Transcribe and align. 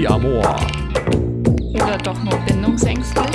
Polyamor. 0.00 0.56
Oder 1.74 1.98
doch 1.98 2.22
nur 2.24 2.38
bindungsängstlich. 2.46 3.26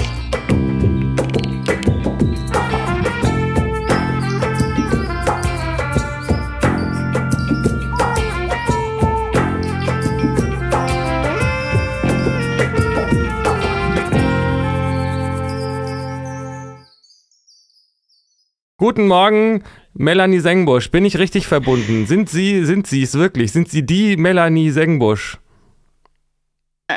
Guten 18.78 19.08
Morgen, 19.08 19.64
Melanie 19.94 20.40
Sengbusch. 20.40 20.90
Bin 20.90 21.06
ich 21.06 21.20
richtig 21.20 21.46
verbunden? 21.46 22.08
Sind 22.08 22.30
Sie, 22.30 22.66
sind 22.66 22.88
Sie 22.88 23.04
es 23.04 23.14
wirklich? 23.14 23.52
Sind 23.52 23.70
Sie 23.70 23.86
die 23.86 24.18
Melanie 24.18 24.72
Sengbusch? 24.72 25.38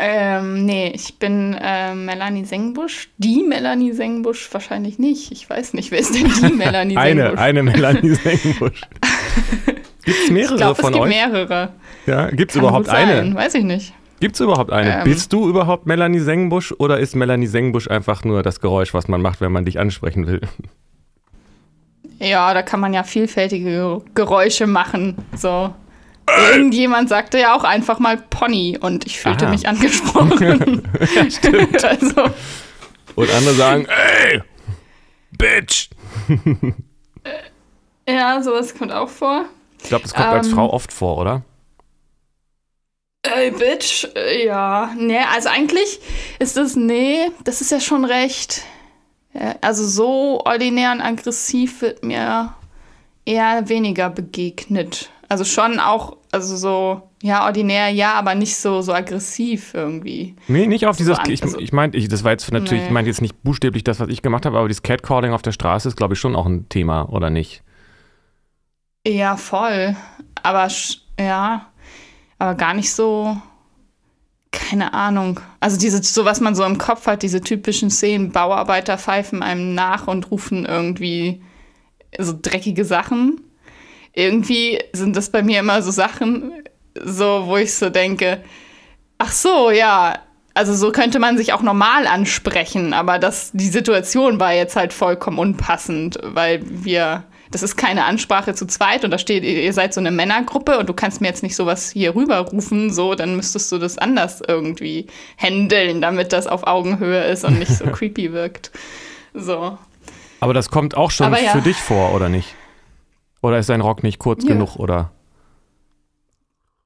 Ähm, 0.01 0.65
nee, 0.65 0.93
ich 0.95 1.19
bin 1.19 1.55
äh, 1.61 1.95
Melanie 1.95 2.45
Sengbusch. 2.45 3.09
Die 3.19 3.43
Melanie 3.43 3.93
Sengbusch 3.93 4.49
wahrscheinlich 4.53 4.99
nicht. 4.99 5.33
Ich 5.33 5.49
weiß 5.49 5.75
nicht, 5.75 5.91
wer 5.91 5.99
ist 5.99 6.15
denn 6.15 6.31
die 6.43 6.55
Melanie 6.57 6.97
eine, 6.97 7.23
Sengbusch? 7.23 7.41
eine 7.41 7.63
Melanie 7.63 8.15
Sengbusch. 8.15 8.81
Gibt 10.05 10.19
es 10.25 10.31
mehrere 10.31 10.55
ich 10.55 10.57
glaube, 10.61 10.73
es 10.73 10.81
von 10.81 10.93
gibt 10.93 11.05
euch? 11.05 11.11
mehrere. 11.11 11.69
Ja, 12.07 12.31
gibt 12.31 12.53
es 12.53 12.57
überhaupt 12.57 12.89
eine? 12.89 13.35
Weiß 13.35 13.55
ich 13.55 13.65
nicht. 13.65 13.93
Gibt 14.21 14.35
es 14.35 14.41
überhaupt 14.41 14.73
eine? 14.73 14.99
Ähm. 14.99 15.05
Bist 15.05 15.33
du 15.33 15.49
überhaupt 15.49 15.87
Melanie 15.87 16.21
Sengbusch 16.21 16.75
oder 16.79 16.99
ist 16.99 17.15
Melanie 17.15 17.47
Sengbusch 17.47 17.89
einfach 17.89 18.25
nur 18.25 18.43
das 18.43 18.61
Geräusch, 18.61 18.95
was 18.95 19.07
man 19.09 19.21
macht, 19.21 19.41
wenn 19.41 19.53
man 19.53 19.65
dich 19.65 19.79
ansprechen 19.79 20.27
will? 20.27 20.41
Ja, 22.21 22.53
da 22.55 22.63
kann 22.63 22.81
man 22.81 22.95
ja 22.95 23.05
vielfältige 23.05 24.01
Geräusche 24.15 24.67
machen. 24.67 25.17
So. 25.37 25.73
Irgendjemand 26.53 27.09
sagte 27.09 27.39
ja 27.39 27.55
auch 27.57 27.65
einfach 27.65 27.99
mal 27.99 28.17
Pony 28.17 28.79
und 28.81 29.07
ich 29.07 29.19
fühlte 29.19 29.47
Aha. 29.47 29.53
mich 29.53 29.69
angesprochen. 29.69 30.89
stimmt. 31.31 31.85
also, 31.85 32.23
Und 33.15 33.31
andere 33.31 33.55
sagen, 33.55 33.87
ey, 33.87 34.43
Bitch. 35.33 35.89
ja, 38.09 38.43
sowas 38.43 38.75
kommt 38.77 38.93
auch 38.93 39.09
vor. 39.09 39.45
Ich 39.83 39.89
glaube, 39.89 40.03
das 40.03 40.15
kommt 40.15 40.27
als 40.29 40.49
Ähm. 40.49 40.55
Frau 40.55 40.73
oft 40.73 40.93
vor, 40.93 41.19
oder? 41.19 41.43
Ey, 43.23 43.51
Bitch, 43.51 44.07
äh, 44.17 44.47
ja. 44.47 44.93
Nee, 44.97 45.21
also 45.33 45.49
eigentlich 45.49 46.01
ist 46.39 46.57
das, 46.57 46.77
nee, 46.77 47.31
das 47.45 47.61
ist 47.61 47.71
ja 47.71 47.81
schon 47.81 48.05
recht. 48.05 48.63
äh, 49.35 49.55
Also 49.61 49.87
so 49.87 50.41
ordinär 50.45 50.93
und 50.93 51.01
aggressiv 51.01 51.83
wird 51.83 52.03
mir 52.05 52.55
eher 53.25 53.69
weniger 53.69 54.09
begegnet. 54.09 55.11
Also 55.31 55.45
schon 55.45 55.79
auch, 55.79 56.17
also 56.33 56.57
so, 56.57 57.03
ja, 57.23 57.45
ordinär, 57.45 57.89
ja, 57.91 58.15
aber 58.15 58.35
nicht 58.35 58.57
so, 58.57 58.81
so 58.81 58.95
aggressiv 58.95 59.75
irgendwie. 59.75 60.37
Nee, 60.49 60.67
nicht 60.67 60.87
auf 60.87 60.97
dieses. 60.97 61.19
an- 61.19 61.31
ich 61.31 61.43
also- 61.43 61.59
ich 61.59 61.73
meinte, 61.73 61.99
ich, 61.99 62.09
das 62.09 62.25
war 62.25 62.31
jetzt 62.33 62.51
natürlich, 62.51 62.81
Nee. 62.83 62.87
ich 62.89 62.93
meinte 62.93 63.11
jetzt 63.11 63.21
nicht 63.21 63.43
buchstäblich 63.43 63.85
das, 63.85 64.01
was 64.01 64.09
ich 64.09 64.23
gemacht 64.23 64.47
habe, 64.47 64.57
aber 64.59 64.69
dieses 64.69 64.83
Catcalling 64.83 65.33
auf 65.33 65.43
der 65.43 65.53
Straße 65.53 65.89
ist, 65.89 65.97
glaube 65.97 66.15
ich, 66.15 66.21
schon 66.21 66.35
auch 66.35 66.47
ein 66.47 66.69
Thema, 66.71 67.09
oder 67.11 67.29
nicht? 67.29 67.63
Ja, 69.07 69.37
voll. 69.37 69.97
Aber 70.43 70.69
ja, 71.21 71.67
aber 72.39 72.55
gar 72.55 72.75
nicht 72.75 72.93
so. 72.93 73.37
Keine 74.51 74.95
Ahnung. 74.95 75.41
Also 75.61 75.79
diese, 75.79 76.03
so 76.03 76.25
was 76.25 76.41
man 76.41 76.55
so 76.55 76.65
im 76.65 76.79
Kopf 76.79 77.07
hat, 77.07 77.23
diese 77.23 77.41
typischen 77.43 77.91
Szenen, 77.91 78.33
Bauarbeiter 78.33 78.97
pfeifen 78.97 79.43
einem 79.43 79.75
nach 79.75 80.07
und 80.07 80.31
rufen 80.31 80.65
irgendwie 80.65 81.43
so 82.19 82.35
dreckige 82.41 82.85
Sachen. 82.87 83.41
Irgendwie 84.19 84.81
sind 84.93 85.17
das 85.17 85.31
bei 85.31 85.45
mir 85.45 85.61
immer 85.61 85.81
so 85.81 85.93
Sachen, 85.93 86.51
so, 87.01 87.45
wo 87.47 87.57
ich 87.57 87.73
so 87.73 87.89
denke, 87.89 88.43
ach 89.17 89.31
so, 89.31 89.71
ja, 89.71 90.19
also 90.55 90.75
so 90.75 90.91
könnte 90.91 91.21
man 91.21 91.37
sich 91.37 91.53
auch 91.53 91.63
normal 91.63 92.09
ansprechen, 92.09 92.95
aber 92.95 93.21
das, 93.21 93.53
die 93.53 93.69
Situation 93.69 94.41
war 94.41 94.53
jetzt 94.53 94.75
halt 94.75 94.93
vollkommen 94.93 95.39
unpassend, 95.39 96.19
weil 96.25 96.63
wir, 96.65 97.23
das 97.53 97.63
ist 97.63 97.77
keine 97.77 98.07
Ansprache 98.07 98.55
zu 98.55 98.67
zweit 98.67 99.05
und 99.05 99.13
da 99.13 99.19
steht, 99.19 99.45
ihr 99.45 99.73
seid 99.73 99.95
so 99.95 100.01
eine 100.01 100.11
Männergruppe 100.11 100.81
und 100.81 100.89
du 100.89 100.95
kannst 100.95 101.21
mir 101.21 101.29
jetzt 101.29 101.45
nicht 101.45 101.55
sowas 101.55 101.89
hier 101.89 102.17
rüberrufen, 102.17 102.93
so, 102.93 103.15
dann 103.15 103.37
müsstest 103.37 103.71
du 103.71 103.79
das 103.79 103.99
anders 103.99 104.43
irgendwie 104.49 105.07
handeln, 105.37 106.01
damit 106.01 106.33
das 106.33 106.49
auf 106.49 106.67
Augenhöhe 106.67 107.23
ist 107.23 107.45
und 107.45 107.61
nicht 107.61 107.71
so 107.71 107.85
creepy 107.93 108.33
wirkt. 108.33 108.73
So. 109.33 109.79
Aber 110.41 110.55
das 110.55 110.71
kommt 110.71 110.97
auch 110.97 111.13
schon 111.13 111.33
ja. 111.35 111.53
für 111.53 111.63
dich 111.63 111.77
vor, 111.77 112.13
oder 112.17 112.29
nicht? 112.29 112.57
Oder 113.43 113.59
ist 113.59 113.69
dein 113.69 113.81
Rock 113.81 114.03
nicht 114.03 114.19
kurz 114.19 114.43
Ja. 114.45 114.51
genug, 114.51 114.77
oder? 114.77 115.13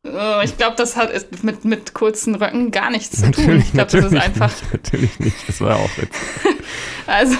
Oh, 0.05 0.41
ich 0.43 0.57
glaube, 0.57 0.75
das 0.77 0.97
hat 0.97 1.11
mit, 1.45 1.65
mit 1.65 1.95
kurzen 1.95 2.35
Röcken 2.35 2.73
gar 2.73 2.91
nichts 2.91 3.21
zu 3.21 3.31
tun. 3.31 3.59
Ich 3.59 3.73
glaube, 3.73 3.91
das 3.93 4.05
ist 4.05 4.17
einfach, 4.17 4.51
nicht, 4.51 4.73
natürlich 4.73 5.21
nicht. 5.21 5.49
Das 5.49 5.61
war 5.61 5.77
auch 5.77 5.91
jetzt. 5.97 6.19
also, 7.07 7.37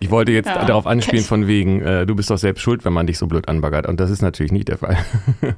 Ich 0.00 0.10
wollte 0.10 0.32
jetzt 0.32 0.46
Ja, 0.46 0.64
darauf 0.64 0.86
anspielen 0.86 1.22
von 1.24 1.46
wegen, 1.46 1.82
äh, 1.82 2.06
du 2.06 2.14
bist 2.14 2.30
doch 2.30 2.38
selbst 2.38 2.62
schuld, 2.62 2.86
wenn 2.86 2.94
man 2.94 3.06
dich 3.06 3.18
so 3.18 3.26
blöd 3.26 3.46
anbaggert. 3.48 3.86
Und 3.86 4.00
das 4.00 4.10
ist 4.10 4.22
natürlich 4.22 4.52
nicht 4.52 4.68
der 4.68 4.78
Fall. 4.78 4.96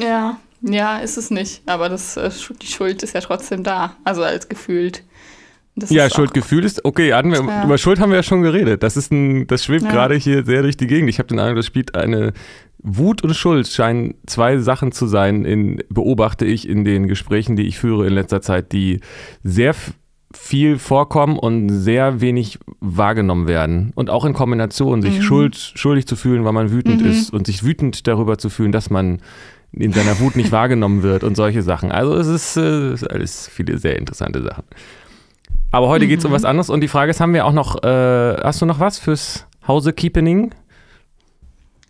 ja, 0.00 0.36
ja, 0.62 0.98
ist 0.98 1.16
es 1.16 1.30
nicht. 1.30 1.62
Aber 1.66 1.88
das, 1.88 2.16
äh, 2.16 2.30
die 2.60 2.66
Schuld 2.66 3.02
ist 3.04 3.14
ja 3.14 3.20
trotzdem 3.20 3.62
da. 3.62 3.96
Also 4.04 4.24
als 4.24 4.48
gefühlt. 4.48 5.04
Das 5.74 5.88
Ja, 5.90 6.04
ist 6.06 6.14
Schuldgefühl 6.14 6.64
ist, 6.64 6.84
okay, 6.84 7.14
hatten 7.14 7.30
wir, 7.32 7.42
Ja. 7.42 7.64
über 7.64 7.78
Schuld 7.78 7.98
haben 7.98 8.10
wir 8.10 8.16
ja 8.16 8.22
schon 8.22 8.42
geredet. 8.42 8.82
Das 8.82 8.96
ist 8.96 9.10
ein, 9.10 9.46
das 9.46 9.64
schwebt 9.64 9.84
Ja. 9.84 9.90
gerade 9.90 10.14
hier 10.16 10.44
sehr 10.44 10.62
durch 10.62 10.76
die 10.76 10.86
Gegend. 10.86 11.08
Ich 11.08 11.18
habe 11.18 11.28
den 11.28 11.38
Eindruck, 11.38 11.56
das 11.56 11.66
spielt 11.66 11.94
eine 11.94 12.32
Wut 12.82 13.22
und 13.22 13.34
Schuld 13.34 13.68
scheinen 13.68 14.14
zwei 14.26 14.58
Sachen 14.58 14.92
zu 14.92 15.06
sein, 15.06 15.44
in, 15.44 15.82
beobachte 15.88 16.44
ich 16.44 16.68
in 16.68 16.84
den 16.84 17.06
Gesprächen, 17.08 17.56
die 17.56 17.62
ich 17.62 17.78
führe 17.78 18.06
in 18.06 18.12
letzter 18.12 18.42
Zeit, 18.42 18.72
die 18.72 19.00
sehr 19.44 19.74
viel 20.34 20.78
vorkommen 20.78 21.38
und 21.38 21.68
sehr 21.70 22.20
wenig 22.20 22.58
wahrgenommen 22.80 23.46
werden. 23.48 23.92
Und 23.94 24.10
auch 24.10 24.24
in 24.24 24.32
Kombination, 24.32 25.00
sich 25.02 25.18
Mhm. 25.18 25.22
schuld, 25.22 25.56
schuldig 25.74 26.06
zu 26.06 26.16
fühlen, 26.16 26.44
weil 26.44 26.52
man 26.52 26.70
wütend 26.70 27.02
Mhm. 27.02 27.08
ist 27.10 27.32
und 27.32 27.46
sich 27.46 27.64
wütend 27.64 28.06
darüber 28.06 28.36
zu 28.38 28.50
fühlen, 28.50 28.72
dass 28.72 28.90
man 28.90 29.20
in 29.72 29.92
seiner 29.92 30.18
Wut 30.20 30.36
nicht 30.36 30.52
wahrgenommen 30.52 31.02
wird 31.02 31.22
und 31.24 31.34
solche 31.34 31.62
Sachen. 31.62 31.92
Also 31.92 32.14
es 32.14 32.26
ist, 32.26 32.56
äh, 32.58 32.60
es 32.92 33.02
ist 33.02 33.10
alles 33.10 33.48
viele 33.48 33.78
sehr 33.78 33.96
interessante 33.98 34.42
Sachen. 34.42 34.64
Aber 35.72 35.88
heute 35.88 36.06
geht 36.06 36.18
es 36.20 36.24
um 36.24 36.30
Mhm. 36.30 36.34
was 36.34 36.44
anderes 36.44 36.70
und 36.70 36.80
die 36.82 36.88
Frage 36.88 37.10
ist, 37.10 37.20
haben 37.20 37.32
wir 37.34 37.46
auch 37.46 37.52
noch, 37.52 37.82
äh, 37.82 38.36
hast 38.42 38.60
du 38.62 38.66
noch 38.66 38.78
was 38.78 38.98
fürs 38.98 39.46
Hausekeeping? 39.66 40.54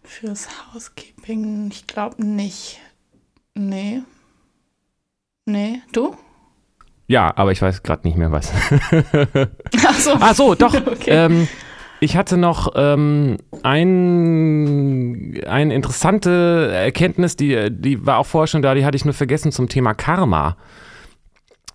Fürs 0.04 0.48
Housekeeping, 0.72 1.68
ich 1.72 1.86
glaube 1.86 2.24
nicht. 2.24 2.80
Nee. 3.54 4.02
Nee, 5.46 5.80
du? 5.92 6.14
Ja, 7.08 7.32
aber 7.36 7.50
ich 7.52 7.60
weiß 7.60 7.82
gerade 7.82 8.06
nicht 8.06 8.16
mehr 8.16 8.30
was. 8.30 8.52
Ach 9.86 9.94
so. 9.98 10.10
Ach 10.20 10.34
so, 10.34 10.54
doch. 10.54 10.74
Okay. 10.86 11.10
ähm, 11.10 11.48
ich 12.00 12.16
hatte 12.16 12.36
noch 12.36 12.72
ähm, 12.76 13.36
ein, 13.62 15.40
eine 15.46 15.74
interessante 15.74 16.70
Erkenntnis, 16.72 17.36
die, 17.36 17.68
die 17.70 18.06
war 18.06 18.18
auch 18.18 18.26
vorher 18.26 18.46
schon 18.46 18.62
da, 18.62 18.74
die 18.74 18.84
hatte 18.84 18.96
ich 18.96 19.04
nur 19.04 19.14
vergessen 19.14 19.52
zum 19.52 19.68
Thema 19.68 19.94
Karma. 19.94 20.56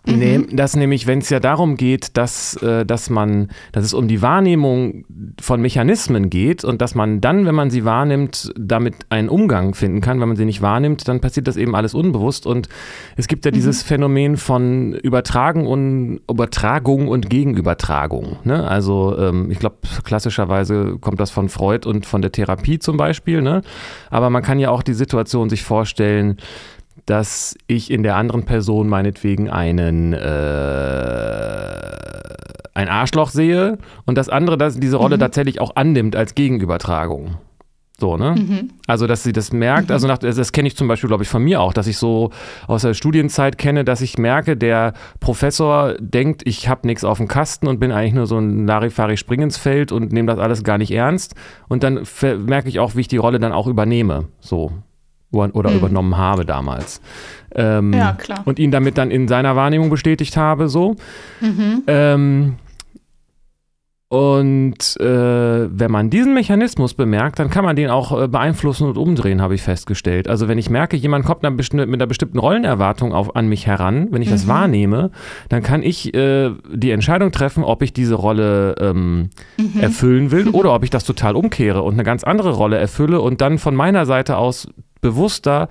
Nee, 0.08 0.46
dass 0.52 0.76
nämlich, 0.76 1.06
wenn 1.06 1.20
es 1.20 1.30
ja 1.30 1.40
darum 1.40 1.76
geht, 1.76 2.16
dass, 2.18 2.56
äh, 2.64 2.86
dass 2.86 3.10
man, 3.10 3.50
dass 3.74 3.84
es 3.84 3.94
um 3.94 4.08
die 4.08 4.22
Wahrnehmung 4.22 5.06
von 5.40 5.62
Mechanismen 5.62 6.30
geht 6.30 6.64
und 6.64 6.82
dass 6.82 6.96
man 6.96 7.20
dann, 7.20 7.46
wenn 7.46 7.56
man 7.56 7.70
sie 7.70 7.84
wahrnimmt, 7.84 8.54
damit 8.58 8.96
einen 9.10 9.28
Umgang 9.28 9.74
finden 9.74 10.00
kann. 10.00 10.22
Wenn 10.22 10.30
man 10.30 10.38
sie 10.38 10.46
nicht 10.46 10.62
wahrnimmt, 10.62 11.08
dann 11.08 11.20
passiert 11.20 11.48
das 11.48 11.58
eben 11.58 11.76
alles 11.76 11.94
unbewusst. 11.94 12.46
Und 12.46 12.70
es 13.18 13.28
gibt 13.28 13.44
ja 13.46 13.52
dieses 13.52 13.84
Phänomen 13.84 14.38
von 14.38 14.94
Übertragen 14.94 15.68
und 15.68 16.22
Übertragung 16.30 17.10
und 17.10 17.30
Gegenübertragung. 17.30 18.38
Ne? 18.46 18.66
Also 18.66 19.18
ähm, 19.18 19.52
ich 19.52 19.60
glaube, 19.60 19.78
klassischerweise 20.04 20.98
kommt 21.02 21.20
das 21.20 21.32
von 21.32 21.50
Freud 21.50 21.88
und 21.88 22.06
von 22.06 22.22
der 22.22 22.32
Therapie 22.32 22.80
zum 22.80 22.96
Beispiel. 22.96 23.42
Ne? 23.42 23.62
Aber 24.10 24.30
man 24.30 24.42
kann 24.42 24.60
ja 24.60 24.70
auch 24.70 24.84
die 24.84 24.94
Situation 24.94 25.50
sich 25.50 25.64
vorstellen, 25.64 26.38
dass 27.08 27.58
ich 27.66 27.90
in 27.90 28.04
der 28.04 28.16
anderen 28.16 28.44
Person 28.44 28.88
meinetwegen 28.88 29.50
einen 29.50 30.14
äh, 30.14 30.18
ein 32.76 32.90
Arschloch 32.90 33.32
sehe 33.32 33.80
und 34.06 34.16
das 34.18 34.30
andere 34.30 34.58
dass 34.58 34.80
diese 34.80 34.98
Rolle 34.98 35.18
tatsächlich 35.18 35.60
auch 35.60 35.76
annimmt 35.76 36.16
als 36.16 36.36
Gegenübertragung. 36.36 37.38
So, 38.00 38.16
ne? 38.16 38.36
Also, 38.86 39.08
dass 39.08 39.24
sie 39.24 39.34
das 39.34 39.52
merkt, 39.52 39.90
also 39.90 40.08
nach, 40.08 40.20
das 40.20 40.52
kenne 40.52 40.68
ich 40.68 40.78
zum 40.78 40.88
Beispiel, 40.88 41.08
glaube 41.08 41.24
ich, 41.24 41.30
von 41.30 41.44
mir 41.44 41.62
auch, 41.62 41.74
dass 41.74 41.88
ich 41.88 41.98
so 41.98 42.30
aus 42.68 42.84
der 42.84 42.94
Studienzeit 42.94 43.58
kenne, 43.58 43.84
dass 43.84 44.02
ich 44.02 44.20
merke, 44.20 44.56
der 44.56 44.94
Professor 45.20 45.96
denkt, 46.00 46.44
ich 46.46 46.70
habe 46.70 46.86
nichts 46.86 47.04
auf 47.04 47.18
dem 47.18 47.28
Kasten 47.28 47.66
und 47.66 47.80
bin 47.80 47.92
eigentlich 47.92 48.14
nur 48.14 48.28
so 48.28 48.38
ein 48.38 48.68
Larifari-Spring 48.68 49.42
ins 49.42 49.58
Feld 49.58 49.92
und 49.92 50.12
nehme 50.12 50.28
das 50.28 50.38
alles 50.38 50.64
gar 50.64 50.78
nicht 50.78 50.92
ernst. 50.92 51.34
Und 51.70 51.82
dann 51.82 52.06
merke 52.46 52.70
ich 52.70 52.78
auch, 52.78 52.96
wie 52.96 53.02
ich 53.02 53.08
die 53.08 53.18
Rolle 53.18 53.40
dann 53.40 53.52
auch 53.52 53.66
übernehme. 53.66 54.26
So. 54.42 54.74
Oder 55.32 55.72
mhm. 55.72 55.78
übernommen 55.78 56.18
habe 56.18 56.46
damals. 56.46 57.02
Ähm, 57.54 57.94
ja, 57.94 58.14
klar. 58.14 58.42
Und 58.46 58.60
ihn 58.60 58.72
damit 58.72 58.98
dann 58.98 59.12
in 59.12 59.28
seiner 59.28 59.56
Wahrnehmung 59.56 59.90
bestätigt 59.90 60.38
habe, 60.38 60.70
so. 60.70 60.96
Mhm. 61.42 61.84
Ähm, 61.88 62.56
und 64.10 64.96
äh, 65.02 65.06
wenn 65.06 65.92
man 65.92 66.10
diesen 66.10 66.34
Mechanismus 66.34 66.94
bemerkt, 66.94 67.40
dann 67.40 67.50
kann 67.50 67.66
man 67.66 67.76
den 67.76 67.90
auch 67.90 68.18
äh, 68.18 68.30
beeinflussen 68.30 68.88
und 68.88 68.98
umdrehen, 68.98 69.42
habe 69.42 69.54
ich 69.54 69.62
festgestellt. 69.62 70.30
Also 70.30 70.48
wenn 70.48 70.58
ich 70.58 70.70
merke, 70.70 70.96
jemand 70.96 71.26
kommt 71.26 71.44
mit 71.44 71.74
einer 71.76 72.08
bestimmten 72.08 72.40
Rollenerwartung 72.40 73.12
auf, 73.12 73.36
an 73.36 73.50
mich 73.50 73.68
heran, 73.68 74.08
wenn 74.12 74.22
ich 74.22 74.30
mhm. 74.30 74.34
das 74.34 74.48
wahrnehme, 74.48 75.12
dann 75.50 75.62
kann 75.62 75.84
ich 75.84 76.14
äh, 76.14 76.52
die 76.74 76.92
Entscheidung 76.92 77.34
treffen, 77.34 77.66
ob 77.66 77.82
ich 77.82 77.92
diese 77.92 78.16
Rolle 78.16 78.76
ähm, 78.80 79.30
mhm. 79.58 79.82
erfüllen 79.82 80.32
will 80.32 80.48
oder 80.54 80.74
ob 80.74 80.86
ich 80.86 80.90
das 80.90 81.04
total 81.04 81.36
umkehre 81.36 81.82
und 81.82 81.96
eine 81.96 82.04
ganz 82.04 82.24
andere 82.24 82.52
Rolle 82.52 82.78
erfülle 82.78 83.20
und 83.20 83.42
dann 83.42 83.58
von 83.58 83.76
meiner 83.76 84.06
Seite 84.06 84.38
aus 84.38 84.70
bewusster 85.02 85.70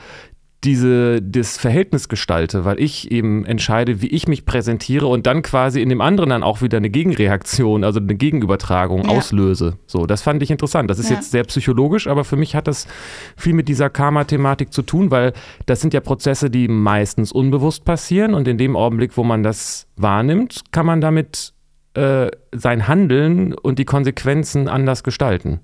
diese, 0.64 1.23
das 1.23 1.58
Verhältnis 1.58 2.08
gestalte, 2.08 2.64
weil 2.64 2.81
ich 2.81 3.11
eben 3.12 3.44
entscheide, 3.44 4.02
wie 4.02 4.08
ich 4.08 4.26
mich 4.26 4.44
präsentiere 4.44 5.06
und 5.06 5.26
dann 5.26 5.43
quasi 5.43 5.81
in 5.81 5.88
dem 5.88 6.00
anderen 6.00 6.31
dann 6.31 6.43
auch 6.43 6.61
wieder 6.61 6.78
eine 6.78 6.90
Gegenreaktion, 6.90 7.84
also 7.84 8.00
eine 8.00 8.17
Gegenübertragung 8.17 9.05
ja. 9.05 9.11
auslöse. 9.11 9.78
So, 9.87 10.06
das 10.06 10.23
fand 10.23 10.43
ich 10.43 10.50
interessant. 10.50 10.90
Das 10.90 10.99
ist 10.99 11.11
ja. 11.11 11.17
jetzt 11.17 11.31
sehr 11.31 11.44
psychologisch, 11.44 12.08
aber 12.08 12.25
für 12.25 12.37
mich 12.37 12.56
hat 12.56 12.67
das 12.67 12.88
viel 13.37 13.52
mit 13.52 13.69
dieser 13.69 13.90
Karma-Thematik 13.90 14.73
zu 14.73 14.82
tun, 14.82 15.11
weil 15.11 15.34
das 15.67 15.81
sind 15.81 15.94
ja 15.94 16.00
Prozesse, 16.00 16.50
die 16.50 16.69
meistens 16.69 17.32
unbewusst 17.32 17.84
passieren 17.84 18.34
und 18.34 18.49
in 18.49 18.58
dem 18.58 18.76
Augenblick, 18.76 19.17
wo 19.17 19.22
man 19.22 19.43
das 19.43 19.87
wahrnimmt, 19.96 20.72
kann 20.72 20.87
man 20.87 21.00
damit 21.00 21.52
äh, 21.94 22.29
sein 22.52 22.88
Handeln 22.88 23.55
und 23.55 23.79
die 23.79 23.84
Konsequenzen 23.84 24.69
anders 24.69 25.05
gestalten. 25.05 25.61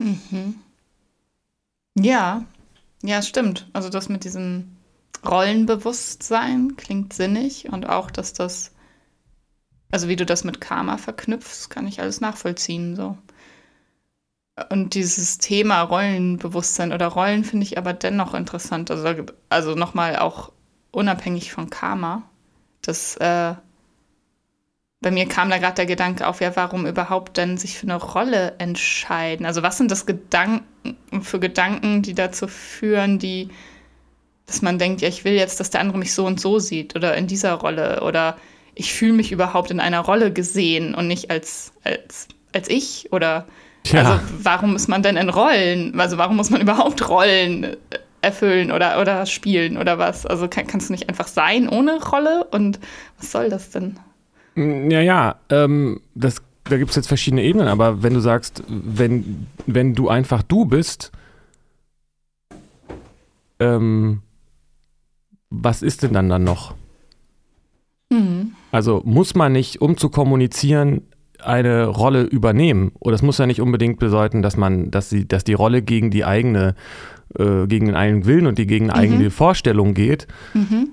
Mhm. 0.00 0.61
Ja, 1.98 2.44
ja, 3.02 3.22
stimmt. 3.22 3.68
Also 3.74 3.88
das 3.90 4.08
mit 4.10 4.24
diesem 4.24 4.76
Rollenbewusstsein 5.26 6.76
klingt 6.76 7.12
sinnig 7.14 7.70
und 7.72 7.88
auch, 7.88 8.10
dass 8.10 8.32
das, 8.34 8.72
also 9.92 10.08
wie 10.08 10.16
du 10.16 10.26
das 10.26 10.42
mit 10.42 10.60
Karma 10.60 10.98
verknüpfst, 10.98 11.68
kann 11.70 11.86
ich 11.86 12.00
alles 12.00 12.20
nachvollziehen. 12.20 12.96
So. 12.96 13.16
Und 14.70 14.94
dieses 14.94 15.38
Thema 15.38 15.80
Rollenbewusstsein 15.82 16.92
oder 16.92 17.06
Rollen 17.08 17.44
finde 17.44 17.64
ich 17.64 17.78
aber 17.78 17.92
dennoch 17.94 18.34
interessant. 18.34 18.90
Also, 18.90 19.24
also 19.48 19.74
nochmal 19.74 20.16
auch 20.16 20.52
unabhängig 20.90 21.52
von 21.52 21.70
Karma. 21.70 22.22
Das, 22.82 23.16
äh, 23.16 23.54
bei 25.02 25.10
mir 25.10 25.26
kam 25.26 25.50
da 25.50 25.58
gerade 25.58 25.74
der 25.74 25.86
Gedanke 25.86 26.26
auf, 26.26 26.40
ja, 26.40 26.54
warum 26.54 26.86
überhaupt 26.86 27.36
denn 27.36 27.58
sich 27.58 27.76
für 27.76 27.86
eine 27.86 27.96
Rolle 27.96 28.54
entscheiden? 28.58 29.44
Also 29.44 29.62
was 29.62 29.76
sind 29.76 29.90
das 29.90 30.06
Gedanken 30.06 30.64
für 31.20 31.40
Gedanken, 31.40 32.02
die 32.02 32.14
dazu 32.14 32.46
führen, 32.46 33.18
die, 33.18 33.48
dass 34.46 34.62
man 34.62 34.78
denkt, 34.78 35.00
ja, 35.00 35.08
ich 35.08 35.24
will 35.24 35.34
jetzt, 35.34 35.60
dass 35.60 35.70
der 35.70 35.80
andere 35.80 35.98
mich 35.98 36.14
so 36.14 36.24
und 36.24 36.40
so 36.40 36.60
sieht 36.60 36.94
oder 36.96 37.16
in 37.16 37.26
dieser 37.26 37.54
Rolle 37.54 38.02
oder 38.02 38.36
ich 38.74 38.94
fühle 38.94 39.12
mich 39.12 39.32
überhaupt 39.32 39.70
in 39.70 39.80
einer 39.80 40.00
Rolle 40.00 40.32
gesehen 40.32 40.94
und 40.94 41.08
nicht 41.08 41.30
als, 41.30 41.72
als, 41.84 42.28
als 42.54 42.70
ich 42.70 43.12
oder 43.12 43.46
ja. 43.86 44.00
also 44.00 44.20
warum 44.38 44.76
ist 44.76 44.88
man 44.88 45.02
denn 45.02 45.16
in 45.16 45.28
Rollen? 45.28 45.98
Also 46.00 46.16
warum 46.16 46.36
muss 46.36 46.50
man 46.50 46.60
überhaupt 46.60 47.08
Rollen 47.08 47.76
erfüllen 48.22 48.70
oder, 48.70 49.00
oder 49.00 49.26
spielen 49.26 49.76
oder 49.76 49.98
was? 49.98 50.24
Also 50.26 50.46
kann, 50.48 50.68
kannst 50.68 50.88
du 50.88 50.92
nicht 50.92 51.08
einfach 51.08 51.26
sein 51.26 51.68
ohne 51.68 52.02
Rolle 52.02 52.44
und 52.44 52.78
was 53.18 53.32
soll 53.32 53.50
das 53.50 53.70
denn? 53.70 53.98
Ja, 54.54 55.00
ja, 55.00 55.36
ähm, 55.48 56.00
das, 56.14 56.42
da 56.64 56.76
gibt 56.76 56.90
es 56.90 56.96
jetzt 56.96 57.08
verschiedene 57.08 57.42
Ebenen, 57.42 57.68
aber 57.68 58.02
wenn 58.02 58.14
du 58.14 58.20
sagst, 58.20 58.62
wenn, 58.68 59.46
wenn 59.66 59.94
du 59.94 60.08
einfach 60.08 60.42
du 60.42 60.64
bist, 60.64 61.10
ähm, 63.58 64.20
was 65.50 65.82
ist 65.82 66.02
denn 66.02 66.12
dann 66.12 66.28
dann 66.28 66.44
noch? 66.44 66.74
Mhm. 68.10 68.52
Also 68.70 69.02
muss 69.04 69.34
man 69.34 69.52
nicht, 69.52 69.80
um 69.80 69.96
zu 69.96 70.08
kommunizieren, 70.08 71.02
eine 71.42 71.86
Rolle 71.86 72.22
übernehmen. 72.22 72.92
Oder 73.00 73.14
es 73.14 73.22
muss 73.22 73.38
ja 73.38 73.46
nicht 73.46 73.60
unbedingt 73.60 73.98
bedeuten, 73.98 74.42
dass 74.42 74.56
man, 74.56 74.90
dass 74.90 75.10
sie, 75.10 75.26
dass 75.26 75.44
die 75.44 75.54
Rolle 75.54 75.82
gegen 75.82 76.10
die 76.10 76.24
eigene, 76.24 76.74
äh, 77.36 77.66
gegen 77.66 77.86
den 77.86 77.96
eigenen 77.96 78.26
Willen 78.26 78.46
und 78.46 78.58
die 78.58 78.66
gegen 78.66 78.86
mhm. 78.86 78.92
eigene 78.92 79.30
Vorstellung 79.30 79.94
geht. 79.94 80.26
Mhm. 80.54 80.90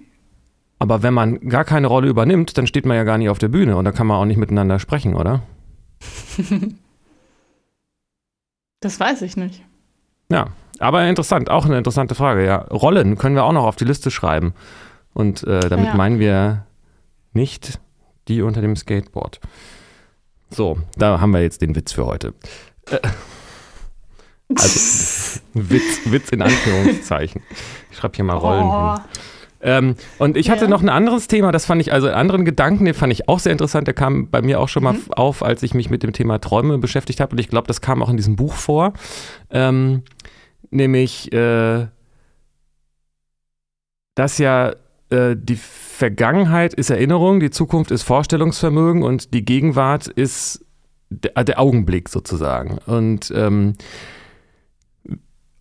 Aber 0.79 1.03
wenn 1.03 1.13
man 1.13 1.41
gar 1.41 1.65
keine 1.65 1.87
Rolle 1.87 2.07
übernimmt, 2.07 2.57
dann 2.57 2.65
steht 2.65 2.85
man 2.85 2.95
ja 2.95 3.03
gar 3.03 3.17
nicht 3.17 3.29
auf 3.29 3.37
der 3.37 3.49
Bühne 3.49 3.75
und 3.75 3.85
da 3.85 3.91
kann 3.91 4.07
man 4.07 4.17
auch 4.17 4.25
nicht 4.25 4.37
miteinander 4.37 4.79
sprechen, 4.79 5.13
oder? 5.13 5.41
das 8.79 8.99
weiß 8.99 9.21
ich 9.23 9.35
nicht. 9.35 9.63
Ja, 10.31 10.47
aber 10.79 11.05
interessant, 11.05 11.49
auch 11.49 11.65
eine 11.65 11.77
interessante 11.77 12.15
Frage. 12.15 12.45
Ja, 12.45 12.57
Rollen 12.57 13.17
können 13.17 13.35
wir 13.35 13.43
auch 13.43 13.51
noch 13.51 13.65
auf 13.65 13.75
die 13.75 13.85
Liste 13.85 14.09
schreiben. 14.09 14.53
Und 15.13 15.43
äh, 15.43 15.67
damit 15.67 15.87
ja. 15.87 15.95
meinen 15.95 16.19
wir 16.19 16.65
nicht 17.33 17.79
die 18.27 18.41
unter 18.41 18.61
dem 18.61 18.75
Skateboard. 18.75 19.41
So, 20.49 20.79
da 20.97 21.19
haben 21.19 21.31
wir 21.31 21.41
jetzt 21.41 21.61
den 21.61 21.75
Witz 21.75 21.91
für 21.91 22.05
heute. 22.05 22.33
Äh, 22.89 22.99
also, 24.55 25.39
Witz, 25.53 25.99
Witz 26.05 26.29
in 26.29 26.41
Anführungszeichen. 26.41 27.43
Ich 27.91 27.97
schreibe 27.97 28.15
hier 28.15 28.25
mal 28.25 28.37
Rollen 28.37 28.65
oh. 28.65 28.93
hin. 28.93 29.03
Ähm, 29.61 29.95
und 30.17 30.37
ich 30.37 30.49
hatte 30.49 30.65
ja. 30.65 30.69
noch 30.69 30.81
ein 30.81 30.89
anderes 30.89 31.27
Thema, 31.27 31.51
das 31.51 31.65
fand 31.65 31.81
ich, 31.81 31.91
also 31.91 32.07
einen 32.07 32.15
anderen 32.15 32.45
Gedanken, 32.45 32.85
den 32.85 32.93
fand 32.93 33.11
ich 33.11 33.27
auch 33.27 33.39
sehr 33.39 33.51
interessant. 33.51 33.87
Der 33.87 33.93
kam 33.93 34.29
bei 34.29 34.41
mir 34.41 34.59
auch 34.59 34.69
schon 34.69 34.83
mal 34.83 34.93
mhm. 34.93 35.11
auf, 35.11 35.43
als 35.43 35.63
ich 35.63 35.73
mich 35.73 35.89
mit 35.89 36.03
dem 36.03 36.13
Thema 36.13 36.39
Träume 36.39 36.77
beschäftigt 36.77 37.19
habe. 37.19 37.33
Und 37.33 37.39
ich 37.39 37.49
glaube, 37.49 37.67
das 37.67 37.81
kam 37.81 38.01
auch 38.01 38.09
in 38.09 38.17
diesem 38.17 38.35
Buch 38.35 38.53
vor. 38.53 38.93
Ähm, 39.49 40.03
nämlich, 40.69 41.31
äh, 41.33 41.87
dass 44.15 44.37
ja 44.37 44.73
äh, 45.09 45.35
die 45.35 45.55
Vergangenheit 45.55 46.73
ist 46.73 46.89
Erinnerung, 46.89 47.39
die 47.39 47.49
Zukunft 47.49 47.91
ist 47.91 48.03
Vorstellungsvermögen 48.03 49.03
und 49.03 49.33
die 49.33 49.43
Gegenwart 49.43 50.07
ist 50.07 50.65
der, 51.09 51.43
der 51.43 51.59
Augenblick 51.59 52.09
sozusagen. 52.09 52.77
Und 52.85 53.31
ähm, 53.35 53.75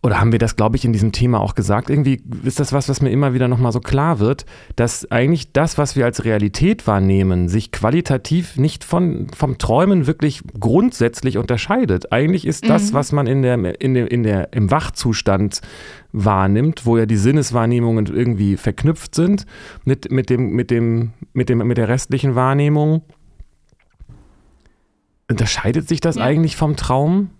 oder 0.00 0.20
haben 0.20 0.30
wir 0.30 0.38
das, 0.38 0.54
glaube 0.54 0.76
ich, 0.76 0.84
in 0.84 0.92
diesem 0.92 1.10
Thema 1.10 1.40
auch 1.40 1.56
gesagt? 1.56 1.90
Irgendwie 1.90 2.22
ist 2.44 2.60
das 2.60 2.72
was, 2.72 2.88
was 2.88 3.02
mir 3.02 3.10
immer 3.10 3.34
wieder 3.34 3.48
nochmal 3.48 3.72
so 3.72 3.80
klar 3.80 4.20
wird, 4.20 4.46
dass 4.76 5.10
eigentlich 5.10 5.52
das, 5.52 5.76
was 5.76 5.96
wir 5.96 6.04
als 6.04 6.24
Realität 6.24 6.86
wahrnehmen, 6.86 7.48
sich 7.48 7.72
qualitativ 7.72 8.56
nicht 8.56 8.84
von, 8.84 9.26
vom 9.36 9.58
Träumen 9.58 10.06
wirklich 10.06 10.42
grundsätzlich 10.58 11.36
unterscheidet. 11.36 12.12
Eigentlich 12.12 12.46
ist 12.46 12.68
das, 12.68 12.90
mhm. 12.90 12.94
was 12.94 13.10
man 13.10 13.26
in 13.26 13.42
der, 13.42 13.80
in 13.80 13.94
der, 13.94 14.10
in 14.10 14.22
der, 14.22 14.52
im 14.52 14.70
Wachzustand 14.70 15.62
wahrnimmt, 16.12 16.86
wo 16.86 16.96
ja 16.96 17.04
die 17.04 17.16
Sinneswahrnehmungen 17.16 18.06
irgendwie 18.06 18.56
verknüpft 18.56 19.16
sind 19.16 19.46
mit, 19.84 20.12
mit, 20.12 20.30
dem, 20.30 20.50
mit, 20.50 20.70
dem, 20.70 21.10
mit, 21.32 21.48
dem, 21.48 21.58
mit 21.58 21.76
der 21.76 21.88
restlichen 21.88 22.36
Wahrnehmung. 22.36 23.02
Unterscheidet 25.28 25.88
sich 25.88 26.00
das 26.00 26.16
ja. 26.16 26.22
eigentlich 26.22 26.56
vom 26.56 26.76
Traum? 26.76 27.30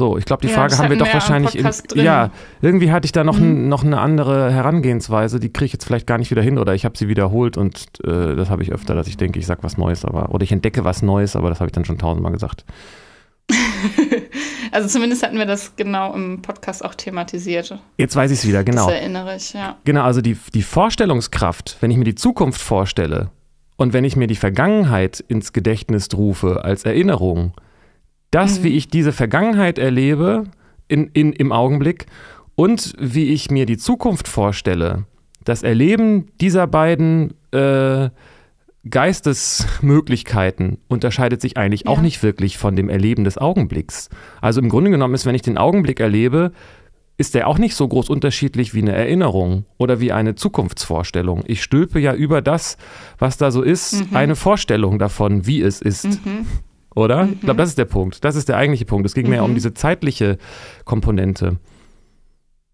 So, 0.00 0.16
ich 0.16 0.24
glaube, 0.24 0.40
die 0.40 0.48
ja, 0.48 0.54
Frage 0.54 0.78
haben 0.78 0.88
wir 0.88 0.96
doch 0.96 1.12
wahrscheinlich. 1.12 1.56
In, 1.56 2.02
ja, 2.02 2.30
irgendwie 2.62 2.90
hatte 2.90 3.04
ich 3.04 3.12
da 3.12 3.22
noch, 3.22 3.38
mhm. 3.38 3.68
noch 3.68 3.84
eine 3.84 4.00
andere 4.00 4.50
Herangehensweise, 4.50 5.38
die 5.38 5.52
kriege 5.52 5.66
ich 5.66 5.72
jetzt 5.74 5.84
vielleicht 5.84 6.06
gar 6.06 6.16
nicht 6.16 6.30
wieder 6.30 6.40
hin 6.40 6.56
oder 6.56 6.74
ich 6.74 6.86
habe 6.86 6.96
sie 6.96 7.06
wiederholt 7.08 7.58
und 7.58 8.02
äh, 8.02 8.34
das 8.34 8.48
habe 8.48 8.62
ich 8.62 8.72
öfter, 8.72 8.94
dass 8.94 9.08
ich 9.08 9.18
denke, 9.18 9.38
ich 9.38 9.46
sage 9.46 9.62
was 9.62 9.76
Neues, 9.76 10.06
aber 10.06 10.30
oder 10.30 10.42
ich 10.42 10.52
entdecke 10.52 10.84
was 10.84 11.02
Neues, 11.02 11.36
aber 11.36 11.50
das 11.50 11.60
habe 11.60 11.68
ich 11.68 11.72
dann 11.72 11.84
schon 11.84 11.98
tausendmal 11.98 12.32
gesagt. 12.32 12.64
also 14.72 14.88
zumindest 14.88 15.22
hatten 15.22 15.36
wir 15.36 15.44
das 15.44 15.76
genau 15.76 16.14
im 16.14 16.40
Podcast 16.40 16.82
auch 16.82 16.94
thematisiert. 16.94 17.78
Jetzt 17.98 18.16
weiß 18.16 18.30
ich 18.30 18.38
es 18.38 18.48
wieder, 18.48 18.64
genau. 18.64 18.86
Das 18.86 18.94
erinnere 18.94 19.36
ich, 19.36 19.52
ja. 19.52 19.76
Genau, 19.84 20.04
also 20.04 20.22
die, 20.22 20.38
die 20.54 20.62
Vorstellungskraft, 20.62 21.76
wenn 21.80 21.90
ich 21.90 21.98
mir 21.98 22.04
die 22.04 22.14
Zukunft 22.14 22.62
vorstelle 22.62 23.28
und 23.76 23.92
wenn 23.92 24.04
ich 24.04 24.16
mir 24.16 24.28
die 24.28 24.36
Vergangenheit 24.36 25.20
ins 25.28 25.52
Gedächtnis 25.52 26.08
rufe 26.14 26.64
als 26.64 26.86
Erinnerung, 26.86 27.52
das, 28.30 28.60
mhm. 28.60 28.64
wie 28.64 28.76
ich 28.76 28.88
diese 28.88 29.12
Vergangenheit 29.12 29.78
erlebe 29.78 30.44
in, 30.88 31.08
in, 31.12 31.32
im 31.32 31.52
Augenblick 31.52 32.06
und 32.54 32.94
wie 32.98 33.28
ich 33.32 33.50
mir 33.50 33.66
die 33.66 33.78
Zukunft 33.78 34.28
vorstelle, 34.28 35.06
das 35.44 35.62
Erleben 35.62 36.28
dieser 36.40 36.66
beiden 36.66 37.34
äh, 37.52 38.10
Geistesmöglichkeiten 38.88 40.78
unterscheidet 40.88 41.40
sich 41.40 41.56
eigentlich 41.56 41.82
ja. 41.84 41.90
auch 41.90 42.00
nicht 42.00 42.22
wirklich 42.22 42.56
von 42.56 42.76
dem 42.76 42.88
Erleben 42.88 43.24
des 43.24 43.36
Augenblicks. 43.36 44.08
Also 44.40 44.60
im 44.60 44.68
Grunde 44.68 44.90
genommen 44.90 45.14
ist, 45.14 45.26
wenn 45.26 45.34
ich 45.34 45.42
den 45.42 45.58
Augenblick 45.58 46.00
erlebe, 46.00 46.52
ist 47.18 47.34
der 47.34 47.48
auch 47.48 47.58
nicht 47.58 47.74
so 47.74 47.86
groß 47.86 48.08
unterschiedlich 48.08 48.72
wie 48.72 48.80
eine 48.80 48.92
Erinnerung 48.92 49.66
oder 49.76 50.00
wie 50.00 50.12
eine 50.12 50.34
Zukunftsvorstellung. 50.34 51.44
Ich 51.46 51.62
stülpe 51.62 52.00
ja 52.00 52.14
über 52.14 52.40
das, 52.40 52.78
was 53.18 53.36
da 53.36 53.50
so 53.50 53.60
ist, 53.60 54.10
mhm. 54.10 54.16
eine 54.16 54.36
Vorstellung 54.36 54.98
davon, 54.98 55.46
wie 55.46 55.60
es 55.60 55.82
ist. 55.82 56.24
Mhm. 56.24 56.46
Oder? 57.00 57.24
Mhm. 57.24 57.32
Ich 57.34 57.40
glaube, 57.40 57.58
das 57.58 57.70
ist 57.70 57.78
der 57.78 57.84
Punkt. 57.86 58.24
Das 58.24 58.36
ist 58.36 58.48
der 58.48 58.56
eigentliche 58.56 58.84
Punkt. 58.84 59.06
Es 59.06 59.14
ging 59.14 59.24
mhm. 59.24 59.30
mehr 59.30 59.44
um 59.44 59.54
diese 59.54 59.74
zeitliche 59.74 60.38
Komponente. 60.84 61.56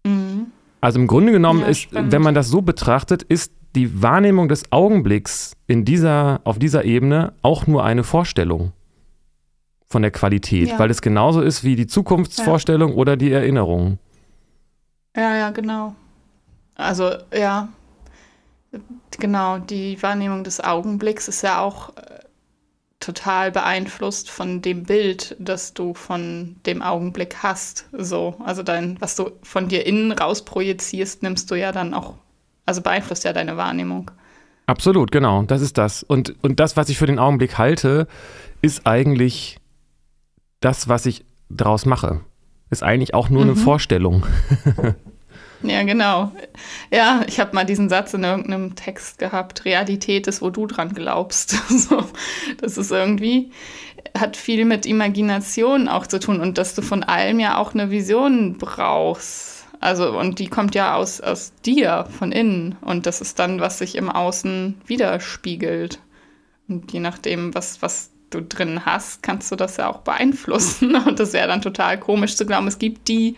Mhm. 0.05 0.47
Also 0.81 0.99
im 0.99 1.07
Grunde 1.07 1.31
genommen 1.31 1.61
ja, 1.61 1.67
ist, 1.67 1.79
spannend. 1.79 2.11
wenn 2.11 2.21
man 2.21 2.35
das 2.35 2.49
so 2.49 2.61
betrachtet, 2.61 3.23
ist 3.23 3.51
die 3.75 4.01
Wahrnehmung 4.01 4.49
des 4.49 4.71
Augenblicks 4.71 5.53
in 5.67 5.85
dieser, 5.85 6.41
auf 6.43 6.59
dieser 6.59 6.85
Ebene 6.85 7.33
auch 7.41 7.67
nur 7.67 7.83
eine 7.83 8.03
Vorstellung 8.03 8.73
von 9.89 10.01
der 10.01 10.11
Qualität, 10.11 10.69
ja. 10.69 10.79
weil 10.79 10.89
es 10.91 11.01
genauso 11.01 11.41
ist 11.41 11.63
wie 11.63 11.75
die 11.75 11.87
Zukunftsvorstellung 11.87 12.91
ja. 12.91 12.95
oder 12.95 13.17
die 13.17 13.31
Erinnerung. 13.31 13.99
Ja, 15.15 15.35
ja, 15.35 15.49
genau. 15.49 15.95
Also, 16.75 17.11
ja, 17.33 17.69
genau, 19.11 19.57
die 19.57 20.01
Wahrnehmung 20.01 20.43
des 20.43 20.63
Augenblicks 20.63 21.27
ist 21.27 21.41
ja 21.41 21.61
auch 21.61 21.95
äh, 21.95 22.19
total 22.99 23.51
beeinflusst 23.51 24.29
von 24.29 24.61
dem 24.61 24.83
Bild, 24.83 25.35
das 25.39 25.73
du 25.73 25.93
von 25.93 26.55
dem 26.65 26.81
Augenblick 26.81 27.37
hast. 27.43 27.87
So, 27.91 28.35
also 28.43 28.63
dein, 28.63 28.99
was 28.99 29.15
du 29.15 29.31
von 29.43 29.67
dir 29.67 29.85
innen 29.85 30.11
raus 30.11 30.43
projizierst, 30.43 31.23
nimmst 31.23 31.49
du 31.51 31.55
ja 31.55 31.71
dann 31.71 31.93
auch, 31.93 32.15
also 32.65 32.81
beeinflusst 32.81 33.23
ja 33.23 33.33
deine 33.33 33.57
Wahrnehmung. 33.57 34.11
Absolut, 34.65 35.11
genau, 35.11 35.43
das 35.43 35.61
ist 35.61 35.77
das. 35.77 36.03
Und, 36.03 36.35
und 36.41 36.59
das, 36.59 36.75
was 36.75 36.89
ich 36.89 36.97
für 36.97 37.05
den 37.05 37.19
Augenblick 37.19 37.57
halte, 37.57 38.07
ist 38.61 38.85
eigentlich 38.85 39.59
das, 40.59 40.89
was 40.89 41.05
ich 41.05 41.23
daraus 41.49 41.85
mache. 41.85 42.21
Ist 42.69 42.83
eigentlich 42.83 43.13
auch 43.13 43.29
nur 43.29 43.45
mhm. 43.45 43.51
eine 43.51 43.59
Vorstellung. 43.59 44.25
Ja, 45.63 45.83
genau. 45.83 46.31
Ja, 46.91 47.21
ich 47.27 47.39
habe 47.39 47.55
mal 47.55 47.65
diesen 47.65 47.89
Satz 47.89 48.13
in 48.13 48.23
irgendeinem 48.23 48.75
Text 48.75 49.17
gehabt. 49.17 49.65
Realität 49.65 50.27
ist, 50.27 50.41
wo 50.41 50.49
du 50.49 50.67
dran 50.67 50.93
glaubst. 50.93 51.51
so, 51.69 52.03
das 52.59 52.77
ist 52.77 52.91
irgendwie, 52.91 53.51
hat 54.17 54.37
viel 54.37 54.65
mit 54.65 54.85
Imagination 54.85 55.87
auch 55.87 56.07
zu 56.07 56.19
tun 56.19 56.41
und 56.41 56.57
dass 56.57 56.75
du 56.75 56.81
von 56.81 57.03
allem 57.03 57.39
ja 57.39 57.57
auch 57.57 57.73
eine 57.73 57.89
Vision 57.89 58.57
brauchst. 58.57 59.65
Also, 59.79 60.17
und 60.17 60.39
die 60.39 60.47
kommt 60.47 60.73
ja 60.75 60.95
aus, 60.95 61.21
aus 61.21 61.53
dir, 61.65 62.07
von 62.17 62.31
innen. 62.31 62.75
Und 62.81 63.05
das 63.05 63.21
ist 63.21 63.37
dann, 63.37 63.59
was 63.59 63.77
sich 63.79 63.95
im 63.95 64.09
Außen 64.09 64.81
widerspiegelt. 64.87 65.99
Und 66.67 66.91
je 66.91 66.99
nachdem, 66.99 67.53
was, 67.53 67.81
was 67.81 68.11
du 68.29 68.41
drin 68.41 68.85
hast, 68.85 69.23
kannst 69.23 69.51
du 69.51 69.55
das 69.55 69.77
ja 69.77 69.87
auch 69.87 69.99
beeinflussen. 69.99 70.95
Und 71.05 71.19
das 71.19 71.33
wäre 71.33 71.47
dann 71.47 71.61
total 71.61 71.99
komisch 71.99 72.35
zu 72.35 72.45
glauben, 72.45 72.67
es 72.67 72.79
gibt 72.79 73.07
die 73.07 73.35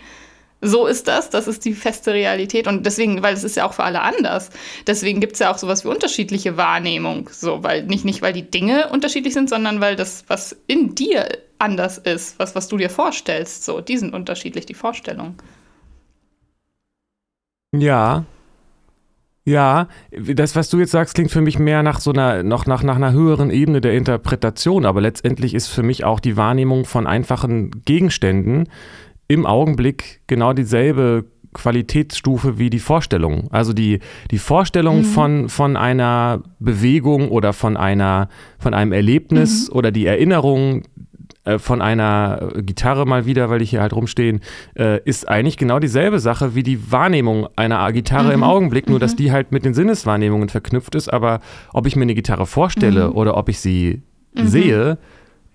so 0.62 0.88
ist 0.88 1.08
das, 1.08 1.30
das 1.30 1.48
ist 1.48 1.63
die 1.63 1.74
feste 1.74 2.13
Realität 2.13 2.68
und 2.68 2.86
deswegen, 2.86 3.24
weil 3.24 3.34
es 3.34 3.44
ist 3.44 3.56
ja 3.56 3.66
auch 3.66 3.74
für 3.74 3.84
alle 3.84 4.01
anders. 4.01 4.50
Deswegen 4.88 5.22
gibt 5.22 5.34
es 5.34 5.39
ja 5.39 5.51
auch 5.51 5.58
sowas 5.58 5.86
wie 5.86 5.89
unterschiedliche 5.89 6.58
Wahrnehmung. 6.58 7.30
So, 7.32 7.63
weil 7.63 7.84
nicht, 7.84 8.04
nicht, 8.04 8.22
weil 8.22 8.34
die 8.34 8.50
Dinge 8.50 8.89
unterschiedlich 8.89 9.34
sind, 9.34 9.50
sondern 9.50 9.80
weil 9.80 9.96
das, 9.96 10.25
was 10.28 10.58
in 10.68 10.96
dir 10.96 11.30
anders 11.60 11.98
ist, 11.98 12.39
was, 12.39 12.56
was 12.56 12.68
du 12.68 12.78
dir 12.78 12.89
vorstellst, 12.89 13.63
so, 13.63 13.80
die 13.80 13.98
sind 13.98 14.13
unterschiedlich, 14.13 14.66
die 14.66 14.74
Vorstellungen. 14.74 15.36
Ja. 17.72 18.25
Ja, 19.46 19.88
das, 20.12 20.56
was 20.56 20.70
du 20.70 20.78
jetzt 20.80 20.92
sagst, 20.92 21.16
klingt 21.16 21.32
für 21.32 21.42
mich 21.42 21.58
mehr 21.58 21.82
nach 21.82 22.01
so 22.01 22.12
einer, 22.12 22.44
noch 22.44 22.68
nach, 22.68 22.84
nach 22.84 22.98
einer 22.98 23.13
höheren 23.13 23.50
Ebene 23.50 23.82
der 23.82 23.94
Interpretation, 23.94 24.86
aber 24.86 25.01
letztendlich 25.01 25.56
ist 25.56 25.68
für 25.68 25.82
mich 25.82 26.04
auch 26.04 26.20
die 26.20 26.38
Wahrnehmung 26.38 26.86
von 26.86 27.08
einfachen 27.08 27.72
Gegenständen 27.84 28.68
im 29.29 29.45
Augenblick 29.45 30.21
genau 30.27 30.51
dieselbe 30.51 31.25
Qualitätsstufe 31.53 32.59
wie 32.59 32.69
die 32.69 32.79
Vorstellung. 32.79 33.48
Also 33.51 33.74
die, 33.74 34.00
die 34.31 34.38
Vorstellung 34.38 35.00
mhm. 35.00 35.03
von, 35.05 35.50
von 35.50 35.77
einer 35.77 36.43
Bewegung 36.59 37.29
oder 37.29 37.53
von, 37.53 37.77
einer, 37.77 38.27
von 38.57 38.74
einem 38.74 38.91
Erlebnis 38.91 39.69
mhm. 39.69 39.75
oder 39.75 39.91
die 39.91 40.05
Erinnerung 40.05 40.83
äh, 41.45 41.59
von 41.59 41.81
einer 41.81 42.51
Gitarre 42.57 43.05
mal 43.05 43.25
wieder, 43.25 43.50
weil 43.50 43.62
ich 43.62 43.69
hier 43.69 43.81
halt 43.81 43.93
rumstehen, 43.93 44.41
äh, 44.75 45.00
ist 45.03 45.27
eigentlich 45.27 45.57
genau 45.57 45.79
dieselbe 45.79 46.19
Sache 46.19 46.55
wie 46.55 46.63
die 46.63 46.91
Wahrnehmung 46.91 47.48
einer 47.55 47.91
Gitarre 47.91 48.27
mhm. 48.27 48.33
im 48.33 48.43
Augenblick, 48.43 48.89
nur 48.89 49.00
dass 49.00 49.13
mhm. 49.13 49.17
die 49.17 49.31
halt 49.31 49.51
mit 49.51 49.63
den 49.63 49.74
Sinneswahrnehmungen 49.74 50.50
verknüpft 50.50 50.95
ist. 50.95 51.12
Aber 51.12 51.39
ob 51.71 51.86
ich 51.88 51.95
mir 51.95 52.03
eine 52.03 52.15
Gitarre 52.15 52.45
vorstelle 52.45 53.09
mhm. 53.09 53.15
oder 53.15 53.38
ob 53.38 53.50
ich 53.50 53.59
sie 53.59 54.01
mhm. 54.36 54.48
sehe, 54.48 54.98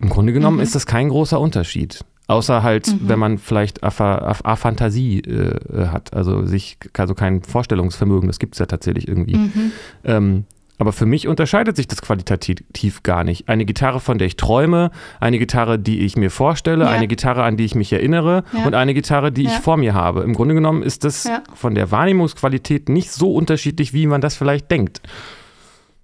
im 0.01 0.09
Grunde 0.09 0.33
genommen 0.33 0.61
ist 0.61 0.75
das 0.75 0.87
kein 0.87 1.09
großer 1.09 1.41
Unterschied. 1.41 2.05
Außer 2.27 2.63
halt, 2.63 2.87
mhm. 2.89 3.09
wenn 3.09 3.19
man 3.19 3.39
vielleicht 3.39 3.83
Aphantasie 3.83 5.21
äh, 5.21 5.57
äh, 5.73 5.87
hat, 5.89 6.15
also 6.15 6.47
sich, 6.47 6.79
also 6.97 7.15
kein 7.15 7.43
Vorstellungsvermögen, 7.43 8.29
das 8.29 8.39
gibt 8.39 8.55
es 8.55 8.59
ja 8.59 8.67
tatsächlich 8.67 9.09
irgendwie. 9.09 9.37
Mhm. 9.37 9.73
Ähm, 10.05 10.45
aber 10.79 10.93
für 10.93 11.07
mich 11.07 11.29
unterscheidet 11.29 11.77
sich 11.77 11.87
das 11.87 12.03
qualitativ 12.03 13.03
gar 13.03 13.23
nicht. 13.23 13.49
Eine 13.49 13.65
Gitarre, 13.65 14.01
von 14.01 14.19
der 14.19 14.27
ich 14.27 14.37
träume, 14.37 14.91
eine 15.21 15.39
Gitarre, 15.39 15.79
die 15.79 16.01
ich 16.01 16.17
mir 16.17 16.31
vorstelle, 16.31 16.85
ja. 16.85 16.91
eine 16.91 17.07
Gitarre, 17.07 17.45
an 17.45 17.57
die 17.57 17.65
ich 17.65 17.75
mich 17.75 17.93
erinnere 17.93 18.43
ja. 18.53 18.67
und 18.67 18.75
eine 18.75 18.93
Gitarre, 18.93 19.31
die 19.31 19.45
ja. 19.45 19.51
ich 19.51 19.57
vor 19.59 19.77
mir 19.77 19.95
habe. 19.95 20.23
Im 20.23 20.35
Grunde 20.35 20.55
genommen 20.55 20.83
ist 20.83 21.05
das 21.05 21.29
von 21.55 21.75
der 21.75 21.91
Wahrnehmungsqualität 21.91 22.89
nicht 22.89 23.13
so 23.13 23.35
unterschiedlich, 23.35 23.93
wie 23.93 24.07
man 24.07 24.21
das 24.21 24.35
vielleicht 24.35 24.71
denkt. 24.71 25.01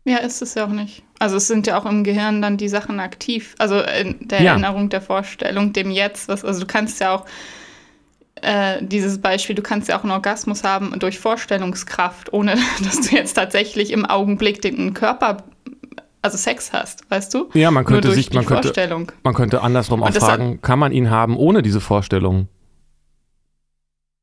Ja, 0.04 0.19
ist 0.19 0.40
es 0.40 0.54
ja 0.54 0.64
auch 0.64 0.71
nicht. 0.71 1.02
Also 1.19 1.37
es 1.37 1.47
sind 1.47 1.66
ja 1.66 1.78
auch 1.78 1.85
im 1.85 2.04
Gehirn 2.04 2.40
dann 2.40 2.57
die 2.57 2.69
Sachen 2.69 3.00
aktiv. 3.00 3.54
Also 3.59 3.80
in 3.80 4.16
der 4.21 4.42
ja. 4.42 4.52
Erinnerung, 4.52 4.88
der 4.88 5.02
Vorstellung, 5.02 5.73
dem 5.73 5.90
Jetzt. 5.90 6.28
Was, 6.28 6.45
also 6.45 6.61
du 6.61 6.66
kannst 6.66 7.00
ja 7.00 7.14
auch 7.14 7.26
äh, 8.42 8.78
dieses 8.80 9.21
Beispiel, 9.21 9.54
du 9.54 9.62
kannst 9.62 9.88
ja 9.88 9.99
auch 9.99 10.02
einen 10.02 10.12
Orgasmus 10.12 10.64
haben 10.64 10.99
durch 10.99 11.19
Vorstellungskraft, 11.19 12.33
ohne 12.33 12.57
dass 12.85 13.00
du 13.02 13.14
jetzt 13.14 13.35
tatsächlich 13.35 13.92
im 13.92 14.07
Augenblick 14.07 14.62
den 14.62 14.95
Körper 14.95 15.45
also 16.23 16.37
Sex 16.37 16.73
hast, 16.73 17.11
weißt 17.11 17.33
du? 17.33 17.49
Ja, 17.54 17.71
man 17.71 17.85
könnte 17.85 18.12
sich, 18.12 18.33
man 18.33 18.45
könnte, 18.45 18.75
man 19.23 19.35
könnte 19.35 19.62
andersrum 19.62 20.02
auch 20.02 20.12
fragen, 20.12 20.61
kann 20.61 20.78
man 20.78 20.92
ihn 20.92 21.11
haben 21.11 21.37
ohne 21.37 21.62
diese 21.62 21.80
Vorstellung? 21.80 22.49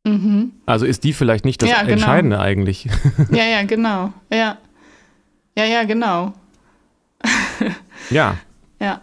Mhm. 0.03 0.53
Also 0.65 0.85
ist 0.85 1.03
die 1.03 1.13
vielleicht 1.13 1.43
nicht 1.43 1.61
das 1.61 1.69
ja, 1.69 1.81
genau. 1.81 1.93
Entscheidende 1.93 2.39
eigentlich? 2.39 2.87
Ja, 3.31 3.43
ja, 3.45 3.63
genau. 3.67 4.13
Ja. 4.31 4.57
Ja, 5.57 5.65
ja, 5.65 5.83
genau. 5.83 6.33
ja. 8.09 8.37
Ja. 8.79 9.01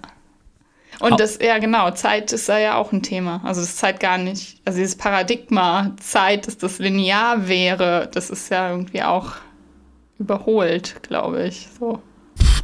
Und 1.00 1.18
das, 1.18 1.40
ja 1.42 1.58
genau, 1.58 1.90
Zeit 1.90 2.32
ist 2.32 2.49
da 2.49 2.61
ja 2.61 2.76
auch 2.76 2.92
ein 2.92 3.02
Thema. 3.02 3.40
Also 3.42 3.61
das 3.61 3.75
Zeit 3.75 3.99
gar 3.99 4.18
nicht, 4.18 4.61
also 4.64 4.78
dieses 4.78 4.94
Paradigma 4.94 5.90
Zeit, 6.00 6.46
dass 6.46 6.56
das 6.58 6.78
linear 6.78 7.49
wäre, 7.49 8.08
das 8.14 8.30
ist 8.30 8.52
ja 8.52 8.70
irgendwie 8.70 9.02
auch 9.02 9.32
überholt, 10.20 11.02
glaube 11.02 11.44
ich. 11.49 11.66
So. 11.80 12.00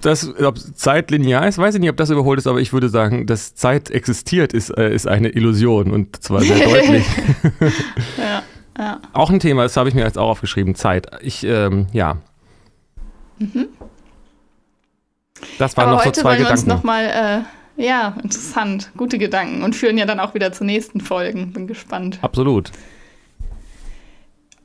Das, 0.02 0.32
ob 0.38 0.56
Zeit 0.76 1.10
linear 1.10 1.48
ist, 1.48 1.58
weiß 1.58 1.74
ich 1.74 1.80
nicht, 1.80 1.90
ob 1.90 1.96
das 1.96 2.10
überholt 2.10 2.38
ist, 2.38 2.46
aber 2.46 2.60
ich 2.60 2.72
würde 2.72 2.88
sagen, 2.88 3.26
dass 3.26 3.56
Zeit 3.56 3.90
existiert, 3.90 4.52
ist, 4.52 4.70
äh, 4.70 4.94
ist 4.94 5.08
eine 5.08 5.30
Illusion 5.30 5.90
und 5.90 6.22
zwar 6.22 6.42
sehr 6.42 6.58
deutlich. 6.64 7.06
ja, 8.16 8.42
ja. 8.78 9.00
Auch 9.12 9.30
ein 9.30 9.40
Thema, 9.40 9.64
das 9.64 9.76
habe 9.76 9.88
ich 9.88 9.96
mir 9.96 10.04
jetzt 10.04 10.16
auch 10.16 10.28
aufgeschrieben, 10.28 10.76
Zeit. 10.76 11.08
Ich, 11.22 11.42
ähm, 11.42 11.88
ja, 11.92 12.18
Mhm. 13.40 13.68
Das 15.58 15.76
waren 15.76 15.88
Aber 15.88 15.96
noch 15.96 16.04
so 16.04 16.10
zwei 16.10 16.36
Gedanken. 16.36 16.68
Noch 16.68 16.82
mal, 16.82 17.44
äh, 17.76 17.82
ja, 17.82 18.16
interessant. 18.22 18.90
Gute 18.96 19.18
Gedanken 19.18 19.62
und 19.62 19.74
führen 19.74 19.98
ja 19.98 20.06
dann 20.06 20.20
auch 20.20 20.34
wieder 20.34 20.52
zu 20.52 20.64
nächsten 20.64 21.00
Folgen. 21.00 21.52
Bin 21.52 21.66
gespannt. 21.66 22.18
Absolut. 22.22 22.70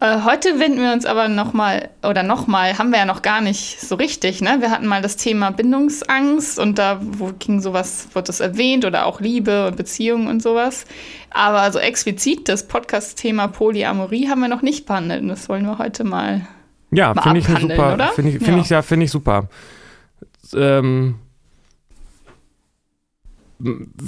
Äh, 0.01 0.23
heute 0.25 0.59
wenden 0.59 0.81
wir 0.81 0.91
uns 0.91 1.05
aber 1.05 1.29
nochmal, 1.29 1.89
oder 2.03 2.21
nochmal, 2.21 2.77
haben 2.77 2.91
wir 2.91 2.99
ja 2.99 3.05
noch 3.05 3.21
gar 3.21 3.39
nicht 3.39 3.79
so 3.79 3.95
richtig, 3.95 4.41
ne? 4.41 4.57
Wir 4.59 4.69
hatten 4.69 4.87
mal 4.87 5.01
das 5.01 5.15
Thema 5.15 5.51
Bindungsangst 5.51 6.59
und 6.59 6.77
da 6.77 6.99
wo 7.01 7.31
ging 7.39 7.61
sowas, 7.61 8.09
wird 8.13 8.27
das 8.27 8.41
erwähnt 8.41 8.83
oder 8.83 9.05
auch 9.05 9.21
Liebe 9.21 9.67
und 9.67 9.77
Beziehungen 9.77 10.27
und 10.27 10.43
sowas. 10.43 10.85
Aber 11.29 11.71
so 11.71 11.79
explizit 11.79 12.49
das 12.49 12.67
Podcast-Thema 12.67 13.47
Polyamorie 13.47 14.27
haben 14.27 14.41
wir 14.41 14.49
noch 14.49 14.61
nicht 14.61 14.85
behandelt 14.85 15.21
und 15.21 15.29
das 15.29 15.47
wollen 15.47 15.65
wir 15.65 15.77
heute 15.77 16.03
mal 16.03 16.45
ja, 16.91 17.13
finde 17.13 17.39
ich 17.39 17.47
super. 17.47 18.11
Finde 18.15 18.31
ich, 18.31 18.37
find 18.37 18.57
ja. 18.57 18.63
ich, 18.63 18.69
ja, 18.69 18.81
finde 18.81 19.05
ich 19.05 19.11
super. 19.11 19.49
Ähm, 20.53 21.15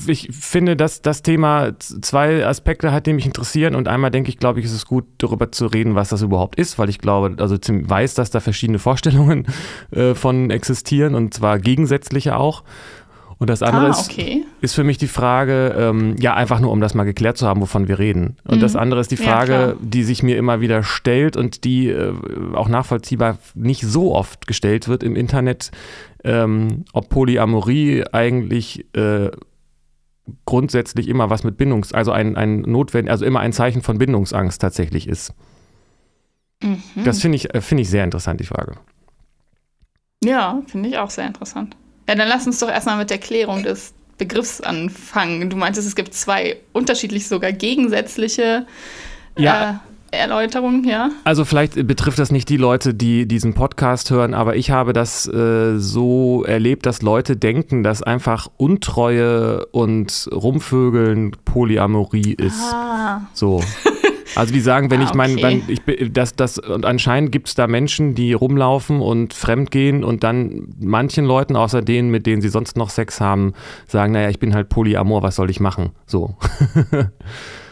ich 0.07 0.29
finde, 0.31 0.75
dass 0.75 1.01
das 1.01 1.23
Thema 1.23 1.71
zwei 1.79 2.45
Aspekte 2.45 2.91
hat, 2.91 3.05
die 3.05 3.13
mich 3.13 3.25
interessieren. 3.25 3.75
Und 3.75 3.87
einmal 3.87 4.11
denke 4.11 4.29
ich, 4.29 4.37
glaube 4.37 4.59
ich, 4.59 4.65
ist 4.65 4.73
es 4.73 4.85
gut, 4.85 5.05
darüber 5.19 5.51
zu 5.51 5.67
reden, 5.67 5.95
was 5.95 6.09
das 6.09 6.21
überhaupt 6.21 6.59
ist, 6.59 6.77
weil 6.77 6.89
ich 6.89 6.99
glaube, 6.99 7.35
also 7.39 7.55
weiß, 7.55 8.13
dass 8.15 8.29
da 8.29 8.39
verschiedene 8.39 8.79
Vorstellungen 8.79 9.47
äh, 9.91 10.13
von 10.15 10.51
existieren 10.51 11.15
und 11.15 11.33
zwar 11.33 11.59
gegensätzliche 11.59 12.35
auch. 12.37 12.63
Und 13.39 13.49
das 13.49 13.61
andere 13.61 13.91
ah, 13.91 13.99
okay. 13.99 14.45
ist, 14.61 14.63
ist, 14.63 14.73
für 14.73 14.83
mich 14.83 14.97
die 14.97 15.07
Frage, 15.07 15.75
ähm, 15.77 16.15
ja, 16.19 16.33
einfach 16.33 16.59
nur, 16.59 16.71
um 16.71 16.81
das 16.81 16.95
mal 16.95 17.03
geklärt 17.03 17.37
zu 17.37 17.47
haben, 17.47 17.61
wovon 17.61 17.87
wir 17.87 17.99
reden. 17.99 18.37
Und 18.45 18.57
mhm. 18.57 18.61
das 18.61 18.75
andere 18.75 18.99
ist 18.99 19.11
die 19.11 19.17
Frage, 19.17 19.53
ja, 19.53 19.73
die 19.79 20.03
sich 20.03 20.23
mir 20.23 20.37
immer 20.37 20.59
wieder 20.59 20.81
stellt 20.81 21.37
und 21.37 21.63
die 21.63 21.89
äh, 21.89 22.13
auch 22.53 22.67
nachvollziehbar 22.67 23.37
nicht 23.53 23.83
so 23.83 24.15
oft 24.15 24.47
gestellt 24.47 24.87
wird 24.87 25.03
im 25.03 25.15
Internet, 25.15 25.71
ähm, 26.23 26.85
ob 26.93 27.09
Polyamorie 27.09 28.05
eigentlich 28.11 28.85
äh, 28.95 29.29
grundsätzlich 30.45 31.07
immer 31.07 31.29
was 31.29 31.43
mit 31.43 31.57
Bindungs-, 31.57 31.93
also 31.93 32.11
ein, 32.11 32.35
ein 32.35 32.61
notwendig, 32.61 33.11
also 33.11 33.23
immer 33.23 33.39
ein 33.39 33.53
Zeichen 33.53 33.83
von 33.83 33.99
Bindungsangst 33.99 34.59
tatsächlich 34.59 35.07
ist. 35.07 35.33
Mhm. 36.63 36.81
Das 37.05 37.21
finde 37.21 37.35
ich, 37.35 37.53
äh, 37.53 37.61
find 37.61 37.81
ich 37.81 37.89
sehr 37.89 38.03
interessant, 38.03 38.39
die 38.39 38.45
Frage. 38.45 38.77
Ja, 40.23 40.63
finde 40.65 40.89
ich 40.89 40.97
auch 40.97 41.11
sehr 41.11 41.27
interessant. 41.27 41.77
Ja, 42.07 42.15
dann 42.15 42.27
lass 42.27 42.47
uns 42.47 42.59
doch 42.59 42.69
erstmal 42.69 42.97
mit 42.97 43.09
der 43.09 43.17
Klärung 43.17 43.63
des 43.63 43.93
Begriffs 44.17 44.61
anfangen. 44.61 45.49
Du 45.49 45.57
meintest, 45.57 45.87
es 45.87 45.95
gibt 45.95 46.13
zwei 46.13 46.57
unterschiedlich 46.73 47.27
sogar 47.27 47.51
gegensätzliche 47.51 48.65
ja. 49.37 49.81
äh, 50.11 50.17
Erläuterungen, 50.17 50.85
ja? 50.85 51.11
Also 51.23 51.45
vielleicht 51.45 51.85
betrifft 51.85 52.17
das 52.17 52.31
nicht 52.31 52.49
die 52.49 52.57
Leute, 52.57 52.93
die 52.93 53.27
diesen 53.27 53.53
Podcast 53.53 54.09
hören, 54.09 54.33
aber 54.33 54.55
ich 54.55 54.71
habe 54.71 54.93
das 54.93 55.27
äh, 55.27 55.77
so 55.77 56.43
erlebt, 56.45 56.85
dass 56.85 57.01
Leute 57.01 57.35
denken, 57.35 57.83
dass 57.83 58.01
einfach 58.01 58.47
Untreue 58.57 59.65
und 59.67 60.29
Rumvögeln 60.31 61.35
Polyamorie 61.45 62.33
ist. 62.33 62.73
Ah. 62.73 63.21
So. 63.33 63.61
Also 64.37 64.53
die 64.53 64.59
sagen, 64.59 64.91
wenn 64.91 65.01
Ah, 65.01 65.05
ich 65.05 65.13
mein, 65.15 65.37
okay. 65.37 65.61
ich 65.67 66.13
das, 66.13 66.35
das 66.35 66.59
und 66.59 66.85
anscheinend 66.85 67.31
gibt 67.31 67.47
es 67.47 67.55
da 67.55 67.65
Menschen, 67.65 68.13
die 68.13 68.33
rumlaufen 68.33 69.01
und 69.01 69.33
fremdgehen 69.33 70.03
und 70.03 70.23
dann 70.23 70.75
manchen 70.79 71.25
Leuten, 71.25 71.55
außer 71.55 71.81
denen, 71.81 72.09
mit 72.09 72.27
denen 72.27 72.41
sie 72.41 72.49
sonst 72.49 72.77
noch 72.77 72.91
Sex 72.91 73.19
haben, 73.19 73.53
sagen, 73.87 74.13
naja, 74.13 74.29
ich 74.29 74.39
bin 74.39 74.53
halt 74.53 74.69
Polyamor, 74.69 75.23
was 75.23 75.35
soll 75.35 75.49
ich 75.49 75.59
machen? 75.59 75.91
So. 76.05 76.35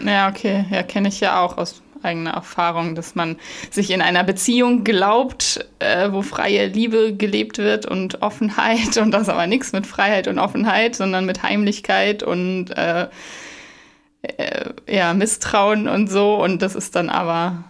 Ja, 0.06 0.30
okay. 0.30 0.66
Ja, 0.70 0.84
kenne 0.84 1.08
ich 1.08 1.20
ja 1.22 1.42
auch 1.42 1.58
aus 1.58 1.82
eigener 2.04 2.32
Erfahrung, 2.32 2.96
dass 2.96 3.16
man 3.16 3.38
sich 3.72 3.92
in 3.92 4.02
einer 4.02 4.24
Beziehung 4.24 4.84
glaubt, 4.84 5.66
äh, 5.80 6.12
wo 6.12 6.22
freie 6.22 6.68
Liebe 6.68 7.16
gelebt 7.16 7.58
wird 7.58 7.86
und 7.86 8.22
Offenheit 8.22 8.98
und 9.02 9.12
das 9.12 9.30
aber 9.30 9.48
nichts 9.48 9.74
mit 9.74 9.88
Freiheit 9.88 10.28
und 10.28 10.40
Offenheit, 10.40 10.96
sondern 10.96 11.26
mit 11.26 11.44
Heimlichkeit 11.44 12.24
und 12.24 12.70
äh, 12.78 13.08
äh, 14.38 14.74
ja, 14.88 15.14
Misstrauen 15.14 15.88
und 15.88 16.10
so. 16.10 16.42
Und 16.44 16.62
das 16.62 16.76
ist 16.76 16.96
dann 16.96 17.10
aber 17.10 17.64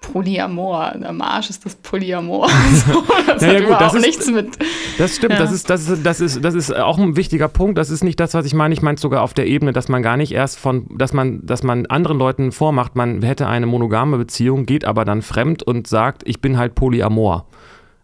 Polyamor. 0.00 0.94
Am 1.04 1.20
Arsch 1.20 1.50
ist 1.50 1.64
das 1.64 1.74
Polyamor. 1.74 2.48
so, 2.86 3.02
das 3.26 3.42
Naja, 3.42 3.60
hat 3.60 3.66
gut, 3.68 3.80
das 3.80 3.94
ist- 3.94 4.06
nichts 4.06 4.26
mit. 4.30 4.48
Das 4.96 5.16
stimmt, 5.16 5.32
Ja. 5.34 5.38
das, 5.40 5.52
ist, 5.52 5.68
das, 5.68 5.88
ist, 5.88 6.06
das, 6.06 6.20
ist, 6.20 6.44
das 6.44 6.54
ist 6.54 6.74
auch 6.74 6.98
ein 6.98 7.16
wichtiger 7.16 7.48
Punkt. 7.48 7.78
Das 7.78 7.90
ist 7.90 8.04
nicht 8.04 8.18
das, 8.20 8.32
was 8.34 8.46
ich 8.46 8.54
meine. 8.54 8.72
Ich 8.74 8.82
meine 8.82 8.98
sogar 8.98 9.22
auf 9.22 9.34
der 9.34 9.46
Ebene, 9.46 9.72
dass 9.72 9.88
man 9.88 10.02
gar 10.02 10.16
nicht 10.16 10.32
erst 10.32 10.58
von, 10.58 10.86
dass 10.96 11.12
man, 11.12 11.44
dass 11.44 11.62
man 11.62 11.86
anderen 11.86 12.18
Leuten 12.18 12.52
vormacht, 12.52 12.94
man 12.96 13.22
hätte 13.22 13.48
eine 13.48 13.66
monogame 13.66 14.18
Beziehung, 14.18 14.66
geht 14.66 14.84
aber 14.84 15.04
dann 15.04 15.22
fremd 15.22 15.62
und 15.62 15.86
sagt, 15.88 16.22
ich 16.26 16.40
bin 16.40 16.58
halt 16.58 16.74
Polyamor. 16.74 17.46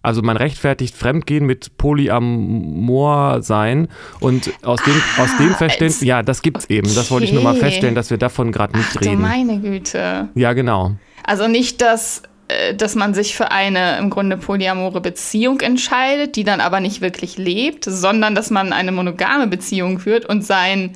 Also 0.04 0.22
man 0.22 0.36
rechtfertigt 0.36 0.94
Fremdgehen 0.96 1.46
mit 1.46 1.76
Polyamor 1.78 3.42
sein 3.42 3.88
und 4.20 4.50
aus 4.62 4.82
dem, 4.82 5.02
aus 5.18 5.36
dem 5.38 5.54
Verständnis, 5.54 6.00
ja, 6.02 6.22
das 6.22 6.42
gibt's 6.42 6.66
eben. 6.66 6.94
Das 6.94 7.10
wollte 7.10 7.26
ich 7.26 7.32
nur 7.32 7.42
mal 7.42 7.52
Okay. 7.52 7.60
feststellen, 7.60 7.94
dass 7.94 8.10
wir 8.10 8.18
davon 8.18 8.52
gerade 8.52 8.76
nicht 8.76 8.90
Ach 8.90 9.00
du 9.00 9.08
reden. 9.08 9.22
meine 9.22 9.60
Güte. 9.60 10.28
Ja, 10.34 10.52
genau. 10.52 10.92
Also 11.24 11.48
nicht, 11.48 11.80
dass, 11.80 12.22
äh, 12.48 12.74
dass 12.74 12.94
man 12.96 13.14
sich 13.14 13.34
für 13.34 13.50
eine 13.50 13.96
im 13.98 14.10
Grunde 14.10 14.36
polyamore 14.36 15.00
Beziehung 15.00 15.60
entscheidet, 15.60 16.36
die 16.36 16.44
dann 16.44 16.60
aber 16.60 16.80
nicht 16.80 17.00
wirklich 17.00 17.38
lebt, 17.38 17.84
sondern 17.84 18.34
dass 18.34 18.50
man 18.50 18.72
eine 18.74 18.92
monogame 18.92 19.46
Beziehung 19.46 19.98
führt 20.00 20.26
und 20.26 20.44
sein, 20.44 20.92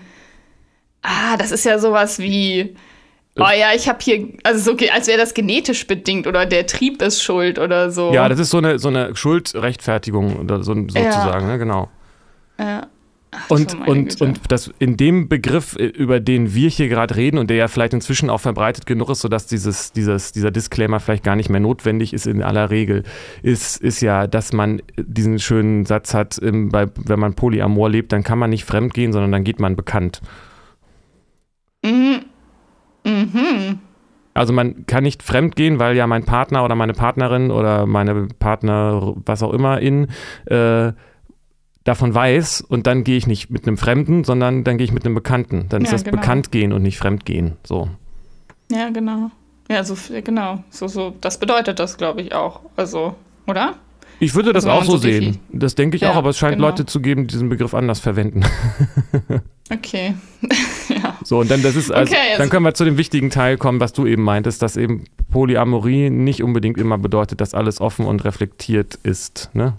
ah, 1.02 1.36
das 1.38 1.50
ist 1.50 1.64
ja 1.64 1.78
sowas 1.78 2.18
wie, 2.18 2.74
oh 3.38 3.58
ja, 3.58 3.68
ich 3.74 3.88
habe 3.88 3.98
hier, 4.00 4.28
also 4.42 4.72
so, 4.72 4.86
als 4.92 5.06
wäre 5.06 5.18
das 5.18 5.34
genetisch 5.34 5.86
bedingt 5.86 6.26
oder 6.26 6.46
der 6.46 6.66
Trieb 6.66 7.00
ist 7.02 7.22
schuld 7.22 7.58
oder 7.58 7.90
so. 7.90 8.12
Ja, 8.12 8.28
das 8.28 8.38
ist 8.38 8.50
so 8.50 8.58
eine, 8.58 8.78
so 8.78 8.88
eine 8.88 9.14
Schuldrechtfertigung 9.14 10.36
oder 10.36 10.62
so, 10.62 10.74
sozusagen, 10.74 11.46
ne? 11.46 11.58
genau. 11.58 11.88
Ja. 12.58 12.86
Ach, 13.30 13.50
Und, 13.50 13.74
und, 13.86 14.08
Güte. 14.08 14.24
und 14.24 14.40
das 14.48 14.70
in 14.78 14.96
dem 14.96 15.28
Begriff, 15.28 15.76
äh, 15.76 15.84
über 15.84 16.18
den 16.18 16.54
wir 16.54 16.70
hier 16.70 16.88
gerade 16.88 17.14
reden 17.16 17.36
und 17.36 17.50
der 17.50 17.58
ja 17.58 17.68
vielleicht 17.68 17.92
inzwischen 17.92 18.30
auch 18.30 18.40
verbreitet 18.40 18.86
genug 18.86 19.10
ist, 19.10 19.20
sodass 19.20 19.46
dieses, 19.46 19.92
dieses, 19.92 20.32
dieser 20.32 20.50
Disclaimer 20.50 20.98
vielleicht 20.98 21.24
gar 21.24 21.36
nicht 21.36 21.50
mehr 21.50 21.60
notwendig 21.60 22.14
ist 22.14 22.26
in 22.26 22.42
aller 22.42 22.70
Regel, 22.70 23.02
ist, 23.42 23.82
ist 23.82 24.00
ja, 24.00 24.26
dass 24.26 24.54
man 24.54 24.80
diesen 24.96 25.38
schönen 25.38 25.84
Satz 25.84 26.14
hat, 26.14 26.40
ähm, 26.42 26.70
bei, 26.70 26.86
wenn 26.96 27.20
man 27.20 27.34
Polyamor 27.34 27.90
lebt, 27.90 28.12
dann 28.12 28.22
kann 28.22 28.38
man 28.38 28.48
nicht 28.48 28.64
fremd 28.64 28.94
gehen, 28.94 29.12
sondern 29.12 29.32
dann 29.32 29.44
geht 29.44 29.60
man 29.60 29.76
bekannt. 29.76 30.22
Mhm. 31.84 32.24
Mhm. 33.08 33.78
Also 34.34 34.52
man 34.52 34.86
kann 34.86 35.02
nicht 35.02 35.22
fremd 35.22 35.56
gehen, 35.56 35.80
weil 35.80 35.96
ja 35.96 36.06
mein 36.06 36.24
Partner 36.24 36.64
oder 36.64 36.74
meine 36.76 36.92
Partnerin 36.92 37.50
oder 37.50 37.86
meine 37.86 38.28
Partner, 38.38 39.14
was 39.24 39.42
auch 39.42 39.52
immer 39.52 39.80
in, 39.80 40.08
äh, 40.46 40.92
davon 41.84 42.14
weiß 42.14 42.60
und 42.60 42.86
dann 42.86 43.02
gehe 43.02 43.16
ich 43.16 43.26
nicht 43.26 43.50
mit 43.50 43.66
einem 43.66 43.78
Fremden, 43.78 44.22
sondern 44.22 44.62
dann 44.62 44.76
gehe 44.78 44.84
ich 44.84 44.92
mit 44.92 45.04
einem 45.04 45.14
Bekannten. 45.14 45.66
Dann 45.70 45.82
ist 45.82 45.88
Ja, 45.88 45.94
das 45.94 46.04
genau. 46.04 46.18
Bekanntgehen 46.18 46.72
und 46.72 46.82
nicht 46.82 46.98
Fremdgehen. 46.98 47.56
So. 47.64 47.88
Ja, 48.70 48.90
genau. 48.90 49.30
Ja, 49.70 49.82
so 49.84 49.96
genau. 50.22 50.62
So, 50.70 50.86
so, 50.86 51.14
das 51.20 51.38
bedeutet 51.38 51.78
das, 51.78 51.96
glaube 51.96 52.20
ich, 52.20 52.34
auch. 52.34 52.60
Also, 52.76 53.14
oder? 53.46 53.74
Ich 54.20 54.34
würde 54.34 54.52
das 54.52 54.64
wenn 54.64 54.72
auch 54.72 54.84
so 54.84 54.96
sehen. 54.96 55.34
defini- 55.34 55.38
Das 55.52 55.74
denke 55.74 55.96
ich 55.96 56.02
Ja, 56.02 56.10
auch, 56.12 56.16
aber 56.16 56.30
es 56.30 56.38
scheint 56.38 56.56
genau. 56.56 56.68
Leute 56.68 56.86
zu 56.86 57.00
geben, 57.00 57.22
die 57.26 57.32
diesen 57.32 57.48
Begriff 57.48 57.74
anders 57.74 58.00
verwenden. 58.00 58.42
Okay. 59.70 60.14
ja. 60.88 61.18
So, 61.22 61.40
und 61.40 61.50
dann 61.50 61.60
das 61.62 61.76
ist 61.76 61.90
also, 61.92 62.10
Okay, 62.10 62.22
also- 62.30 62.38
dann 62.42 62.48
können 62.48 62.64
wir 62.64 62.72
zu 62.72 62.86
dem 62.86 62.96
wichtigen 62.96 63.28
Teil 63.28 63.58
kommen, 63.58 63.80
was 63.80 63.92
du 63.92 64.06
eben 64.06 64.22
meintest, 64.22 64.62
dass 64.62 64.78
eben 64.78 65.04
Polyamorie 65.30 66.08
nicht 66.08 66.42
unbedingt 66.42 66.78
immer 66.78 66.96
bedeutet, 66.96 67.42
dass 67.42 67.52
alles 67.52 67.78
offen 67.78 68.06
und 68.06 68.24
reflektiert 68.24 68.98
ist. 69.02 69.50
Ne? 69.52 69.74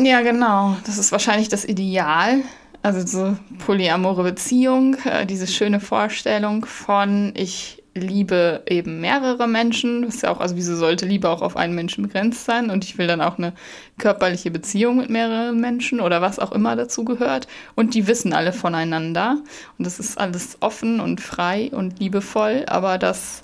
Ja, 0.00 0.20
genau. 0.20 0.76
Das 0.86 0.98
ist 0.98 1.10
wahrscheinlich 1.10 1.48
das 1.48 1.64
Ideal. 1.64 2.42
Also 2.82 3.04
so 3.04 3.36
polyamore 3.66 4.22
Beziehung, 4.22 4.96
äh, 5.04 5.26
diese 5.26 5.48
schöne 5.48 5.80
Vorstellung 5.80 6.64
von 6.64 7.32
ich 7.36 7.79
liebe 7.94 8.62
eben 8.66 9.00
mehrere 9.00 9.48
Menschen. 9.48 10.02
Das 10.02 10.16
ist 10.16 10.22
ja 10.22 10.30
auch, 10.30 10.40
also 10.40 10.56
wieso 10.56 10.76
sollte 10.76 11.06
Liebe 11.06 11.28
auch 11.28 11.42
auf 11.42 11.56
einen 11.56 11.74
Menschen 11.74 12.02
begrenzt 12.02 12.44
sein? 12.44 12.70
Und 12.70 12.84
ich 12.84 12.98
will 12.98 13.06
dann 13.06 13.20
auch 13.20 13.38
eine 13.38 13.52
körperliche 13.98 14.50
Beziehung 14.50 14.98
mit 14.98 15.10
mehreren 15.10 15.60
Menschen 15.60 16.00
oder 16.00 16.22
was 16.22 16.38
auch 16.38 16.52
immer 16.52 16.76
dazu 16.76 17.04
gehört. 17.04 17.48
Und 17.74 17.94
die 17.94 18.06
wissen 18.06 18.32
alle 18.32 18.52
voneinander. 18.52 19.38
Und 19.78 19.86
das 19.86 19.98
ist 19.98 20.18
alles 20.18 20.58
offen 20.60 21.00
und 21.00 21.20
frei 21.20 21.70
und 21.72 21.98
liebevoll. 21.98 22.64
Aber 22.66 22.98
das, 22.98 23.42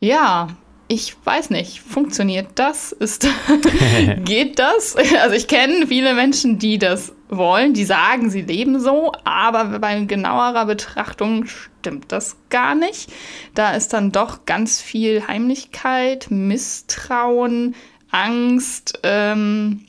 ja, 0.00 0.48
ich 0.88 1.14
weiß 1.22 1.50
nicht, 1.50 1.80
funktioniert 1.80 2.48
das? 2.54 2.92
Ist, 2.92 3.28
geht 4.24 4.58
das? 4.58 4.96
Also 4.96 5.36
ich 5.36 5.46
kenne 5.46 5.86
viele 5.86 6.14
Menschen, 6.14 6.58
die 6.58 6.78
das 6.78 7.12
wollen, 7.28 7.74
die 7.74 7.84
sagen, 7.84 8.30
sie 8.30 8.40
leben 8.40 8.80
so, 8.80 9.12
aber 9.24 9.78
bei 9.78 10.00
genauerer 10.00 10.64
Betrachtung 10.64 11.44
stimmt 11.46 12.10
das 12.10 12.36
gar 12.48 12.74
nicht. 12.74 13.12
Da 13.54 13.74
ist 13.74 13.92
dann 13.92 14.12
doch 14.12 14.46
ganz 14.46 14.80
viel 14.80 15.26
Heimlichkeit, 15.28 16.30
Misstrauen, 16.30 17.74
Angst. 18.10 19.00
Ähm, 19.02 19.84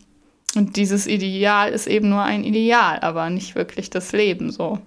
und 0.56 0.76
dieses 0.76 1.08
Ideal 1.08 1.72
ist 1.72 1.88
eben 1.88 2.10
nur 2.10 2.24
ein 2.24 2.44
Ideal, 2.44 3.00
aber 3.00 3.30
nicht 3.30 3.56
wirklich 3.56 3.90
das 3.90 4.12
Leben 4.12 4.52
so. 4.52 4.80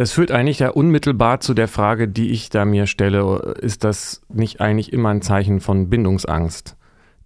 Das 0.00 0.12
führt 0.12 0.32
eigentlich 0.32 0.60
ja 0.60 0.70
unmittelbar 0.70 1.40
zu 1.40 1.52
der 1.52 1.68
Frage, 1.68 2.08
die 2.08 2.30
ich 2.30 2.48
da 2.48 2.64
mir 2.64 2.86
stelle, 2.86 3.54
ist 3.60 3.84
das 3.84 4.22
nicht 4.30 4.58
eigentlich 4.58 4.94
immer 4.94 5.10
ein 5.10 5.20
Zeichen 5.20 5.60
von 5.60 5.90
Bindungsangst? 5.90 6.74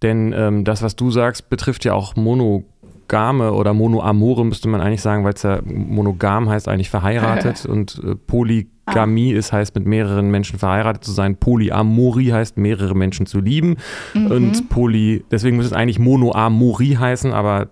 Denn 0.01 0.33
ähm, 0.35 0.65
das, 0.65 0.81
was 0.81 0.97
du 0.97 1.09
sagst, 1.09 1.49
betrifft 1.49 1.85
ja 1.85 1.93
auch 1.93 2.17
monogame 2.17 3.53
oder 3.53 3.73
monoamore, 3.73 4.45
müsste 4.45 4.67
man 4.67 4.81
eigentlich 4.81 5.01
sagen, 5.01 5.23
weil 5.23 5.35
es 5.35 5.43
ja 5.43 5.61
monogam 5.63 6.49
heißt 6.49 6.67
eigentlich 6.67 6.89
verheiratet 6.89 7.65
und 7.69 8.01
äh, 8.03 8.15
Polygamie 8.15 9.31
ist 9.31 9.53
heißt 9.53 9.73
mit 9.75 9.85
mehreren 9.85 10.29
Menschen 10.29 10.59
verheiratet 10.59 11.05
zu 11.05 11.13
sein. 11.13 11.37
Polyamorie 11.37 12.33
heißt 12.33 12.57
mehrere 12.57 12.93
Menschen 12.93 13.25
zu 13.25 13.39
lieben 13.39 13.77
und 14.15 14.67
Poly, 14.67 15.23
deswegen 15.31 15.55
müsste 15.55 15.73
es 15.73 15.79
eigentlich 15.81 15.99
Monoamorie 15.99 16.97
heißen, 16.97 17.31
aber 17.31 17.69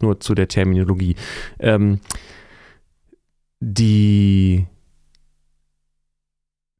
nur 0.00 0.18
zu 0.20 0.34
der 0.34 0.48
Terminologie. 0.48 1.14
Ähm, 1.58 2.00
die 3.60 4.66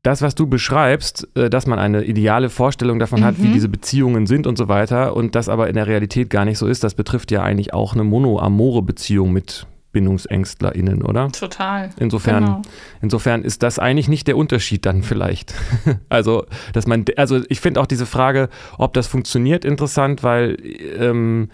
das, 0.03 0.23
was 0.23 0.37
du 0.37 0.47
beschreibst, 0.47 1.27
äh, 1.37 1.51
dass 1.51 1.67
man 1.67 1.81
eine 1.81 2.05
ideale 2.05 2.49
Vorstellung 2.49 3.01
davon 3.01 3.25
hat, 3.25 3.43
wie 3.43 3.49
Mhm. 3.49 3.53
diese 3.55 3.69
Beziehungen 3.69 4.27
sind 4.29 4.47
und 4.47 4.57
so 4.57 4.69
weiter, 4.69 5.17
und 5.17 5.35
das 5.35 5.49
aber 5.49 5.69
in 5.69 5.75
der 5.75 5.89
Realität 5.89 6.31
gar 6.31 6.45
nicht 6.45 6.59
so 6.59 6.69
ist, 6.69 6.85
das 6.85 6.95
betrifft 6.95 7.33
ja 7.33 7.43
eigentlich 7.43 7.75
auch 7.75 7.93
eine 7.95 8.05
monoamore 8.05 8.83
Beziehung 8.83 9.33
mit 9.33 9.67
BindungsängstlerInnen, 9.91 11.03
oder? 11.03 11.33
Total. 11.33 11.91
Insofern, 11.99 12.45
Genau. 12.45 12.62
insofern 13.03 13.43
ist 13.43 13.65
das 13.65 13.81
eigentlich 13.81 14.07
nicht 14.09 14.29
der 14.29 14.37
Unterschied 14.37 14.87
dann 14.87 15.03
vielleicht. 15.03 15.55
also, 16.09 16.47
dass 16.73 16.87
man, 16.87 17.05
also 17.17 17.41
ich 17.49 17.61
finde 17.61 17.81
auch 17.81 17.87
diese 17.87 18.07
Frage, 18.07 18.49
ob 18.79 18.93
das 18.93 19.09
funktioniert, 19.09 19.65
interessant, 19.65 20.23
weil 20.23 20.57
ähm, 21.01 21.49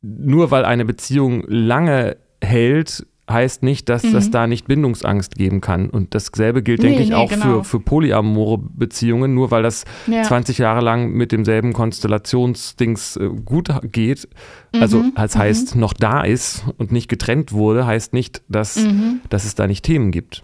nur 0.00 0.50
weil 0.50 0.64
eine 0.64 0.84
Beziehung 0.86 1.44
lange 1.46 2.16
hält, 2.40 3.04
heißt 3.30 3.62
nicht, 3.62 3.88
dass 3.88 4.02
Mhm. 4.02 4.16
es 4.16 4.30
da 4.30 4.46
nicht 4.46 4.66
Bindungsangst 4.68 5.34
geben 5.36 5.60
kann. 5.62 5.88
Und 5.88 6.14
dasselbe 6.14 6.62
gilt, 6.62 6.82
Nee, 6.82 6.88
denke 6.88 7.02
ich, 7.02 7.08
nee, 7.08 7.14
auch 7.14 7.30
genau. 7.30 7.62
für, 7.62 7.64
für 7.64 7.80
polyamore 7.80 8.58
Beziehungen. 8.58 9.34
Nur 9.34 9.50
weil 9.50 9.62
das 9.62 9.84
Ja. 10.06 10.22
20 10.24 10.58
Jahre 10.58 10.82
lang 10.82 11.10
mit 11.12 11.32
demselben 11.32 11.72
Konstellationsdings 11.72 13.16
äh, 13.16 13.28
gut 13.44 13.70
geht, 13.92 14.28
also 14.72 14.98
Mhm, 14.98 15.12
als 15.14 15.36
heißt, 15.36 15.76
noch 15.76 15.92
da 15.92 16.22
ist 16.22 16.64
und 16.78 16.92
nicht 16.92 17.08
getrennt 17.08 17.52
wurde, 17.52 17.86
heißt 17.86 18.12
nicht, 18.12 18.42
dass, 18.48 18.76
Mhm. 18.76 19.20
dass 19.30 19.44
es 19.44 19.54
da 19.54 19.66
nicht 19.66 19.84
Themen 19.84 20.10
gibt. 20.10 20.42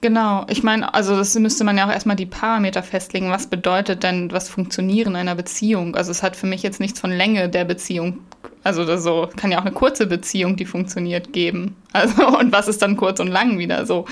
Genau, 0.00 0.46
ich 0.48 0.62
meine, 0.62 0.94
also 0.94 1.16
das 1.16 1.36
müsste 1.38 1.64
man 1.64 1.76
ja 1.76 1.86
auch 1.86 1.92
erstmal 1.92 2.14
die 2.16 2.26
Parameter 2.26 2.82
festlegen. 2.84 3.30
Was 3.30 3.48
bedeutet 3.48 4.04
denn 4.04 4.30
was 4.30 4.48
Funktionieren 4.48 5.16
einer 5.16 5.34
Beziehung? 5.34 5.96
Also 5.96 6.12
es 6.12 6.22
hat 6.22 6.36
für 6.36 6.46
mich 6.46 6.62
jetzt 6.62 6.78
nichts 6.78 7.00
von 7.00 7.10
Länge 7.10 7.48
der 7.48 7.64
Beziehung. 7.64 8.18
Also 8.64 8.84
das 8.84 9.02
so 9.02 9.28
kann 9.36 9.52
ja 9.52 9.58
auch 9.58 9.62
eine 9.64 9.72
kurze 9.72 10.06
Beziehung, 10.06 10.56
die 10.56 10.64
funktioniert, 10.66 11.32
geben. 11.32 11.76
Also 11.92 12.26
und 12.38 12.52
was 12.52 12.68
ist 12.68 12.82
dann 12.82 12.96
kurz 12.96 13.20
und 13.20 13.28
lang 13.28 13.58
wieder 13.58 13.86
so? 13.86 14.06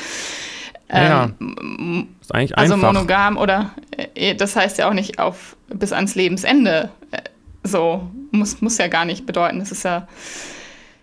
Ja, 0.93 1.31
Ähm, 1.41 2.09
Ist 2.21 2.35
eigentlich 2.35 2.57
also 2.59 2.75
einfach. 2.75 2.93
monogam 2.93 3.37
oder 3.39 3.73
äh, 4.15 4.35
das 4.35 4.55
heißt 4.55 4.79
ja 4.79 4.89
auch 4.89 4.93
nicht 4.95 5.19
auf 5.19 5.57
bis 5.69 5.93
ans 5.93 6.15
Lebensende. 6.15 6.91
Äh, 7.11 7.23
So 7.65 8.09
muss 8.33 8.61
muss 8.61 8.79
ja 8.79 8.89
gar 8.89 9.05
nicht 9.07 9.27
bedeuten. 9.27 9.59
Das 9.61 9.73
ist 9.73 9.85
ja 9.85 10.07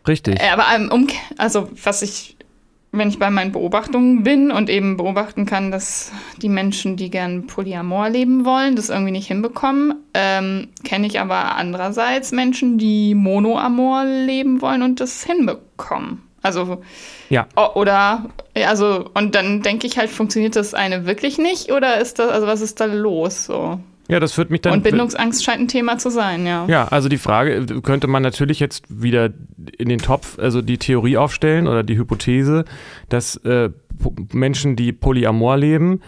Richtig. 0.07 0.39
äh, 0.39 0.49
Aber 0.49 0.65
ähm, 0.75 0.89
um, 0.91 1.07
also 1.37 1.69
was 1.83 2.01
ich 2.03 2.37
wenn 2.91 3.09
ich 3.09 3.19
bei 3.19 3.29
meinen 3.29 3.53
Beobachtungen 3.53 4.23
bin 4.23 4.51
und 4.51 4.69
eben 4.69 4.97
beobachten 4.97 5.45
kann, 5.45 5.71
dass 5.71 6.11
die 6.41 6.49
Menschen, 6.49 6.97
die 6.97 7.09
gern 7.09 7.47
Polyamor 7.47 8.09
leben 8.09 8.43
wollen, 8.43 8.75
das 8.75 8.89
irgendwie 8.89 9.11
nicht 9.11 9.27
hinbekommen, 9.27 9.95
ähm, 10.13 10.67
kenne 10.83 11.07
ich 11.07 11.19
aber 11.19 11.55
andererseits 11.55 12.33
Menschen, 12.33 12.77
die 12.77 13.15
Monoamor 13.15 14.03
leben 14.03 14.61
wollen 14.61 14.81
und 14.81 14.99
das 14.99 15.23
hinbekommen. 15.23 16.21
Also 16.41 16.81
ja. 17.29 17.47
Oder 17.75 18.25
also 18.55 19.09
und 19.13 19.35
dann 19.35 19.61
denke 19.61 19.87
ich 19.87 19.97
halt, 19.97 20.09
funktioniert 20.09 20.55
das 20.55 20.73
eine 20.73 21.05
wirklich 21.05 21.37
nicht 21.37 21.71
oder 21.71 21.99
ist 21.99 22.19
das 22.19 22.29
also 22.29 22.47
was 22.47 22.61
ist 22.61 22.79
da 22.79 22.85
los 22.85 23.45
so? 23.45 23.79
Ja, 24.11 24.19
das 24.19 24.33
führt 24.33 24.49
mich 24.49 24.59
dann. 24.59 24.73
Und 24.73 24.83
Bindungsangst 24.83 25.41
scheint 25.41 25.61
ein 25.61 25.67
Thema 25.69 25.97
zu 25.97 26.09
sein, 26.11 26.45
ja. 26.45 26.65
Ja, 26.67 26.87
also 26.89 27.07
die 27.07 27.17
Frage 27.17 27.65
könnte 27.81 28.07
man 28.07 28.21
natürlich 28.21 28.59
jetzt 28.59 28.83
wieder 28.89 29.29
in 29.77 29.87
den 29.87 29.99
Topf, 29.99 30.37
also 30.37 30.61
die 30.61 30.77
Theorie 30.77 31.15
aufstellen 31.15 31.65
oder 31.65 31.81
die 31.81 31.97
Hypothese, 31.97 32.65
dass 33.07 33.37
äh, 33.37 33.69
Menschen, 34.33 34.75
die 34.75 34.91
polyamor 34.91 35.55
leben, 35.55 36.01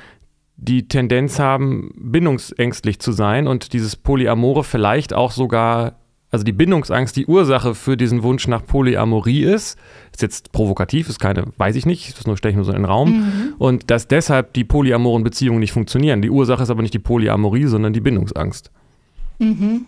die 0.58 0.89
Tendenz 0.89 1.39
haben, 1.39 1.94
bindungsängstlich 1.96 3.00
zu 3.00 3.13
sein 3.13 3.48
und 3.48 3.72
dieses 3.72 3.96
Polyamore 3.96 4.66
vielleicht 4.66 5.13
auch 5.13 5.32
sogar 5.32 6.03
also 6.34 6.43
die 6.43 6.52
Bindungsangst 6.52 7.15
die 7.15 7.28
Ursache 7.28 7.76
für 7.76 7.96
diesen 7.96 8.24
Wunsch 8.24 8.48
nach 8.48 8.65
Polyamorie 8.65 9.43
ist, 9.43 9.78
ist 10.12 10.24
jetzt 10.24 10.52
provokativ, 10.52 11.08
ist 11.08 11.19
keine, 11.19 11.46
weiß 11.58 11.76
ich 11.76 11.86
nicht, 11.86 12.17
das 12.17 12.26
nur 12.26 12.38
stelle 12.38 12.54
ich 12.54 12.56
nur 12.56 12.65
so 12.65 12.72
in 12.72 12.80
den 12.80 12.86
Raum. 12.86 13.12
Mhm. 13.12 13.54
Und 13.60 13.91
dass 13.91 14.08
deshalb 14.08 14.52
die 14.54 14.63
polyamoren 14.63 15.24
Beziehungen 15.24 15.60
nicht 15.60 15.74
funktionieren. 15.74 16.24
Die 16.24 16.32
Ursache 16.32 16.63
ist 16.63 16.72
aber 16.72 16.82
nicht 16.82 16.96
die 16.96 17.00
Polyamorie, 17.00 17.65
sondern 17.65 17.93
die 17.93 18.00
Bindungsangst. 18.00 18.72
Mhm. 19.38 19.86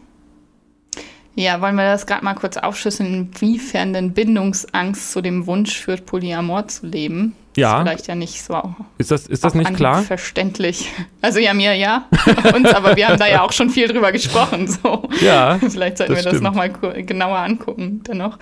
Ja, 1.35 1.59
wollen 1.59 1.75
wir 1.75 1.83
das 1.83 2.07
gerade 2.07 2.23
mal 2.23 2.33
kurz 2.33 2.55
aufschlüsseln, 2.55 3.29
inwiefern 3.33 3.91
denn 3.91 4.13
Bindungsangst 4.13 5.11
zu 5.11 5.21
dem 5.21 5.47
Wunsch 5.47 5.77
führt, 5.77 6.05
Polyamor 6.05 6.67
zu 6.67 6.87
leben? 6.87 7.35
Ja. 7.57 7.77
Ist 7.77 7.83
vielleicht 7.83 8.07
ja 8.07 8.15
nicht 8.15 8.41
so. 8.41 8.75
Ist 8.97 9.11
das, 9.11 9.27
ist 9.27 9.43
das 9.43 9.53
nicht 9.53 9.73
klar? 9.75 10.01
Verständlich. 10.01 10.89
Also 11.21 11.39
ja, 11.39 11.55
mir 11.55 11.73
ja. 11.73 12.07
Uns, 12.53 12.71
aber 12.71 12.95
wir 12.95 13.07
haben 13.07 13.17
da 13.17 13.27
ja 13.27 13.41
auch 13.41 13.51
schon 13.51 13.71
viel 13.71 13.87
drüber 13.87 14.11
gesprochen. 14.11 14.67
So. 14.67 15.09
Ja. 15.21 15.57
Vielleicht 15.69 15.97
sollten 15.97 16.15
wir 16.15 16.21
das 16.21 16.39
nochmal 16.39 16.71
genauer 16.71 17.39
angucken, 17.39 18.03
dennoch. 18.07 18.37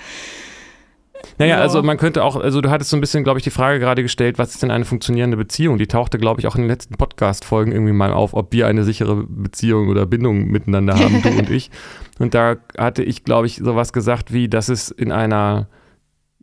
Naja, 1.38 1.58
also 1.58 1.82
man 1.84 1.98
könnte 1.98 2.24
auch, 2.24 2.36
also 2.36 2.62
du 2.62 2.70
hattest 2.70 2.90
so 2.90 2.98
ein 2.98 3.02
bisschen, 3.02 3.24
glaube 3.24 3.40
ich, 3.40 3.44
die 3.44 3.50
Frage 3.50 3.80
gerade 3.80 4.04
gestellt, 4.04 4.38
was 4.38 4.52
ist 4.54 4.64
denn 4.64 4.72
eine 4.72 4.86
funktionierende 4.86 5.38
Beziehung? 5.38 5.78
Die 5.78 5.88
tauchte, 5.88 6.18
glaube 6.18 6.42
ich, 6.42 6.48
auch 6.48 6.56
in 6.56 6.62
den 6.62 6.70
letzten 6.70 6.96
Podcast-Folgen 6.96 7.72
irgendwie 7.72 7.94
mal 7.94 8.12
auf, 8.12 8.34
ob 8.34 8.52
wir 8.52 8.68
eine 8.68 8.84
sichere 8.84 9.24
Beziehung 9.28 9.90
oder 9.90 10.06
Bindung 10.06 10.48
miteinander 10.48 10.96
haben, 10.96 11.22
du 11.22 11.30
und 11.30 11.50
ich. 11.50 11.72
Und 12.20 12.34
da 12.34 12.58
hatte 12.78 13.04
ich, 13.04 13.24
glaube 13.24 13.48
ich, 13.48 13.58
sowas 13.58 13.94
gesagt 13.94 14.34
wie, 14.34 14.48
dass 14.48 14.70
es 14.70 14.92
in 14.92 15.12
einer 15.12 15.68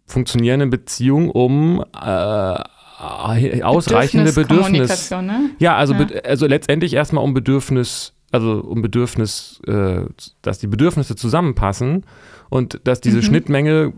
funktionierenden 0.06 0.70
Beziehung 0.70 1.30
um 1.30 1.85
äh, 1.94 3.62
ausreichende 3.62 4.33
Bedürfnis. 4.33 5.11
Ne? 5.11 5.50
Ja, 5.59 5.76
also, 5.76 5.94
ja. 5.94 6.06
also 6.24 6.46
letztendlich 6.46 6.94
erstmal 6.94 7.24
um 7.24 7.33
Bedürfnis, 7.33 8.12
also 8.33 8.61
um 8.61 8.83
Bedürfnis, 8.83 9.61
äh, 9.66 10.02
dass 10.42 10.59
die 10.59 10.66
Bedürfnisse 10.66 11.16
zusammenpassen 11.16 12.04
und 12.50 12.80
dass 12.84 13.00
diese 13.00 13.18
mhm. 13.18 13.22
Schnittmenge 13.22 13.92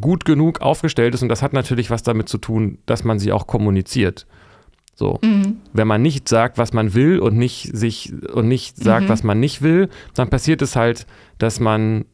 gut 0.00 0.24
genug 0.24 0.62
aufgestellt 0.62 1.14
ist 1.14 1.22
und 1.22 1.28
das 1.28 1.42
hat 1.42 1.52
natürlich 1.52 1.90
was 1.90 2.02
damit 2.02 2.28
zu 2.28 2.38
tun, 2.38 2.78
dass 2.86 3.04
man 3.04 3.18
sie 3.18 3.32
auch 3.32 3.46
kommuniziert. 3.46 4.26
So. 4.94 5.18
Mhm. 5.22 5.58
Wenn 5.74 5.86
man 5.86 6.00
nicht 6.00 6.26
sagt, 6.26 6.56
was 6.56 6.72
man 6.72 6.94
will 6.94 7.18
und 7.18 7.36
nicht 7.36 7.76
sich 7.76 8.14
und 8.32 8.48
nicht 8.48 8.78
sagt, 8.78 9.04
mhm. 9.04 9.08
was 9.10 9.22
man 9.22 9.38
nicht 9.38 9.60
will, 9.60 9.90
dann 10.14 10.30
passiert 10.30 10.62
es 10.62 10.74
halt, 10.74 11.06
dass 11.36 11.60
man 11.60 12.06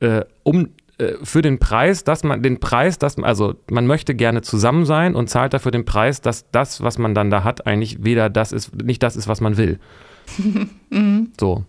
äh, 0.00 0.24
um 0.42 0.70
äh, 0.98 1.14
für 1.22 1.42
den 1.42 1.60
Preis, 1.60 2.02
dass 2.02 2.24
man 2.24 2.42
den 2.42 2.58
Preis, 2.58 2.98
dass 2.98 3.18
also 3.18 3.54
man 3.70 3.86
möchte 3.86 4.16
gerne 4.16 4.42
zusammen 4.42 4.84
sein 4.84 5.14
und 5.14 5.30
zahlt 5.30 5.52
dafür 5.54 5.70
den 5.70 5.84
Preis, 5.84 6.20
dass 6.20 6.50
das, 6.50 6.82
was 6.82 6.98
man 6.98 7.14
dann 7.14 7.30
da 7.30 7.44
hat, 7.44 7.66
eigentlich 7.66 8.02
weder 8.02 8.28
das 8.30 8.50
ist, 8.50 8.74
nicht 8.82 9.02
das 9.02 9.14
ist, 9.14 9.28
was 9.28 9.40
man 9.40 9.56
will. 9.56 9.78
mhm. 10.90 11.30
So. 11.38 11.64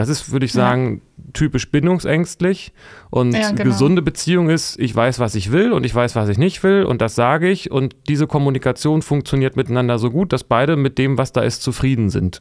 Das 0.00 0.08
ist, 0.08 0.32
würde 0.32 0.46
ich 0.46 0.52
sagen, 0.52 1.02
ja. 1.16 1.24
typisch 1.34 1.70
bindungsängstlich. 1.70 2.72
Und 3.10 3.32
ja, 3.32 3.50
genau. 3.50 3.64
gesunde 3.64 4.00
Beziehung 4.00 4.48
ist, 4.48 4.78
ich 4.78 4.94
weiß, 4.96 5.18
was 5.18 5.34
ich 5.34 5.52
will 5.52 5.72
und 5.72 5.84
ich 5.84 5.94
weiß, 5.94 6.16
was 6.16 6.30
ich 6.30 6.38
nicht 6.38 6.62
will 6.62 6.84
und 6.84 7.02
das 7.02 7.14
sage 7.14 7.50
ich. 7.50 7.70
Und 7.70 7.94
diese 8.08 8.26
Kommunikation 8.26 9.02
funktioniert 9.02 9.56
miteinander 9.56 9.98
so 9.98 10.10
gut, 10.10 10.32
dass 10.32 10.42
beide 10.42 10.76
mit 10.76 10.96
dem, 10.96 11.18
was 11.18 11.32
da 11.32 11.42
ist, 11.42 11.62
zufrieden 11.62 12.08
sind. 12.08 12.40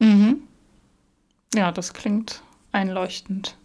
Mhm. 0.00 0.36
Ja, 1.54 1.72
das 1.72 1.94
klingt 1.94 2.42
einleuchtend. 2.72 3.56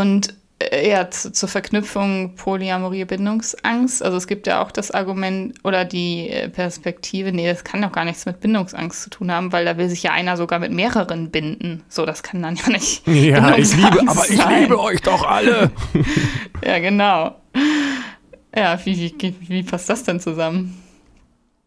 Und 0.00 0.34
ja, 0.60 1.08
zu, 1.08 1.32
zur 1.32 1.48
Verknüpfung 1.48 2.34
Polyamorie, 2.34 3.04
Bindungsangst. 3.04 4.02
Also 4.02 4.16
es 4.16 4.26
gibt 4.26 4.46
ja 4.46 4.60
auch 4.60 4.72
das 4.72 4.90
Argument 4.90 5.54
oder 5.62 5.84
die 5.84 6.30
äh, 6.30 6.48
Perspektive, 6.48 7.32
nee, 7.32 7.46
das 7.46 7.62
kann 7.62 7.80
doch 7.80 7.92
gar 7.92 8.04
nichts 8.04 8.26
mit 8.26 8.40
Bindungsangst 8.40 9.02
zu 9.02 9.10
tun 9.10 9.30
haben, 9.30 9.52
weil 9.52 9.64
da 9.64 9.76
will 9.76 9.88
sich 9.88 10.02
ja 10.02 10.12
einer 10.12 10.36
sogar 10.36 10.58
mit 10.58 10.72
mehreren 10.72 11.30
binden. 11.30 11.84
So, 11.88 12.04
das 12.04 12.22
kann 12.22 12.42
dann 12.42 12.56
ja 12.66 12.68
nicht. 12.70 13.06
Ja, 13.06 13.56
ich 13.56 13.74
liebe, 13.76 14.02
aber 14.06 14.24
ich 14.28 14.44
liebe 14.46 14.80
euch 14.80 15.00
doch 15.00 15.24
alle. 15.24 15.70
ja, 16.64 16.78
genau. 16.80 17.36
Ja, 18.54 18.78
wie, 18.84 19.14
wie, 19.18 19.34
wie 19.48 19.62
passt 19.62 19.88
das 19.88 20.02
denn 20.02 20.18
zusammen? 20.18 20.82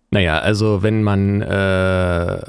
Naja, 0.10 0.40
also 0.40 0.84
wenn 0.84 1.04
man 1.04 1.42
äh, 1.42 2.42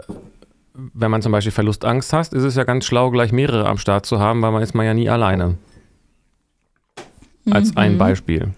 wenn 0.74 1.10
man 1.10 1.22
zum 1.22 1.30
Beispiel 1.30 1.52
Verlustangst 1.52 2.12
hat, 2.12 2.32
ist 2.32 2.42
es 2.42 2.56
ja 2.56 2.64
ganz 2.64 2.86
schlau, 2.86 3.10
gleich 3.10 3.30
mehrere 3.30 3.68
am 3.68 3.78
Start 3.78 4.06
zu 4.06 4.18
haben, 4.18 4.42
weil 4.42 4.50
man 4.50 4.62
ist 4.62 4.74
man 4.74 4.86
ja 4.86 4.94
nie 4.94 5.08
alleine. 5.08 5.58
Als 7.50 7.72
mhm. 7.72 7.78
ein 7.78 7.98
Beispiel. 7.98 8.52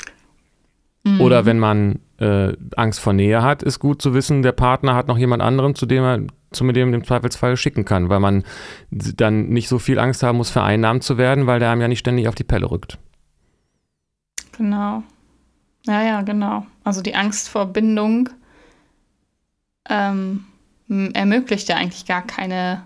Mhm. 1.04 1.20
Oder 1.20 1.46
wenn 1.46 1.58
man 1.58 2.00
äh, 2.18 2.52
Angst 2.76 3.00
vor 3.00 3.12
Nähe 3.12 3.42
hat, 3.42 3.62
ist 3.62 3.78
gut 3.78 4.00
zu 4.00 4.14
wissen, 4.14 4.42
der 4.42 4.52
Partner 4.52 4.94
hat 4.94 5.08
noch 5.08 5.18
jemand 5.18 5.42
anderen, 5.42 5.74
zu 5.74 5.86
dem 5.86 6.02
er 6.02 6.20
zu 6.52 6.70
dem 6.70 6.94
im 6.94 7.04
Zweifelsfall 7.04 7.56
schicken 7.56 7.84
kann, 7.84 8.08
weil 8.08 8.20
man 8.20 8.44
dann 8.90 9.48
nicht 9.48 9.68
so 9.68 9.78
viel 9.78 9.98
Angst 9.98 10.22
haben 10.22 10.38
muss, 10.38 10.50
vereinnahmt 10.50 11.02
zu 11.02 11.18
werden, 11.18 11.46
weil 11.46 11.58
der 11.58 11.70
einem 11.70 11.80
ja 11.80 11.88
nicht 11.88 11.98
ständig 11.98 12.28
auf 12.28 12.36
die 12.36 12.44
Pelle 12.44 12.70
rückt. 12.70 12.98
Genau. 14.56 15.02
Ja, 15.86 16.02
ja, 16.02 16.22
genau. 16.22 16.64
Also 16.84 17.02
die 17.02 17.14
Angst 17.14 17.48
vor 17.48 17.66
Bindung 17.66 18.30
ähm, 19.88 20.44
ermöglicht 20.88 21.68
ja 21.68 21.76
eigentlich 21.76 22.06
gar 22.06 22.22
keine, 22.22 22.82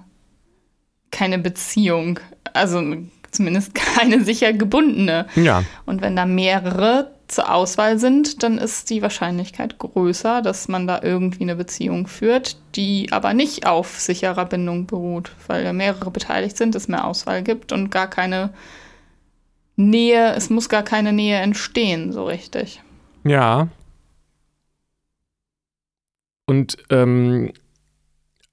keine 1.10 1.38
Beziehung. 1.38 2.18
Also 2.54 2.82
zumindest 3.30 3.74
keine 3.74 4.22
sicher 4.24 4.52
gebundene. 4.52 5.26
Ja. 5.36 5.64
Und 5.86 6.02
wenn 6.02 6.16
da 6.16 6.26
mehrere 6.26 7.12
zur 7.28 7.52
Auswahl 7.52 7.98
sind, 7.98 8.42
dann 8.42 8.56
ist 8.56 8.88
die 8.88 9.02
Wahrscheinlichkeit 9.02 9.78
größer, 9.78 10.40
dass 10.40 10.66
man 10.66 10.86
da 10.86 11.02
irgendwie 11.02 11.42
eine 11.42 11.56
Beziehung 11.56 12.06
führt, 12.06 12.56
die 12.74 13.08
aber 13.12 13.34
nicht 13.34 13.66
auf 13.66 14.00
sicherer 14.00 14.46
Bindung 14.46 14.86
beruht, 14.86 15.32
weil 15.46 15.62
ja 15.62 15.74
mehrere 15.74 16.10
beteiligt 16.10 16.56
sind, 16.56 16.74
es 16.74 16.88
mehr 16.88 17.04
Auswahl 17.04 17.42
gibt 17.42 17.72
und 17.72 17.90
gar 17.90 18.08
keine 18.08 18.50
Nähe, 19.76 20.34
es 20.34 20.48
muss 20.48 20.68
gar 20.68 20.82
keine 20.82 21.12
Nähe 21.12 21.38
entstehen, 21.38 22.12
so 22.12 22.24
richtig. 22.24 22.82
Ja. 23.24 23.68
Und 26.46 26.78
ähm, 26.88 27.52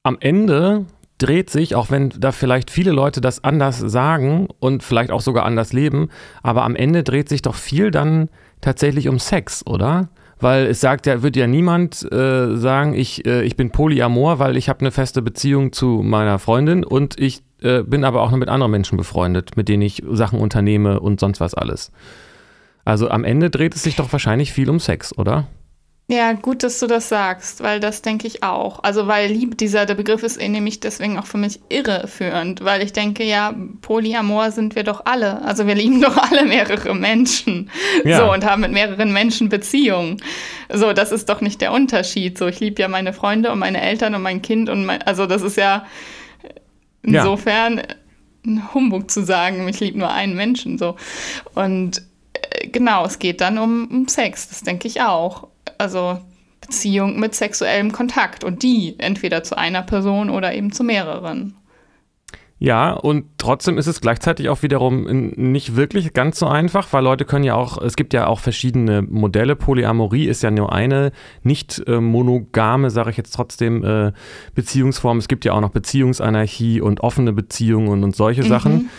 am 0.04 0.18
Ende 0.20 0.86
dreht 1.18 1.50
sich, 1.50 1.76
auch 1.76 1.92
wenn 1.92 2.10
da 2.10 2.32
vielleicht 2.32 2.70
viele 2.70 2.92
Leute 2.92 3.22
das 3.22 3.44
anders 3.44 3.80
sagen 3.80 4.48
und 4.60 4.84
vielleicht 4.84 5.12
auch 5.12 5.22
sogar 5.22 5.46
anders 5.46 5.74
leben, 5.74 6.10
aber 6.44 6.64
am 6.64 6.76
Ende 6.76 7.04
dreht 7.04 7.30
sich 7.30 7.42
doch 7.42 7.56
viel 7.56 7.92
dann 7.92 8.30
tatsächlich 8.62 9.08
um 9.08 9.20
Sex, 9.20 9.66
oder? 9.66 10.10
Weil 10.40 10.66
es 10.66 10.82
sagt 10.82 11.06
ja, 11.06 11.24
wird 11.24 11.38
ja 11.38 11.48
niemand 11.48 12.12
äh, 12.12 12.58
sagen, 12.58 12.94
ich, 12.94 13.26
äh, 13.26 13.44
ich 13.44 13.56
bin 13.56 13.72
polyamor, 13.72 14.40
weil 14.40 14.58
ich 14.58 14.68
habe 14.68 14.82
eine 14.82 14.92
feste 14.92 15.22
Beziehung 15.22 15.72
zu 15.72 16.02
meiner 16.04 16.40
Freundin 16.40 16.84
und 16.84 17.18
ich 17.18 17.42
äh, 17.62 17.84
bin 17.84 18.04
aber 18.04 18.22
auch 18.22 18.32
noch 18.32 18.38
mit 18.38 18.50
anderen 18.50 18.72
Menschen 18.72 18.98
befreundet, 18.98 19.56
mit 19.56 19.70
denen 19.70 19.82
ich 19.82 20.04
Sachen 20.12 20.40
unternehme 20.40 21.00
und 21.00 21.22
sonst 21.22 21.40
was 21.40 21.54
alles. 21.54 21.92
Also 22.84 23.10
am 23.10 23.24
Ende 23.24 23.50
dreht 23.50 23.76
es 23.76 23.84
sich 23.84 23.96
doch 23.96 24.12
wahrscheinlich 24.12 24.52
viel 24.52 24.70
um 24.70 24.80
Sex, 24.80 25.18
oder? 25.18 25.48
Ja, 26.08 26.34
gut, 26.34 26.62
dass 26.62 26.80
du 26.80 26.86
das 26.86 27.10
sagst, 27.10 27.64
weil 27.64 27.80
das 27.80 28.04
denke 28.04 28.28
ich 28.28 28.44
auch. 28.44 28.84
Also, 28.84 29.08
weil 29.08 29.32
Liebe, 29.32 29.56
dieser, 29.56 29.88
der 29.88 29.96
Begriff 29.96 30.22
ist 30.22 30.40
nämlich 30.40 30.80
deswegen 30.80 31.18
auch 31.18 31.26
für 31.26 31.40
mich 31.40 31.62
irreführend, 31.70 32.64
weil 32.64 32.84
ich 32.84 32.94
denke, 32.94 33.24
ja, 33.24 33.56
Polyamor 33.82 34.52
sind 34.52 34.76
wir 34.76 34.84
doch 34.84 35.02
alle. 35.06 35.42
Also, 35.42 35.66
wir 35.66 35.74
lieben 35.74 36.02
doch 36.04 36.16
alle 36.16 36.46
mehrere 36.46 36.94
Menschen. 36.94 37.72
Ja. 38.04 38.20
So, 38.20 38.32
und 38.32 38.46
haben 38.46 38.62
mit 38.62 38.72
mehreren 38.72 39.14
Menschen 39.14 39.50
Beziehungen. 39.50 40.22
So, 40.72 40.94
das 40.94 41.12
ist 41.12 41.28
doch 41.28 41.42
nicht 41.42 41.60
der 41.60 41.72
Unterschied. 41.72 42.38
So, 42.38 42.46
ich 42.46 42.60
liebe 42.60 42.80
ja 42.84 42.88
meine 42.88 43.12
Freunde 43.12 43.52
und 43.52 43.58
meine 43.58 43.82
Eltern 43.82 44.14
und 44.14 44.22
mein 44.22 44.44
Kind 44.44 44.70
und 44.70 44.86
mein, 44.86 45.02
also, 45.02 45.26
das 45.26 45.42
ist 45.42 45.58
ja 45.58 45.88
insofern 47.02 47.82
ein 48.46 48.76
Humbug 48.76 49.10
zu 49.10 49.26
sagen, 49.26 49.68
ich 49.68 49.80
liebe 49.80 49.98
nur 49.98 50.12
einen 50.12 50.36
Menschen. 50.36 50.78
So. 50.78 50.98
Und 51.56 52.04
äh, 52.34 52.68
genau, 52.68 53.06
es 53.06 53.18
geht 53.18 53.42
dann 53.42 53.58
um, 53.58 53.88
um 53.88 54.08
Sex, 54.08 54.50
das 54.50 54.62
denke 54.62 54.88
ich 54.88 55.02
auch 55.02 55.48
also 55.78 56.20
Beziehung 56.62 57.20
mit 57.20 57.36
sexuellem 57.36 57.92
Kontakt 57.92 58.44
und 58.44 58.64
die 58.64 58.96
entweder 58.98 59.44
zu 59.44 59.58
einer 59.58 59.82
Person 59.82 60.30
oder 60.30 60.54
eben 60.54 60.72
zu 60.72 60.84
mehreren. 60.84 61.56
Ja, 62.58 62.94
und 62.94 63.26
trotzdem 63.38 63.78
ist 63.78 63.88
es 63.88 64.00
gleichzeitig 64.00 64.48
auch 64.48 64.64
wiederum 64.64 65.04
nicht 65.36 65.76
wirklich 65.76 66.14
ganz 66.14 66.40
so 66.40 66.48
einfach, 66.48 66.94
weil 66.94 67.04
Leute 67.04 67.26
können 67.26 67.44
ja 67.44 67.54
auch, 67.54 67.82
es 67.82 67.98
gibt 67.98 68.14
ja 68.14 68.28
auch 68.28 68.40
verschiedene 68.40 69.02
Modelle. 69.02 69.58
Polyamorie 69.58 70.26
ist 70.26 70.42
ja 70.42 70.52
nur 70.52 70.72
eine 70.72 71.12
nicht 71.44 71.84
äh, 71.86 72.00
monogame, 72.00 72.90
sage 72.92 73.10
ich 73.10 73.18
jetzt 73.18 73.36
trotzdem, 73.36 73.84
äh, 73.84 74.14
Beziehungsform. 74.56 75.18
Es 75.18 75.28
gibt 75.28 75.44
ja 75.44 75.52
auch 75.52 75.60
noch 75.60 75.72
Beziehungsanarchie 75.72 76.80
und 76.80 77.02
offene 77.02 77.34
Beziehungen 77.34 77.90
und, 77.90 78.04
und 78.06 78.16
solche 78.16 78.44
mhm. 78.44 78.48
Sachen. 78.48 78.90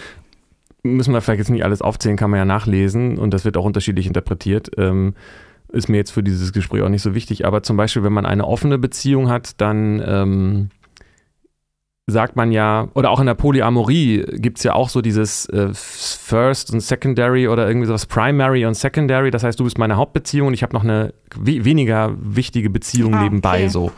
Müssen 0.83 1.15
wir 1.15 1.23
vielleicht 1.23 1.39
jetzt 1.39 1.51
nicht 1.51 1.65
alles 1.65 1.81
aufzählen, 1.81 2.19
kann 2.19 2.31
man 2.31 2.39
ja 2.39 2.45
nachlesen 2.45 3.17
und 3.17 3.33
das 3.33 3.47
wird 3.47 3.57
auch 3.57 3.65
unterschiedlich 3.65 4.07
interpretiert. 4.07 4.71
Ähm, 4.77 5.15
ist 5.73 5.89
mir 5.89 5.97
jetzt 5.97 6.11
für 6.11 6.23
dieses 6.23 6.53
Gespräch 6.53 6.83
auch 6.83 6.89
nicht 6.89 7.03
so 7.03 7.15
wichtig, 7.15 7.47
aber 7.47 7.63
zum 7.63 7.77
Beispiel, 7.77 8.03
wenn 8.03 8.13
man 8.13 8.27
eine 8.27 8.47
offene 8.47 8.79
Beziehung 8.79 9.29
hat, 9.29 9.61
dann 9.61 10.03
ähm, 10.07 10.71
sagt 12.09 12.37
man 12.37 12.53
ja, 12.53 12.87
oder 12.95 13.11
auch 13.11 13.19
in 13.19 13.27
der 13.27 13.35
Polyamorie 13.35 14.25
gibt 14.35 14.59
es 14.59 14.65
ja 14.65 14.75
auch 14.75 14.91
so 14.91 15.03
dieses 15.03 15.47
äh, 15.47 15.71
First 15.73 16.73
und 16.73 16.79
Secondary 16.79 17.49
oder 17.49 17.67
irgendwie 17.67 17.89
sowas 17.89 18.07
Primary 18.07 18.65
und 18.65 18.75
Secondary. 18.75 19.33
Das 19.33 19.43
heißt, 19.43 19.59
du 19.59 19.65
bist 19.65 19.77
meine 19.77 19.97
Hauptbeziehung 19.97 20.49
und 20.49 20.55
ich 20.55 20.63
habe 20.63 20.73
noch 20.73 20.85
eine 20.85 21.15
we 21.35 21.65
weniger 21.65 22.15
wichtige 22.17 22.71
Beziehung 22.71 23.15
ah, 23.15 23.25
nebenbei 23.25 23.63
okay. 23.63 23.69
so. 23.69 23.91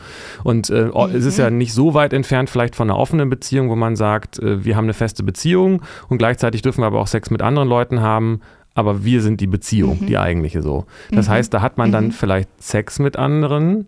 Und 0.43 0.71
äh, 0.71 0.85
mhm. 0.85 1.15
es 1.15 1.27
ist 1.27 1.37
ja 1.37 1.51
nicht 1.51 1.75
so 1.75 1.93
weit 1.93 2.15
entfernt 2.15 2.49
vielleicht 2.49 2.77
von 2.77 2.89
einer 2.89 2.99
offenen 2.99 3.29
Beziehung, 3.29 3.69
wo 3.69 3.77
man 3.77 3.95
sagt, 3.95 4.39
äh, 4.39 4.65
wir 4.65 4.75
haben 4.75 4.85
eine 4.85 4.95
feste 4.95 5.23
Beziehung 5.23 5.83
und 6.09 6.17
gleichzeitig 6.17 6.63
dürfen 6.63 6.81
wir 6.81 6.87
aber 6.87 7.01
auch 7.01 7.09
Sex 7.09 7.31
mit 7.31 7.43
anderen 7.43 7.69
Leuten 7.69 8.01
haben. 8.01 8.41
Aber 8.79 9.05
wir 9.05 9.23
sind 9.23 9.41
die 9.41 9.49
Beziehung, 9.49 9.99
mhm. 10.03 10.07
die 10.07 10.19
eigentliche 10.19 10.63
so. 10.63 10.87
Das 11.11 11.27
mhm. 11.27 11.33
heißt, 11.33 11.53
da 11.53 11.63
hat 11.63 11.79
man 11.79 11.91
dann 11.91 12.05
mhm. 12.07 12.13
vielleicht 12.13 12.63
Sex 12.63 13.01
mit 13.01 13.17
anderen, 13.17 13.87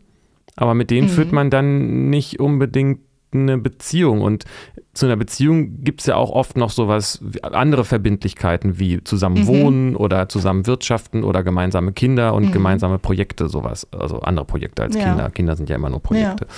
aber 0.57 0.75
mit 0.75 0.91
denen 0.91 1.09
führt 1.09 1.29
mhm. 1.29 1.35
man 1.37 1.51
dann 1.51 2.11
nicht 2.11 2.41
unbedingt 2.41 2.99
eine 3.33 3.57
Beziehung. 3.57 4.21
Und 4.21 4.47
zu 4.93 5.07
einer 5.07 5.15
Beziehung 5.15 5.85
gibt 5.85 6.01
es 6.01 6.07
ja 6.07 6.17
auch 6.17 6.31
oft 6.31 6.57
noch 6.57 6.71
sowas, 6.71 7.23
andere 7.41 7.85
Verbindlichkeiten 7.85 8.81
wie 8.81 9.05
zusammen 9.05 9.43
mhm. 9.43 9.47
wohnen 9.47 9.95
oder 9.95 10.29
zusammen 10.29 10.67
wirtschaften 10.67 11.23
oder 11.23 11.45
gemeinsame 11.45 11.93
Kinder 11.93 12.35
und 12.35 12.47
mhm. 12.47 12.53
gemeinsame 12.53 12.99
Projekte, 12.99 13.49
sowas. 13.49 13.87
Also 13.93 14.19
andere 14.23 14.45
Projekte 14.45 14.83
als 14.83 14.97
ja. 14.97 15.05
Kinder. 15.05 15.31
Kinder 15.31 15.55
sind 15.55 15.69
ja 15.69 15.77
immer 15.77 15.91
nur 15.91 16.01
Projekte. 16.01 16.49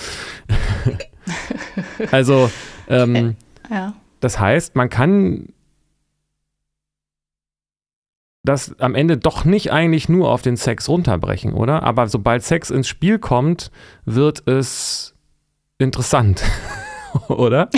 Ja. 0.48 2.06
also, 2.10 2.50
ähm, 2.88 3.36
ja. 3.70 3.92
das 4.20 4.40
heißt, 4.40 4.74
man 4.74 4.88
kann 4.88 5.48
das 8.44 8.78
am 8.80 8.94
Ende 8.94 9.16
doch 9.16 9.44
nicht 9.44 9.72
eigentlich 9.72 10.08
nur 10.08 10.30
auf 10.30 10.42
den 10.42 10.56
Sex 10.56 10.88
runterbrechen, 10.88 11.54
oder? 11.54 11.82
Aber 11.82 12.08
sobald 12.08 12.42
Sex 12.42 12.70
ins 12.70 12.88
Spiel 12.88 13.18
kommt, 13.18 13.70
wird 14.04 14.46
es 14.48 15.14
interessant, 15.78 16.42
oder? 17.28 17.68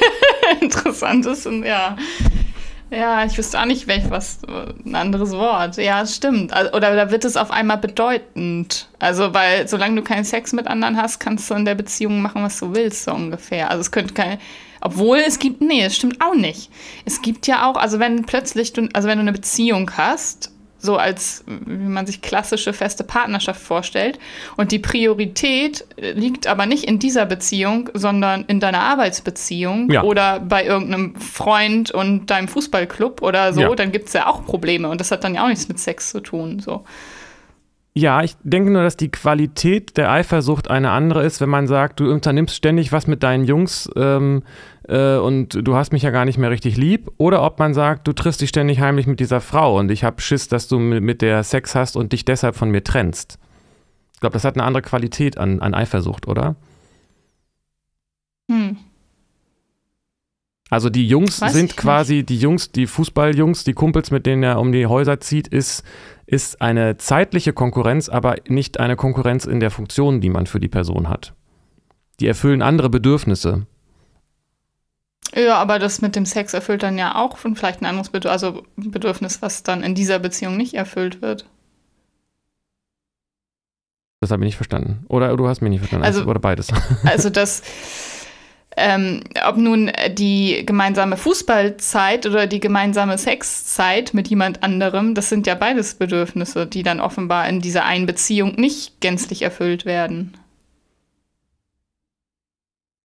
interessant 0.60 1.26
ist, 1.26 1.46
ja. 1.46 1.96
Ja, 2.90 3.24
ich 3.24 3.36
wüsste 3.36 3.60
auch 3.60 3.66
nicht, 3.66 3.86
welch 3.86 4.08
was 4.08 4.40
ein 4.86 4.94
anderes 4.94 5.32
Wort. 5.32 5.76
Ja, 5.76 6.06
stimmt. 6.06 6.52
Oder 6.72 6.96
da 6.96 7.10
wird 7.10 7.26
es 7.26 7.36
auf 7.36 7.50
einmal 7.50 7.76
bedeutend. 7.76 8.88
Also, 8.98 9.34
weil 9.34 9.68
solange 9.68 9.96
du 9.96 10.02
keinen 10.02 10.24
Sex 10.24 10.54
mit 10.54 10.66
anderen 10.66 10.96
hast, 10.96 11.18
kannst 11.20 11.50
du 11.50 11.54
in 11.54 11.66
der 11.66 11.74
Beziehung 11.74 12.22
machen, 12.22 12.42
was 12.42 12.58
du 12.58 12.74
willst, 12.74 13.04
so 13.04 13.12
ungefähr. 13.12 13.70
Also 13.70 13.82
es 13.82 13.90
könnte 13.90 14.14
keine. 14.14 14.38
Obwohl 14.80 15.18
es 15.18 15.38
gibt, 15.38 15.60
nee, 15.60 15.82
es 15.82 15.96
stimmt 15.96 16.20
auch 16.20 16.34
nicht. 16.34 16.70
Es 17.04 17.22
gibt 17.22 17.46
ja 17.46 17.68
auch, 17.68 17.76
also 17.76 17.98
wenn 17.98 18.24
plötzlich 18.24 18.72
du, 18.72 18.88
also 18.92 19.08
wenn 19.08 19.18
du 19.18 19.22
eine 19.22 19.32
Beziehung 19.32 19.90
hast 19.96 20.52
so 20.80 20.96
als, 20.96 21.44
wie 21.46 21.88
man 21.88 22.06
sich 22.06 22.22
klassische 22.22 22.72
feste 22.72 23.02
Partnerschaft 23.02 23.60
vorstellt. 23.60 24.18
Und 24.56 24.70
die 24.70 24.78
Priorität 24.78 25.84
liegt 25.96 26.46
aber 26.46 26.66
nicht 26.66 26.84
in 26.84 27.00
dieser 27.00 27.26
Beziehung, 27.26 27.90
sondern 27.94 28.44
in 28.46 28.60
deiner 28.60 28.80
Arbeitsbeziehung 28.80 29.90
ja. 29.90 30.04
oder 30.04 30.38
bei 30.38 30.64
irgendeinem 30.64 31.16
Freund 31.16 31.90
und 31.90 32.26
deinem 32.26 32.46
Fußballclub 32.46 33.22
oder 33.22 33.52
so, 33.52 33.60
ja. 33.62 33.74
dann 33.74 33.90
gibt 33.90 34.06
es 34.06 34.12
ja 34.12 34.28
auch 34.28 34.44
Probleme. 34.44 34.88
Und 34.88 35.00
das 35.00 35.10
hat 35.10 35.24
dann 35.24 35.34
ja 35.34 35.42
auch 35.42 35.48
nichts 35.48 35.66
mit 35.66 35.80
Sex 35.80 36.10
zu 36.10 36.20
tun. 36.20 36.60
So. 36.60 36.84
Ja, 37.98 38.22
ich 38.22 38.36
denke 38.44 38.70
nur, 38.70 38.84
dass 38.84 38.96
die 38.96 39.10
Qualität 39.10 39.96
der 39.96 40.12
Eifersucht 40.12 40.70
eine 40.70 40.92
andere 40.92 41.24
ist, 41.24 41.40
wenn 41.40 41.48
man 41.48 41.66
sagt, 41.66 41.98
du 41.98 42.12
unternimmst 42.12 42.54
ständig 42.54 42.92
was 42.92 43.08
mit 43.08 43.24
deinen 43.24 43.44
Jungs 43.44 43.90
ähm, 43.96 44.44
äh, 44.86 45.16
und 45.16 45.66
du 45.66 45.74
hast 45.74 45.92
mich 45.92 46.02
ja 46.02 46.10
gar 46.10 46.24
nicht 46.24 46.38
mehr 46.38 46.52
richtig 46.52 46.76
lieb. 46.76 47.10
Oder 47.16 47.42
ob 47.42 47.58
man 47.58 47.74
sagt, 47.74 48.06
du 48.06 48.12
triffst 48.12 48.40
dich 48.40 48.50
ständig 48.50 48.78
heimlich 48.78 49.08
mit 49.08 49.18
dieser 49.18 49.40
Frau 49.40 49.76
und 49.80 49.90
ich 49.90 50.04
habe 50.04 50.20
Schiss, 50.20 50.46
dass 50.46 50.68
du 50.68 50.78
mit 50.78 51.22
der 51.22 51.42
Sex 51.42 51.74
hast 51.74 51.96
und 51.96 52.12
dich 52.12 52.24
deshalb 52.24 52.54
von 52.54 52.70
mir 52.70 52.84
trennst. 52.84 53.40
Ich 54.14 54.20
glaube, 54.20 54.34
das 54.34 54.44
hat 54.44 54.54
eine 54.54 54.62
andere 54.62 54.82
Qualität 54.82 55.36
an, 55.36 55.58
an 55.58 55.74
Eifersucht, 55.74 56.28
oder? 56.28 56.54
Hm. 58.48 58.76
Also 60.70 60.90
die 60.90 61.08
Jungs 61.08 61.40
Weiß 61.40 61.52
sind 61.52 61.76
quasi, 61.76 62.16
nicht. 62.16 62.28
die 62.28 62.38
Jungs, 62.38 62.72
die 62.72 62.86
Fußballjungs, 62.86 63.64
die 63.64 63.72
Kumpels, 63.72 64.10
mit 64.10 64.26
denen 64.26 64.42
er 64.42 64.58
um 64.60 64.72
die 64.72 64.86
Häuser 64.86 65.18
zieht, 65.20 65.48
ist, 65.48 65.82
ist 66.26 66.60
eine 66.60 66.98
zeitliche 66.98 67.52
Konkurrenz, 67.52 68.08
aber 68.08 68.36
nicht 68.48 68.78
eine 68.78 68.96
Konkurrenz 68.96 69.46
in 69.46 69.60
der 69.60 69.70
Funktion, 69.70 70.20
die 70.20 70.28
man 70.28 70.46
für 70.46 70.60
die 70.60 70.68
Person 70.68 71.08
hat. 71.08 71.32
Die 72.20 72.26
erfüllen 72.26 72.60
andere 72.60 72.90
Bedürfnisse. 72.90 73.66
Ja, 75.34 75.56
aber 75.56 75.78
das 75.78 76.00
mit 76.00 76.16
dem 76.16 76.26
Sex 76.26 76.54
erfüllt 76.54 76.82
dann 76.82 76.98
ja 76.98 77.14
auch 77.14 77.38
vielleicht 77.38 77.80
ein 77.80 77.86
anderes 77.86 78.10
Bedürfnis, 78.10 78.42
also 78.42 78.62
Bedürfnis, 78.76 79.40
was 79.40 79.62
dann 79.62 79.82
in 79.82 79.94
dieser 79.94 80.18
Beziehung 80.18 80.56
nicht 80.56 80.74
erfüllt 80.74 81.22
wird. 81.22 81.46
Das 84.20 84.30
habe 84.30 84.42
ich 84.42 84.48
nicht 84.48 84.56
verstanden. 84.56 85.04
Oder 85.08 85.36
du 85.36 85.46
hast 85.46 85.60
mich 85.60 85.70
nicht 85.70 85.80
verstanden. 85.80 86.04
Also, 86.04 86.24
oder 86.24 86.40
beides. 86.40 86.68
Also 87.04 87.30
das 87.30 87.62
ähm, 88.78 89.20
ob 89.46 89.56
nun 89.56 89.90
die 90.12 90.64
gemeinsame 90.64 91.16
Fußballzeit 91.16 92.26
oder 92.26 92.46
die 92.46 92.60
gemeinsame 92.60 93.18
Sexzeit 93.18 94.14
mit 94.14 94.28
jemand 94.28 94.62
anderem, 94.62 95.14
das 95.14 95.28
sind 95.28 95.46
ja 95.46 95.54
beides 95.54 95.94
Bedürfnisse, 95.94 96.66
die 96.66 96.82
dann 96.82 97.00
offenbar 97.00 97.48
in 97.48 97.60
dieser 97.60 97.84
einen 97.84 98.06
Beziehung 98.06 98.54
nicht 98.56 99.00
gänzlich 99.00 99.42
erfüllt 99.42 99.84
werden. 99.84 100.36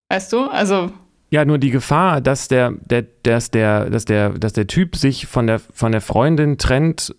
Weißt 0.10 0.32
du? 0.32 0.44
Also. 0.44 0.92
Ja, 1.32 1.44
nur 1.46 1.58
die 1.58 1.72
Gefahr, 1.72 2.22
dass 2.22 2.48
der, 2.48 2.74
der, 2.86 3.06
dass 3.24 3.50
der, 3.50 3.90
dass 3.90 4.06
der, 4.06 4.30
dass 4.30 4.54
der 4.54 4.68
Typ 4.68 4.96
sich 4.96 5.26
von 5.26 5.48
der, 5.48 5.60
von 5.60 5.92
der 5.92 6.02
Freundin 6.02 6.60
trennt, 6.60 7.16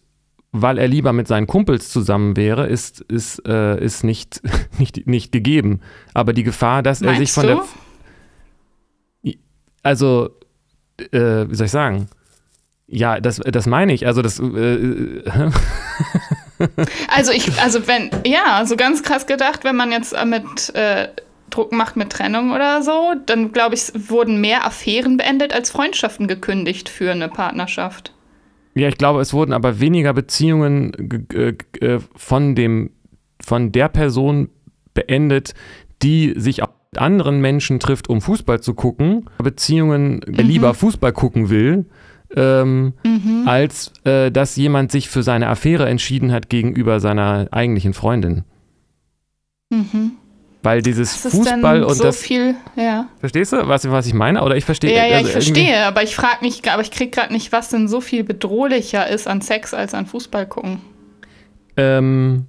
weil 0.52 0.78
er 0.78 0.86
lieber 0.86 1.12
mit 1.12 1.26
seinen 1.26 1.48
Kumpels 1.48 1.90
zusammen 1.90 2.36
wäre, 2.36 2.68
ist, 2.68 3.00
ist, 3.00 3.42
äh, 3.48 3.82
ist 3.84 4.04
nicht, 4.04 4.40
nicht, 4.78 5.08
nicht 5.08 5.32
gegeben. 5.32 5.80
Aber 6.14 6.32
die 6.32 6.44
Gefahr, 6.44 6.84
dass 6.84 7.00
Meinst 7.00 7.16
er 7.16 7.26
sich 7.26 7.32
von 7.32 7.42
du? 7.42 7.54
der 7.54 7.64
also, 9.84 10.30
äh, 10.98 11.48
wie 11.48 11.54
soll 11.54 11.66
ich 11.66 11.72
sagen? 11.72 12.08
Ja, 12.86 13.20
das, 13.20 13.36
das 13.36 13.66
meine 13.66 13.94
ich. 13.94 14.06
Also 14.06 14.22
das. 14.22 14.40
Äh, 14.40 14.44
äh 14.44 15.22
also 17.08 17.32
ich, 17.32 17.60
also 17.60 17.86
wenn, 17.86 18.10
ja, 18.26 18.64
so 18.66 18.76
ganz 18.76 19.02
krass 19.02 19.26
gedacht, 19.26 19.64
wenn 19.64 19.76
man 19.76 19.92
jetzt 19.92 20.14
mit 20.24 20.74
äh, 20.74 21.08
Druck 21.50 21.72
macht 21.72 21.96
mit 21.96 22.10
Trennung 22.10 22.52
oder 22.52 22.82
so, 22.82 23.14
dann 23.26 23.52
glaube 23.52 23.74
ich, 23.74 23.92
wurden 24.08 24.40
mehr 24.40 24.66
Affären 24.66 25.16
beendet 25.16 25.52
als 25.52 25.70
Freundschaften 25.70 26.28
gekündigt 26.28 26.88
für 26.88 27.12
eine 27.12 27.28
Partnerschaft. 27.28 28.12
Ja, 28.74 28.88
ich 28.88 28.98
glaube, 28.98 29.20
es 29.20 29.32
wurden 29.32 29.52
aber 29.52 29.78
weniger 29.78 30.12
Beziehungen 30.12 30.92
äh, 31.32 31.98
von 32.16 32.54
dem, 32.54 32.90
von 33.40 33.70
der 33.70 33.88
Person 33.88 34.48
beendet, 34.94 35.54
die 36.02 36.34
sich 36.36 36.62
auch 36.62 36.70
anderen 36.98 37.40
Menschen 37.40 37.80
trifft, 37.80 38.08
um 38.08 38.20
Fußball 38.20 38.60
zu 38.60 38.74
gucken, 38.74 39.28
Beziehungen 39.38 40.20
mhm. 40.26 40.34
lieber 40.36 40.74
Fußball 40.74 41.12
gucken 41.12 41.50
will, 41.50 41.86
ähm, 42.36 42.94
mhm. 43.04 43.44
als 43.46 43.92
äh, 44.04 44.30
dass 44.30 44.56
jemand 44.56 44.90
sich 44.92 45.08
für 45.08 45.22
seine 45.22 45.48
Affäre 45.48 45.88
entschieden 45.88 46.32
hat 46.32 46.48
gegenüber 46.48 47.00
seiner 47.00 47.48
eigentlichen 47.50 47.94
Freundin. 47.94 48.44
Mhm. 49.70 50.12
Weil 50.62 50.80
dieses 50.80 51.14
Fußball 51.16 51.84
und 51.84 51.94
so 51.94 52.04
das. 52.04 52.16
Viel, 52.16 52.54
ja. 52.74 53.06
Verstehst 53.20 53.52
du, 53.52 53.68
was, 53.68 53.88
was 53.90 54.06
ich 54.06 54.14
meine? 54.14 54.42
Oder 54.42 54.56
ich 54.56 54.64
verstehe. 54.64 54.96
Ja, 54.96 55.04
ja, 55.04 55.16
also 55.18 55.26
ich 55.26 55.32
verstehe, 55.32 55.84
aber 55.84 56.02
ich 56.02 56.16
frage 56.16 56.38
mich, 56.40 56.70
aber 56.70 56.80
ich 56.80 56.90
kriege 56.90 57.10
gerade 57.10 57.34
nicht, 57.34 57.52
was 57.52 57.68
denn 57.68 57.86
so 57.86 58.00
viel 58.00 58.24
bedrohlicher 58.24 59.06
ist 59.06 59.28
an 59.28 59.42
Sex 59.42 59.74
als 59.74 59.92
an 59.92 60.06
Fußball 60.06 60.46
gucken. 60.46 60.80
Ähm, 61.76 62.46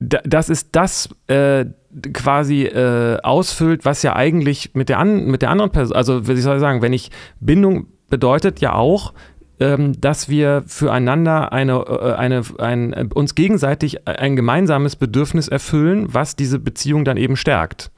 das 0.00 0.48
ist 0.48 0.70
das 0.72 1.08
äh, 1.28 1.66
quasi 2.12 2.64
äh, 2.64 3.18
ausfüllt, 3.22 3.84
was 3.84 4.02
ja 4.02 4.16
eigentlich 4.16 4.74
mit 4.74 4.88
der, 4.88 4.98
an, 4.98 5.26
mit 5.26 5.42
der 5.42 5.50
anderen 5.50 5.70
Person, 5.70 5.96
also 5.96 6.26
wie 6.26 6.36
soll 6.36 6.56
ich 6.56 6.60
sagen, 6.60 6.82
wenn 6.82 6.92
ich 6.92 7.10
Bindung 7.40 7.86
bedeutet 8.08 8.60
ja 8.60 8.74
auch, 8.74 9.12
ähm, 9.60 10.00
dass 10.00 10.28
wir 10.28 10.64
füreinander 10.66 11.52
eine, 11.52 11.74
äh, 11.74 12.12
eine, 12.14 12.42
ein, 12.58 12.92
äh, 12.92 13.06
uns 13.14 13.34
gegenseitig 13.34 14.06
ein 14.08 14.36
gemeinsames 14.36 14.96
Bedürfnis 14.96 15.48
erfüllen, 15.48 16.08
was 16.12 16.36
diese 16.36 16.58
Beziehung 16.58 17.04
dann 17.04 17.16
eben 17.16 17.36
stärkt. 17.36 17.90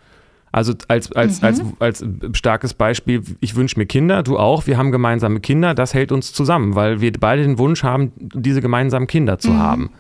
Also 0.53 0.73
als, 0.89 1.13
als, 1.13 1.43
mhm. 1.43 1.47
als, 1.47 1.63
als 1.81 2.05
starkes 2.33 2.73
Beispiel, 2.73 3.23
ich 3.41 3.57
wünsche 3.57 3.79
mir 3.79 3.85
Kinder, 3.85 4.23
du 4.23 4.39
auch, 4.39 4.67
wir 4.67 4.79
haben 4.79 4.91
gemeinsame 4.91 5.41
Kinder, 5.41 5.75
das 5.75 5.93
hält 5.93 6.13
uns 6.13 6.33
zusammen, 6.33 6.75
weil 6.75 7.01
wir 7.03 7.13
beide 7.13 7.43
den 7.43 7.59
Wunsch 7.59 7.83
haben, 7.83 8.13
diese 8.17 8.63
gemeinsamen 8.63 9.07
Kinder 9.07 9.39
zu 9.39 9.51
mhm. 9.51 9.59
haben. 9.59 9.91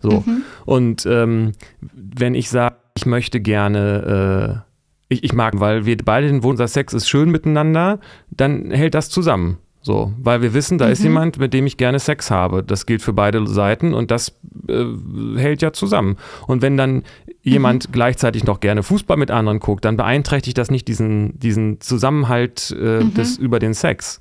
So. 0.00 0.22
Mhm. 0.26 0.42
Und 0.66 1.06
ähm, 1.06 1.52
wenn 1.80 2.34
ich 2.34 2.50
sage, 2.50 2.71
ich 3.02 3.06
möchte 3.06 3.40
gerne, 3.40 4.62
äh, 5.10 5.14
ich, 5.14 5.24
ich 5.24 5.32
mag, 5.32 5.58
weil 5.58 5.86
wir 5.86 5.96
beide 5.96 6.28
den 6.28 6.44
Wunsch, 6.44 6.64
Sex 6.64 6.94
ist 6.94 7.08
schön 7.08 7.30
miteinander, 7.30 7.98
dann 8.30 8.70
hält 8.70 8.94
das 8.94 9.10
zusammen. 9.10 9.58
So, 9.84 10.12
weil 10.16 10.40
wir 10.42 10.54
wissen, 10.54 10.78
da 10.78 10.86
mhm. 10.86 10.92
ist 10.92 11.02
jemand, 11.02 11.38
mit 11.40 11.52
dem 11.52 11.66
ich 11.66 11.76
gerne 11.76 11.98
Sex 11.98 12.30
habe. 12.30 12.62
Das 12.62 12.86
gilt 12.86 13.02
für 13.02 13.12
beide 13.12 13.44
Seiten 13.48 13.92
und 13.92 14.12
das 14.12 14.38
äh, 14.68 14.84
hält 15.36 15.60
ja 15.62 15.72
zusammen. 15.72 16.16
Und 16.46 16.62
wenn 16.62 16.76
dann 16.76 17.02
jemand 17.42 17.88
mhm. 17.88 17.92
gleichzeitig 17.92 18.44
noch 18.44 18.60
gerne 18.60 18.84
Fußball 18.84 19.16
mit 19.16 19.32
anderen 19.32 19.58
guckt, 19.58 19.84
dann 19.84 19.96
beeinträchtigt 19.96 20.56
das 20.56 20.70
nicht 20.70 20.86
diesen, 20.86 21.36
diesen 21.40 21.80
Zusammenhalt 21.80 22.72
äh, 22.80 23.02
mhm. 23.02 23.14
des, 23.14 23.36
über 23.36 23.58
den 23.58 23.74
Sex. 23.74 24.20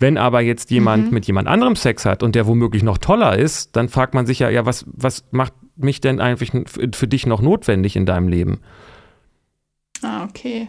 Wenn 0.00 0.18
aber 0.18 0.40
jetzt 0.40 0.72
jemand 0.72 1.06
mhm. 1.06 1.14
mit 1.14 1.26
jemand 1.26 1.46
anderem 1.46 1.76
Sex 1.76 2.04
hat 2.04 2.24
und 2.24 2.34
der 2.34 2.48
womöglich 2.48 2.82
noch 2.82 2.98
toller 2.98 3.38
ist, 3.38 3.76
dann 3.76 3.88
fragt 3.88 4.14
man 4.14 4.26
sich 4.26 4.40
ja, 4.40 4.50
ja, 4.50 4.66
was, 4.66 4.84
was 4.88 5.22
macht 5.30 5.52
mich 5.78 6.00
denn 6.00 6.20
eigentlich 6.20 6.52
für 6.92 7.08
dich 7.08 7.26
noch 7.26 7.40
notwendig 7.40 7.96
in 7.96 8.06
deinem 8.06 8.28
Leben? 8.28 8.60
Ah, 10.02 10.24
okay. 10.24 10.68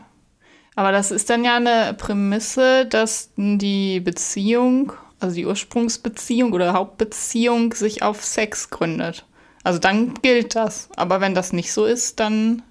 Aber 0.75 0.91
das 0.91 1.11
ist 1.11 1.29
dann 1.29 1.43
ja 1.43 1.57
eine 1.57 1.93
Prämisse, 1.93 2.85
dass 2.85 3.31
die 3.35 3.99
Beziehung, 3.99 4.93
also 5.19 5.35
die 5.35 5.45
Ursprungsbeziehung 5.45 6.53
oder 6.53 6.73
Hauptbeziehung 6.73 7.73
sich 7.73 8.01
auf 8.01 8.23
Sex 8.23 8.69
gründet. 8.69 9.25
Also 9.63 9.79
dann 9.79 10.13
gilt 10.21 10.55
das. 10.55 10.89
Aber 10.95 11.21
wenn 11.21 11.35
das 11.35 11.53
nicht 11.53 11.73
so 11.73 11.85
ist, 11.85 12.19
dann 12.19 12.61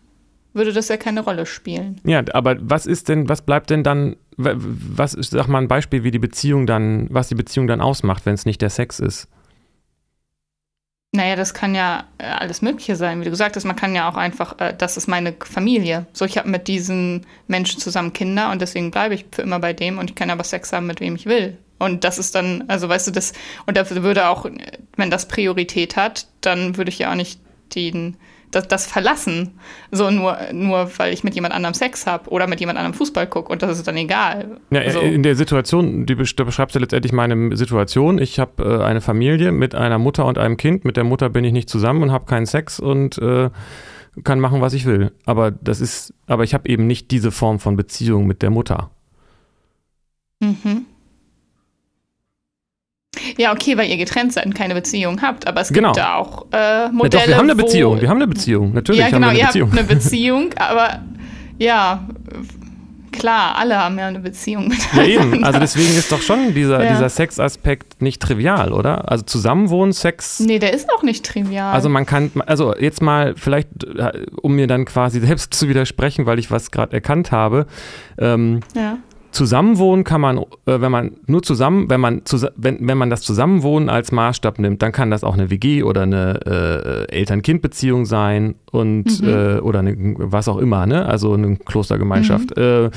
würde 0.54 0.72
das 0.72 0.88
ja 0.88 0.96
keine 0.96 1.20
Rolle 1.20 1.46
spielen. 1.46 2.00
Ja, 2.04 2.22
aber 2.32 2.56
was 2.60 2.86
ist 2.86 3.08
denn, 3.08 3.28
was 3.28 3.42
bleibt 3.42 3.70
denn 3.70 3.82
dann, 3.84 4.16
was 4.36 5.14
ist, 5.14 5.30
sag 5.32 5.48
mal 5.48 5.58
ein 5.58 5.68
Beispiel, 5.68 6.04
wie 6.04 6.10
die 6.10 6.18
Beziehung 6.18 6.66
dann, 6.66 7.08
was 7.10 7.28
die 7.28 7.34
Beziehung 7.34 7.66
dann 7.66 7.80
ausmacht, 7.80 8.24
wenn 8.26 8.34
es 8.34 8.46
nicht 8.46 8.62
der 8.62 8.70
Sex 8.70 9.00
ist? 9.00 9.28
Naja, 11.12 11.36
das 11.36 11.54
kann 11.54 11.74
ja 11.74 12.04
äh, 12.18 12.24
alles 12.24 12.60
Mögliche 12.60 12.94
sein. 12.94 13.20
Wie 13.20 13.24
du 13.24 13.30
gesagt 13.30 13.56
hast, 13.56 13.64
man 13.64 13.76
kann 13.76 13.94
ja 13.94 14.10
auch 14.10 14.16
einfach, 14.16 14.58
äh, 14.60 14.74
das 14.76 14.98
ist 14.98 15.08
meine 15.08 15.34
Familie. 15.40 16.06
So, 16.12 16.26
ich 16.26 16.36
habe 16.36 16.50
mit 16.50 16.68
diesen 16.68 17.26
Menschen 17.46 17.80
zusammen 17.80 18.12
Kinder 18.12 18.50
und 18.50 18.60
deswegen 18.60 18.90
bleibe 18.90 19.14
ich 19.14 19.24
für 19.32 19.42
immer 19.42 19.58
bei 19.58 19.72
dem 19.72 19.98
und 19.98 20.10
ich 20.10 20.16
kann 20.16 20.28
aber 20.28 20.44
Sex 20.44 20.72
haben, 20.72 20.86
mit 20.86 21.00
wem 21.00 21.16
ich 21.16 21.24
will. 21.24 21.56
Und 21.78 22.04
das 22.04 22.18
ist 22.18 22.34
dann, 22.34 22.64
also 22.68 22.88
weißt 22.88 23.06
du, 23.06 23.10
das, 23.12 23.32
und 23.64 23.76
dafür 23.76 24.02
würde 24.02 24.28
auch, 24.28 24.46
wenn 24.96 25.10
das 25.10 25.28
Priorität 25.28 25.96
hat, 25.96 26.26
dann 26.42 26.76
würde 26.76 26.90
ich 26.90 26.98
ja 26.98 27.10
auch 27.10 27.16
nicht 27.16 27.40
den 27.74 28.16
das, 28.50 28.68
das 28.68 28.86
verlassen. 28.86 29.58
So 29.90 30.10
nur, 30.10 30.36
nur 30.52 30.90
weil 30.98 31.12
ich 31.12 31.24
mit 31.24 31.34
jemand 31.34 31.54
anderem 31.54 31.74
Sex 31.74 32.06
habe 32.06 32.30
oder 32.30 32.46
mit 32.46 32.60
jemand 32.60 32.78
anderem 32.78 32.94
Fußball 32.94 33.26
gucke 33.26 33.52
und 33.52 33.62
das 33.62 33.78
ist 33.78 33.86
dann 33.86 33.96
egal. 33.96 34.58
Ja, 34.70 34.80
also, 34.80 35.00
in 35.00 35.22
der 35.22 35.36
Situation, 35.36 36.06
die 36.06 36.14
beschreibst 36.14 36.74
du 36.74 36.78
letztendlich 36.78 37.12
meine 37.12 37.56
Situation. 37.56 38.18
Ich 38.18 38.38
habe 38.38 38.62
äh, 38.62 38.84
eine 38.84 39.00
Familie 39.00 39.52
mit 39.52 39.74
einer 39.74 39.98
Mutter 39.98 40.24
und 40.26 40.38
einem 40.38 40.56
Kind. 40.56 40.84
Mit 40.84 40.96
der 40.96 41.04
Mutter 41.04 41.28
bin 41.30 41.44
ich 41.44 41.52
nicht 41.52 41.68
zusammen 41.68 42.02
und 42.02 42.12
habe 42.12 42.26
keinen 42.26 42.46
Sex 42.46 42.80
und 42.80 43.18
äh, 43.18 43.50
kann 44.24 44.40
machen, 44.40 44.60
was 44.60 44.72
ich 44.72 44.84
will. 44.84 45.12
Aber 45.26 45.50
das 45.50 45.80
ist, 45.80 46.14
aber 46.26 46.44
ich 46.44 46.54
habe 46.54 46.68
eben 46.68 46.86
nicht 46.86 47.10
diese 47.10 47.30
Form 47.30 47.58
von 47.60 47.76
Beziehung 47.76 48.26
mit 48.26 48.42
der 48.42 48.50
Mutter. 48.50 48.90
Mhm. 50.40 50.86
Ja, 53.36 53.52
okay, 53.52 53.76
weil 53.76 53.88
ihr 53.90 53.96
getrennt 53.96 54.32
seid 54.32 54.46
und 54.46 54.54
keine 54.54 54.74
Beziehung 54.74 55.20
habt, 55.22 55.46
aber 55.46 55.60
es 55.60 55.68
genau. 55.68 55.92
gibt 55.92 55.98
da 55.98 56.14
auch 56.16 56.46
äh, 56.52 56.88
Modelle. 56.90 57.20
Ja, 57.20 57.20
doch, 57.20 57.28
wir 57.28 57.36
haben 57.36 57.50
eine 57.50 57.56
Beziehung, 57.56 58.00
wir 58.00 58.08
haben 58.08 58.16
eine 58.16 58.26
Beziehung, 58.26 58.72
natürlich. 58.72 59.00
Ja, 59.00 59.10
genau, 59.10 59.28
haben 59.28 59.36
wir 59.36 59.42
eine 59.42 59.46
Beziehung. 59.46 59.68
ihr 59.68 59.80
habt 59.80 59.90
eine 59.90 59.96
Beziehung, 60.00 60.50
aber 60.58 61.00
ja, 61.58 62.08
klar, 63.18 63.56
alle 63.56 63.76
haben 63.76 63.98
ja 63.98 64.06
eine 64.06 64.20
Beziehung 64.20 64.68
miteinander. 64.68 64.88
Ja, 65.08 65.22
eben, 65.22 65.44
also 65.44 65.58
deswegen 65.58 65.96
ist 65.96 66.10
doch 66.12 66.20
schon 66.20 66.54
dieser, 66.54 66.84
ja. 66.84 66.92
dieser 66.92 67.08
Sexaspekt 67.08 68.00
nicht 68.00 68.22
trivial, 68.22 68.72
oder? 68.72 69.10
Also 69.10 69.24
Zusammenwohnen, 69.24 69.92
Sex. 69.92 70.40
Nee, 70.40 70.58
der 70.58 70.72
ist 70.72 70.88
auch 70.92 71.02
nicht 71.02 71.24
trivial. 71.24 71.72
Also 71.72 71.88
man 71.88 72.06
kann, 72.06 72.30
also 72.46 72.74
jetzt 72.76 73.02
mal 73.02 73.34
vielleicht, 73.36 73.68
äh, 73.84 74.26
um 74.40 74.54
mir 74.54 74.66
dann 74.66 74.84
quasi 74.84 75.20
selbst 75.26 75.54
zu 75.54 75.68
widersprechen, 75.68 76.26
weil 76.26 76.38
ich 76.38 76.50
was 76.50 76.70
gerade 76.70 76.92
erkannt 76.92 77.32
habe. 77.32 77.66
Ähm, 78.18 78.60
ja. 78.74 78.98
Zusammenwohnen 79.30 80.04
kann 80.04 80.20
man, 80.20 80.38
äh, 80.38 80.44
wenn 80.64 80.90
man 80.90 81.12
nur 81.26 81.42
zusammen, 81.42 81.90
wenn 81.90 82.00
man, 82.00 82.22
wenn, 82.56 82.88
wenn 82.88 82.98
man 82.98 83.10
das 83.10 83.22
Zusammenwohnen 83.22 83.88
als 83.88 84.10
Maßstab 84.12 84.58
nimmt, 84.58 84.82
dann 84.82 84.92
kann 84.92 85.10
das 85.10 85.24
auch 85.24 85.34
eine 85.34 85.50
WG 85.50 85.82
oder 85.82 86.02
eine 86.02 87.06
äh, 87.10 87.12
Eltern-Kind-Beziehung 87.14 88.06
sein 88.06 88.54
und 88.70 89.22
mhm. 89.22 89.28
äh, 89.28 89.58
oder 89.58 89.80
eine, 89.80 89.94
was 90.18 90.48
auch 90.48 90.58
immer, 90.58 90.86
ne? 90.86 91.06
Also 91.06 91.34
eine 91.34 91.56
Klostergemeinschaft. 91.56 92.56
Mhm. 92.56 92.62
Äh, 92.62 92.90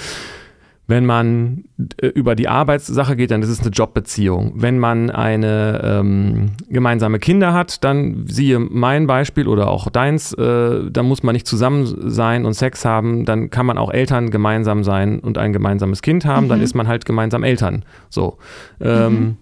wenn 0.92 1.06
man 1.06 1.64
äh, 2.02 2.08
über 2.08 2.36
die 2.36 2.50
Arbeitssache 2.50 3.16
geht, 3.16 3.32
dann 3.32 3.42
ist 3.42 3.48
es 3.48 3.62
eine 3.62 3.70
Jobbeziehung. 3.70 4.52
Wenn 4.56 4.78
man 4.78 5.10
eine 5.10 5.82
ähm, 5.84 6.52
gemeinsame 6.68 7.18
Kinder 7.18 7.54
hat, 7.54 7.84
dann 7.86 8.28
siehe 8.28 8.60
mein 8.60 9.08
Beispiel 9.08 9.48
oder 9.48 9.70
auch 9.70 9.90
deins, 9.90 10.34
äh, 10.34 10.92
dann 10.92 11.06
muss 11.08 11.24
man 11.24 11.32
nicht 11.32 11.48
zusammen 11.48 12.12
sein 12.12 12.46
und 12.46 12.56
Sex 12.56 12.84
haben, 12.84 13.24
dann 13.24 13.50
kann 13.50 13.66
man 13.66 13.78
auch 13.78 13.90
Eltern 13.90 14.32
gemeinsam 14.32 14.84
sein 14.84 15.22
und 15.22 15.38
ein 15.38 15.54
gemeinsames 15.54 16.02
Kind 16.02 16.26
haben, 16.26 16.46
mhm. 16.46 16.50
dann 16.50 16.62
ist 16.62 16.76
man 16.76 16.90
halt 16.90 17.06
gemeinsam 17.06 17.46
Eltern. 17.46 17.86
So. 18.10 18.38
Ähm, 18.82 19.14
mhm. 19.14 19.38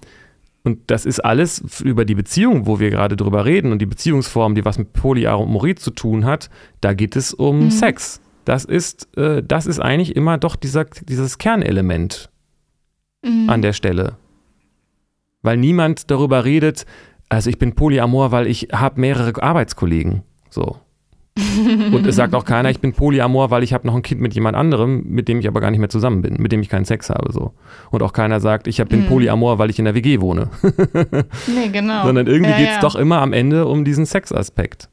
Und 0.62 0.80
das 0.92 1.08
ist 1.08 1.20
alles 1.20 1.82
über 1.84 2.06
die 2.06 2.16
Beziehung, 2.16 2.68
wo 2.68 2.80
wir 2.80 2.92
gerade 2.92 3.16
drüber 3.16 3.46
reden 3.46 3.72
und 3.72 3.80
die 3.80 3.88
Beziehungsform, 3.88 4.54
die 4.54 4.66
was 4.66 4.78
mit 4.78 4.94
Polyamorie 4.94 5.74
zu 5.74 5.90
tun 5.90 6.26
hat, 6.26 6.52
da 6.82 6.94
geht 6.94 7.16
es 7.16 7.34
um 7.34 7.66
mhm. 7.66 7.72
Sex 7.72 8.22
das 8.46 8.66
ist, 8.66 9.16
äh, 9.18 9.44
das 9.44 9.66
ist 9.66 9.80
eigentlich 9.80 10.16
immer 10.16 10.38
doch 10.38 10.56
dieser, 10.56 10.86
dieses 10.86 11.38
Kernelement 11.38 12.30
mhm. 13.24 13.50
an 13.50 13.62
der 13.62 13.74
Stelle. 13.74 14.18
Weil 15.42 15.58
niemand 15.58 16.12
darüber 16.12 16.46
redet, 16.46 16.86
also 17.30 17.50
ich 17.50 17.58
bin 17.60 17.76
Polyamor, 17.76 18.32
weil 18.32 18.48
ich 18.48 18.70
habe 18.74 19.00
mehrere 19.00 19.42
Arbeitskollegen. 19.42 20.24
So. 20.50 20.78
Und 21.92 22.06
es 22.06 22.16
sagt 22.16 22.34
auch 22.34 22.44
keiner, 22.44 22.70
ich 22.70 22.80
bin 22.80 22.94
Polyamor, 22.94 23.50
weil 23.52 23.64
ich 23.64 23.74
habe 23.74 23.88
noch 23.88 23.96
ein 23.96 24.02
Kind 24.02 24.20
mit 24.20 24.34
jemand 24.34 24.58
anderem, 24.58 25.04
mit 25.06 25.28
dem 25.28 25.40
ich 25.40 25.48
aber 25.48 25.62
gar 25.62 25.72
nicht 25.72 25.80
mehr 25.80 25.90
zusammen 25.90 26.22
bin, 26.22 26.36
mit 26.40 26.52
dem 26.52 26.62
ich 26.62 26.70
keinen 26.70 26.86
Sex 26.86 27.10
habe. 27.10 27.32
So. 27.32 27.54
Und 27.92 28.04
auch 28.04 28.14
keiner 28.14 28.40
sagt, 28.40 28.68
ich 28.68 28.84
bin 28.86 29.02
mhm. 29.02 29.08
Polyamor, 29.08 29.60
weil 29.60 29.70
ich 29.70 29.80
in 29.80 29.86
der 29.86 29.96
WG 29.96 30.20
wohne. 30.20 30.50
nee, 31.48 31.70
genau. 31.72 32.04
Sondern 32.06 32.28
irgendwie 32.28 32.52
ja, 32.52 32.58
geht 32.58 32.68
es 32.70 32.76
ja. 32.76 32.82
doch 32.82 32.96
immer 32.96 33.22
am 33.22 33.32
Ende 33.32 33.68
um 33.68 33.86
diesen 33.86 34.06
Sexaspekt. 34.06 34.90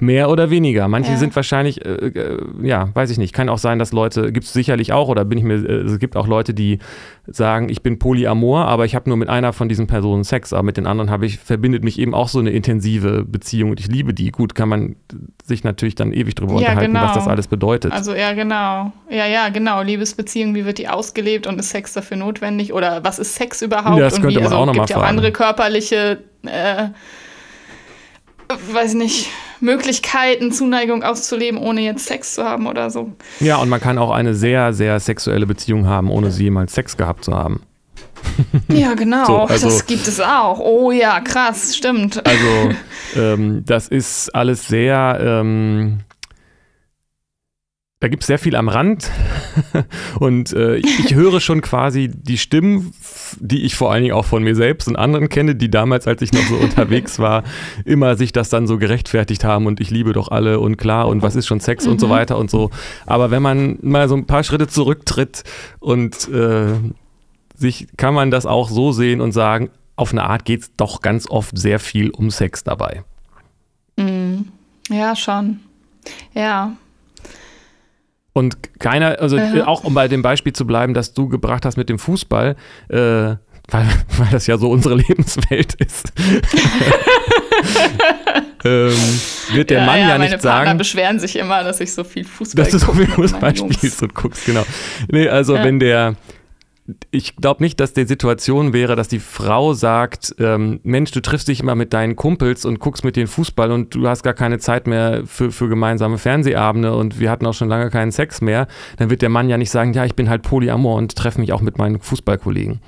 Mehr 0.00 0.30
oder 0.30 0.48
weniger. 0.48 0.88
Manche 0.88 1.12
ja. 1.12 1.16
sind 1.18 1.36
wahrscheinlich, 1.36 1.84
äh, 1.84 1.90
äh, 1.90 2.38
ja, 2.62 2.88
weiß 2.94 3.10
ich 3.10 3.18
nicht. 3.18 3.34
Kann 3.34 3.50
auch 3.50 3.58
sein, 3.58 3.78
dass 3.78 3.92
Leute, 3.92 4.32
gibt 4.32 4.46
es 4.46 4.52
sicherlich 4.52 4.92
auch, 4.94 5.08
oder 5.08 5.26
bin 5.26 5.36
ich 5.36 5.44
mir, 5.44 5.56
äh, 5.56 5.82
es 5.82 5.98
gibt 5.98 6.16
auch 6.16 6.26
Leute, 6.26 6.54
die 6.54 6.78
sagen, 7.26 7.68
ich 7.68 7.82
bin 7.82 7.98
polyamor, 7.98 8.64
aber 8.64 8.86
ich 8.86 8.94
habe 8.94 9.10
nur 9.10 9.18
mit 9.18 9.28
einer 9.28 9.52
von 9.52 9.68
diesen 9.68 9.86
Personen 9.86 10.24
Sex, 10.24 10.54
aber 10.54 10.62
mit 10.62 10.78
den 10.78 10.86
anderen 10.86 11.10
habe 11.10 11.26
ich, 11.26 11.38
verbindet 11.38 11.84
mich 11.84 11.98
eben 11.98 12.14
auch 12.14 12.28
so 12.28 12.38
eine 12.38 12.50
intensive 12.50 13.24
Beziehung 13.24 13.70
und 13.70 13.80
ich 13.80 13.88
liebe 13.88 14.14
die. 14.14 14.30
Gut, 14.30 14.54
kann 14.54 14.70
man 14.70 14.96
sich 15.44 15.62
natürlich 15.62 15.94
dann 15.94 16.14
ewig 16.14 16.34
drüber 16.36 16.54
ja, 16.54 16.58
unterhalten, 16.60 16.94
genau. 16.94 17.04
was 17.04 17.12
das 17.12 17.28
alles 17.28 17.46
bedeutet. 17.46 17.92
Also 17.92 18.14
ja, 18.14 18.32
genau. 18.32 18.92
Ja, 19.10 19.26
ja, 19.26 19.50
genau. 19.50 19.82
Liebesbeziehung, 19.82 20.54
wie 20.54 20.64
wird 20.64 20.78
die 20.78 20.88
ausgelebt 20.88 21.46
und 21.46 21.60
ist 21.60 21.68
Sex 21.68 21.92
dafür 21.92 22.16
notwendig? 22.16 22.72
Oder 22.72 23.04
was 23.04 23.18
ist 23.18 23.34
Sex 23.34 23.60
überhaupt? 23.60 23.98
Ja, 23.98 24.04
das 24.04 24.14
könnte 24.14 24.30
wie, 24.30 24.34
man 24.36 24.44
also, 24.44 24.56
auch 24.56 24.66
nochmal 24.66 24.86
fragen. 24.86 25.00
ja 25.00 25.04
auch 25.04 25.08
andere 25.08 25.32
körperliche 25.32 26.24
äh, 26.44 26.88
weiß 28.72 28.94
nicht, 28.94 29.28
Möglichkeiten, 29.60 30.52
Zuneigung 30.52 31.02
auszuleben, 31.02 31.58
ohne 31.58 31.82
jetzt 31.82 32.06
Sex 32.06 32.34
zu 32.34 32.44
haben 32.44 32.66
oder 32.66 32.90
so. 32.90 33.12
Ja, 33.40 33.56
und 33.56 33.68
man 33.68 33.80
kann 33.80 33.98
auch 33.98 34.10
eine 34.10 34.34
sehr, 34.34 34.72
sehr 34.72 34.98
sexuelle 35.00 35.46
Beziehung 35.46 35.86
haben, 35.86 36.10
ohne 36.10 36.30
sie 36.30 36.44
jemals 36.44 36.74
Sex 36.74 36.96
gehabt 36.96 37.24
zu 37.24 37.34
haben. 37.34 37.62
Ja, 38.68 38.94
genau. 38.94 39.24
So, 39.26 39.36
also, 39.40 39.66
das 39.66 39.86
gibt 39.86 40.06
es 40.06 40.20
auch. 40.20 40.58
Oh 40.60 40.92
ja, 40.92 41.20
krass, 41.20 41.76
stimmt. 41.76 42.24
Also, 42.24 42.76
ähm, 43.16 43.64
das 43.66 43.88
ist 43.88 44.34
alles 44.34 44.68
sehr. 44.68 45.18
Ähm, 45.20 46.00
da 48.02 48.08
gibt 48.08 48.24
es 48.24 48.26
sehr 48.26 48.40
viel 48.40 48.56
am 48.56 48.68
Rand 48.68 49.08
und 50.18 50.52
äh, 50.52 50.78
ich 50.78 51.14
höre 51.14 51.38
schon 51.38 51.60
quasi 51.60 52.10
die 52.12 52.36
Stimmen, 52.36 52.92
die 53.38 53.62
ich 53.62 53.76
vor 53.76 53.92
allen 53.92 54.02
Dingen 54.02 54.14
auch 54.14 54.24
von 54.24 54.42
mir 54.42 54.56
selbst 54.56 54.88
und 54.88 54.96
anderen 54.96 55.28
kenne, 55.28 55.54
die 55.54 55.70
damals, 55.70 56.08
als 56.08 56.20
ich 56.20 56.32
noch 56.32 56.42
so 56.42 56.56
unterwegs 56.56 57.20
war, 57.20 57.44
immer 57.84 58.16
sich 58.16 58.32
das 58.32 58.48
dann 58.48 58.66
so 58.66 58.76
gerechtfertigt 58.76 59.44
haben 59.44 59.66
und 59.66 59.80
ich 59.80 59.90
liebe 59.90 60.12
doch 60.12 60.32
alle 60.32 60.58
und 60.58 60.78
klar 60.78 61.06
und 61.06 61.22
was 61.22 61.36
ist 61.36 61.46
schon 61.46 61.60
Sex 61.60 61.86
mhm. 61.86 61.92
und 61.92 62.00
so 62.00 62.08
mhm. 62.08 62.10
weiter 62.10 62.38
und 62.38 62.50
so. 62.50 62.70
Aber 63.06 63.30
wenn 63.30 63.40
man 63.40 63.78
mal 63.82 64.08
so 64.08 64.16
ein 64.16 64.26
paar 64.26 64.42
Schritte 64.42 64.66
zurücktritt 64.66 65.44
und 65.78 66.28
äh, 66.28 66.74
sich, 67.54 67.86
kann 67.96 68.14
man 68.14 68.32
das 68.32 68.46
auch 68.46 68.68
so 68.68 68.90
sehen 68.90 69.20
und 69.20 69.30
sagen, 69.30 69.70
auf 69.94 70.10
eine 70.10 70.24
Art 70.24 70.44
geht 70.44 70.62
es 70.62 70.74
doch 70.76 71.02
ganz 71.02 71.30
oft 71.30 71.56
sehr 71.56 71.78
viel 71.78 72.10
um 72.10 72.30
Sex 72.32 72.64
dabei. 72.64 73.04
Mhm. 73.96 74.48
Ja, 74.90 75.14
schon. 75.14 75.60
Ja. 76.34 76.72
Und 78.32 78.78
keiner, 78.80 79.20
also 79.20 79.36
ja. 79.36 79.66
auch 79.66 79.84
um 79.84 79.92
bei 79.94 80.08
dem 80.08 80.22
Beispiel 80.22 80.52
zu 80.52 80.66
bleiben, 80.66 80.94
das 80.94 81.12
du 81.12 81.28
gebracht 81.28 81.66
hast 81.66 81.76
mit 81.76 81.88
dem 81.88 81.98
Fußball, 81.98 82.56
äh, 82.88 82.96
weil, 82.96 83.38
weil 84.18 84.28
das 84.30 84.46
ja 84.46 84.56
so 84.58 84.70
unsere 84.70 84.94
Lebenswelt 84.98 85.74
ist. 85.74 86.12
ähm, 88.64 88.92
wird 89.52 89.70
der 89.70 89.80
ja, 89.80 89.86
Mann 89.86 90.00
ja, 90.00 90.08
ja 90.08 90.18
nicht 90.18 90.40
sagen. 90.40 90.66
Meine 90.66 90.78
beschweren 90.78 91.18
sich 91.18 91.36
immer, 91.36 91.62
dass 91.62 91.80
ich 91.80 91.92
so 91.92 92.04
viel 92.04 92.24
Fußball 92.24 92.64
Dass 92.64 92.72
du 92.72 92.78
so 92.78 92.92
viel 92.92 93.06
Fußball 93.06 93.54
spielst 93.54 94.02
und 94.02 94.14
guckst, 94.14 94.46
genau. 94.46 94.64
Nee, 95.10 95.28
also 95.28 95.54
wenn 95.54 95.78
der 95.78 96.16
ich 97.12 97.36
glaube 97.36 97.62
nicht, 97.62 97.78
dass 97.78 97.92
die 97.92 98.06
Situation 98.06 98.72
wäre, 98.72 98.96
dass 98.96 99.06
die 99.06 99.20
Frau 99.20 99.72
sagt, 99.72 100.34
ähm, 100.38 100.80
Mensch, 100.82 101.12
du 101.12 101.22
triffst 101.22 101.46
dich 101.46 101.60
immer 101.60 101.76
mit 101.76 101.92
deinen 101.92 102.16
Kumpels 102.16 102.64
und 102.64 102.80
guckst 102.80 103.04
mit 103.04 103.14
denen 103.14 103.28
Fußball 103.28 103.70
und 103.70 103.94
du 103.94 104.08
hast 104.08 104.24
gar 104.24 104.34
keine 104.34 104.58
Zeit 104.58 104.88
mehr 104.88 105.22
für, 105.24 105.52
für 105.52 105.68
gemeinsame 105.68 106.18
Fernsehabende 106.18 106.94
und 106.94 107.20
wir 107.20 107.30
hatten 107.30 107.46
auch 107.46 107.54
schon 107.54 107.68
lange 107.68 107.90
keinen 107.90 108.10
Sex 108.10 108.40
mehr. 108.40 108.66
Dann 108.96 109.10
wird 109.10 109.22
der 109.22 109.28
Mann 109.28 109.48
ja 109.48 109.58
nicht 109.58 109.70
sagen, 109.70 109.92
ja, 109.92 110.04
ich 110.04 110.16
bin 110.16 110.28
halt 110.28 110.42
Polyamor 110.42 110.96
und 110.96 111.14
treffe 111.14 111.40
mich 111.40 111.52
auch 111.52 111.60
mit 111.60 111.78
meinen 111.78 112.00
Fußballkollegen. 112.00 112.80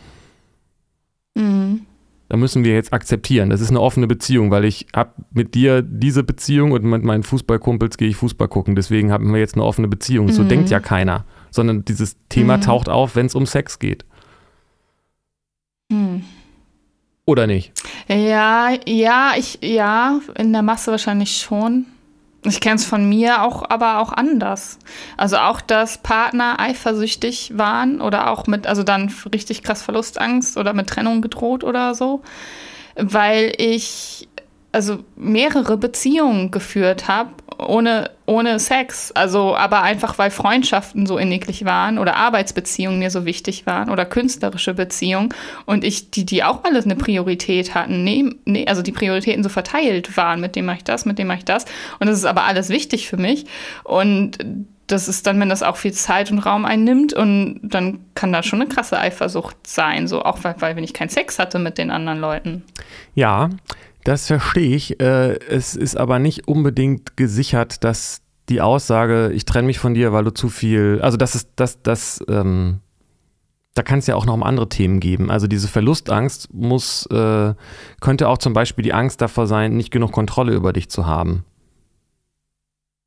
Mhm. 1.36 1.82
Da 2.28 2.36
müssen 2.36 2.64
wir 2.64 2.74
jetzt 2.74 2.92
akzeptieren. 2.92 3.50
Das 3.50 3.60
ist 3.60 3.70
eine 3.70 3.80
offene 3.80 4.08
Beziehung, 4.08 4.50
weil 4.50 4.64
ich 4.64 4.86
habe 4.94 5.12
mit 5.30 5.54
dir 5.54 5.82
diese 5.82 6.24
Beziehung 6.24 6.72
und 6.72 6.82
mit 6.82 7.04
meinen 7.04 7.22
Fußballkumpels 7.22 7.96
gehe 7.96 8.08
ich 8.08 8.16
Fußball 8.16 8.48
gucken. 8.48 8.74
Deswegen 8.74 9.12
haben 9.12 9.32
wir 9.32 9.38
jetzt 9.38 9.54
eine 9.54 9.62
offene 9.62 9.86
Beziehung. 9.86 10.28
So 10.32 10.42
mhm. 10.42 10.48
denkt 10.48 10.70
ja 10.70 10.80
keiner 10.80 11.24
sondern 11.54 11.84
dieses 11.84 12.16
Thema 12.28 12.56
mhm. 12.56 12.62
taucht 12.62 12.88
auf, 12.88 13.16
wenn 13.16 13.26
es 13.26 13.34
um 13.34 13.46
Sex 13.46 13.78
geht. 13.78 14.04
Mhm. 15.90 16.24
Oder 17.26 17.46
nicht? 17.46 17.72
Ja, 18.08 18.70
ja, 18.86 19.32
ich, 19.36 19.58
ja, 19.62 20.20
in 20.36 20.52
der 20.52 20.62
Masse 20.62 20.90
wahrscheinlich 20.90 21.38
schon. 21.38 21.86
Ich 22.46 22.60
kenne 22.60 22.76
es 22.76 22.84
von 22.84 23.08
mir 23.08 23.42
auch, 23.42 23.62
aber 23.70 24.00
auch 24.00 24.12
anders. 24.12 24.78
Also 25.16 25.38
auch, 25.38 25.62
dass 25.62 26.02
Partner 26.02 26.60
eifersüchtig 26.60 27.52
waren 27.56 28.02
oder 28.02 28.30
auch 28.30 28.46
mit, 28.46 28.66
also 28.66 28.82
dann 28.82 29.10
richtig 29.32 29.62
krass 29.62 29.82
Verlustangst 29.82 30.58
oder 30.58 30.74
mit 30.74 30.88
Trennung 30.88 31.22
gedroht 31.22 31.64
oder 31.64 31.94
so, 31.94 32.22
weil 32.96 33.54
ich 33.56 34.28
also 34.74 35.04
mehrere 35.14 35.76
Beziehungen 35.76 36.50
geführt 36.50 37.06
habe 37.06 37.30
ohne, 37.58 38.10
ohne 38.26 38.58
Sex. 38.58 39.12
Also, 39.12 39.56
aber 39.56 39.82
einfach, 39.82 40.18
weil 40.18 40.32
Freundschaften 40.32 41.06
so 41.06 41.16
inniglich 41.16 41.64
waren 41.64 41.98
oder 41.98 42.16
Arbeitsbeziehungen 42.16 42.98
mir 42.98 43.10
so 43.10 43.24
wichtig 43.24 43.66
waren 43.66 43.88
oder 43.88 44.04
künstlerische 44.04 44.74
Beziehungen 44.74 45.32
und 45.64 45.84
ich, 45.84 46.10
die, 46.10 46.26
die 46.26 46.42
auch 46.42 46.64
alles 46.64 46.86
eine 46.86 46.96
Priorität 46.96 47.74
hatten. 47.74 48.02
Nee, 48.02 48.24
nee, 48.44 48.66
also 48.66 48.82
die 48.82 48.90
Prioritäten 48.90 49.44
so 49.44 49.48
verteilt 49.48 50.16
waren, 50.16 50.40
mit 50.40 50.56
dem 50.56 50.64
mache 50.64 50.78
ich 50.78 50.84
das, 50.84 51.06
mit 51.06 51.20
dem 51.20 51.28
mache 51.28 51.38
ich 51.38 51.44
das. 51.44 51.64
Und 52.00 52.08
das 52.08 52.18
ist 52.18 52.24
aber 52.24 52.42
alles 52.42 52.68
wichtig 52.68 53.08
für 53.08 53.16
mich. 53.16 53.46
Und 53.84 54.38
das 54.86 55.08
ist 55.08 55.26
dann, 55.26 55.40
wenn 55.40 55.48
das 55.48 55.62
auch 55.62 55.76
viel 55.76 55.92
Zeit 55.92 56.30
und 56.30 56.40
Raum 56.40 56.64
einnimmt 56.64 57.14
und 57.14 57.60
dann 57.62 58.00
kann 58.14 58.32
da 58.32 58.42
schon 58.42 58.60
eine 58.60 58.68
krasse 58.68 58.98
Eifersucht 58.98 59.56
sein, 59.66 60.08
so 60.08 60.22
auch 60.22 60.42
weil, 60.42 60.56
weil 60.58 60.76
wenn 60.76 60.84
ich 60.84 60.92
keinen 60.92 61.08
Sex 61.08 61.38
hatte 61.38 61.58
mit 61.58 61.78
den 61.78 61.90
anderen 61.90 62.20
Leuten. 62.20 62.64
Ja, 63.14 63.48
das 64.04 64.26
verstehe 64.26 64.74
ich. 64.76 65.00
Äh, 65.00 65.38
es 65.48 65.74
ist 65.74 65.96
aber 65.96 66.18
nicht 66.18 66.46
unbedingt 66.46 67.16
gesichert, 67.16 67.82
dass 67.84 68.22
die 68.48 68.60
Aussage, 68.60 69.32
ich 69.32 69.46
trenne 69.46 69.66
mich 69.66 69.78
von 69.78 69.94
dir, 69.94 70.12
weil 70.12 70.24
du 70.24 70.32
zu 70.32 70.48
viel, 70.48 71.00
also 71.02 71.16
das 71.16 71.34
ist, 71.34 71.50
das, 71.56 71.82
das, 71.82 72.22
ähm, 72.28 72.80
da 73.74 73.82
kann 73.82 73.98
es 73.98 74.06
ja 74.06 74.14
auch 74.14 74.26
noch 74.26 74.34
um 74.34 74.42
andere 74.42 74.68
Themen 74.68 75.00
geben. 75.00 75.30
Also 75.30 75.46
diese 75.46 75.66
Verlustangst 75.66 76.52
muss, 76.52 77.06
äh, 77.06 77.54
könnte 78.00 78.28
auch 78.28 78.38
zum 78.38 78.52
Beispiel 78.52 78.82
die 78.82 78.92
Angst 78.92 79.20
davor 79.20 79.46
sein, 79.46 79.76
nicht 79.76 79.90
genug 79.90 80.12
Kontrolle 80.12 80.52
über 80.54 80.72
dich 80.72 80.90
zu 80.90 81.06
haben. 81.06 81.44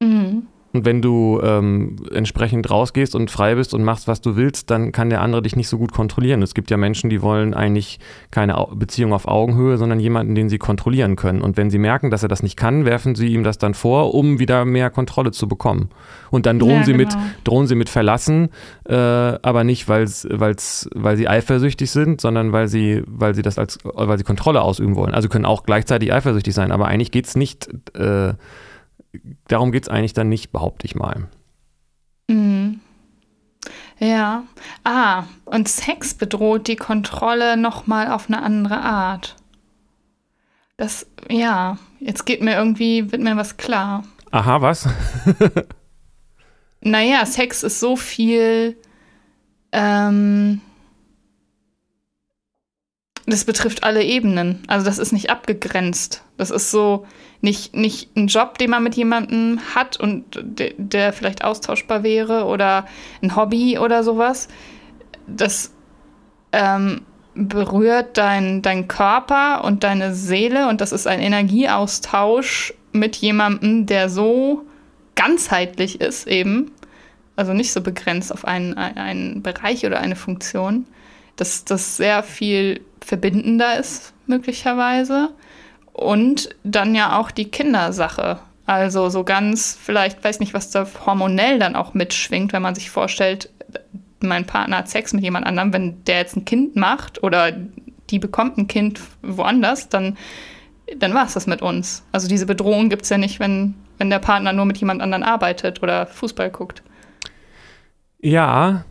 Mhm. 0.01 0.47
Und 0.73 0.85
wenn 0.85 1.01
du 1.01 1.39
ähm, 1.41 1.95
entsprechend 2.13 2.69
rausgehst 2.69 3.15
und 3.15 3.31
frei 3.31 3.55
bist 3.55 3.73
und 3.73 3.83
machst, 3.83 4.07
was 4.07 4.21
du 4.21 4.35
willst, 4.35 4.69
dann 4.69 4.91
kann 4.91 5.09
der 5.09 5.21
andere 5.21 5.41
dich 5.41 5.55
nicht 5.55 5.69
so 5.69 5.77
gut 5.77 5.93
kontrollieren. 5.93 6.41
Es 6.41 6.53
gibt 6.53 6.69
ja 6.69 6.77
Menschen, 6.77 7.09
die 7.09 7.21
wollen 7.21 7.53
eigentlich 7.53 7.99
keine 8.31 8.67
Beziehung 8.73 9.13
auf 9.13 9.27
Augenhöhe, 9.27 9.77
sondern 9.77 9.99
jemanden, 9.99 10.35
den 10.35 10.49
sie 10.49 10.57
kontrollieren 10.57 11.15
können. 11.15 11.41
Und 11.41 11.55
wenn 11.55 11.69
sie 11.69 11.77
merken, 11.77 12.11
dass 12.11 12.21
er 12.21 12.29
das 12.29 12.43
nicht 12.43 12.57
kann, 12.57 12.85
werfen 12.85 13.15
sie 13.15 13.27
ihm 13.27 13.43
das 13.43 13.57
dann 13.57 13.73
vor, 13.73 14.13
um 14.13 14.39
wieder 14.39 14.65
mehr 14.65 14.89
Kontrolle 14.89 15.31
zu 15.31 15.47
bekommen. 15.47 15.89
Und 16.31 16.45
dann 16.45 16.59
drohen 16.59 16.79
ja, 16.79 16.83
sie 16.83 16.91
genau. 16.93 17.05
mit, 17.05 17.17
drohen 17.45 17.67
sie 17.67 17.75
mit 17.75 17.89
Verlassen, 17.89 18.49
äh, 18.85 18.93
aber 18.93 19.63
nicht, 19.63 19.87
weil's, 19.87 20.27
weil's, 20.29 20.89
weil 20.93 21.15
sie 21.15 21.29
eifersüchtig 21.29 21.89
sind, 21.89 22.19
sondern 22.19 22.51
weil 22.51 22.67
sie, 22.67 23.03
weil 23.07 23.35
sie 23.35 23.41
das 23.41 23.57
als, 23.57 23.79
weil 23.83 24.17
sie 24.17 24.25
Kontrolle 24.25 24.61
ausüben 24.61 24.95
wollen. 24.95 25.13
Also 25.13 25.29
können 25.29 25.45
auch 25.45 25.63
gleichzeitig 25.63 26.11
eifersüchtig 26.11 26.53
sein, 26.53 26.71
aber 26.71 26.87
eigentlich 26.87 27.11
geht 27.11 27.27
es 27.27 27.35
nicht. 27.37 27.69
Äh, 27.95 28.33
darum 29.47 29.71
geht 29.71 29.83
es 29.83 29.89
eigentlich 29.89 30.13
dann 30.13 30.29
nicht, 30.29 30.51
behaupte 30.51 30.85
ich 30.85 30.95
mal. 30.95 31.27
Mhm. 32.27 32.81
Ja. 33.99 34.43
Ah, 34.83 35.23
und 35.45 35.67
Sex 35.67 36.13
bedroht 36.13 36.67
die 36.67 36.75
Kontrolle 36.75 37.57
nochmal 37.57 38.11
auf 38.11 38.27
eine 38.27 38.41
andere 38.41 38.79
Art. 38.79 39.35
Das, 40.77 41.07
ja, 41.29 41.77
jetzt 41.99 42.25
geht 42.25 42.41
mir 42.41 42.55
irgendwie, 42.55 43.11
wird 43.11 43.21
mir 43.21 43.35
was 43.35 43.57
klar. 43.57 44.03
Aha, 44.29 44.61
was? 44.61 44.87
naja, 46.81 47.25
Sex 47.25 47.63
ist 47.63 47.79
so 47.79 47.95
viel, 47.95 48.77
ähm, 49.71 50.61
das 53.25 53.45
betrifft 53.45 53.83
alle 53.83 54.03
Ebenen. 54.03 54.63
Also 54.67 54.85
das 54.85 54.99
ist 54.99 55.11
nicht 55.11 55.29
abgegrenzt. 55.31 56.23
Das 56.37 56.51
ist 56.51 56.69
so 56.69 57.05
nicht, 57.47 57.75
nicht 57.75 58.15
ein 58.15 58.27
Job, 58.27 58.57
den 58.57 58.69
man 58.69 58.83
mit 58.83 58.95
jemandem 58.95 59.59
hat 59.73 59.97
und 59.97 60.25
de, 60.41 60.75
der 60.77 61.13
vielleicht 61.13 61.43
austauschbar 61.43 62.03
wäre 62.03 62.45
oder 62.45 62.85
ein 63.21 63.35
Hobby 63.35 63.79
oder 63.79 64.03
sowas. 64.03 64.47
Das 65.27 65.73
ähm, 66.51 67.01
berührt 67.35 68.17
dein, 68.17 68.61
dein 68.61 68.87
Körper 68.87 69.63
und 69.63 69.83
deine 69.83 70.13
Seele 70.13 70.67
und 70.67 70.81
das 70.81 70.91
ist 70.91 71.07
ein 71.07 71.19
Energieaustausch 71.19 72.73
mit 72.91 73.15
jemandem, 73.15 73.85
der 73.85 74.09
so 74.09 74.65
ganzheitlich 75.15 76.01
ist 76.01 76.27
eben. 76.27 76.71
Also 77.35 77.53
nicht 77.53 77.71
so 77.71 77.81
begrenzt 77.81 78.33
auf 78.33 78.45
einen, 78.45 78.73
einen 78.73 79.41
Bereich 79.41 79.85
oder 79.85 79.99
eine 79.99 80.15
Funktion 80.15 80.85
dass 81.37 81.63
das 81.63 81.95
sehr 81.95 82.23
viel 82.23 82.81
verbindender 82.99 83.79
ist, 83.79 84.13
möglicherweise. 84.25 85.29
Und 85.97 86.49
dann 86.63 86.93
ja 86.93 87.19
auch 87.19 87.31
die 87.31 87.49
Kindersache. 87.49 88.39
Also 88.67 89.09
so 89.09 89.23
ganz, 89.23 89.77
vielleicht 89.81 90.23
weiß 90.23 90.39
nicht, 90.39 90.53
was 90.53 90.69
da 90.69 90.85
hormonell 91.05 91.57
dann 91.57 91.75
auch 91.75 91.93
mitschwingt, 91.93 92.53
wenn 92.53 92.61
man 92.61 92.75
sich 92.75 92.91
vorstellt, 92.91 93.49
mein 94.21 94.45
Partner 94.45 94.77
hat 94.77 94.89
Sex 94.89 95.13
mit 95.13 95.23
jemand 95.23 95.47
anderem, 95.47 95.73
wenn 95.73 96.03
der 96.05 96.17
jetzt 96.17 96.35
ein 96.35 96.45
Kind 96.45 96.75
macht 96.75 97.23
oder 97.23 97.51
die 98.09 98.19
bekommt 98.19 98.57
ein 98.57 98.67
Kind 98.67 99.01
woanders, 99.23 99.89
dann, 99.89 100.17
dann 100.97 101.13
war 101.13 101.25
es 101.25 101.33
das 101.33 101.47
mit 101.47 101.61
uns. 101.61 102.03
Also 102.11 102.27
diese 102.27 102.45
Bedrohung 102.45 102.89
gibt 102.89 103.03
es 103.03 103.09
ja 103.09 103.17
nicht, 103.17 103.39
wenn, 103.39 103.73
wenn 103.97 104.09
der 104.09 104.19
Partner 104.19 104.53
nur 104.53 104.65
mit 104.65 104.77
jemand 104.77 105.01
anderem 105.01 105.23
arbeitet 105.23 105.81
oder 105.81 106.05
Fußball 106.05 106.51
guckt. 106.51 106.83
Ja, 108.19 108.85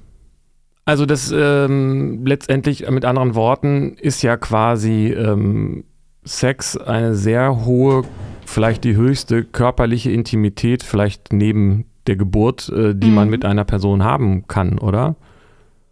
also 0.85 1.07
das 1.07 1.33
ähm, 1.33 2.25
letztendlich 2.27 2.89
mit 2.91 3.05
anderen 3.05 3.35
Worten 3.37 3.97
ist 3.99 4.23
ja 4.23 4.37
quasi 4.37 5.13
ähm, 5.13 5.85
Sex 6.27 6.77
eine 6.77 7.15
sehr 7.15 7.65
hohe, 7.65 8.03
vielleicht 8.45 8.85
die 8.85 8.97
höchste 8.97 9.45
körperliche 9.45 10.11
Intimität, 10.11 10.83
vielleicht 10.83 11.33
neben 11.33 11.87
der 12.07 12.17
Geburt, 12.17 12.69
äh, 12.69 12.95
die 12.95 13.09
mhm. 13.09 13.15
man 13.15 13.31
mit 13.31 13.45
einer 13.45 13.65
Person 13.65 14.05
haben 14.05 14.47
kann, 14.47 14.79
oder? 14.79 15.17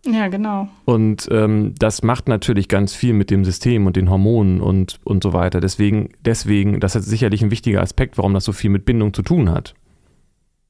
Ja, 0.07 0.29
genau. 0.29 0.69
Und 0.85 1.29
ähm, 1.31 1.75
das 1.79 2.03
macht 2.03 2.29
natürlich 2.29 2.69
ganz 2.69 2.95
viel 2.95 3.15
mit 3.15 3.31
dem 3.31 3.45
System 3.45 3.87
und 3.87 3.97
den 3.97 4.11
Hormonen 4.11 4.61
und, 4.61 5.01
und 5.05 5.23
so 5.23 5.33
weiter. 5.33 5.61
Deswegen, 5.61 6.11
deswegen, 6.25 6.79
das 6.79 6.95
ist 6.95 7.07
sicherlich 7.07 7.43
ein 7.43 7.51
wichtiger 7.51 7.81
Aspekt, 7.81 8.19
warum 8.19 8.35
das 8.35 8.45
so 8.45 8.53
viel 8.53 8.71
mit 8.71 8.85
Bindung 8.85 9.15
zu 9.15 9.23
tun 9.23 9.51
hat. 9.51 9.75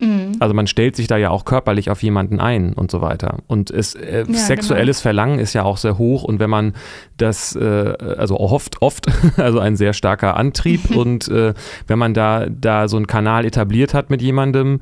Mhm. 0.00 0.32
Also 0.40 0.54
man 0.54 0.66
stellt 0.66 0.96
sich 0.96 1.06
da 1.06 1.16
ja 1.16 1.30
auch 1.30 1.44
körperlich 1.44 1.90
auf 1.90 2.02
jemanden 2.02 2.40
ein 2.40 2.72
und 2.72 2.90
so 2.90 3.00
weiter. 3.00 3.38
Und 3.46 3.70
es, 3.70 3.94
äh, 3.94 4.24
ja, 4.26 4.34
sexuelles 4.34 4.98
genau. 4.98 5.02
Verlangen 5.02 5.38
ist 5.38 5.52
ja 5.52 5.62
auch 5.62 5.76
sehr 5.76 5.98
hoch 5.98 6.24
und 6.24 6.40
wenn 6.40 6.50
man 6.50 6.74
das, 7.16 7.54
äh, 7.54 7.94
also 8.18 8.38
oft, 8.38 8.82
oft, 8.82 9.06
also 9.36 9.60
ein 9.60 9.76
sehr 9.76 9.92
starker 9.92 10.36
Antrieb 10.36 10.90
und 10.96 11.28
äh, 11.28 11.54
wenn 11.86 11.98
man 11.98 12.14
da, 12.14 12.46
da 12.48 12.88
so 12.88 12.96
einen 12.96 13.06
Kanal 13.06 13.44
etabliert 13.44 13.94
hat 13.94 14.10
mit 14.10 14.20
jemandem, 14.20 14.80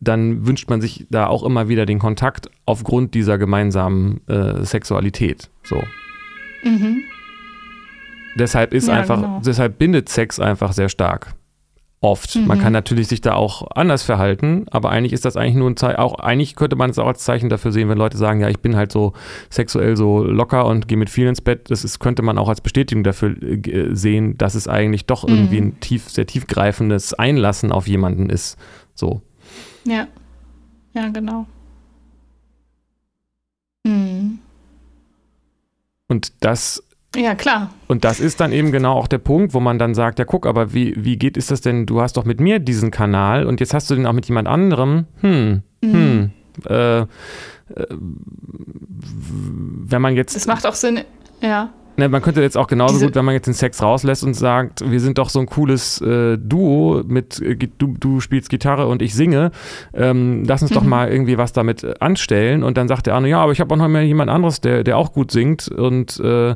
dann 0.00 0.46
wünscht 0.46 0.70
man 0.70 0.80
sich 0.80 1.06
da 1.10 1.26
auch 1.26 1.42
immer 1.42 1.68
wieder 1.68 1.84
den 1.84 1.98
Kontakt 1.98 2.48
aufgrund 2.66 3.14
dieser 3.14 3.36
gemeinsamen 3.36 4.20
äh, 4.28 4.64
Sexualität. 4.64 5.50
So. 5.64 5.82
Mhm. 6.62 7.02
Deshalb 8.36 8.72
ist 8.72 8.88
ja, 8.88 8.94
einfach, 8.94 9.16
genau. 9.16 9.42
deshalb 9.44 9.78
bindet 9.78 10.08
Sex 10.08 10.38
einfach 10.38 10.72
sehr 10.72 10.88
stark. 10.88 11.34
Oft. 12.00 12.36
Mhm. 12.36 12.46
Man 12.46 12.60
kann 12.60 12.72
natürlich 12.72 13.08
sich 13.08 13.20
da 13.20 13.34
auch 13.34 13.68
anders 13.74 14.04
verhalten, 14.04 14.66
aber 14.70 14.90
eigentlich 14.90 15.12
ist 15.12 15.24
das 15.24 15.36
eigentlich 15.36 15.56
nur 15.56 15.68
ein 15.68 15.76
Zeichen, 15.76 15.98
auch 15.98 16.20
eigentlich 16.20 16.54
könnte 16.54 16.76
man 16.76 16.90
es 16.90 16.98
auch 16.98 17.08
als 17.08 17.24
Zeichen 17.24 17.48
dafür 17.48 17.72
sehen, 17.72 17.88
wenn 17.88 17.98
Leute 17.98 18.16
sagen, 18.16 18.40
ja, 18.40 18.48
ich 18.48 18.60
bin 18.60 18.76
halt 18.76 18.92
so 18.92 19.14
sexuell 19.50 19.96
so 19.96 20.22
locker 20.22 20.66
und 20.66 20.86
gehe 20.86 20.96
mit 20.96 21.10
vielen 21.10 21.30
ins 21.30 21.40
Bett. 21.40 21.70
Das 21.70 21.82
ist, 21.82 21.98
könnte 21.98 22.22
man 22.22 22.38
auch 22.38 22.48
als 22.48 22.60
Bestätigung 22.60 23.02
dafür 23.02 23.34
äh, 23.42 23.96
sehen, 23.96 24.38
dass 24.38 24.54
es 24.54 24.68
eigentlich 24.68 25.06
doch 25.06 25.26
mhm. 25.26 25.34
irgendwie 25.34 25.58
ein 25.58 25.80
tief, 25.80 26.08
sehr 26.08 26.26
tiefgreifendes 26.26 27.14
Einlassen 27.14 27.72
auf 27.72 27.88
jemanden 27.88 28.30
ist. 28.30 28.56
So. 28.94 29.22
Ja. 29.84 30.06
Ja, 30.94 31.08
genau. 31.08 31.46
Mhm. 33.84 34.38
Und 36.06 36.32
das 36.40 36.82
ja, 37.16 37.34
klar. 37.34 37.70
Und 37.86 38.04
das 38.04 38.20
ist 38.20 38.40
dann 38.40 38.52
eben 38.52 38.70
genau 38.70 38.92
auch 38.94 39.08
der 39.08 39.18
Punkt, 39.18 39.54
wo 39.54 39.60
man 39.60 39.78
dann 39.78 39.94
sagt, 39.94 40.18
ja 40.18 40.24
guck, 40.24 40.46
aber 40.46 40.74
wie, 40.74 40.94
wie 40.96 41.16
geht 41.16 41.36
ist 41.36 41.50
das 41.50 41.60
denn, 41.60 41.86
du 41.86 42.00
hast 42.00 42.16
doch 42.16 42.24
mit 42.24 42.40
mir 42.40 42.58
diesen 42.58 42.90
Kanal 42.90 43.46
und 43.46 43.60
jetzt 43.60 43.72
hast 43.72 43.90
du 43.90 43.94
den 43.94 44.06
auch 44.06 44.12
mit 44.12 44.26
jemand 44.26 44.46
anderem, 44.46 45.06
hm, 45.20 45.62
mhm. 45.80 45.92
hm, 45.92 46.30
äh, 46.68 47.00
äh, 47.00 47.06
wenn 49.90 50.02
man 50.02 50.16
jetzt. 50.16 50.36
Das 50.36 50.46
macht 50.46 50.66
auch 50.66 50.74
Sinn, 50.74 51.00
ja. 51.40 51.70
Ne, 51.98 52.08
man 52.08 52.22
könnte 52.22 52.40
jetzt 52.40 52.56
auch 52.56 52.68
genauso 52.68 52.94
Diese 52.94 53.06
gut, 53.06 53.16
wenn 53.16 53.24
man 53.24 53.34
jetzt 53.34 53.48
den 53.48 53.54
Sex 53.54 53.82
rauslässt 53.82 54.22
und 54.22 54.34
sagt, 54.34 54.88
wir 54.88 55.00
sind 55.00 55.18
doch 55.18 55.30
so 55.30 55.40
ein 55.40 55.46
cooles 55.46 56.00
äh, 56.00 56.38
Duo 56.38 57.02
mit 57.04 57.40
äh, 57.40 57.56
du, 57.56 57.96
du 57.98 58.20
spielst 58.20 58.50
Gitarre 58.50 58.86
und 58.86 59.02
ich 59.02 59.16
singe, 59.16 59.50
ähm, 59.94 60.44
lass 60.46 60.62
uns 60.62 60.70
mhm. 60.70 60.74
doch 60.76 60.84
mal 60.84 61.10
irgendwie 61.10 61.38
was 61.38 61.52
damit 61.52 61.82
äh, 61.82 61.94
anstellen. 61.98 62.62
Und 62.62 62.76
dann 62.76 62.86
sagt 62.86 63.08
der 63.08 63.16
andere, 63.16 63.30
ja, 63.30 63.40
aber 63.40 63.50
ich 63.50 63.58
habe 63.58 63.74
auch 63.74 63.78
noch 63.78 63.88
mal 63.88 64.04
jemand 64.04 64.30
anderes, 64.30 64.60
der, 64.60 64.84
der 64.84 64.96
auch 64.96 65.12
gut 65.12 65.32
singt 65.32 65.66
und 65.66 66.20
äh, 66.20 66.54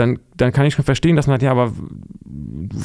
dann, 0.00 0.18
dann 0.36 0.52
kann 0.52 0.66
ich 0.66 0.74
schon 0.74 0.84
verstehen, 0.84 1.14
dass 1.14 1.26
man 1.26 1.34
sagt, 1.34 1.42
ja, 1.42 1.50
aber 1.52 1.72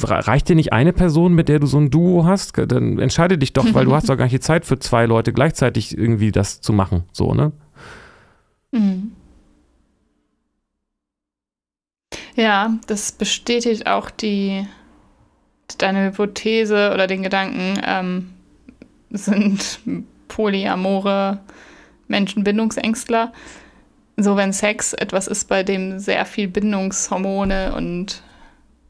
reicht 0.02 0.48
dir 0.48 0.54
nicht 0.54 0.72
eine 0.72 0.92
Person, 0.92 1.34
mit 1.34 1.48
der 1.48 1.58
du 1.58 1.66
so 1.66 1.78
ein 1.78 1.90
Duo 1.90 2.26
hast? 2.26 2.52
Dann 2.58 2.98
entscheide 2.98 3.38
dich 3.38 3.52
doch, 3.52 3.72
weil 3.72 3.86
du 3.86 3.94
hast 3.94 4.08
doch 4.08 4.16
gar 4.16 4.24
nicht 4.24 4.34
die 4.34 4.40
Zeit 4.40 4.66
für 4.66 4.78
zwei 4.78 5.06
Leute 5.06 5.32
gleichzeitig 5.32 5.96
irgendwie 5.96 6.30
das 6.30 6.60
zu 6.60 6.72
machen, 6.72 7.04
so, 7.12 7.32
ne? 7.34 7.52
Mhm. 8.72 9.12
Ja, 12.34 12.74
das 12.86 13.12
bestätigt 13.12 13.86
auch 13.86 14.10
die 14.10 14.66
deine 15.78 16.06
Hypothese 16.06 16.92
oder 16.92 17.06
den 17.06 17.22
Gedanken, 17.22 17.80
ähm, 17.84 18.30
sind 19.10 19.80
polyamore 20.28 21.40
Menschen 22.08 22.44
Bindungsängstler. 22.44 23.32
So, 24.16 24.36
wenn 24.36 24.52
Sex 24.52 24.94
etwas 24.94 25.26
ist, 25.26 25.46
bei 25.46 25.62
dem 25.62 25.98
sehr 25.98 26.24
viel 26.24 26.48
Bindungshormone 26.48 27.74
und 27.74 28.22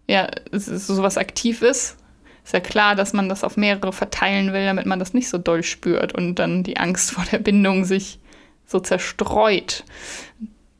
ja, 0.06 0.28
sowas 0.52 1.18
aktiv 1.18 1.62
ist, 1.62 1.96
ist 2.44 2.52
ja 2.52 2.60
klar, 2.60 2.94
dass 2.94 3.12
man 3.12 3.28
das 3.28 3.42
auf 3.42 3.56
mehrere 3.56 3.92
verteilen 3.92 4.52
will, 4.52 4.64
damit 4.66 4.86
man 4.86 5.00
das 5.00 5.14
nicht 5.14 5.28
so 5.28 5.36
doll 5.36 5.64
spürt 5.64 6.14
und 6.14 6.36
dann 6.36 6.62
die 6.62 6.76
Angst 6.76 7.10
vor 7.12 7.24
der 7.24 7.38
Bindung 7.38 7.84
sich 7.84 8.20
so 8.66 8.78
zerstreut. 8.78 9.84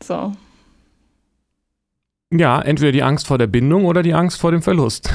So. 0.02 0.32
Ja, 2.32 2.60
entweder 2.60 2.92
die 2.92 3.02
Angst 3.02 3.26
vor 3.26 3.38
der 3.38 3.46
Bindung 3.46 3.84
oder 3.84 4.02
die 4.02 4.14
Angst 4.14 4.40
vor 4.40 4.50
dem 4.52 4.62
Verlust. 4.62 5.10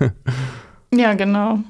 ja, 0.94 1.14
genau. 1.14 1.60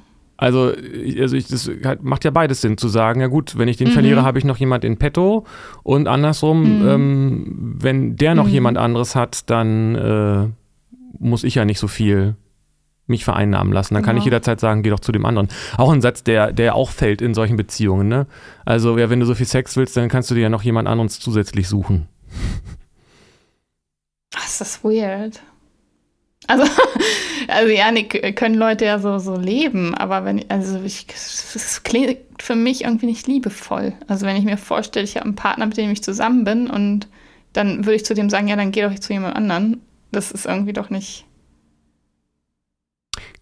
Also, 0.44 0.74
also 1.20 1.36
ich, 1.36 1.46
das 1.46 1.70
macht 2.02 2.26
ja 2.26 2.30
beides 2.30 2.60
Sinn, 2.60 2.76
zu 2.76 2.88
sagen, 2.88 3.22
ja 3.22 3.28
gut, 3.28 3.56
wenn 3.56 3.66
ich 3.66 3.78
den 3.78 3.88
mhm. 3.88 3.92
verliere, 3.92 4.24
habe 4.24 4.38
ich 4.38 4.44
noch 4.44 4.58
jemand 4.58 4.84
in 4.84 4.98
petto 4.98 5.46
und 5.82 6.06
andersrum, 6.06 6.80
mhm. 6.80 6.86
ähm, 6.86 7.76
wenn 7.80 8.16
der 8.16 8.34
noch 8.34 8.44
mhm. 8.44 8.52
jemand 8.52 8.76
anderes 8.76 9.16
hat, 9.16 9.48
dann 9.48 9.94
äh, 9.94 10.48
muss 11.18 11.44
ich 11.44 11.54
ja 11.54 11.64
nicht 11.64 11.78
so 11.78 11.88
viel 11.88 12.36
mich 13.06 13.24
vereinnahmen 13.24 13.72
lassen. 13.72 13.94
Dann 13.94 14.02
kann 14.02 14.18
ich 14.18 14.24
genau. 14.24 14.34
jederzeit 14.34 14.60
sagen, 14.60 14.82
geh 14.82 14.90
doch 14.90 15.00
zu 15.00 15.12
dem 15.12 15.24
anderen. 15.24 15.48
Auch 15.78 15.90
ein 15.90 16.02
Satz, 16.02 16.22
der, 16.24 16.52
der 16.52 16.74
auch 16.74 16.90
fällt 16.90 17.22
in 17.22 17.32
solchen 17.32 17.56
Beziehungen. 17.56 18.08
Ne? 18.08 18.26
Also, 18.66 18.98
ja, 18.98 19.08
wenn 19.08 19.20
du 19.20 19.26
so 19.26 19.34
viel 19.34 19.46
Sex 19.46 19.78
willst, 19.78 19.96
dann 19.96 20.10
kannst 20.10 20.30
du 20.30 20.34
dir 20.34 20.42
ja 20.42 20.48
noch 20.50 20.62
jemand 20.62 20.88
anderes 20.88 21.20
zusätzlich 21.20 21.68
suchen. 21.68 22.06
Ach, 24.36 24.44
ist 24.44 24.60
das 24.60 24.84
weird. 24.84 25.40
Also, 26.46 26.64
also 27.48 27.72
ja, 27.72 27.90
nee, 27.90 28.04
können 28.04 28.54
Leute 28.54 28.84
ja 28.84 28.98
so, 28.98 29.18
so 29.18 29.36
leben, 29.36 29.94
aber 29.94 30.24
wenn, 30.24 30.48
also 30.50 30.80
ich, 30.82 31.06
es 31.14 31.82
klingt 31.82 32.18
für 32.40 32.54
mich 32.54 32.84
irgendwie 32.84 33.06
nicht 33.06 33.26
liebevoll. 33.26 33.94
Also 34.08 34.26
wenn 34.26 34.36
ich 34.36 34.44
mir 34.44 34.56
vorstelle, 34.56 35.04
ich 35.04 35.16
habe 35.16 35.26
einen 35.26 35.36
Partner, 35.36 35.66
mit 35.66 35.76
dem 35.76 35.90
ich 35.90 36.02
zusammen 36.02 36.44
bin 36.44 36.68
und 36.68 37.08
dann 37.52 37.84
würde 37.84 37.96
ich 37.96 38.04
zu 38.04 38.14
dem 38.14 38.30
sagen, 38.30 38.48
ja, 38.48 38.56
dann 38.56 38.72
geh 38.72 38.82
doch 38.82 38.94
zu 38.98 39.12
jemand 39.12 39.36
anderen. 39.36 39.80
Das 40.12 40.32
ist 40.32 40.46
irgendwie 40.46 40.72
doch 40.72 40.90
nicht. 40.90 41.24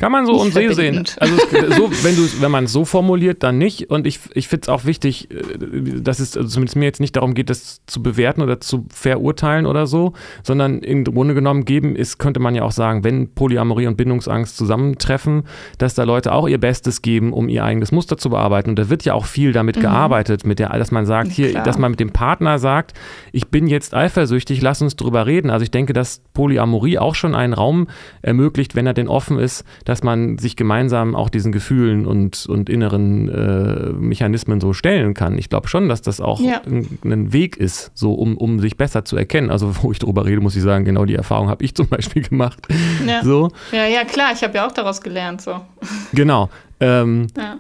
Kann 0.02 0.10
man 0.10 0.26
so 0.26 0.32
und 0.32 0.52
so 0.52 0.72
sehen. 0.72 1.04
Also 1.20 1.36
so, 1.76 1.88
wenn, 2.02 2.16
wenn 2.40 2.50
man 2.50 2.64
es 2.64 2.72
so 2.72 2.84
formuliert, 2.84 3.44
dann 3.44 3.56
nicht. 3.56 3.88
Und 3.88 4.04
ich, 4.04 4.18
ich 4.34 4.48
finde 4.48 4.62
es 4.62 4.68
auch 4.68 4.84
wichtig, 4.84 5.30
äh, 5.30 6.00
dass 6.00 6.18
es 6.18 6.36
also 6.36 6.48
zumindest 6.48 6.74
mir 6.74 6.86
jetzt 6.86 6.98
nicht 6.98 7.14
darum 7.14 7.34
geht, 7.34 7.50
das 7.50 7.82
zu 7.86 8.02
bewerten 8.02 8.42
oder 8.42 8.60
zu 8.60 8.84
verurteilen 8.92 9.64
oder 9.64 9.86
so, 9.86 10.14
sondern 10.42 10.80
im 10.80 11.04
Grunde 11.04 11.34
genommen 11.34 11.64
geben 11.64 11.94
ist, 11.94 12.18
könnte 12.18 12.40
man 12.40 12.56
ja 12.56 12.64
auch 12.64 12.72
sagen, 12.72 13.04
wenn 13.04 13.32
Polyamorie 13.32 13.86
und 13.86 13.96
Bindungsangst 13.96 14.56
zusammentreffen, 14.56 15.44
dass 15.78 15.94
da 15.94 16.02
Leute 16.02 16.32
auch 16.32 16.48
ihr 16.48 16.58
Bestes 16.58 17.02
geben, 17.02 17.32
um 17.32 17.48
ihr 17.48 17.62
eigenes 17.62 17.92
Muster 17.92 18.18
zu 18.18 18.30
bearbeiten. 18.30 18.70
Und 18.70 18.80
da 18.80 18.90
wird 18.90 19.04
ja 19.04 19.14
auch 19.14 19.26
viel 19.26 19.52
damit 19.52 19.76
mhm. 19.76 19.82
gearbeitet, 19.82 20.44
mit 20.44 20.58
der, 20.58 20.70
dass 20.70 20.90
man 20.90 21.06
sagt, 21.06 21.30
hier, 21.30 21.50
Klar. 21.50 21.62
dass 21.62 21.78
man 21.78 21.92
mit 21.92 22.00
dem 22.00 22.10
Partner 22.10 22.58
sagt, 22.58 22.92
ich 23.30 23.50
bin 23.50 23.68
jetzt 23.68 23.94
eifersüchtig, 23.94 24.62
lass 24.62 24.82
uns 24.82 24.96
drüber 24.96 25.26
reden. 25.26 25.48
Also 25.48 25.62
ich 25.62 25.70
denke, 25.70 25.92
dass 25.92 26.22
Polyamorie 26.34 26.98
auch 26.98 27.14
schon 27.14 27.36
einen 27.36 27.52
Raum 27.52 27.86
ermöglicht, 28.20 28.74
wenn 28.74 28.88
er 28.88 28.94
denn 28.94 29.06
offen 29.06 29.38
ist, 29.38 29.64
dass 29.91 29.91
man 30.02 30.38
sich 30.38 30.56
gemeinsam 30.56 31.14
auch 31.14 31.28
diesen 31.28 31.52
Gefühlen 31.52 32.06
und, 32.06 32.46
und 32.46 32.70
inneren 32.70 33.28
äh, 33.28 33.92
Mechanismen 33.92 34.60
so 34.60 34.72
stellen 34.72 35.12
kann. 35.12 35.36
Ich 35.36 35.50
glaube 35.50 35.68
schon, 35.68 35.88
dass 35.88 36.00
das 36.00 36.20
auch 36.20 36.40
ja. 36.40 36.62
ein, 36.64 36.98
ein, 37.04 37.32
Weg 37.32 37.58
ist, 37.58 37.90
so 37.94 38.14
um, 38.14 38.38
um 38.38 38.60
sich 38.60 38.78
besser 38.78 39.04
zu 39.04 39.16
erkennen. 39.16 39.50
Also 39.50 39.74
wo 39.82 39.92
ich 39.92 39.98
darüber 39.98 40.24
rede, 40.24 40.40
muss 40.40 40.56
ich 40.56 40.62
sagen, 40.62 40.86
genau 40.86 41.04
die 41.04 41.14
Erfahrung 41.14 41.50
habe 41.50 41.62
ich 41.64 41.74
zum 41.74 41.88
Beispiel 41.88 42.22
gemacht. 42.28 42.66
Ja, 43.06 43.22
so. 43.22 43.50
ja, 43.72 43.86
ja, 43.86 44.04
klar, 44.04 44.30
ich 44.32 44.42
habe 44.42 44.54
ja 44.54 44.66
auch 44.66 44.72
daraus 44.72 45.00
gelernt. 45.00 45.42
So. 45.42 45.60
Genau. 46.14 46.48
Ähm, 46.80 47.26
ja. 47.36 47.56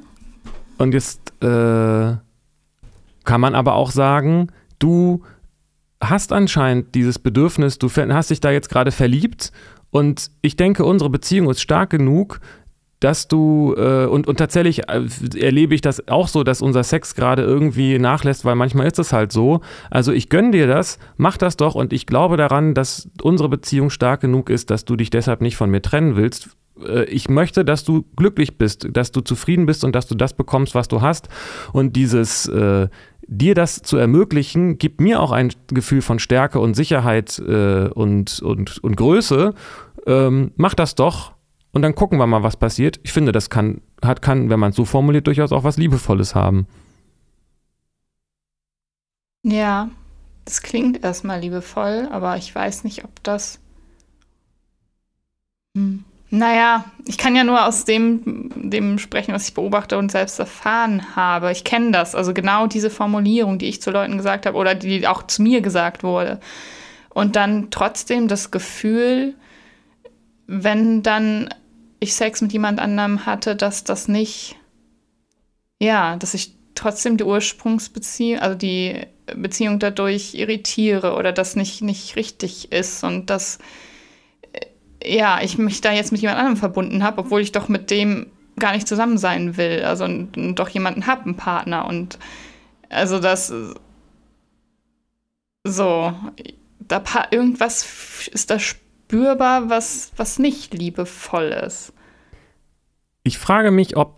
Und 0.78 0.94
jetzt 0.94 1.32
äh, 1.42 2.16
kann 3.24 3.40
man 3.40 3.54
aber 3.54 3.74
auch 3.74 3.90
sagen, 3.90 4.48
du 4.78 5.22
hast 6.00 6.32
anscheinend 6.32 6.94
dieses 6.94 7.18
Bedürfnis, 7.18 7.78
du 7.78 7.88
hast 7.88 8.30
dich 8.30 8.40
da 8.40 8.50
jetzt 8.50 8.68
gerade 8.68 8.90
verliebt 8.90 9.52
und 9.92 10.30
ich 10.40 10.56
denke, 10.56 10.84
unsere 10.84 11.10
Beziehung 11.10 11.50
ist 11.50 11.60
stark 11.60 11.90
genug, 11.90 12.40
dass 12.98 13.28
du, 13.28 13.74
äh, 13.76 14.06
und, 14.06 14.26
und 14.26 14.36
tatsächlich 14.36 14.88
äh, 14.88 15.06
erlebe 15.38 15.74
ich 15.74 15.82
das 15.82 16.08
auch 16.08 16.28
so, 16.28 16.44
dass 16.44 16.62
unser 16.62 16.82
Sex 16.82 17.14
gerade 17.14 17.42
irgendwie 17.42 17.98
nachlässt, 17.98 18.44
weil 18.44 18.54
manchmal 18.54 18.86
ist 18.86 18.98
es 18.98 19.12
halt 19.12 19.32
so. 19.32 19.60
Also 19.90 20.12
ich 20.12 20.28
gönne 20.28 20.52
dir 20.52 20.66
das, 20.66 20.98
mach 21.16 21.36
das 21.36 21.56
doch 21.56 21.74
und 21.74 21.92
ich 21.92 22.06
glaube 22.06 22.36
daran, 22.36 22.74
dass 22.74 23.10
unsere 23.20 23.48
Beziehung 23.48 23.90
stark 23.90 24.20
genug 24.20 24.48
ist, 24.50 24.70
dass 24.70 24.84
du 24.86 24.96
dich 24.96 25.10
deshalb 25.10 25.42
nicht 25.42 25.56
von 25.56 25.68
mir 25.68 25.82
trennen 25.82 26.16
willst. 26.16 26.56
Äh, 26.80 27.04
ich 27.04 27.28
möchte, 27.28 27.64
dass 27.64 27.84
du 27.84 28.04
glücklich 28.16 28.58
bist, 28.58 28.88
dass 28.90 29.12
du 29.12 29.20
zufrieden 29.20 29.66
bist 29.66 29.84
und 29.84 29.94
dass 29.94 30.06
du 30.06 30.14
das 30.14 30.34
bekommst, 30.34 30.74
was 30.74 30.88
du 30.88 31.00
hast. 31.00 31.28
Und 31.72 31.96
dieses, 31.96 32.46
äh, 32.48 32.88
dir 33.26 33.54
das 33.54 33.82
zu 33.82 33.96
ermöglichen, 33.96 34.78
gibt 34.78 35.00
mir 35.00 35.20
auch 35.20 35.32
ein 35.32 35.52
Gefühl 35.68 36.02
von 36.02 36.18
Stärke 36.18 36.60
und 36.60 36.74
Sicherheit 36.74 37.38
äh, 37.38 37.88
und, 37.88 38.40
und, 38.40 38.78
und 38.82 38.96
Größe. 38.96 39.54
Ähm, 40.06 40.52
mach 40.56 40.74
das 40.74 40.94
doch 40.94 41.32
und 41.72 41.82
dann 41.82 41.94
gucken 41.94 42.18
wir 42.18 42.26
mal, 42.26 42.42
was 42.42 42.56
passiert. 42.56 43.00
Ich 43.02 43.12
finde, 43.12 43.32
das 43.32 43.50
kann, 43.50 43.80
hat, 44.02 44.22
kann, 44.22 44.50
wenn 44.50 44.60
man 44.60 44.70
es 44.70 44.76
so 44.76 44.84
formuliert, 44.84 45.26
durchaus 45.26 45.52
auch 45.52 45.64
was 45.64 45.78
Liebevolles 45.78 46.34
haben. 46.34 46.66
Ja, 49.44 49.90
das 50.44 50.62
klingt 50.62 51.02
erstmal 51.02 51.40
liebevoll, 51.40 52.08
aber 52.10 52.36
ich 52.36 52.54
weiß 52.54 52.84
nicht, 52.84 53.04
ob 53.04 53.22
das. 53.22 53.58
Hm. 55.76 56.04
Naja, 56.34 56.86
ich 57.04 57.18
kann 57.18 57.36
ja 57.36 57.44
nur 57.44 57.66
aus 57.66 57.84
dem, 57.84 58.48
dem 58.56 58.98
sprechen, 58.98 59.34
was 59.34 59.48
ich 59.48 59.52
beobachte 59.52 59.98
und 59.98 60.10
selbst 60.10 60.38
erfahren 60.38 61.14
habe. 61.14 61.52
Ich 61.52 61.62
kenne 61.62 61.90
das, 61.90 62.14
also 62.14 62.32
genau 62.32 62.66
diese 62.66 62.88
Formulierung, 62.88 63.58
die 63.58 63.68
ich 63.68 63.82
zu 63.82 63.90
Leuten 63.90 64.16
gesagt 64.16 64.46
habe 64.46 64.56
oder 64.56 64.74
die 64.74 65.06
auch 65.06 65.26
zu 65.26 65.42
mir 65.42 65.60
gesagt 65.60 66.02
wurde. 66.02 66.40
Und 67.10 67.36
dann 67.36 67.70
trotzdem 67.70 68.28
das 68.28 68.50
Gefühl, 68.50 69.34
wenn 70.46 71.02
dann 71.02 71.50
ich 72.00 72.14
Sex 72.14 72.40
mit 72.40 72.54
jemand 72.54 72.80
anderem 72.80 73.26
hatte, 73.26 73.54
dass 73.54 73.84
das 73.84 74.08
nicht, 74.08 74.56
ja, 75.82 76.16
dass 76.16 76.32
ich 76.32 76.54
trotzdem 76.74 77.18
die 77.18 77.24
Ursprungsbeziehung, 77.24 78.40
also 78.40 78.56
die 78.56 79.02
Beziehung 79.36 79.78
dadurch 79.78 80.32
irritiere 80.32 81.14
oder 81.14 81.30
das 81.30 81.56
nicht, 81.56 81.82
nicht 81.82 82.16
richtig 82.16 82.72
ist 82.72 83.04
und 83.04 83.28
dass 83.28 83.58
ja, 85.04 85.40
ich 85.42 85.58
mich 85.58 85.80
da 85.80 85.92
jetzt 85.92 86.12
mit 86.12 86.20
jemand 86.20 86.38
anderem 86.38 86.56
verbunden 86.56 87.02
habe, 87.02 87.18
obwohl 87.18 87.40
ich 87.40 87.52
doch 87.52 87.68
mit 87.68 87.90
dem 87.90 88.26
gar 88.58 88.72
nicht 88.72 88.88
zusammen 88.88 89.18
sein 89.18 89.56
will. 89.56 89.82
Also 89.84 90.04
und, 90.04 90.36
und 90.36 90.56
doch 90.56 90.68
jemanden 90.68 91.06
habe, 91.06 91.24
einen 91.24 91.36
Partner. 91.36 91.86
Und 91.86 92.18
also 92.88 93.18
das 93.18 93.52
so, 95.64 96.12
da 96.80 97.02
irgendwas 97.30 98.28
ist 98.32 98.50
da 98.50 98.58
spürbar, 98.58 99.70
was, 99.70 100.12
was 100.16 100.38
nicht 100.38 100.74
liebevoll 100.74 101.54
ist. 101.66 101.92
Ich 103.22 103.38
frage 103.38 103.70
mich, 103.70 103.96
ob 103.96 104.16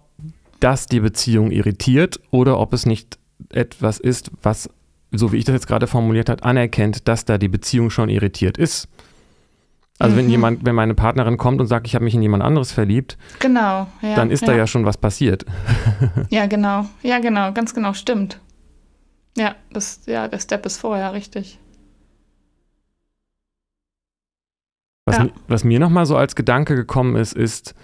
das 0.60 0.86
die 0.86 1.00
Beziehung 1.00 1.50
irritiert 1.50 2.20
oder 2.30 2.58
ob 2.58 2.72
es 2.72 2.86
nicht 2.86 3.18
etwas 3.50 4.00
ist, 4.00 4.30
was, 4.42 4.70
so 5.12 5.32
wie 5.32 5.36
ich 5.36 5.44
das 5.44 5.52
jetzt 5.52 5.66
gerade 5.66 5.86
formuliert 5.86 6.30
habe, 6.30 6.42
anerkennt, 6.42 7.06
dass 7.06 7.26
da 7.26 7.36
die 7.36 7.48
Beziehung 7.48 7.90
schon 7.90 8.08
irritiert 8.08 8.56
ist. 8.56 8.88
Also 9.98 10.14
mhm. 10.14 10.18
wenn 10.18 10.30
jemand, 10.30 10.64
wenn 10.64 10.74
meine 10.74 10.94
Partnerin 10.94 11.36
kommt 11.36 11.60
und 11.60 11.66
sagt, 11.68 11.86
ich 11.86 11.94
habe 11.94 12.04
mich 12.04 12.14
in 12.14 12.22
jemand 12.22 12.42
anderes 12.42 12.72
verliebt, 12.72 13.16
genau, 13.38 13.86
ja, 14.02 14.16
dann 14.16 14.30
ist 14.30 14.40
ja. 14.40 14.48
da 14.48 14.54
ja 14.54 14.66
schon 14.66 14.84
was 14.84 14.96
passiert. 14.96 15.44
ja, 16.30 16.46
genau, 16.46 16.86
ja, 17.02 17.20
genau, 17.20 17.52
ganz 17.52 17.74
genau, 17.74 17.92
stimmt. 17.92 18.40
Ja, 19.36 19.54
das, 19.72 20.02
ja, 20.06 20.28
der 20.28 20.38
Step 20.38 20.66
ist 20.66 20.78
vorher, 20.78 21.12
richtig. 21.12 21.58
Was, 25.06 25.18
ja. 25.18 25.28
was 25.48 25.64
mir 25.64 25.78
nochmal 25.78 26.06
so 26.06 26.16
als 26.16 26.34
Gedanke 26.34 26.74
gekommen 26.74 27.16
ist, 27.16 27.34
ist, 27.34 27.74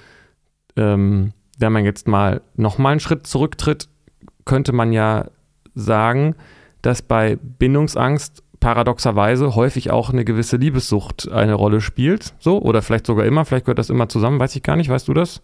ähm, 0.77 1.33
wenn 1.59 1.73
man 1.73 1.85
jetzt 1.85 2.09
mal 2.09 2.41
nochmal 2.57 2.93
einen 2.93 3.01
Schritt 3.01 3.27
zurücktritt, 3.27 3.89
könnte 4.45 4.73
man 4.73 4.93
ja 4.93 5.27
sagen, 5.75 6.35
dass 6.83 7.03
bei 7.03 7.37
Bindungsangst 7.37 8.43
paradoxerweise 8.61 9.55
häufig 9.55 9.91
auch 9.91 10.11
eine 10.11 10.25
gewisse 10.25 10.57
Liebessucht 10.57 11.31
eine 11.31 11.55
Rolle 11.55 11.81
spielt. 11.81 12.35
So, 12.39 12.61
oder 12.61 12.83
vielleicht 12.83 13.07
sogar 13.07 13.25
immer, 13.25 13.45
vielleicht 13.45 13.65
gehört 13.65 13.79
das 13.79 13.91
immer 13.91 14.09
zusammen, 14.09 14.39
weiß 14.39 14.55
ich 14.57 14.63
gar 14.63 14.77
nicht, 14.77 14.91
weißt 14.91 15.09
du 15.09 15.15
das? 15.15 15.43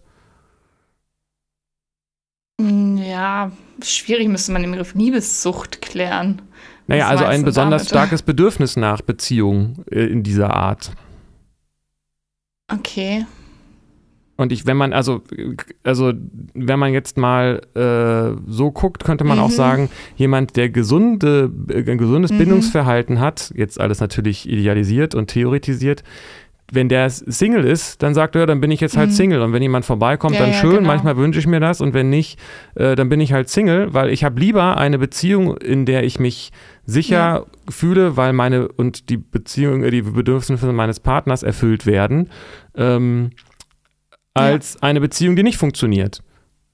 Hm, 2.59 2.97
ja, 2.97 3.51
schwierig 3.83 4.27
müsste 4.29 4.51
man 4.51 4.61
den 4.61 4.71
Begriff 4.71 4.93
Liebessucht 4.95 5.81
klären. 5.81 6.41
Naja, 6.87 7.05
Was 7.05 7.11
also 7.11 7.25
ein 7.25 7.43
besonders 7.43 7.83
damit? 7.83 7.89
starkes 7.89 8.21
Bedürfnis 8.21 8.77
nach 8.77 9.01
Beziehung 9.01 9.83
äh, 9.91 10.05
in 10.05 10.23
dieser 10.23 10.53
Art. 10.55 10.91
Okay. 12.71 13.25
Und 14.37 14.51
ich, 14.51 14.67
wenn 14.67 14.77
man, 14.77 14.93
also, 14.93 15.21
also, 15.83 16.13
wenn 16.53 16.79
man 16.79 16.93
jetzt 16.93 17.17
mal 17.17 17.61
äh, 17.73 18.39
so 18.47 18.71
guckt, 18.71 19.03
könnte 19.03 19.23
man 19.23 19.39
mhm. 19.39 19.43
auch 19.43 19.49
sagen, 19.49 19.89
jemand, 20.15 20.55
der 20.55 20.69
gesunde, 20.69 21.51
äh, 21.69 21.89
ein 21.89 21.97
gesundes 21.97 22.31
mhm. 22.31 22.37
Bindungsverhalten 22.37 23.19
hat, 23.19 23.51
jetzt 23.55 23.79
alles 23.79 23.99
natürlich 23.99 24.47
idealisiert 24.47 25.15
und 25.15 25.27
theoretisiert, 25.27 26.03
wenn 26.71 26.89
der 26.89 27.09
Single 27.09 27.63
ist, 27.63 28.03
dann 28.03 28.13
sagt 28.13 28.35
er, 28.35 28.45
dann 28.45 28.59
bin 28.59 28.71
ich 28.71 28.81
jetzt 28.81 28.97
halt 28.97 29.09
mhm. 29.09 29.13
Single. 29.13 29.41
Und 29.41 29.53
wenn 29.53 29.61
jemand 29.61 29.85
vorbeikommt, 29.85 30.35
ja, 30.35 30.41
dann 30.41 30.51
ja, 30.51 30.57
schön. 30.57 30.75
Genau. 30.77 30.87
Manchmal 30.87 31.15
wünsche 31.15 31.39
ich 31.39 31.47
mir 31.47 31.61
das. 31.61 31.79
Und 31.79 31.93
wenn 31.93 32.09
nicht, 32.09 32.37
äh, 32.75 32.95
dann 32.95 33.07
bin 33.07 33.21
ich 33.21 33.31
halt 33.31 33.49
Single, 33.49 33.93
weil 33.93 34.09
ich 34.09 34.23
habe 34.23 34.39
lieber 34.39 34.77
eine 34.77 34.99
Beziehung, 34.99 35.55
in 35.57 35.85
der 35.85 36.03
ich 36.03 36.19
mich 36.19 36.51
sicher 36.85 37.15
ja. 37.17 37.45
fühle, 37.69 38.17
weil 38.17 38.33
meine 38.33 38.67
und 38.67 39.09
die 39.09 39.17
Beziehung, 39.17 39.89
die 39.89 40.01
Bedürfnisse 40.01 40.73
meines 40.73 40.99
Partners 40.99 41.41
erfüllt 41.41 41.85
werden, 41.85 42.29
ähm, 42.75 43.31
als 44.37 44.81
eine 44.81 45.01
Beziehung, 45.01 45.35
die 45.35 45.43
nicht 45.43 45.57
funktioniert. 45.57 46.23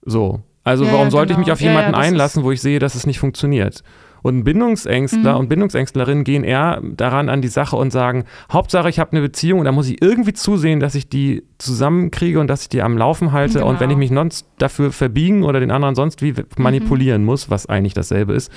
So. 0.03 0.41
Also 0.63 0.89
warum 0.89 1.11
sollte 1.11 1.33
genau. 1.33 1.41
ich 1.41 1.47
mich 1.47 1.51
auf 1.51 1.61
jemanden 1.61 1.93
einlassen, 1.93 2.43
wo 2.43 2.51
ich 2.51 2.61
sehe, 2.61 2.79
dass 2.79 2.95
es 2.95 3.05
nicht 3.05 3.19
funktioniert? 3.19 3.83
Und 4.23 4.45
Bindungsängstler 4.45 5.33
mhm. 5.33 5.39
und 5.39 5.49
Bindungsängstlerinnen 5.49 6.23
gehen 6.23 6.45
eher 6.45 6.81
daran 6.81 7.27
an 7.27 7.41
die 7.41 7.49
Sache 7.49 7.75
und 7.75 7.91
sagen, 7.91 8.23
Hauptsache 8.51 8.87
ich 8.87 8.97
habe 8.97 9.11
eine 9.11 9.21
Beziehung 9.21 9.59
und 9.59 9.65
da 9.65 9.73
muss 9.73 9.89
ich 9.89 10.01
irgendwie 10.01 10.31
zusehen, 10.31 10.79
dass 10.79 10.95
ich 10.95 11.09
die 11.09 11.43
zusammenkriege 11.57 12.39
und 12.39 12.47
dass 12.47 12.61
ich 12.61 12.69
die 12.69 12.81
am 12.81 12.97
Laufen 12.97 13.33
halte. 13.33 13.55
Genau. 13.55 13.69
Und 13.69 13.81
wenn 13.81 13.89
ich 13.89 13.97
mich 13.97 14.09
sonst 14.09 14.47
dafür 14.57 14.93
verbiegen 14.93 15.43
oder 15.43 15.59
den 15.59 15.71
anderen 15.71 15.95
sonst 15.95 16.21
wie 16.21 16.33
manipulieren 16.57 17.21
mhm. 17.21 17.27
muss, 17.27 17.49
was 17.49 17.65
eigentlich 17.65 17.93
dasselbe 17.93 18.33
ist, 18.33 18.49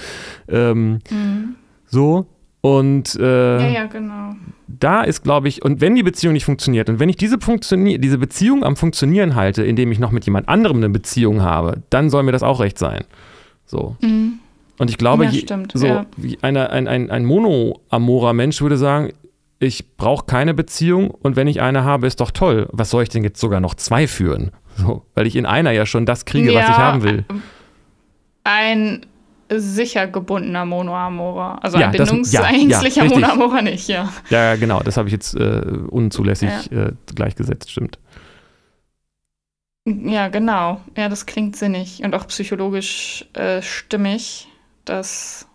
ähm, 0.49 1.01
mhm. 1.11 1.57
so. 1.87 2.27
Und 2.61 3.15
äh, 3.17 3.61
ja, 3.61 3.69
ja, 3.69 3.87
genau. 3.87 4.35
da 4.67 5.03
ist, 5.03 5.23
glaube 5.23 5.47
ich, 5.49 5.65
und 5.65 5.81
wenn 5.81 5.95
die 5.95 6.03
Beziehung 6.03 6.33
nicht 6.33 6.45
funktioniert 6.45 6.89
und 6.89 6.99
wenn 6.99 7.09
ich 7.09 7.17
diese, 7.17 7.39
Funktionier 7.39 7.99
diese 7.99 8.19
Beziehung 8.19 8.65
am 8.65 8.77
Funktionieren 8.77 9.37
halte, 9.37 9.63
indem 9.63 9.93
ich 9.93 9.99
noch 9.99 10.11
mit 10.11 10.25
jemand 10.25 10.49
anderem 10.49 10.79
eine 10.79 10.89
Beziehung 10.89 11.43
habe, 11.43 11.83
dann 11.91 12.11
soll 12.11 12.25
mir 12.25 12.33
das 12.33 12.43
auch 12.43 12.61
recht 12.61 12.79
sein. 12.79 13.05
So. 13.67 13.97
Mhm. 14.01 14.41
Und 14.79 14.91
ich 14.91 14.99
glaube, 14.99 15.25
ja, 15.25 15.33
stimmt, 15.33 15.73
so 15.75 15.87
ja. 15.87 16.07
wie 16.17 16.39
eine, 16.43 16.71
ein, 16.71 16.89
ein, 16.89 17.11
ein 17.11 17.25
monoamorer 17.25 18.33
Mensch 18.33 18.61
würde 18.61 18.77
sagen, 18.77 19.13
ich 19.59 19.97
brauche 19.97 20.27
keine 20.27 20.53
Beziehung 20.53 21.11
und 21.11 21.37
wenn 21.37 21.47
ich 21.47 21.63
eine 21.63 21.85
habe, 21.85 22.07
ist 22.07 22.21
doch 22.21 22.31
toll. 22.31 22.69
Was 22.73 22.91
soll 22.91 23.05
ich 23.05 23.09
denn 23.09 23.25
jetzt 23.25 23.41
sogar 23.41 23.61
noch 23.61 23.75
zwei 23.75 24.07
führen? 24.07 24.51
So, 24.77 25.07
weil 25.15 25.27
ich 25.27 25.37
in 25.37 25.47
einer 25.47 25.71
ja 25.71 25.87
schon 25.87 26.05
das 26.05 26.27
kriege, 26.27 26.53
ja, 26.53 26.61
was 26.61 26.69
ich 26.69 26.77
haben 26.77 27.03
will. 27.03 27.25
Ein 28.45 29.07
sicher 29.51 30.07
gebundener 30.07 30.65
Monoamorer. 30.65 31.63
Also 31.63 31.79
ein 31.79 31.91
bindungsängstlicher 31.91 33.05
ja, 33.05 33.11
Monoamorer 33.11 33.63
nicht, 33.63 33.89
ja. 33.89 34.13
Ja, 34.31 34.57
genau, 34.57 34.81
das 34.81 34.97
habe 34.97 35.09
ich 35.09 35.13
jetzt 35.13 35.35
äh, 35.35 35.61
unzulässig 35.89 36.71
äh, 36.73 36.93
gleichgesetzt, 37.15 37.71
stimmt. 37.71 37.99
Ja, 39.85 40.29
genau. 40.29 40.81
Ja, 40.97 41.09
das 41.09 41.27
klingt 41.27 41.57
sinnig 41.57 42.03
und 42.03 42.15
auch 42.15 42.27
psychologisch 42.27 43.25
äh, 43.35 43.63
stimmig 43.63 44.49
dass 44.87 45.47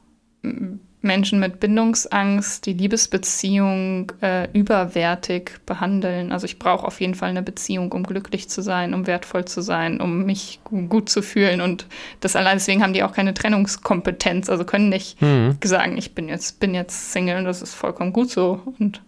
Menschen 1.02 1.40
mit 1.40 1.60
Bindungsangst 1.60 2.66
die 2.66 2.74
Liebesbeziehung 2.74 4.12
äh, 4.22 4.48
überwertig 4.54 5.60
behandeln. 5.66 6.32
Also 6.32 6.46
ich 6.46 6.60
brauche 6.60 6.86
auf 6.86 7.02
jeden 7.02 7.16
Fall 7.16 7.30
eine 7.30 7.42
Beziehung, 7.42 7.92
um 7.92 8.04
glücklich 8.04 8.50
zu 8.50 8.62
sein, 8.62 8.94
um 8.94 9.08
wertvoll 9.08 9.46
zu 9.46 9.62
sein, 9.62 10.00
um 10.00 10.26
mich 10.26 10.60
gut 10.64 11.10
zu 11.10 11.22
fühlen. 11.22 11.62
Und 11.62 11.88
das 12.20 12.36
allein 12.36 12.58
deswegen 12.58 12.84
haben 12.84 12.94
die 12.94 13.04
auch 13.04 13.14
keine 13.14 13.34
Trennungskompetenz, 13.34 14.50
also 14.50 14.64
können 14.64 14.90
nicht 14.90 15.22
mhm. 15.22 15.58
sagen, 15.64 15.98
ich 15.98 16.14
bin 16.14 16.30
jetzt, 16.30 16.60
bin 16.60 16.76
jetzt 16.76 17.12
Single 17.12 17.38
und 17.38 17.46
das 17.46 17.62
ist 17.62 17.74
vollkommen 17.74 18.14
gut 18.14 18.30
so. 18.30 18.62
Und 18.80 19.02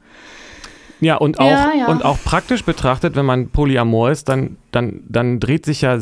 ja, 1.04 1.16
und 1.16 1.40
auch, 1.40 1.50
ja, 1.50 1.72
ja. 1.78 1.88
und 1.88 2.04
auch 2.06 2.18
praktisch 2.24 2.64
betrachtet, 2.64 3.16
wenn 3.16 3.26
man 3.26 3.50
Polyamor 3.50 4.12
ist, 4.12 4.30
dann, 4.30 4.58
dann, 4.72 5.02
dann 5.08 5.40
dreht 5.40 5.66
sich 5.66 5.82
ja 5.82 5.98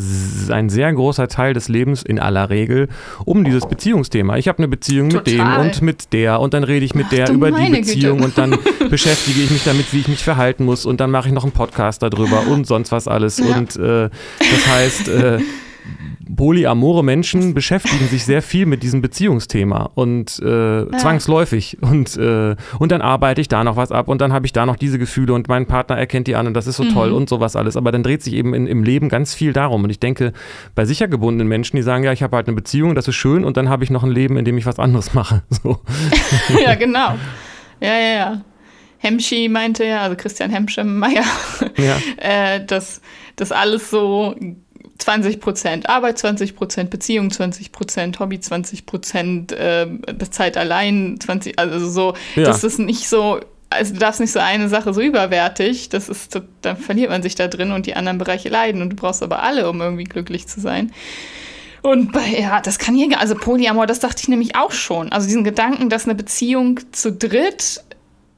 ein 0.49 0.69
sehr 0.69 0.93
großer 0.93 1.27
Teil 1.27 1.53
des 1.53 1.69
Lebens 1.69 2.03
in 2.03 2.19
aller 2.19 2.49
Regel 2.49 2.87
um 3.25 3.43
dieses 3.43 3.65
Beziehungsthema. 3.65 4.37
Ich 4.37 4.47
habe 4.47 4.59
eine 4.59 4.67
Beziehung 4.67 5.09
Total. 5.09 5.23
mit 5.23 5.39
dem 5.39 5.65
und 5.65 5.81
mit 5.81 6.13
der 6.13 6.39
und 6.39 6.53
dann 6.53 6.63
rede 6.63 6.85
ich 6.85 6.95
mit 6.95 7.07
Ach, 7.07 7.15
der 7.15 7.31
über 7.31 7.51
die 7.51 7.71
Beziehung 7.71 8.17
Güte. 8.17 8.25
und 8.25 8.37
dann 8.37 8.57
beschäftige 8.89 9.41
ich 9.41 9.51
mich 9.51 9.63
damit, 9.63 9.93
wie 9.93 9.99
ich 9.99 10.07
mich 10.07 10.23
verhalten 10.23 10.65
muss 10.65 10.85
und 10.85 11.01
dann 11.01 11.11
mache 11.11 11.27
ich 11.27 11.33
noch 11.33 11.43
einen 11.43 11.53
Podcast 11.53 12.01
darüber 12.03 12.47
und 12.47 12.67
sonst 12.67 12.91
was 12.91 13.07
alles. 13.07 13.39
Ja. 13.39 13.57
Und 13.57 13.75
äh, 13.75 14.09
das 14.39 14.67
heißt, 14.67 15.07
äh, 15.07 15.39
polyamore 16.41 17.03
Menschen 17.03 17.53
beschäftigen 17.53 18.07
sich 18.07 18.25
sehr 18.25 18.41
viel 18.41 18.65
mit 18.65 18.81
diesem 18.81 18.99
Beziehungsthema 18.99 19.91
und 19.93 20.41
äh, 20.43 20.79
ja. 20.79 20.97
zwangsläufig. 20.97 21.77
Und, 21.81 22.17
äh, 22.17 22.55
und 22.79 22.91
dann 22.91 23.03
arbeite 23.03 23.41
ich 23.41 23.47
da 23.47 23.63
noch 23.63 23.75
was 23.75 23.91
ab 23.91 24.07
und 24.07 24.21
dann 24.21 24.33
habe 24.33 24.47
ich 24.47 24.51
da 24.51 24.65
noch 24.65 24.75
diese 24.75 24.97
Gefühle 24.97 25.35
und 25.35 25.47
mein 25.49 25.67
Partner 25.67 25.97
erkennt 25.97 26.25
die 26.25 26.35
an 26.35 26.47
und 26.47 26.55
das 26.55 26.65
ist 26.65 26.77
so 26.77 26.83
mhm. 26.83 26.93
toll 26.93 27.11
und 27.11 27.29
sowas 27.29 27.55
alles. 27.55 27.77
Aber 27.77 27.91
dann 27.91 28.01
dreht 28.01 28.23
sich 28.23 28.33
eben 28.33 28.55
in, 28.55 28.65
im 28.65 28.81
Leben 28.81 29.07
ganz 29.07 29.35
viel 29.35 29.53
darum. 29.53 29.83
Und 29.83 29.91
ich 29.91 29.99
denke, 29.99 30.33
bei 30.73 30.83
sicher 30.83 31.07
gebundenen 31.07 31.47
Menschen, 31.47 31.75
die 31.75 31.83
sagen, 31.83 32.03
ja, 32.03 32.11
ich 32.11 32.23
habe 32.23 32.35
halt 32.35 32.47
eine 32.47 32.55
Beziehung, 32.55 32.95
das 32.95 33.07
ist 33.07 33.17
schön 33.17 33.43
und 33.45 33.55
dann 33.55 33.69
habe 33.69 33.83
ich 33.83 33.91
noch 33.91 34.01
ein 34.01 34.09
Leben, 34.09 34.35
in 34.35 34.43
dem 34.43 34.57
ich 34.57 34.65
was 34.65 34.79
anderes 34.79 35.13
mache. 35.13 35.43
So. 35.61 35.79
ja, 36.65 36.73
genau. 36.73 37.19
Ja, 37.81 37.99
ja, 37.99 38.15
ja. 38.15 38.41
Hemschi 38.97 39.47
meinte 39.47 39.85
ja, 39.85 40.01
also 40.01 40.15
Christian 40.15 40.49
Hemschemeyer, 40.49 41.23
ja. 41.77 41.97
äh, 42.17 42.65
dass 42.65 42.99
das 43.35 43.51
alles 43.51 43.91
so 43.91 44.35
20 45.01 45.39
Prozent 45.39 45.89
Arbeit, 45.89 46.17
20 46.19 46.55
Prozent 46.55 46.89
Beziehung, 46.89 47.31
20 47.31 47.71
Prozent 47.71 48.19
Hobby, 48.19 48.39
20 48.39 48.85
Prozent 48.85 49.51
äh, 49.51 49.87
Zeit 50.29 50.57
allein, 50.57 51.19
20, 51.19 51.57
also 51.59 51.89
so, 51.89 52.13
ja. 52.35 52.43
das 52.43 52.63
ist 52.63 52.79
nicht 52.79 53.09
so, 53.09 53.39
also 53.69 53.93
du 53.93 53.99
darfst 53.99 54.19
nicht 54.19 54.31
so 54.31 54.39
eine 54.39 54.69
Sache 54.69 54.93
so 54.93 55.01
überwertig, 55.01 55.89
das 55.89 56.09
ist, 56.09 56.39
dann 56.61 56.77
verliert 56.77 57.09
man 57.09 57.23
sich 57.23 57.35
da 57.35 57.47
drin 57.47 57.71
und 57.71 57.85
die 57.85 57.95
anderen 57.95 58.17
Bereiche 58.17 58.49
leiden 58.49 58.81
und 58.81 58.91
du 58.91 58.95
brauchst 58.95 59.23
aber 59.23 59.41
alle, 59.43 59.69
um 59.69 59.81
irgendwie 59.81 60.03
glücklich 60.03 60.47
zu 60.47 60.59
sein. 60.59 60.91
Und 61.81 62.11
bei, 62.11 62.27
ja, 62.39 62.61
das 62.61 62.77
kann 62.77 62.93
hier, 62.93 63.19
also 63.19 63.33
Polyamor, 63.33 63.87
das 63.87 63.99
dachte 63.99 64.21
ich 64.21 64.27
nämlich 64.27 64.55
auch 64.55 64.71
schon. 64.71 65.11
Also 65.11 65.25
diesen 65.25 65.43
Gedanken, 65.43 65.89
dass 65.89 66.05
eine 66.05 66.13
Beziehung 66.13 66.79
zu 66.91 67.11
dritt 67.11 67.83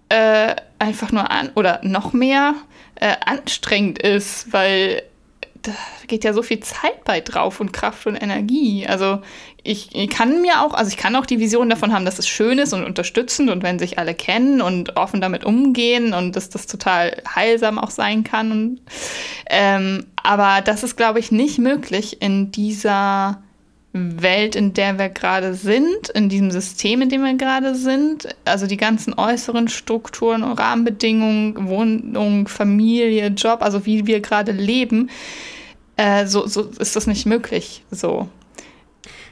äh, 0.08 0.56
einfach 0.80 1.12
nur 1.12 1.30
an 1.30 1.50
oder 1.56 1.82
noch 1.84 2.14
mehr 2.14 2.54
äh, 2.96 3.16
anstrengend 3.26 4.00
ist, 4.02 4.54
weil 4.54 5.04
da 5.64 5.72
geht 6.08 6.24
ja 6.24 6.34
so 6.34 6.44
viel 6.44 6.60
Zeit 6.60 7.04
bei 7.06 7.22
drauf 7.22 7.60
und 7.60 7.72
Kraft 7.72 8.06
und 8.06 8.16
Energie. 8.16 8.86
Also 8.86 9.22
ich, 9.64 9.96
ich, 9.96 10.10
kann 10.10 10.42
mir 10.42 10.62
auch, 10.62 10.74
also 10.74 10.90
ich 10.90 10.98
kann 10.98 11.16
auch 11.16 11.26
die 11.26 11.40
Vision 11.40 11.70
davon 11.70 11.94
haben, 11.94 12.04
dass 12.04 12.20
es 12.20 12.28
schön 12.28 12.60
ist 12.60 12.74
und 12.74 12.84
unterstützend 12.84 13.50
und 13.50 13.64
wenn 13.64 13.80
sich 13.80 13.98
alle 13.98 14.14
kennen 14.14 14.62
und 14.62 14.98
offen 14.98 15.22
damit 15.22 15.46
umgehen 15.46 16.14
und 16.14 16.36
dass 16.36 16.50
das 16.50 16.68
total 16.68 17.22
heilsam 17.34 17.80
auch 17.80 17.92
sein 17.92 18.26
kann. 18.26 18.52
Und, 18.52 18.82
ähm, 19.50 20.06
aber 20.22 20.62
das 20.62 20.84
ist, 20.84 20.98
glaube 20.98 21.20
ich, 21.20 21.32
nicht 21.32 21.60
möglich 21.60 22.22
in 22.22 22.52
dieser 22.52 23.42
Welt, 23.94 24.56
in 24.56 24.74
der 24.74 25.00
wir 25.00 25.10
gerade 25.10 25.54
sind, 25.54 26.10
in 26.14 26.28
diesem 26.28 26.52
System, 26.52 27.02
in 27.04 27.10
dem 27.10 27.24
wir 27.24 27.36
gerade 27.36 27.76
sind. 27.76 28.36
Also 28.44 28.68
die 28.68 28.76
ganzen 28.76 29.14
äußeren 29.14 29.70
Strukturen, 29.70 30.44
Rahmenbedingungen, 30.44 31.70
Wohnung, 31.70 32.50
Familie, 32.50 33.28
Job, 33.28 33.62
also 33.62 33.86
wie 33.86 34.08
wir 34.08 34.20
gerade 34.20 34.52
leben 34.52 35.10
äh, 35.98 36.26
so, 36.26 36.48
so 36.48 36.64
ist 36.80 36.96
das 36.96 37.08
nicht 37.08 37.26
möglich. 37.26 37.84
So. 37.92 38.28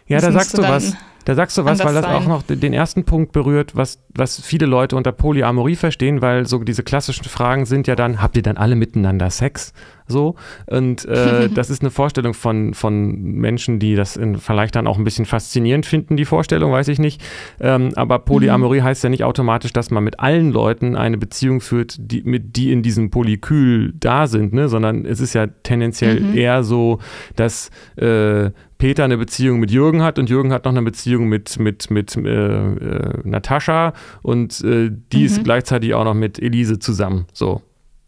Ja, 0.08 0.18
das 0.18 0.26
da 0.26 0.32
sagst 0.32 0.58
du 0.58 0.62
was. 0.62 0.94
Da 1.26 1.36
sagst 1.36 1.58
du 1.58 1.66
was, 1.66 1.84
weil 1.84 1.94
das 1.94 2.06
sein. 2.06 2.16
auch 2.16 2.26
noch 2.26 2.44
den 2.44 2.74
ersten 2.74 3.04
Punkt 3.04 3.32
berührt, 3.32 3.76
was, 3.76 4.04
was 4.14 4.42
viele 4.42 4.66
Leute 4.66 4.96
unter 4.96 5.12
Polyamorie 5.12 5.76
verstehen, 5.76 6.22
weil 6.22 6.48
so 6.48 6.60
diese 6.60 6.84
klassischen 6.84 7.26
Fragen 7.26 7.66
sind 7.66 7.88
ja 7.88 7.96
dann, 7.96 8.22
habt 8.22 8.38
ihr 8.38 8.44
dann 8.44 8.58
alle 8.58 8.76
miteinander 8.76 9.30
Sex? 9.30 9.74
So. 10.08 10.36
Und 10.68 11.06
äh, 11.06 11.50
das 11.54 11.70
ist 11.70 11.82
eine 11.82 11.90
Vorstellung 11.90 12.34
von, 12.34 12.74
von 12.74 13.22
Menschen, 13.22 13.80
die 13.80 13.96
das 13.96 14.18
in, 14.18 14.38
vielleicht 14.38 14.76
dann 14.76 14.88
auch 14.88 14.98
ein 14.98 15.04
bisschen 15.04 15.26
faszinierend 15.26 15.86
finden, 15.86 16.18
die 16.18 16.26
Vorstellung, 16.26 16.72
weiß 16.72 16.88
ich 16.90 17.00
nicht. 17.00 17.22
Ähm, 17.60 17.92
aber 17.96 18.20
Polyamorie 18.20 18.82
mhm. 18.82 18.86
heißt 18.86 19.04
ja 19.04 19.10
nicht 19.10 19.24
automatisch, 19.24 19.74
dass 19.74 19.92
man 19.92 20.04
mit 20.04 20.20
allen 20.20 20.52
Leuten 20.52 20.96
eine 20.96 21.18
Beziehung 21.18 21.62
führt, 21.62 21.96
die, 22.00 22.24
mit, 22.24 22.56
die 22.56 22.72
in 22.72 22.84
diesem 22.84 23.10
Polykül 23.10 23.94
da 24.00 24.28
sind, 24.28 24.54
ne? 24.54 24.68
sondern 24.68 25.06
es 25.06 25.20
ist 25.20 25.34
ja 25.34 25.48
tendenziell 25.48 26.20
mhm. 26.20 26.38
eher 26.38 26.64
so, 26.64 27.00
dass 27.36 27.70
äh, 27.96 28.52
Peter 28.82 29.04
eine 29.04 29.20
Beziehung 29.20 29.60
mit 29.60 29.70
Jürgen 29.70 30.02
hat 30.02 30.18
und 30.18 30.28
Jürgen 30.28 30.52
hat 30.52 30.66
noch 30.66 30.72
eine 30.72 30.82
Beziehung 30.82 31.30
mit, 31.30 31.60
mit, 31.60 31.92
mit 31.92 32.16
äh, 32.16 32.22
äh, 32.24 33.20
Natascha 33.24 33.94
und 34.24 34.60
äh, 34.62 34.90
die 35.14 35.20
mhm. 35.20 35.26
ist 35.26 35.44
gleichzeitig 35.44 35.94
auch 35.94 36.04
noch 36.04 36.16
mit 36.16 36.42
Elise 36.42 36.80
zusammen. 36.80 37.28
So. 37.32 37.62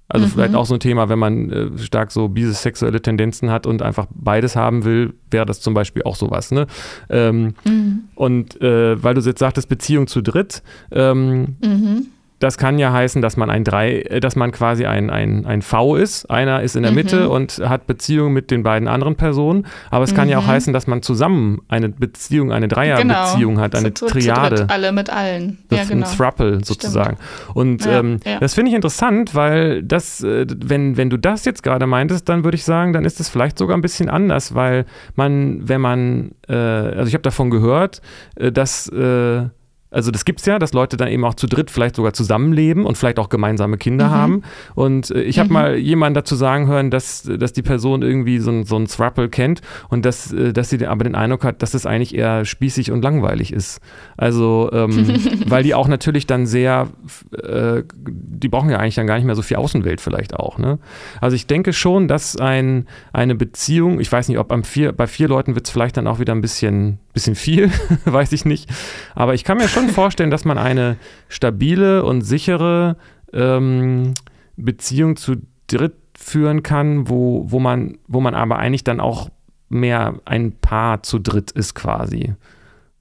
Also 0.07 0.25
mhm. 0.25 0.31
vielleicht 0.31 0.55
auch 0.55 0.65
so 0.65 0.73
ein 0.73 0.79
Thema, 0.79 1.09
wenn 1.09 1.19
man 1.19 1.51
äh, 1.51 1.77
stark 1.77 2.11
so 2.11 2.27
bisexuelle 2.27 3.03
Tendenzen 3.03 3.51
hat 3.51 3.67
und 3.67 3.83
einfach 3.83 4.07
beides 4.15 4.55
haben 4.55 4.83
will, 4.83 5.13
wäre 5.29 5.45
das 5.45 5.61
zum 5.61 5.75
Beispiel 5.75 6.01
auch 6.03 6.15
sowas. 6.15 6.49
Ne? 6.49 6.65
Ähm, 7.07 7.53
mhm. 7.65 8.05
Und 8.15 8.59
äh, 8.59 9.01
weil 9.03 9.13
du 9.13 9.21
jetzt 9.21 9.39
sagtest, 9.39 9.69
Beziehung 9.69 10.07
zu 10.07 10.23
dritt, 10.23 10.63
ähm, 10.91 11.55
mhm. 11.63 12.07
Das 12.39 12.57
kann 12.57 12.77
ja 12.77 12.91
heißen, 12.91 13.21
dass 13.21 13.37
man 13.37 13.49
ein 13.49 13.63
drei, 13.63 14.01
äh, 14.01 14.19
dass 14.19 14.35
man 14.35 14.51
quasi 14.51 14.85
ein, 14.85 15.09
ein, 15.09 15.45
ein 15.45 15.61
V 15.61 15.95
ist. 15.95 16.29
Einer 16.29 16.61
ist 16.61 16.75
in 16.75 16.83
der 16.83 16.91
mhm. 16.91 16.95
Mitte 16.95 17.29
und 17.29 17.61
hat 17.63 17.87
Beziehung 17.87 18.33
mit 18.33 18.51
den 18.51 18.63
beiden 18.63 18.87
anderen 18.87 19.15
Personen. 19.15 19.65
Aber 19.89 20.03
es 20.03 20.11
mhm. 20.11 20.15
kann 20.17 20.29
ja 20.29 20.39
auch 20.39 20.43
mhm. 20.43 20.47
heißen, 20.47 20.73
dass 20.73 20.87
man 20.87 21.01
zusammen 21.01 21.61
eine 21.69 21.89
Beziehung, 21.89 22.51
eine 22.51 22.67
Dreierbeziehung 22.67 23.55
genau. 23.55 23.63
hat, 23.63 23.75
eine 23.75 23.93
zu, 23.93 24.07
Triade. 24.07 24.55
Zu 24.55 24.61
dritt, 24.63 24.71
alle 24.71 24.91
mit 24.91 25.09
allen. 25.09 25.59
Das 25.69 25.79
ja, 25.79 25.85
genau. 25.85 26.07
Ein 26.07 26.17
Thruple 26.17 26.65
sozusagen. 26.65 27.17
Stimmt. 27.17 27.55
Und 27.55 27.85
ja, 27.85 27.99
ähm, 27.99 28.19
ja. 28.25 28.39
das 28.39 28.53
finde 28.53 28.69
ich 28.69 28.75
interessant, 28.75 29.35
weil 29.35 29.83
das, 29.83 30.21
äh, 30.23 30.45
wenn, 30.49 30.97
wenn 30.97 31.09
du 31.09 31.17
das 31.17 31.45
jetzt 31.45 31.63
gerade 31.63 31.87
meintest, 31.87 32.27
dann 32.29 32.43
würde 32.43 32.55
ich 32.55 32.63
sagen, 32.65 32.93
dann 32.93 33.05
ist 33.05 33.19
es 33.19 33.29
vielleicht 33.29 33.57
sogar 33.57 33.77
ein 33.77 33.81
bisschen 33.81 34.09
anders, 34.09 34.53
weil 34.53 34.85
man, 35.15 35.67
wenn 35.67 35.81
man, 35.81 36.31
äh, 36.47 36.53
also 36.53 37.07
ich 37.07 37.13
habe 37.13 37.23
davon 37.23 37.49
gehört, 37.49 38.01
äh, 38.35 38.51
dass 38.51 38.87
äh, 38.89 39.45
also 39.93 40.11
das 40.11 40.25
gibt 40.25 40.39
es 40.39 40.45
ja, 40.45 40.59
dass 40.59 40.73
Leute 40.73 40.97
dann 40.97 41.07
eben 41.07 41.23
auch 41.23 41.35
zu 41.35 41.47
dritt 41.47 41.69
vielleicht 41.71 41.95
sogar 41.95 42.13
zusammenleben 42.13 42.85
und 42.85 42.97
vielleicht 42.97 43.19
auch 43.19 43.29
gemeinsame 43.29 43.77
Kinder 43.77 44.07
mhm. 44.07 44.11
haben. 44.11 44.41
Und 44.75 45.11
äh, 45.11 45.21
ich 45.21 45.39
habe 45.39 45.49
mhm. 45.49 45.53
mal 45.53 45.75
jemanden 45.75 46.15
dazu 46.15 46.35
sagen 46.35 46.67
hören, 46.67 46.89
dass, 46.89 47.23
dass 47.23 47.53
die 47.53 47.61
Person 47.61 48.01
irgendwie 48.01 48.39
so, 48.39 48.51
ein, 48.51 48.65
so 48.65 48.75
ein 48.75 48.87
Thruple 48.87 49.29
kennt 49.29 49.61
und 49.89 50.05
dass, 50.05 50.33
äh, 50.33 50.53
dass 50.53 50.69
sie 50.69 50.85
aber 50.85 51.03
den 51.03 51.15
Eindruck 51.15 51.43
hat, 51.43 51.61
dass 51.61 51.73
es 51.73 51.85
eigentlich 51.85 52.15
eher 52.15 52.45
spießig 52.45 52.91
und 52.91 53.03
langweilig 53.03 53.53
ist. 53.53 53.79
Also, 54.17 54.69
ähm, 54.73 55.07
weil 55.47 55.63
die 55.63 55.75
auch 55.75 55.87
natürlich 55.87 56.27
dann 56.27 56.45
sehr, 56.45 56.87
äh, 57.31 57.83
die 58.07 58.49
brauchen 58.49 58.69
ja 58.69 58.79
eigentlich 58.79 58.95
dann 58.95 59.07
gar 59.07 59.15
nicht 59.15 59.25
mehr 59.25 59.35
so 59.35 59.41
viel 59.41 59.57
Außenwelt 59.57 60.01
vielleicht 60.01 60.35
auch. 60.35 60.57
Ne? 60.57 60.79
Also 61.21 61.35
ich 61.35 61.47
denke 61.47 61.73
schon, 61.73 62.07
dass 62.07 62.35
ein, 62.37 62.87
eine 63.11 63.35
Beziehung, 63.35 63.99
ich 63.99 64.11
weiß 64.11 64.27
nicht, 64.27 64.39
ob 64.39 64.53
vier, 64.65 64.91
bei 64.91 65.07
vier 65.07 65.27
Leuten 65.27 65.55
wird 65.55 65.65
es 65.65 65.71
vielleicht 65.71 65.97
dann 65.97 66.07
auch 66.07 66.19
wieder 66.19 66.33
ein 66.33 66.41
bisschen, 66.41 66.99
bisschen 67.13 67.35
viel, 67.35 67.71
weiß 68.05 68.31
ich 68.33 68.45
nicht. 68.45 68.69
Aber 69.15 69.33
ich 69.33 69.43
kann 69.43 69.57
mir 69.57 69.67
schon 69.67 69.89
vorstellen, 69.89 70.31
dass 70.31 70.45
man 70.45 70.57
eine 70.57 70.97
stabile 71.29 72.03
und 72.03 72.21
sichere 72.21 72.97
ähm, 73.31 74.13
Beziehung 74.57 75.15
zu 75.15 75.35
dritt 75.67 75.95
führen 76.17 76.63
kann, 76.63 77.09
wo, 77.09 77.45
wo, 77.49 77.59
man, 77.59 77.97
wo 78.07 78.19
man 78.19 78.35
aber 78.35 78.57
eigentlich 78.57 78.83
dann 78.83 78.99
auch 78.99 79.29
mehr 79.69 80.15
ein 80.25 80.53
Paar 80.53 81.03
zu 81.03 81.19
dritt 81.19 81.51
ist 81.51 81.73
quasi. 81.73 82.35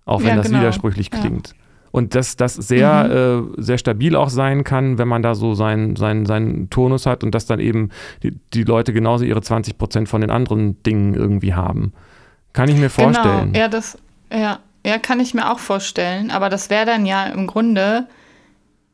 Auch 0.05 0.21
wenn 0.21 0.31
ja, 0.31 0.37
das 0.37 0.47
genau. 0.47 0.61
widersprüchlich 0.61 1.11
klingt. 1.11 1.49
Ja. 1.49 1.55
Und 1.93 2.15
dass 2.15 2.37
das 2.37 2.55
sehr, 2.55 3.05
mhm. 3.05 3.59
äh, 3.59 3.63
sehr 3.63 3.79
stabil 3.79 4.17
auch 4.17 4.31
sein 4.31 4.65
kann, 4.65 4.97
wenn 4.97 5.09
man 5.09 5.23
da 5.23 5.35
so 5.35 5.55
seinen 5.55 5.95
sein, 5.97 6.25
sein 6.25 6.69
Turnus 6.71 7.05
hat 7.05 7.23
und 7.23 7.35
dass 7.35 7.45
dann 7.45 7.61
eben 7.61 7.91
die, 8.23 8.33
die 8.55 8.65
Leute 8.65 8.95
genauso 8.95 9.25
ihre 9.25 9.43
20 9.43 9.77
Prozent 9.77 10.09
von 10.09 10.23
den 10.23 10.31
anderen 10.31 10.83
Dingen 10.83 11.15
irgendwie 11.15 11.53
haben. 11.53 11.93
Kann 12.53 12.69
ich 12.69 12.77
mir 12.77 12.89
genau. 12.89 13.13
vorstellen. 13.13 13.53
Genau, 13.53 13.59
ja, 13.59 13.69
das, 13.69 13.99
ja, 14.33 14.59
ja, 14.85 14.99
kann 14.99 15.21
ich 15.21 15.35
mir 15.35 15.51
auch 15.51 15.59
vorstellen. 15.59 16.31
Aber 16.31 16.49
das 16.49 16.71
wäre 16.71 16.87
dann 16.87 17.07
ja 17.07 17.27
im 17.27 17.47
Grunde 17.47 18.07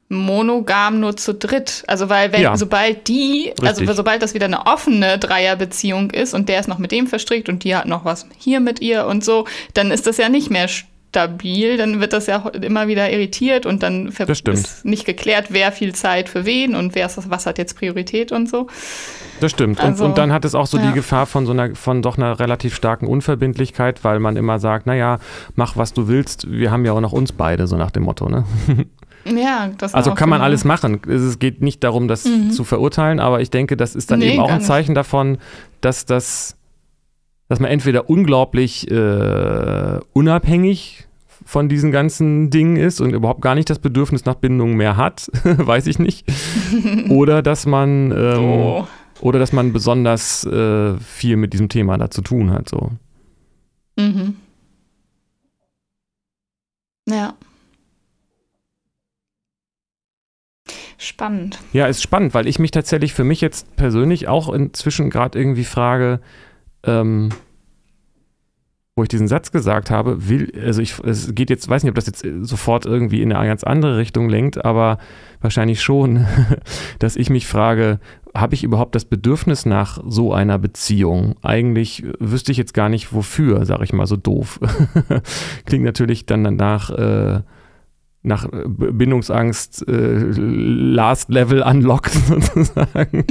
monogam 0.08 1.00
nur 1.00 1.16
zu 1.16 1.34
dritt. 1.34 1.84
Also 1.86 2.08
weil 2.08 2.32
wenn, 2.32 2.42
ja. 2.42 2.56
sobald 2.56 3.08
die, 3.08 3.52
also 3.58 3.62
Richtig. 3.62 3.88
also 3.88 3.92
sobald 3.94 4.22
das 4.22 4.34
wieder 4.34 4.46
eine 4.46 4.66
offene 4.66 5.18
Dreierbeziehung 5.18 6.10
ist 6.10 6.34
und 6.34 6.48
der 6.48 6.60
ist 6.60 6.68
noch 6.68 6.78
mit 6.78 6.92
dem 6.92 7.06
verstrickt 7.06 7.48
und 7.48 7.64
die 7.64 7.76
hat 7.76 7.86
noch 7.86 8.04
was 8.04 8.26
hier 8.38 8.60
mit 8.60 8.80
ihr 8.80 9.06
und 9.06 9.22
so, 9.22 9.46
dann 9.74 9.90
ist 9.90 10.06
das 10.06 10.16
ja 10.16 10.28
nicht 10.28 10.50
mehr 10.50 10.68
stabil, 11.18 11.76
dann 11.76 12.00
wird 12.00 12.12
das 12.12 12.26
ja 12.26 12.46
immer 12.48 12.86
wieder 12.86 13.10
irritiert 13.10 13.66
und 13.66 13.82
dann 13.82 14.08
ist 14.08 14.84
nicht 14.84 15.04
geklärt, 15.04 15.46
wer 15.50 15.72
viel 15.72 15.94
Zeit 15.94 16.28
für 16.28 16.46
wen 16.46 16.76
und 16.76 16.94
wer 16.94 17.06
ist, 17.06 17.30
was 17.30 17.46
hat 17.46 17.58
jetzt 17.58 17.76
Priorität 17.76 18.30
und 18.30 18.48
so. 18.48 18.68
Das 19.40 19.50
stimmt. 19.50 19.80
Also, 19.80 20.04
und, 20.04 20.10
und, 20.10 20.18
dann 20.18 20.32
hat 20.32 20.44
es 20.44 20.54
auch 20.54 20.66
so 20.66 20.78
ja. 20.78 20.88
die 20.88 20.92
Gefahr 20.92 21.26
von 21.26 21.46
so 21.46 21.52
einer, 21.52 21.74
von 21.74 22.02
doch 22.02 22.16
einer 22.16 22.38
relativ 22.38 22.74
starken 22.74 23.06
Unverbindlichkeit, 23.06 24.04
weil 24.04 24.20
man 24.20 24.36
immer 24.36 24.58
sagt, 24.58 24.86
naja, 24.86 25.18
mach 25.54 25.76
was 25.76 25.92
du 25.92 26.08
willst, 26.08 26.50
wir 26.50 26.70
haben 26.70 26.84
ja 26.84 26.92
auch 26.92 27.00
noch 27.00 27.12
uns 27.12 27.32
beide, 27.32 27.66
so 27.66 27.76
nach 27.76 27.90
dem 27.90 28.04
Motto, 28.04 28.28
ne? 28.28 28.44
Ja, 29.24 29.68
das 29.76 29.92
Also 29.94 30.14
kann 30.14 30.30
man 30.30 30.40
alles 30.40 30.64
machen. 30.64 31.02
Es 31.06 31.38
geht 31.38 31.60
nicht 31.60 31.84
darum, 31.84 32.08
das 32.08 32.24
mhm. 32.24 32.50
zu 32.50 32.64
verurteilen, 32.64 33.20
aber 33.20 33.42
ich 33.42 33.50
denke, 33.50 33.76
das 33.76 33.94
ist 33.94 34.10
dann 34.10 34.20
nee, 34.20 34.32
eben 34.32 34.40
auch 34.40 34.50
ein 34.50 34.62
Zeichen 34.62 34.92
nicht. 34.92 34.96
davon, 34.96 35.36
dass 35.82 36.06
das, 36.06 36.56
dass 37.48 37.60
man 37.60 37.70
entweder 37.70 38.08
unglaublich 38.08 38.90
äh, 38.90 39.98
unabhängig 40.14 41.07
von 41.48 41.70
diesen 41.70 41.92
ganzen 41.92 42.50
Dingen 42.50 42.76
ist 42.76 43.00
und 43.00 43.14
überhaupt 43.14 43.40
gar 43.40 43.54
nicht 43.54 43.70
das 43.70 43.78
Bedürfnis 43.78 44.26
nach 44.26 44.34
Bindung 44.34 44.76
mehr 44.76 44.98
hat, 44.98 45.30
weiß 45.44 45.86
ich 45.86 45.98
nicht. 45.98 46.30
Oder 47.08 47.40
dass 47.40 47.64
man 47.64 48.12
ähm, 48.12 48.44
oh. 48.44 48.86
Oder 49.22 49.38
dass 49.38 49.54
man 49.54 49.72
besonders 49.72 50.44
äh, 50.44 50.98
viel 50.98 51.36
mit 51.36 51.54
diesem 51.54 51.70
Thema 51.70 51.96
da 51.96 52.10
zu 52.10 52.20
tun 52.20 52.50
hat. 52.50 52.68
So. 52.68 52.90
Mhm. 53.96 54.36
Ja. 57.08 57.32
Spannend. 60.98 61.58
Ja, 61.72 61.86
ist 61.86 62.02
spannend, 62.02 62.34
weil 62.34 62.46
ich 62.46 62.58
mich 62.58 62.72
tatsächlich 62.72 63.14
für 63.14 63.24
mich 63.24 63.40
jetzt 63.40 63.74
persönlich 63.76 64.28
auch 64.28 64.52
inzwischen 64.52 65.08
gerade 65.08 65.38
irgendwie 65.38 65.64
frage, 65.64 66.20
ähm, 66.82 67.30
wo 68.98 69.02
ich 69.04 69.08
diesen 69.08 69.28
Satz 69.28 69.52
gesagt 69.52 69.90
habe, 69.90 70.28
will, 70.28 70.52
also 70.60 70.82
ich, 70.82 70.98
es 71.04 71.32
geht 71.32 71.50
jetzt, 71.50 71.68
weiß 71.68 71.84
nicht, 71.84 71.90
ob 71.90 71.94
das 71.94 72.06
jetzt 72.06 72.26
sofort 72.42 72.84
irgendwie 72.84 73.22
in 73.22 73.32
eine 73.32 73.48
ganz 73.48 73.62
andere 73.62 73.96
Richtung 73.96 74.28
lenkt, 74.28 74.64
aber 74.64 74.98
wahrscheinlich 75.40 75.80
schon, 75.80 76.26
dass 76.98 77.14
ich 77.14 77.30
mich 77.30 77.46
frage, 77.46 78.00
habe 78.34 78.56
ich 78.56 78.64
überhaupt 78.64 78.96
das 78.96 79.04
Bedürfnis 79.04 79.66
nach 79.66 80.00
so 80.04 80.32
einer 80.32 80.58
Beziehung? 80.58 81.36
Eigentlich 81.42 82.04
wüsste 82.18 82.50
ich 82.50 82.58
jetzt 82.58 82.74
gar 82.74 82.88
nicht 82.88 83.12
wofür, 83.12 83.64
sage 83.64 83.84
ich 83.84 83.92
mal 83.92 84.06
so 84.06 84.16
doof. 84.16 84.58
Klingt 85.64 85.84
natürlich 85.84 86.26
dann 86.26 86.42
danach 86.42 86.90
äh, 86.90 87.42
nach 88.24 88.46
äh, 88.46 88.64
Bindungsangst 88.66 89.86
äh, 89.86 89.92
Last 89.92 91.28
Level 91.28 91.62
unlocked 91.62 92.12
sozusagen. 92.26 93.24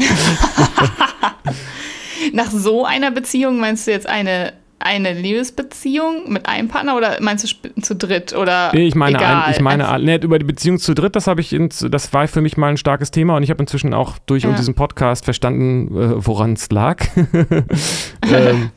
nach 2.32 2.52
so 2.52 2.86
einer 2.86 3.12
Beziehung 3.12 3.60
meinst 3.60 3.86
du 3.86 3.92
jetzt 3.92 4.08
eine 4.08 4.54
eine 4.88 5.14
Liebesbeziehung 5.14 6.32
mit 6.32 6.48
einem 6.48 6.70
Partner 6.70 6.96
oder 6.96 7.18
meinst 7.22 7.44
du 7.44 7.82
zu 7.82 7.96
dritt 7.96 8.34
oder 8.34 8.72
nee, 8.74 8.88
ich 8.88 8.96
meine 8.96 9.18
egal? 9.18 9.44
Ein, 9.44 9.52
ich 9.52 9.60
meine 9.60 9.88
also, 9.88 10.06
nee, 10.06 10.16
über 10.16 10.40
die 10.40 10.46
Beziehung 10.46 10.80
zu 10.80 10.94
dritt 10.94 11.16
das 11.16 11.28
habe 11.28 11.42
ich 11.42 11.54
ins, 11.54 11.86
das 11.90 12.14
war 12.14 12.28
für 12.28 12.42
mich 12.42 12.58
mal 12.58 12.70
ein 12.70 12.78
starkes 12.78 13.12
Thema 13.12 13.36
und 13.36 13.44
ich 13.44 13.50
habe 13.50 13.62
inzwischen 13.62 13.94
auch 13.94 14.18
durch 14.26 14.44
ja. 14.44 14.54
diesen 14.54 14.76
Podcast 14.76 15.26
verstanden 15.26 15.88
äh, 15.96 16.26
woran 16.26 16.54
es 16.54 16.72
lag 16.72 17.04
ähm, 18.32 18.72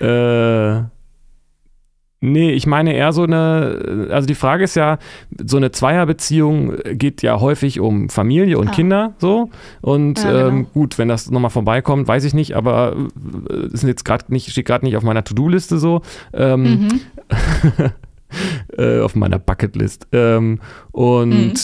äh, 0.00 0.95
Nee, 2.20 2.52
ich 2.52 2.66
meine 2.66 2.94
eher 2.94 3.12
so 3.12 3.24
eine, 3.24 4.08
also 4.10 4.26
die 4.26 4.34
Frage 4.34 4.64
ist 4.64 4.74
ja, 4.74 4.98
so 5.44 5.58
eine 5.58 5.70
Zweierbeziehung 5.70 6.74
geht 6.92 7.20
ja 7.20 7.40
häufig 7.40 7.78
um 7.78 8.08
Familie 8.08 8.58
und 8.58 8.68
ah. 8.68 8.72
Kinder 8.72 9.14
so. 9.18 9.50
Und 9.82 10.24
ja, 10.24 10.32
genau. 10.32 10.48
ähm, 10.48 10.66
gut, 10.72 10.98
wenn 10.98 11.08
das 11.08 11.30
nochmal 11.30 11.50
vorbeikommt, 11.50 12.08
weiß 12.08 12.24
ich 12.24 12.32
nicht, 12.32 12.54
aber 12.54 12.96
äh, 13.50 13.66
ist 13.66 13.82
jetzt 13.82 14.04
gerade 14.06 14.24
nicht, 14.32 14.50
steht 14.50 14.66
gerade 14.66 14.86
nicht 14.86 14.96
auf 14.96 15.02
meiner 15.02 15.24
To-Do-Liste 15.24 15.76
so. 15.76 16.00
Ähm, 16.32 16.88
mhm. 16.88 17.00
äh, 18.78 19.00
auf 19.00 19.14
meiner 19.14 19.38
Bucketlist. 19.38 20.08
Ähm, 20.12 20.60
und 20.92 21.52
mhm. 21.52 21.54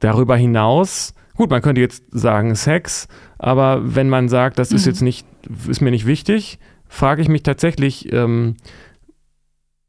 darüber 0.00 0.36
hinaus, 0.36 1.14
gut, 1.36 1.50
man 1.50 1.62
könnte 1.62 1.80
jetzt 1.80 2.04
sagen 2.10 2.56
Sex, 2.56 3.06
aber 3.38 3.94
wenn 3.94 4.08
man 4.08 4.28
sagt, 4.28 4.58
das 4.58 4.70
mhm. 4.70 4.76
ist 4.76 4.86
jetzt 4.86 5.02
nicht, 5.02 5.24
ist 5.68 5.80
mir 5.80 5.92
nicht 5.92 6.06
wichtig, 6.06 6.58
frage 6.88 7.22
ich 7.22 7.28
mich 7.28 7.42
tatsächlich, 7.42 8.12
ähm, 8.12 8.56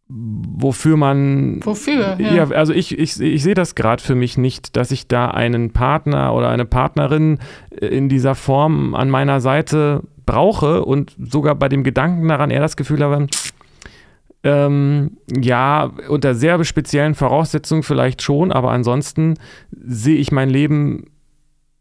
wofür 0.10 0.98
man. 0.98 1.60
Wofür? 1.64 2.16
Ja, 2.20 2.34
ja 2.34 2.50
also 2.50 2.74
ich, 2.74 2.98
ich, 2.98 3.20
ich 3.20 3.44
sehe 3.44 3.54
das 3.54 3.76
gerade 3.76 4.02
für 4.02 4.16
mich 4.16 4.38
nicht, 4.38 4.76
dass 4.78 4.92
ich 4.92 5.08
da 5.08 5.28
einen 5.30 5.72
Partner 5.72 6.34
oder 6.34 6.50
eine 6.50 6.66
Partnerin 6.66 7.40
in 7.72 8.10
dieser 8.10 8.36
Form 8.36 8.96
an 8.96 9.10
meiner 9.10 9.42
Seite 9.42 10.04
brauche 10.26 10.86
und 10.86 11.16
sogar 11.20 11.56
bei 11.56 11.70
dem 11.70 11.84
Gedanken 11.84 12.28
daran 12.28 12.52
eher 12.52 12.62
das 12.62 12.78
Gefühl 12.78 13.04
habe, 13.04 13.28
ähm, 14.44 15.18
ja, 15.30 15.92
unter 16.10 16.36
sehr 16.36 16.64
speziellen 16.64 17.16
Voraussetzungen 17.16 17.84
vielleicht 17.84 18.22
schon, 18.22 18.52
aber 18.52 18.72
ansonsten 18.72 19.36
sehe 19.72 20.18
ich 20.18 20.32
mein 20.32 20.50
Leben 20.50 21.06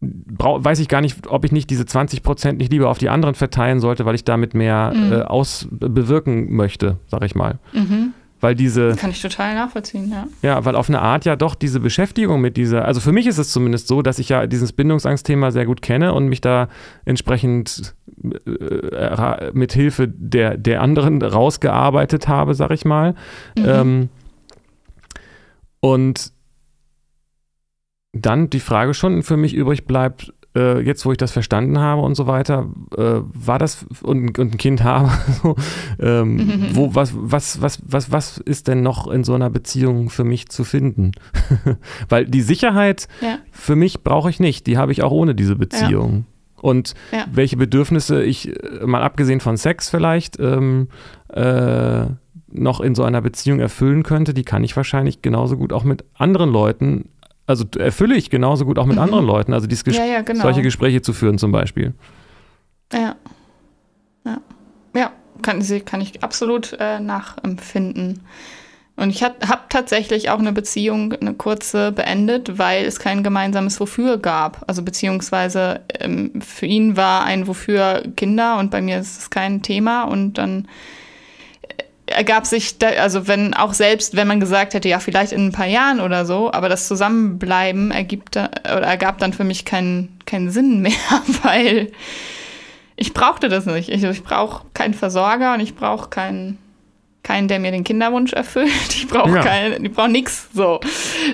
weiß 0.01 0.79
ich 0.81 0.89
gar 0.89 1.01
nicht, 1.01 1.27
ob 1.27 1.45
ich 1.45 1.53
nicht 1.53 1.71
diese 1.71 1.87
20 1.87 2.23
Prozent 2.23 2.59
nicht 2.59 2.71
lieber 2.71 2.91
auf 2.91 2.99
die 2.99 3.09
anderen 3.09 3.35
verteilen 3.35 3.81
sollte, 3.81 4.05
weil 4.05 4.15
ich 4.15 4.25
damit 4.25 4.55
mehr 4.55 4.93
mhm. 4.95 5.13
äh, 5.13 5.23
aus 5.23 5.67
bewirken 5.71 6.55
möchte, 6.55 6.99
sag 7.07 7.25
ich 7.25 7.35
mal. 7.35 7.59
Mhm. 7.73 8.13
Weil 8.41 8.55
diese. 8.55 8.95
Kann 8.97 9.11
ich 9.11 9.23
total 9.23 9.55
nachvollziehen, 9.55 10.11
ja. 10.11 10.27
Ja, 10.43 10.65
weil 10.67 10.77
auf 10.77 10.91
eine 10.91 11.01
Art 11.01 11.25
ja 11.25 11.37
doch 11.37 11.55
diese 11.55 11.81
Beschäftigung 11.81 12.43
mit 12.43 12.59
dieser, 12.59 12.85
also 12.85 13.01
für 13.01 13.13
mich 13.13 13.27
ist 13.27 13.39
es 13.39 13.51
zumindest 13.51 13.89
so, 13.89 14.03
dass 14.03 14.19
ich 14.19 14.29
ja 14.29 14.47
dieses 14.47 14.75
Bindungsangstthema 14.75 15.51
sehr 15.51 15.65
gut 15.65 15.81
kenne 15.81 16.13
und 16.13 16.29
mich 16.29 16.43
da 16.43 16.69
entsprechend 17.07 17.95
äh, 18.23 19.51
mit 19.55 19.73
Hilfe 19.73 20.09
der, 20.09 20.59
der 20.59 20.83
anderen 20.83 21.23
rausgearbeitet 21.23 22.29
habe, 22.29 22.55
sag 22.55 22.71
ich 22.73 22.85
mal. 22.85 23.15
Mhm. 23.57 23.65
Ähm, 23.67 24.09
und 25.81 26.33
dann 28.23 28.51
die 28.51 28.61
Frage 28.61 28.95
schon 28.95 29.23
für 29.23 29.37
mich 29.37 29.55
übrig 29.55 29.87
bleibt, 29.87 30.33
äh, 30.57 30.81
jetzt 30.81 31.05
wo 31.05 31.13
ich 31.13 31.19
das 31.19 31.31
verstanden 31.31 31.79
habe 31.79 32.03
und 32.03 32.15
so 32.15 32.27
weiter, 32.27 32.69
äh, 32.97 33.21
war 33.23 33.59
das 33.59 33.85
und, 34.03 34.39
und, 34.39 34.55
ein 34.55 34.59
Kind 34.59 34.83
habe, 34.83 35.11
so, 35.43 35.57
ähm, 36.01 36.37
mhm. 36.37 36.69
wo, 36.73 36.95
was, 36.95 37.13
was, 37.15 37.61
was, 37.61 37.83
was, 37.87 38.11
was 38.11 38.39
ist 38.39 38.67
denn 38.67 38.83
noch 38.83 39.07
in 39.07 39.23
so 39.23 39.35
einer 39.35 39.51
Beziehung 39.51 40.09
für 40.09 40.25
mich 40.25 40.49
zu 40.49 40.65
finden? 40.65 41.13
Weil 42.09 42.25
die 42.25 42.41
Sicherheit 42.41 43.07
ja. 43.21 43.39
für 43.53 43.77
mich 43.77 44.03
brauche 44.03 44.31
ich 44.31 44.41
nicht, 44.41 44.67
die 44.67 44.79
habe 44.79 44.93
ich 44.93 45.03
auch 45.03 45.13
ohne 45.13 45.35
diese 45.35 45.57
Beziehung. 45.57 46.25
Ja. 46.27 46.63
Und 46.63 46.95
ja. 47.13 47.27
welche 47.31 47.59
Bedürfnisse 47.59 48.25
ich, 48.25 48.49
äh, 48.49 48.87
mal 48.87 49.03
abgesehen 49.03 49.41
von 49.41 49.57
Sex 49.57 49.91
vielleicht, 49.91 50.41
ähm, 50.41 50.89
äh, 51.29 52.07
noch 52.49 52.81
in 52.81 52.95
so 52.95 53.03
einer 53.03 53.21
Beziehung 53.21 53.61
erfüllen 53.61 54.03
könnte, 54.03 54.33
die 54.33 54.45
kann 54.45 54.65
ich 54.65 54.75
wahrscheinlich 54.77 55.21
genauso 55.21 55.59
gut 55.59 55.73
auch 55.73 55.85
mit 55.85 56.05
anderen 56.15 56.51
Leuten 56.51 57.11
also 57.47 57.65
erfülle 57.79 58.17
ich 58.17 58.31
genauso 58.31 58.65
gut 58.65 58.79
auch 58.79 58.87
mit 58.87 58.97
mhm. 58.97 59.03
anderen 59.03 59.27
Leuten, 59.27 59.53
also 59.53 59.67
dieses 59.67 59.85
Ges 59.85 59.97
ja, 59.97 60.05
ja, 60.05 60.23
genau. 60.23 60.43
solche 60.43 60.63
Gespräche 60.63 61.03
zu 61.03 61.13
führen 61.13 61.39
zum 61.39 61.53
Beispiel. 61.53 61.95
Ja. 62.93 63.17
Ja, 64.25 64.41
ja 64.95 65.13
kann, 65.43 65.63
kann 65.85 66.01
ich 66.01 66.23
absolut 66.23 66.77
äh, 66.79 67.01
nachempfinden. 67.01 68.21
Und 68.97 69.11
ich 69.11 69.23
habe 69.23 69.37
tatsächlich 69.69 70.31
auch 70.31 70.39
eine 70.39 70.53
Beziehung, 70.53 71.13
eine 71.13 71.35
kurze, 71.35 71.93
beendet, 71.93 72.59
weil 72.59 72.87
es 72.87 72.99
kein 72.99 73.23
gemeinsames 73.23 73.79
Wofür 73.79 74.17
gab. 74.17 74.65
Also 74.67 74.83
beziehungsweise 74.83 75.81
ähm, 76.01 76.41
für 76.41 76.65
ihn 76.65 76.97
war 76.97 77.25
ein 77.25 77.47
Wofür 77.47 78.03
Kinder 78.17 78.59
und 78.59 78.71
bei 78.71 78.81
mir 78.81 78.99
ist 78.99 79.19
es 79.19 79.31
kein 79.31 79.61
Thema. 79.61 80.05
Und 80.05 80.39
dann 80.39 80.67
ergab 82.07 82.47
sich, 82.47 82.79
da, 82.79 82.89
also 82.89 83.27
wenn 83.29 83.55
auch 83.55 83.75
selbst, 83.75 84.17
wenn 84.17 84.29
man 84.29 84.41
gesagt 84.41 84.75
hätte, 84.75 84.89
ja, 84.89 85.01
vielleicht 85.01 85.33
in 85.33 85.47
ein 85.47 85.53
paar 85.53 85.67
Jahren 85.67 86.01
oder 86.01 86.25
so, 86.25 86.53
aber 86.53 86.69
das 86.69 86.87
Zusammenbleiben 86.89 87.91
ergibt 87.91 88.37
oder 88.37 88.83
ergab 88.83 89.19
dann 89.19 89.33
für 89.33 89.45
mich 89.45 89.65
keinen 89.65 90.19
keinen 90.25 90.51
Sinn 90.51 90.81
mehr, 90.83 90.93
weil 91.43 91.93
ich 92.97 93.13
brauchte 93.13 93.49
das 93.49 93.67
nicht. 93.67 93.89
Ich, 93.89 94.03
ich 94.03 94.23
brauche 94.23 94.65
keinen 94.73 94.95
Versorger 94.95 95.55
und 95.55 95.61
ich 95.61 95.75
brauche 95.75 96.09
keinen 96.09 96.59
keinen, 97.23 97.49
der 97.49 97.59
mir 97.59 97.73
den 97.73 97.83
Kinderwunsch 97.83 98.33
erfüllt. 98.33 98.71
Ich 98.91 99.09
brauche 99.09 99.37
ja. 99.37 99.43
keinen, 99.43 99.85
ich 99.85 99.93
brauche 99.93 100.09
nichts 100.09 100.49
so. 100.55 100.81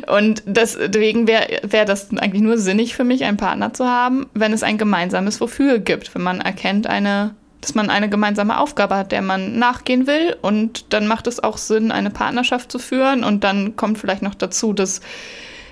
Und 0.06 0.42
deswegen 0.46 1.26
wäre 1.26 1.60
wär 1.62 1.84
das 1.84 2.10
eigentlich 2.16 2.42
nur 2.42 2.56
sinnig 2.58 2.94
für 2.94 3.04
mich, 3.04 3.24
einen 3.24 3.36
Partner 3.36 3.72
zu 3.74 3.86
haben, 3.86 4.26
wenn 4.34 4.52
es 4.52 4.62
ein 4.62 4.78
gemeinsames 4.78 5.40
Wofür 5.40 5.78
gibt, 5.78 6.14
wenn 6.14 6.22
man 6.22 6.40
erkennt, 6.40 6.86
eine 6.86 7.34
dass 7.62 7.76
man 7.76 7.90
eine 7.90 8.10
gemeinsame 8.10 8.58
Aufgabe 8.58 8.96
hat, 8.96 9.12
der 9.12 9.22
man 9.22 9.58
nachgehen 9.58 10.06
will. 10.08 10.36
Und 10.42 10.92
dann 10.92 11.06
macht 11.06 11.28
es 11.28 11.42
auch 11.42 11.56
Sinn, 11.56 11.92
eine 11.92 12.10
Partnerschaft 12.10 12.70
zu 12.70 12.78
führen. 12.78 13.24
Und 13.24 13.44
dann 13.44 13.76
kommt 13.76 13.98
vielleicht 13.98 14.20
noch 14.20 14.34
dazu, 14.34 14.72
dass, 14.72 15.00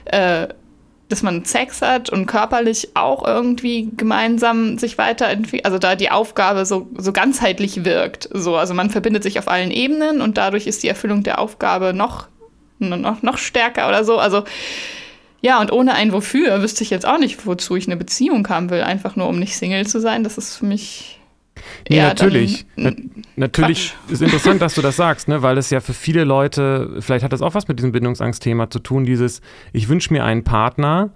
äh, 0.05 0.47
dass 1.09 1.22
man 1.22 1.45
Sex 1.45 1.82
hat 1.82 2.09
und 2.09 2.26
körperlich 2.26 2.91
auch 2.95 3.26
irgendwie 3.26 3.91
gemeinsam 3.97 4.78
sich 4.78 4.99
weiterentwickelt. 4.99 5.66
Also 5.66 5.78
da 5.78 5.97
die 5.97 6.12
Aufgabe 6.12 6.64
so, 6.64 6.88
so 6.97 7.12
ganzheitlich 7.12 7.84
wirkt. 7.84 8.28
So, 8.32 8.57
also 8.57 8.72
man 8.72 8.91
verbindet 8.91 9.24
sich 9.24 9.41
auf 9.41 9.49
allen 9.49 9.72
Ebenen 9.72 10.20
und 10.20 10.38
dadurch 10.38 10.68
ist 10.68 10.84
die 10.84 10.88
Erfüllung 10.88 11.24
der 11.24 11.41
Aufgabe 11.41 11.93
noch, 11.93 12.28
noch, 12.78 13.22
noch 13.22 13.36
stärker 13.36 13.88
oder 13.88 14.05
so. 14.05 14.16
Also 14.16 14.45
ja, 15.41 15.61
und 15.61 15.72
ohne 15.72 15.95
ein 15.95 16.12
Wofür 16.12 16.62
wüsste 16.62 16.84
ich 16.84 16.91
jetzt 16.91 17.07
auch 17.07 17.18
nicht, 17.18 17.47
wozu 17.47 17.74
ich 17.74 17.88
eine 17.88 17.97
Beziehung 17.97 18.49
haben 18.49 18.70
will. 18.70 18.82
Einfach 18.82 19.16
nur, 19.16 19.26
um 19.26 19.41
nicht 19.41 19.57
Single 19.57 19.88
zu 19.88 20.01
sein. 20.01 20.22
Das 20.22 20.38
ist 20.38 20.55
für 20.55 20.66
mich 20.66 21.19
Nee, 21.88 21.96
ja, 21.96 22.08
natürlich. 22.08 22.66
Na, 22.76 22.92
natürlich 23.36 23.94
Quatsch. 24.06 24.12
ist 24.12 24.22
interessant, 24.22 24.62
dass 24.62 24.74
du 24.74 24.82
das 24.82 24.96
sagst, 24.96 25.28
ne? 25.28 25.42
weil 25.42 25.58
es 25.58 25.70
ja 25.70 25.80
für 25.80 25.94
viele 25.94 26.24
Leute, 26.24 26.96
vielleicht 27.00 27.24
hat 27.24 27.32
das 27.32 27.42
auch 27.42 27.54
was 27.54 27.68
mit 27.68 27.78
diesem 27.78 27.92
Bindungsangstthema 27.92 28.70
zu 28.70 28.78
tun, 28.78 29.04
dieses, 29.04 29.40
ich 29.72 29.88
wünsche 29.88 30.12
mir 30.12 30.24
einen 30.24 30.44
Partner 30.44 31.11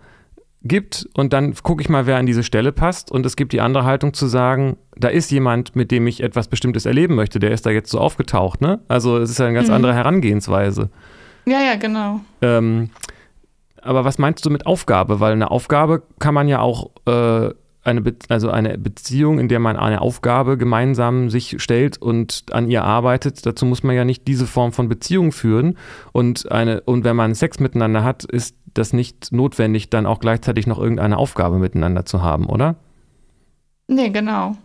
gibt 0.63 1.07
und 1.15 1.33
dann 1.33 1.55
gucke 1.63 1.83
ich 1.83 1.89
mal, 1.89 2.07
wer 2.07 2.17
an 2.17 2.27
diese 2.27 2.43
Stelle 2.43 2.73
passt 2.73 3.13
und 3.13 3.27
es 3.27 3.37
gibt 3.37 3.53
die 3.53 3.61
andere 3.61 3.85
Haltung 3.85 4.15
zu 4.15 4.27
sagen, 4.27 4.79
da 4.97 5.09
ist 5.09 5.31
jemand, 5.31 5.77
mit 5.77 5.91
dem 5.91 6.07
ich 6.07 6.23
etwas 6.23 6.49
Bestimmtes 6.49 6.87
erleben 6.87 7.15
möchte, 7.15 7.39
der 7.39 7.51
ist 7.51 7.67
da 7.67 7.71
jetzt 7.71 7.91
so 7.91 8.01
aufgetaucht, 8.01 8.63
ne? 8.63 8.81
Also 8.89 9.19
es 9.19 9.31
ist 9.31 9.39
ja 9.39 9.47
eine 9.47 9.55
ganz 9.55 9.69
mhm. 9.69 9.75
andere 9.75 9.95
Herangehensweise. 9.95 10.89
Ja, 11.45 11.61
ja, 11.61 11.77
genau. 11.77 12.21
Ähm, 12.41 12.91
aber 13.83 14.07
was 14.07 14.19
meinst 14.19 14.47
du 14.47 14.51
mit 14.51 14.67
Aufgabe? 14.67 15.21
Weil 15.21 15.33
eine 15.33 15.51
Aufgabe 15.51 16.03
kann 16.19 16.33
man 16.33 16.49
ja 16.49 16.61
auch 16.61 16.91
äh, 17.07 17.51
eine, 17.85 18.01
Be 18.01 18.15
also 18.29 18.51
eine 18.51 18.79
Beziehung, 18.79 19.39
in 19.39 19.49
der 19.49 19.61
man 19.61 19.77
eine 19.77 20.01
Aufgabe 20.01 20.57
gemeinsam 20.57 21.31
sich 21.31 21.63
stellt 21.63 22.01
und 22.01 22.45
an 22.51 22.71
ihr 22.71 22.83
arbeitet. 22.83 23.45
Dazu 23.47 23.67
muss 23.67 23.83
man 23.83 23.95
ja 23.95 24.05
nicht 24.05 24.27
diese 24.27 24.47
Form 24.47 24.73
von 24.73 24.89
Beziehung 24.89 25.33
führen. 25.33 25.77
Und, 26.13 26.51
eine, 26.51 26.81
und 26.83 27.05
wenn 27.05 27.17
man 27.17 27.35
Sex 27.35 27.61
miteinander 27.61 28.03
hat, 28.03 28.25
ist 28.25 28.57
das 28.73 28.93
nicht 28.93 29.31
notwendig, 29.33 29.91
dann 29.91 30.07
auch 30.07 30.19
gleichzeitig 30.19 30.67
noch 30.67 30.79
irgendeine 30.79 31.19
Aufgabe 31.19 31.59
miteinander 31.59 32.05
zu 32.07 32.23
haben, 32.23 32.47
oder? 32.47 32.77
Nee, 33.87 34.11
genau. 34.11 34.57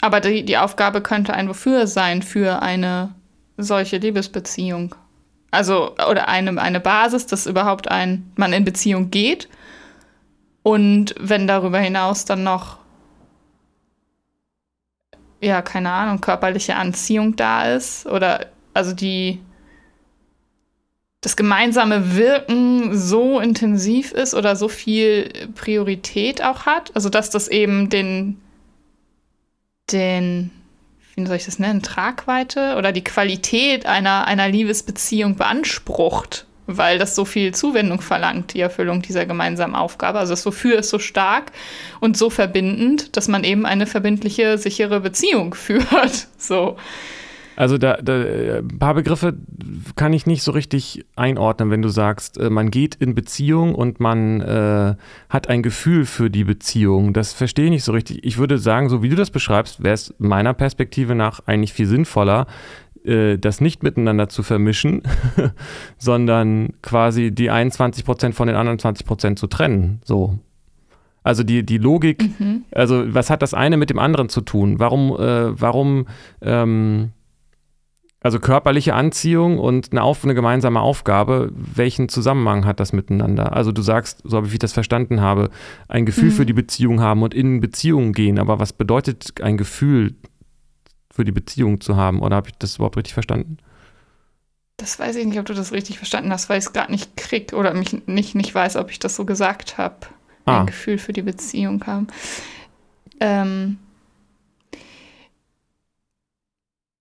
Aber 0.00 0.20
die, 0.20 0.44
die 0.44 0.58
Aufgabe 0.58 1.00
könnte 1.02 1.34
ein 1.34 1.48
Wofür 1.48 1.86
sein 1.86 2.22
für 2.22 2.62
eine 2.62 3.14
solche 3.56 3.98
Liebesbeziehung. 3.98 4.94
Also, 5.50 5.94
oder 6.10 6.28
eine, 6.28 6.60
eine 6.60 6.80
Basis, 6.80 7.26
dass 7.26 7.46
überhaupt 7.46 7.90
ein, 7.90 8.30
man 8.36 8.52
in 8.52 8.64
Beziehung 8.64 9.10
geht 9.10 9.48
und 10.68 11.14
wenn 11.18 11.46
darüber 11.46 11.78
hinaus 11.78 12.26
dann 12.26 12.42
noch, 12.42 12.76
ja, 15.40 15.62
keine 15.62 15.90
Ahnung, 15.90 16.20
körperliche 16.20 16.76
Anziehung 16.76 17.36
da 17.36 17.72
ist 17.72 18.04
oder 18.04 18.48
also 18.74 18.92
die, 18.92 19.40
das 21.22 21.36
gemeinsame 21.36 22.14
Wirken 22.16 22.94
so 22.94 23.40
intensiv 23.40 24.12
ist 24.12 24.34
oder 24.34 24.56
so 24.56 24.68
viel 24.68 25.30
Priorität 25.54 26.44
auch 26.44 26.66
hat, 26.66 26.94
also 26.94 27.08
dass 27.08 27.30
das 27.30 27.48
eben 27.48 27.88
den, 27.88 28.38
den, 29.90 30.50
wie 31.14 31.24
soll 31.24 31.36
ich 31.36 31.46
das 31.46 31.58
nennen, 31.58 31.82
Tragweite 31.82 32.76
oder 32.76 32.92
die 32.92 33.04
Qualität 33.04 33.86
einer, 33.86 34.26
einer 34.26 34.50
Liebesbeziehung 34.50 35.36
beansprucht 35.36 36.44
weil 36.68 36.98
das 36.98 37.16
so 37.16 37.24
viel 37.24 37.52
Zuwendung 37.52 38.00
verlangt, 38.00 38.54
die 38.54 38.60
Erfüllung 38.60 39.02
dieser 39.02 39.26
gemeinsamen 39.26 39.74
Aufgabe. 39.74 40.18
Also 40.18 40.34
das 40.34 40.46
Wofür 40.46 40.78
ist 40.78 40.90
so 40.90 40.98
stark 40.98 41.50
und 41.98 42.16
so 42.16 42.30
verbindend, 42.30 43.16
dass 43.16 43.26
man 43.26 43.42
eben 43.42 43.66
eine 43.66 43.86
verbindliche, 43.86 44.58
sichere 44.58 45.00
Beziehung 45.00 45.54
führt. 45.54 46.28
So. 46.36 46.76
Also 47.58 47.76
da, 47.76 47.96
da, 47.96 48.12
ein 48.58 48.78
paar 48.78 48.94
Begriffe 48.94 49.34
kann 49.96 50.12
ich 50.12 50.26
nicht 50.26 50.44
so 50.44 50.52
richtig 50.52 51.04
einordnen, 51.16 51.72
wenn 51.72 51.82
du 51.82 51.88
sagst, 51.88 52.38
äh, 52.38 52.50
man 52.50 52.70
geht 52.70 52.94
in 52.94 53.16
Beziehung 53.16 53.74
und 53.74 53.98
man 53.98 54.40
äh, 54.40 54.94
hat 55.28 55.48
ein 55.48 55.64
Gefühl 55.64 56.04
für 56.04 56.30
die 56.30 56.44
Beziehung. 56.44 57.12
Das 57.14 57.32
verstehe 57.32 57.64
ich 57.64 57.72
nicht 57.72 57.82
so 57.82 57.90
richtig. 57.90 58.22
Ich 58.22 58.38
würde 58.38 58.58
sagen, 58.58 58.88
so 58.88 59.02
wie 59.02 59.08
du 59.08 59.16
das 59.16 59.32
beschreibst, 59.32 59.82
wäre 59.82 59.94
es 59.94 60.14
meiner 60.18 60.54
Perspektive 60.54 61.16
nach 61.16 61.40
eigentlich 61.46 61.72
viel 61.72 61.86
sinnvoller, 61.86 62.46
äh, 63.08 63.38
das 63.38 63.60
nicht 63.60 63.82
miteinander 63.82 64.28
zu 64.28 64.42
vermischen, 64.42 65.02
sondern 65.98 66.74
quasi 66.82 67.32
die 67.32 67.50
21 67.50 68.04
Prozent 68.04 68.34
von 68.34 68.46
den 68.46 68.56
anderen 68.56 68.78
20 68.78 69.06
Prozent 69.06 69.38
zu 69.38 69.46
trennen. 69.46 70.00
So. 70.04 70.38
Also 71.22 71.42
die, 71.42 71.64
die 71.64 71.78
Logik, 71.78 72.30
mhm. 72.38 72.64
also 72.72 73.14
was 73.14 73.28
hat 73.28 73.42
das 73.42 73.54
eine 73.54 73.76
mit 73.76 73.90
dem 73.90 73.98
anderen 73.98 74.28
zu 74.28 74.40
tun? 74.40 74.78
Warum, 74.78 75.10
äh, 75.18 75.60
warum, 75.60 76.06
ähm, 76.40 77.10
also 78.20 78.40
körperliche 78.40 78.94
Anziehung 78.94 79.58
und 79.58 79.92
eine, 79.92 80.02
auf, 80.02 80.24
eine 80.24 80.34
gemeinsame 80.34 80.80
Aufgabe, 80.80 81.52
welchen 81.54 82.08
Zusammenhang 82.08 82.64
hat 82.64 82.80
das 82.80 82.92
miteinander? 82.92 83.54
Also 83.54 83.72
du 83.72 83.82
sagst, 83.82 84.22
so 84.24 84.44
wie 84.46 84.54
ich 84.54 84.58
das 84.58 84.72
verstanden 84.72 85.20
habe, 85.20 85.50
ein 85.88 86.06
Gefühl 86.06 86.30
mhm. 86.30 86.32
für 86.32 86.46
die 86.46 86.52
Beziehung 86.52 87.00
haben 87.00 87.22
und 87.22 87.34
in 87.34 87.60
Beziehungen 87.60 88.12
gehen, 88.12 88.38
aber 88.38 88.58
was 88.58 88.72
bedeutet 88.72 89.40
ein 89.42 89.56
Gefühl 89.56 90.14
für 91.12 91.24
die 91.24 91.32
Beziehung 91.32 91.80
zu 91.80 91.96
haben. 91.96 92.20
Oder 92.20 92.36
habe 92.36 92.48
ich 92.48 92.54
das 92.58 92.76
überhaupt 92.76 92.96
richtig 92.96 93.14
verstanden? 93.14 93.58
Das 94.76 94.98
weiß 94.98 95.16
ich 95.16 95.26
nicht, 95.26 95.38
ob 95.40 95.46
du 95.46 95.54
das 95.54 95.72
richtig 95.72 95.98
verstanden 95.98 96.32
hast, 96.32 96.48
weil 96.48 96.58
ich 96.58 96.66
es 96.66 96.72
gerade 96.72 96.92
nicht 96.92 97.16
krieg 97.16 97.52
oder 97.52 97.74
mich 97.74 98.06
nicht, 98.06 98.34
nicht 98.34 98.54
weiß, 98.54 98.76
ob 98.76 98.90
ich 98.90 98.98
das 99.00 99.16
so 99.16 99.24
gesagt 99.24 99.76
habe. 99.76 99.96
Ah. 100.44 100.60
Ein 100.60 100.66
Gefühl 100.66 100.98
für 100.98 101.12
die 101.12 101.22
Beziehung 101.22 101.84
haben. 101.86 102.06
Ähm. 103.20 103.78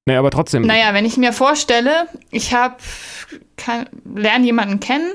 Naja, 0.05 0.19
aber 0.19 0.31
trotzdem. 0.31 0.63
Naja, 0.63 0.93
wenn 0.93 1.05
ich 1.05 1.17
mir 1.17 1.33
vorstelle, 1.33 2.07
ich 2.31 2.53
habe 2.53 2.77
lerne 4.05 4.45
jemanden 4.45 4.79
kennen 4.79 5.11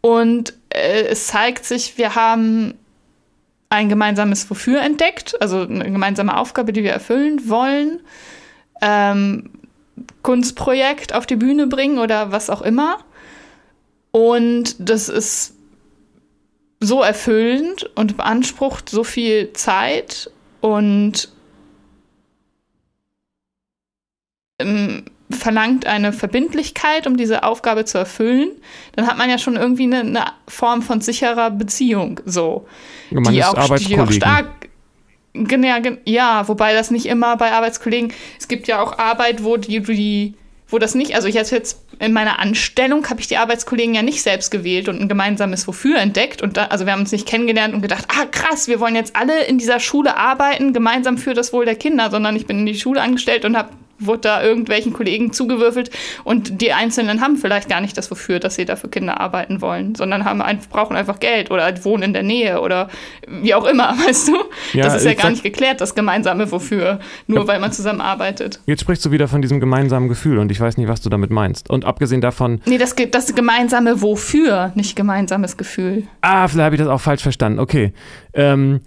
und 0.00 0.54
äh, 0.70 1.02
es 1.02 1.26
zeigt 1.26 1.64
sich, 1.64 1.98
wir 1.98 2.14
haben 2.14 2.74
ein 3.74 3.88
gemeinsames 3.88 4.48
Wofür 4.48 4.80
entdeckt, 4.80 5.40
also 5.40 5.60
eine 5.60 5.90
gemeinsame 5.90 6.36
Aufgabe, 6.36 6.72
die 6.72 6.82
wir 6.82 6.92
erfüllen 6.92 7.48
wollen, 7.48 8.00
ähm, 8.80 9.50
Kunstprojekt 10.22 11.14
auf 11.14 11.26
die 11.26 11.36
Bühne 11.36 11.66
bringen 11.66 11.98
oder 11.98 12.32
was 12.32 12.50
auch 12.50 12.62
immer. 12.62 12.98
Und 14.10 14.76
das 14.78 15.08
ist 15.08 15.54
so 16.80 17.02
erfüllend 17.02 17.90
und 17.94 18.16
beansprucht 18.16 18.88
so 18.88 19.04
viel 19.04 19.52
Zeit 19.52 20.30
und 20.60 21.30
ähm, 24.58 25.04
verlangt 25.30 25.86
eine 25.86 26.12
Verbindlichkeit, 26.12 27.06
um 27.06 27.16
diese 27.16 27.42
Aufgabe 27.42 27.84
zu 27.84 27.98
erfüllen, 27.98 28.50
dann 28.94 29.06
hat 29.06 29.18
man 29.18 29.30
ja 29.30 29.38
schon 29.38 29.56
irgendwie 29.56 29.84
eine, 29.84 30.00
eine 30.00 30.24
Form 30.48 30.82
von 30.82 31.00
sicherer 31.00 31.50
Beziehung, 31.50 32.20
so. 32.24 32.66
Man 33.10 33.32
die, 33.32 33.42
auch, 33.42 33.76
die 33.76 33.98
auch 33.98 34.10
stark. 34.10 34.68
Ja, 36.04 36.46
wobei 36.46 36.74
das 36.74 36.90
nicht 36.90 37.06
immer 37.06 37.36
bei 37.36 37.50
Arbeitskollegen. 37.50 38.12
Es 38.38 38.46
gibt 38.46 38.68
ja 38.68 38.80
auch 38.80 38.98
Arbeit, 38.98 39.42
wo 39.42 39.56
die, 39.56 39.80
die 39.80 40.34
wo 40.68 40.78
das 40.78 40.94
nicht, 40.94 41.14
also 41.14 41.28
ich 41.28 41.36
hatte 41.36 41.54
jetzt 41.54 41.84
in 42.00 42.12
meiner 42.12 42.40
Anstellung 42.40 43.08
habe 43.08 43.20
ich 43.20 43.28
die 43.28 43.36
Arbeitskollegen 43.36 43.94
ja 43.94 44.02
nicht 44.02 44.22
selbst 44.22 44.50
gewählt 44.50 44.88
und 44.88 45.00
ein 45.00 45.08
gemeinsames 45.08 45.68
Wofür 45.68 45.98
entdeckt 45.98 46.42
und 46.42 46.56
da, 46.56 46.64
also 46.66 46.86
wir 46.86 46.92
haben 46.92 47.00
uns 47.00 47.12
nicht 47.12 47.28
kennengelernt 47.28 47.74
und 47.74 47.82
gedacht, 47.82 48.06
ah 48.08 48.26
krass, 48.26 48.66
wir 48.66 48.80
wollen 48.80 48.96
jetzt 48.96 49.14
alle 49.14 49.44
in 49.44 49.58
dieser 49.58 49.78
Schule 49.78 50.16
arbeiten, 50.16 50.72
gemeinsam 50.72 51.18
für 51.18 51.34
das 51.34 51.52
Wohl 51.52 51.64
der 51.64 51.76
Kinder, 51.76 52.10
sondern 52.10 52.34
ich 52.34 52.46
bin 52.46 52.60
in 52.60 52.66
die 52.66 52.74
Schule 52.74 53.02
angestellt 53.02 53.44
und 53.44 53.56
habe 53.56 53.70
wurde 53.98 54.20
da 54.22 54.42
irgendwelchen 54.42 54.92
Kollegen 54.92 55.32
zugewürfelt 55.32 55.90
und 56.24 56.60
die 56.60 56.72
Einzelnen 56.72 57.20
haben 57.20 57.36
vielleicht 57.36 57.68
gar 57.68 57.80
nicht 57.80 57.96
das 57.96 58.10
Wofür, 58.10 58.40
dass 58.40 58.54
sie 58.56 58.64
da 58.64 58.76
für 58.76 58.88
Kinder 58.88 59.20
arbeiten 59.20 59.60
wollen, 59.60 59.94
sondern 59.94 60.24
haben 60.24 60.42
ein, 60.42 60.58
brauchen 60.70 60.96
einfach 60.96 61.20
Geld 61.20 61.50
oder 61.50 61.72
wohnen 61.84 62.02
in 62.02 62.12
der 62.12 62.22
Nähe 62.22 62.60
oder 62.60 62.88
wie 63.28 63.54
auch 63.54 63.64
immer, 63.64 63.90
weißt 64.06 64.28
du? 64.28 64.36
Ja, 64.72 64.84
das 64.84 64.96
ist 64.96 65.04
ja 65.04 65.12
gar 65.14 65.22
sag- 65.22 65.30
nicht 65.32 65.42
geklärt, 65.42 65.80
das 65.80 65.94
gemeinsame 65.94 66.50
Wofür, 66.50 66.98
nur 67.26 67.40
Ja. 67.40 67.46
weil 67.48 67.60
man 67.60 67.72
zusammenarbeitet. 67.72 68.60
Jetzt 68.66 68.80
sprichst 68.82 69.04
du 69.04 69.10
wieder 69.10 69.28
von 69.28 69.42
diesem 69.42 69.60
gemeinsamen 69.60 70.08
Gefühl 70.08 70.38
und 70.38 70.50
ich 70.50 70.60
weiß 70.60 70.76
nicht, 70.76 70.88
was 70.88 71.00
du 71.00 71.08
damit 71.10 71.30
meinst. 71.30 71.70
Und 71.70 71.84
abgesehen 71.84 72.20
davon, 72.20 72.60
Nee, 72.66 72.78
das, 72.78 72.94
das 73.10 73.34
gemeinsame 73.34 74.02
Wofür, 74.02 74.72
nicht 74.74 74.96
gemeinsames 74.96 75.56
Gefühl. 75.56 76.04
ah, 76.20 76.48
vielleicht 76.48 76.64
habe 76.64 76.74
ich 76.74 76.80
das 76.80 76.88
auch 76.88 77.00
falsch 77.00 77.22
verstanden. 77.22 77.58
Okay. 77.58 77.92
Ähm, 78.32 78.80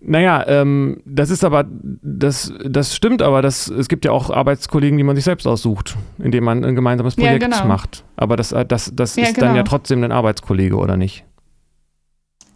Naja, 0.00 0.44
ähm, 0.48 1.00
das 1.04 1.30
ist 1.30 1.44
aber, 1.44 1.64
das, 1.68 2.52
das 2.64 2.96
stimmt 2.96 3.22
aber, 3.22 3.40
das, 3.40 3.68
es 3.68 3.88
gibt 3.88 4.04
ja 4.04 4.10
auch 4.10 4.30
Arbeitskollegen, 4.30 4.98
die 4.98 5.04
man 5.04 5.14
sich 5.14 5.24
selbst 5.24 5.46
aussucht, 5.46 5.96
indem 6.18 6.44
man 6.44 6.64
ein 6.64 6.74
gemeinsames 6.74 7.14
Ja, 7.16 7.22
Projekt 7.22 7.44
genau. 7.44 7.66
macht. 7.66 8.02
Aber 8.16 8.36
das, 8.36 8.52
äh, 8.52 8.64
das, 8.64 8.92
das 8.94 9.16
Ja, 9.16 9.24
ist 9.24 9.36
dann 9.36 9.48
genau. 9.50 9.56
ja 9.58 9.62
trotzdem 9.62 10.02
ein 10.02 10.12
Arbeitskollege, 10.12 10.76
oder 10.76 10.96
nicht? 10.96 11.24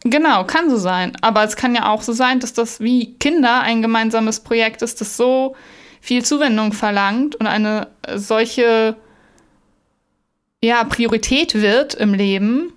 Genau, 0.03 0.45
kann 0.45 0.71
so 0.71 0.77
sein. 0.77 1.13
Aber 1.21 1.45
es 1.45 1.57
kann 1.57 1.75
ja 1.75 1.89
auch 1.89 2.03
so 2.03 2.13
sein, 2.13 2.41
dass 2.41 2.53
das 2.53 2.81
wie 2.81 3.15
Kinder 3.15 3.61
ein 3.63 3.83
gemeinsames 3.83 4.41
Projekt 4.41 4.83
ist, 4.83 5.01
das 5.01 5.17
so 5.17 5.57
viel 6.01 6.25
Zuwendung 6.25 6.73
verlangt 6.73 7.35
und 7.37 7.47
eine 7.47 7.89
äh, 8.03 8.19
solche 8.19 8.97
ja, 10.63 10.85
Priorität 10.85 11.55
wird 11.55 11.95
im 11.95 12.15
Leben, 12.15 12.73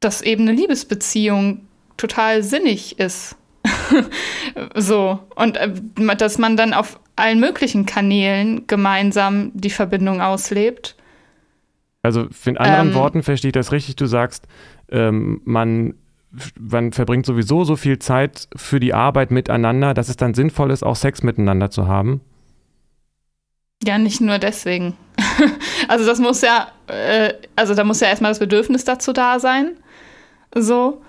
dass 0.00 0.22
eben 0.22 0.42
eine 0.42 0.52
Liebesbeziehung 0.52 1.65
total 1.96 2.42
sinnig 2.42 2.98
ist. 2.98 3.36
so. 4.74 5.18
Und 5.34 5.56
äh, 5.56 5.72
dass 6.16 6.38
man 6.38 6.56
dann 6.56 6.74
auf 6.74 7.00
allen 7.16 7.40
möglichen 7.40 7.86
Kanälen 7.86 8.66
gemeinsam 8.66 9.50
die 9.54 9.70
Verbindung 9.70 10.20
auslebt. 10.20 10.96
Also 12.02 12.28
in 12.44 12.58
anderen 12.58 12.88
Ähm. 12.88 12.94
Worten 12.94 13.22
verstehe 13.22 13.48
ich 13.48 13.54
das 13.54 13.72
richtig, 13.72 13.96
du 13.96 14.06
sagst, 14.06 14.46
ähm, 14.90 15.40
man, 15.44 15.94
man 16.58 16.92
verbringt 16.92 17.26
sowieso 17.26 17.64
so 17.64 17.74
viel 17.74 17.98
Zeit 17.98 18.48
für 18.54 18.78
die 18.78 18.94
Arbeit 18.94 19.30
miteinander, 19.30 19.94
dass 19.94 20.08
es 20.08 20.16
dann 20.16 20.34
sinnvoll 20.34 20.70
ist, 20.70 20.84
auch 20.84 20.96
Sex 20.96 21.22
miteinander 21.22 21.70
zu 21.70 21.88
haben. 21.88 22.20
Ja, 23.84 23.98
nicht 23.98 24.20
nur 24.20 24.38
deswegen. 24.38 24.96
also 25.88 26.06
das 26.06 26.18
muss 26.18 26.42
ja, 26.42 26.68
äh, 26.86 27.32
also 27.56 27.74
da 27.74 27.84
muss 27.84 28.00
ja 28.00 28.08
erstmal 28.08 28.30
das 28.30 28.38
Bedürfnis 28.38 28.84
dazu 28.84 29.12
da 29.12 29.38
sein. 29.38 29.72
So. 30.54 31.02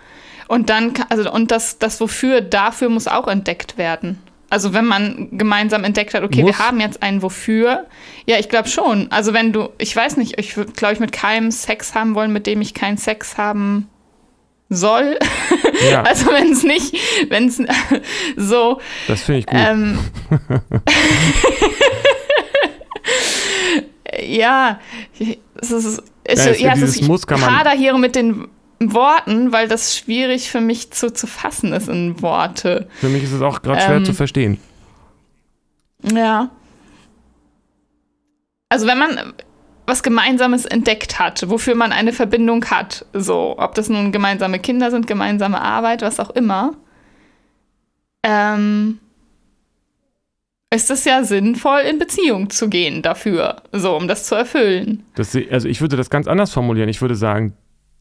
Und 0.48 0.70
dann, 0.70 0.94
also 1.10 1.32
und 1.32 1.52
das, 1.52 1.78
das 1.80 2.00
Wofür 2.02 2.42
dafür 2.42 2.90
muss 2.90 3.08
auch 3.08 3.28
entdeckt 3.28 3.78
werden. 3.78 4.20
Also 4.50 4.74
wenn 4.74 4.86
man 4.86 5.28
gemeinsam 5.38 5.84
entdeckt 5.84 6.14
hat, 6.14 6.24
okay, 6.24 6.42
Muss? 6.42 6.58
wir 6.58 6.66
haben 6.66 6.80
jetzt 6.80 7.04
ein 7.04 7.22
Wofür. 7.22 7.86
Ja, 8.26 8.38
ich 8.40 8.48
glaube 8.48 8.70
schon. 8.70 9.12
Also 9.12 9.34
wenn 9.34 9.52
du, 9.52 9.70
ich 9.78 9.94
weiß 9.94 10.16
nicht, 10.16 10.40
ich 10.40 10.56
würde, 10.56 10.72
glaube 10.72 10.94
ich, 10.94 11.02
mit 11.02 11.12
keinem 11.12 11.52
Sex 11.52 11.94
haben 11.96 12.16
wollen, 12.16 12.32
mit 12.32 12.48
dem 12.48 12.62
ich 12.62 12.74
keinen 12.74 12.98
Sex 12.98 13.38
haben 13.38 13.90
soll. 14.70 15.20
Ja, 15.92 16.02
Also 16.04 16.28
wenn 16.32 16.54
es 16.54 16.64
nicht, 16.64 16.96
wenn 17.30 17.48
es 17.50 17.58
so, 18.38 18.80
das 19.10 19.24
finde 19.24 19.40
ich 19.40 19.46
gut. 19.48 19.60
ähm, 19.60 20.00
ja, 24.24 24.80
es 25.60 25.72
ist, 25.72 26.04
es, 26.24 26.46
Ja, 26.46 26.52
es- 26.52 26.60
ja, 26.60 26.70
es 26.70 26.76
dieses 26.80 26.96
ist, 26.98 27.08
Muss 27.08 27.28
kann 27.28 27.40
ich 27.40 27.46
man- 27.46 27.60
hader 27.60 27.72
hier 27.72 27.98
mit 27.98 28.16
den 28.16 28.48
Worten, 28.80 29.52
weil 29.52 29.68
das 29.68 29.98
schwierig 29.98 30.52
für 30.52 30.62
mich 30.62 30.92
zu, 30.92 31.12
zu 31.12 31.28
fassen 31.28 31.74
ist 31.74 31.90
in 31.90 32.22
Worte. 32.22 32.88
Für 33.00 33.10
mich 33.10 33.24
ist 33.24 33.34
es 33.34 33.42
auch 33.42 33.62
gerade 33.62 33.82
schwer 33.82 33.98
ähm, 33.98 34.06
zu 34.06 34.14
verstehen. 34.14 34.60
Ja. 36.04 36.50
Also 38.70 38.86
wenn 38.88 38.98
man 38.98 39.34
was 39.88 40.04
Gemeinsames 40.04 40.66
entdeckt 40.66 41.18
hat, 41.18 41.50
wofür 41.50 41.74
man 41.74 41.94
eine 41.94 42.12
Verbindung 42.12 42.66
hat, 42.66 43.06
so, 43.14 43.56
ob 43.58 43.74
das 43.76 43.88
nun 43.88 44.12
gemeinsame 44.12 44.60
Kinder 44.60 44.92
sind, 44.92 45.08
gemeinsame 45.08 45.62
Arbeit, 45.62 46.02
was 46.02 46.20
auch 46.20 46.30
immer, 46.32 46.76
ähm, 48.24 49.00
ist 50.70 50.92
es 50.92 51.06
ja 51.06 51.24
sinnvoll, 51.24 51.80
in 51.82 51.98
Beziehung 51.98 52.50
zu 52.50 52.68
gehen 52.70 53.02
dafür, 53.02 53.62
so, 53.72 53.96
um 53.96 54.10
das 54.10 54.26
zu 54.26 54.36
erfüllen. 54.36 55.06
Das, 55.16 55.36
also 55.50 55.70
ich 55.70 55.80
würde 55.80 55.96
das 55.96 56.10
ganz 56.10 56.28
anders 56.28 56.52
formulieren. 56.52 56.90
Ich 56.90 57.02
würde 57.02 57.16
sagen, 57.16 57.54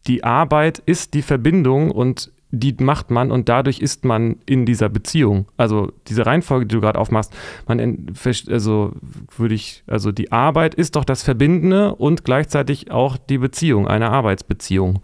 die 0.07 0.25
Arbeit 0.25 0.83
ist 0.87 1.15
die 1.15 1.23
Verbindung 1.23 1.91
und 1.91 2.31
die 2.51 2.75
macht 2.79 3.11
man 3.11 3.33
und 3.33 3.49
dadurch 3.49 3.81
ist 3.81 4.05
man 4.05 4.37
in 4.47 4.67
dieser 4.67 4.89
Beziehung. 4.89 5.47
Also 5.57 5.93
diese 6.07 6.25
Reihenfolge, 6.27 6.67
die 6.67 6.75
du 6.77 6.81
gerade 6.81 6.99
aufmachst, 6.99 7.33
man 7.67 8.15
also 8.49 8.93
würde 9.37 9.55
ich, 9.55 9.83
also 9.87 10.13
die 10.13 10.33
Arbeit 10.33 10.75
ist 10.75 10.97
doch 10.97 11.05
das 11.05 11.23
Verbindende 11.23 11.95
und 11.97 12.25
gleichzeitig 12.25 12.91
auch 12.91 13.17
die 13.17 13.39
Beziehung, 13.39 13.89
eine 13.89 14.11
Arbeitsbeziehung. 14.11 15.03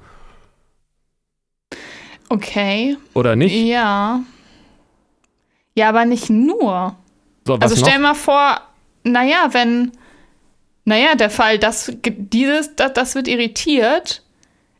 Okay, 2.29 2.97
Oder 3.13 3.37
nicht? 3.37 3.55
ja. 3.55 4.21
Ja, 5.75 5.89
aber 5.89 6.05
nicht 6.05 6.31
nur. 6.31 6.97
So, 7.47 7.55
Also 7.55 7.75
noch? 7.75 7.87
stell 7.89 7.99
mal 7.99 8.15
vor, 8.15 8.61
naja, 9.05 9.49
wenn, 9.53 9.93
naja, 10.85 11.15
der 11.15 11.31
Fall, 11.31 11.59
das, 11.59 11.93
dieses, 12.05 12.77
das, 12.77 12.93
das 12.93 13.15
wird 13.15 13.27
irritiert, 13.27 14.23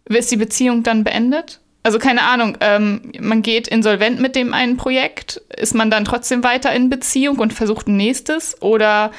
ist 0.09 0.31
die 0.31 0.37
Beziehung 0.37 0.83
dann 0.83 1.05
beendet? 1.05 1.61
Also 1.85 1.99
keine 1.99 2.23
Ahnung, 2.23 2.57
ähm, 2.61 3.13
man 3.19 3.43
geht 3.43 3.67
insolvent 3.67 4.21
mit 4.21 4.37
dem 4.37 4.55
einen 4.55 4.77
Projekt, 4.77 5.43
ist 5.57 5.75
man 5.75 5.91
dann 5.91 6.05
trotzdem 6.05 6.45
weiter 6.45 6.73
in 6.73 6.91
Beziehung 6.91 7.39
und 7.41 7.53
versucht 7.53 7.89
ein 7.89 7.97
nächstes? 7.97 8.61
Oder 8.63 9.11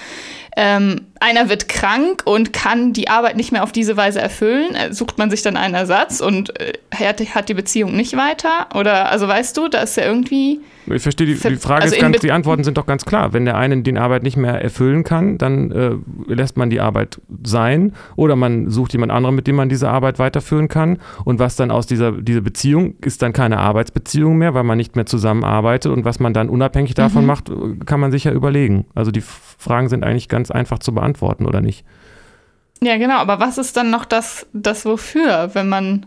ähm, 0.56 1.01
einer 1.20 1.49
wird 1.49 1.70
krank 1.70 2.24
und 2.26 2.54
kann 2.54 2.93
die 2.93 3.08
Arbeit 3.08 3.38
nicht 3.38 3.51
mehr 3.51 3.64
auf 3.64 3.72
diese 3.72 3.97
Weise 3.97 4.22
erfüllen, 4.22 4.76
äh, 4.76 4.93
sucht 4.93 5.18
man 5.18 5.30
sich 5.30 5.41
dann 5.41 5.58
einen 5.58 5.74
Ersatz 5.74 6.20
und 6.20 6.60
äh, 6.60 6.74
hat, 6.93 7.49
die 7.49 7.54
Beziehung 7.54 7.95
nicht 7.95 8.16
weiter? 8.16 8.68
Oder, 8.76 9.10
also 9.10 9.28
weißt 9.28 9.56
du, 9.58 9.68
da 9.68 9.80
ist 9.80 9.97
ja 9.97 10.06
irgendwie, 10.06 10.60
Ich 10.88 11.01
verstehe, 11.01 11.26
die, 11.26 11.34
die 11.36 11.56
Frage 11.56 11.84
also 11.84 11.95
ist 11.95 12.01
ganz, 12.01 12.20
die 12.20 12.32
Antworten 12.32 12.64
sind 12.64 12.78
doch 12.78 12.86
ganz 12.86 13.06
klar. 13.06 13.34
Wenn 13.34 13.45
der 13.45 13.58
eine 13.58 13.82
die 13.82 13.97
Arbeit 13.97 14.24
nicht 14.24 14.38
mehr 14.38 14.62
erfüllen 14.62 15.04
kann, 15.04 15.38
dann 15.38 15.72
äh, 15.72 15.91
lässt 16.32 16.58
man 16.58 16.70
die 16.70 16.80
Arbeit 16.82 17.20
sein 17.43 17.93
oder 18.16 18.36
man 18.36 18.70
sucht 18.70 18.93
jemand 18.93 19.12
anderen, 19.12 19.36
mit 19.36 19.47
dem 19.47 19.56
man 19.56 19.70
diese 19.70 19.89
Arbeit 19.89 20.20
weiterführen 20.20 20.68
kann. 20.68 20.99
Und 21.24 21.39
was 21.39 21.56
dann 21.56 21.72
aus 21.72 21.88
dieser, 21.88 22.12
dieser 22.12 22.41
Beziehung 22.41 22.95
ist 23.01 23.22
dann 23.22 23.34
keine 23.34 23.60
Arbeitsbeziehung 23.60 24.38
mehr, 24.38 24.54
weil 24.54 24.64
man 24.64 24.78
nicht 24.78 24.95
mehr 24.95 25.06
zusammenarbeitet. 25.06 25.91
Und 25.91 26.06
was 26.06 26.20
man 26.20 26.34
dann 26.34 26.49
unabhängig 26.49 26.93
davon 26.93 27.22
Mhm. 27.22 27.28
macht, 27.28 27.49
äh, 27.49 27.54
kann 27.86 27.99
man 27.99 28.12
sich 28.12 28.26
ja 28.26 28.32
überlegen. 28.32 28.86
Also 28.93 29.12
die 29.12 29.24
Fragen 29.64 29.89
sind 29.89 30.03
eigentlich 30.03 30.30
ganz 30.30 30.51
einfach 30.51 30.80
zu 30.80 30.93
beantworten, 30.93 31.45
oder 31.45 31.61
nicht? 31.61 31.86
Ja, 32.82 32.97
genau, 32.97 33.16
aber 33.16 33.39
was 33.39 33.57
ist 33.57 33.78
dann 33.78 33.89
noch 33.89 34.05
das, 34.05 34.45
das 34.53 34.86
Wofür, 34.86 35.51
wenn 35.53 35.70
man, 35.70 36.05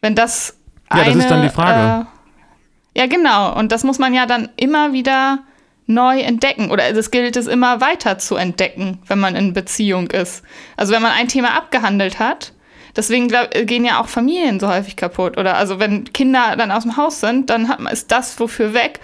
wenn 0.00 0.14
das 0.14 0.56
Ja, 0.90 1.04
das 1.04 1.08
eine, 1.08 1.22
ist 1.22 1.30
dann 1.30 1.42
die 1.42 1.48
Frage. 1.50 2.06
Äh, 2.06 2.98
ja, 3.00 3.06
genau. 3.06 3.56
Und 3.56 3.70
das 3.70 3.84
muss 3.84 3.98
man 3.98 4.14
ja 4.14 4.26
dann 4.26 4.48
immer 4.56 4.92
wieder 4.92 5.40
neu 5.86 6.20
entdecken. 6.20 6.70
Oder 6.70 6.88
es 6.90 7.10
gilt 7.10 7.36
es 7.36 7.46
immer 7.46 7.80
weiter 7.80 8.18
zu 8.18 8.36
entdecken, 8.36 8.98
wenn 9.06 9.18
man 9.18 9.36
in 9.36 9.52
Beziehung 9.52 10.10
ist. 10.10 10.42
Also 10.76 10.92
wenn 10.92 11.02
man 11.02 11.12
ein 11.12 11.28
Thema 11.28 11.56
abgehandelt 11.56 12.18
hat, 12.18 12.52
deswegen 12.96 13.28
glaub, 13.28 13.50
gehen 13.50 13.84
ja 13.84 14.00
auch 14.00 14.08
Familien 14.08 14.60
so 14.60 14.68
häufig 14.68 14.96
kaputt. 14.96 15.36
Oder 15.36 15.56
also 15.56 15.78
wenn 15.78 16.12
Kinder 16.12 16.56
dann 16.56 16.70
aus 16.70 16.84
dem 16.84 16.96
Haus 16.96 17.20
sind, 17.20 17.50
dann 17.50 17.68
hat 17.68 17.80
man, 17.80 17.92
ist 17.92 18.10
das 18.12 18.38
wofür 18.40 18.74
weg. 18.74 19.00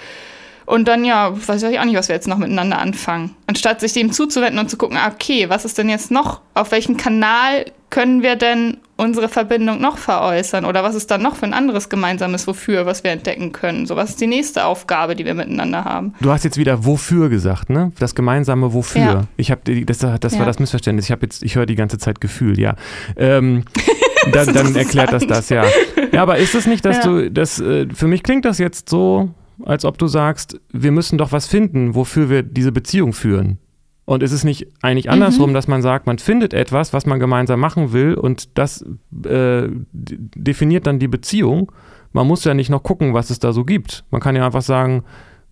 Und 0.66 0.88
dann, 0.88 1.04
ja, 1.04 1.32
weiß 1.34 1.62
ich 1.64 1.78
auch 1.78 1.84
nicht, 1.84 1.96
was 1.96 2.08
wir 2.08 2.14
jetzt 2.14 2.28
noch 2.28 2.38
miteinander 2.38 2.78
anfangen. 2.78 3.34
Anstatt 3.46 3.80
sich 3.80 3.92
dem 3.92 4.12
zuzuwenden 4.12 4.58
und 4.58 4.70
zu 4.70 4.76
gucken, 4.76 4.96
ah, 4.96 5.10
okay, 5.12 5.48
was 5.48 5.64
ist 5.64 5.78
denn 5.78 5.88
jetzt 5.88 6.10
noch? 6.10 6.40
Auf 6.54 6.72
welchem 6.72 6.96
Kanal 6.96 7.66
können 7.90 8.22
wir 8.22 8.34
denn 8.36 8.78
unsere 8.96 9.28
Verbindung 9.28 9.80
noch 9.80 9.98
veräußern? 9.98 10.64
Oder 10.64 10.82
was 10.82 10.94
ist 10.94 11.10
dann 11.10 11.22
noch 11.22 11.36
für 11.36 11.44
ein 11.46 11.54
anderes 11.54 11.88
gemeinsames 11.88 12.46
Wofür, 12.46 12.86
was 12.86 13.04
wir 13.04 13.10
entdecken 13.12 13.52
können? 13.52 13.86
So, 13.86 13.94
was 13.96 14.10
ist 14.10 14.20
die 14.20 14.26
nächste 14.26 14.64
Aufgabe, 14.64 15.14
die 15.14 15.24
wir 15.24 15.34
miteinander 15.34 15.84
haben? 15.84 16.14
Du 16.20 16.30
hast 16.32 16.44
jetzt 16.44 16.56
wieder 16.56 16.84
wofür 16.84 17.28
gesagt, 17.28 17.70
ne? 17.70 17.92
Das 17.98 18.14
gemeinsame 18.14 18.72
wofür. 18.72 19.00
Ja. 19.02 19.24
Ich 19.36 19.50
habe 19.50 19.60
das, 19.84 19.98
das 19.98 20.32
war 20.32 20.40
Ja. 20.40 20.44
das 20.46 20.58
Missverständnis. 20.58 21.04
Ich 21.06 21.10
habe 21.12 21.22
jetzt, 21.26 21.42
ich 21.42 21.54
höre 21.56 21.66
die 21.66 21.76
ganze 21.76 21.98
Zeit 21.98 22.20
Gefühl, 22.20 22.58
ja. 22.58 22.74
Ähm, 23.16 23.64
dann, 24.32 24.52
dann 24.54 24.74
erklärt 24.74 25.12
das 25.12 25.26
das, 25.26 25.48
ja. 25.50 25.64
Ja, 26.12 26.22
aber 26.22 26.38
ist 26.38 26.54
es 26.54 26.66
nicht, 26.66 26.84
dass 26.84 26.96
Ja. 26.98 27.02
du, 27.04 27.30
das, 27.30 27.60
äh, 27.60 27.86
für 27.94 28.06
mich 28.08 28.22
klingt 28.22 28.44
das 28.44 28.58
jetzt 28.58 28.88
so, 28.88 29.28
als 29.64 29.84
ob 29.84 29.98
du 29.98 30.06
sagst, 30.06 30.60
wir 30.72 30.92
müssen 30.92 31.18
doch 31.18 31.32
was 31.32 31.46
finden, 31.46 31.94
wofür 31.94 32.30
wir 32.30 32.42
diese 32.42 32.72
Beziehung 32.72 33.12
führen. 33.12 33.58
Und 34.06 34.22
ist 34.22 34.32
es 34.32 34.44
nicht 34.44 34.66
eigentlich 34.82 35.08
andersrum, 35.08 35.50
mhm. 35.50 35.54
dass 35.54 35.66
man 35.66 35.80
sagt, 35.80 36.06
man 36.06 36.18
findet 36.18 36.52
etwas, 36.52 36.92
was 36.92 37.06
man 37.06 37.20
gemeinsam 37.20 37.58
machen 37.58 37.92
will 37.92 38.14
und 38.14 38.58
das 38.58 38.84
äh, 39.24 39.68
definiert 39.92 40.86
dann 40.86 40.98
die 40.98 41.08
Beziehung? 41.08 41.72
Man 42.12 42.26
muss 42.26 42.44
ja 42.44 42.52
nicht 42.52 42.68
noch 42.68 42.82
gucken, 42.82 43.14
was 43.14 43.30
es 43.30 43.38
da 43.38 43.52
so 43.52 43.64
gibt. 43.64 44.04
Man 44.10 44.20
kann 44.20 44.36
ja 44.36 44.44
einfach 44.44 44.62
sagen, 44.62 45.04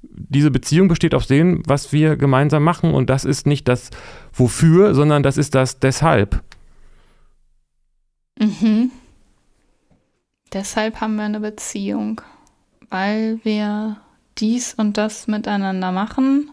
diese 0.02 0.50
Beziehung 0.50 0.88
besteht 0.88 1.14
auf 1.14 1.26
dem, 1.26 1.62
was 1.66 1.92
wir 1.92 2.16
gemeinsam 2.16 2.62
machen 2.62 2.92
und 2.92 3.08
das 3.08 3.24
ist 3.24 3.46
nicht 3.46 3.68
das 3.68 3.90
Wofür, 4.34 4.94
sondern 4.94 5.22
das 5.22 5.38
ist 5.38 5.54
das 5.54 5.78
Deshalb. 5.78 6.42
Mhm. 8.38 8.90
Deshalb 10.52 11.00
haben 11.00 11.16
wir 11.16 11.24
eine 11.24 11.40
Beziehung, 11.40 12.20
weil 12.92 13.40
wir 13.42 13.96
dies 14.38 14.74
und 14.74 14.96
das 14.96 15.26
miteinander 15.26 15.92
machen 15.92 16.50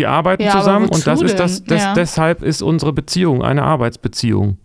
Wir 0.00 0.08
arbeiten 0.08 0.44
ja, 0.44 0.52
zusammen 0.52 0.88
und 0.88 1.06
das 1.06 1.20
ist 1.20 1.38
das, 1.38 1.62
das 1.64 1.82
ja. 1.82 1.92
deshalb 1.92 2.42
ist 2.42 2.62
unsere 2.62 2.94
Beziehung 2.94 3.42
eine 3.42 3.64
Arbeitsbeziehung. 3.64 4.56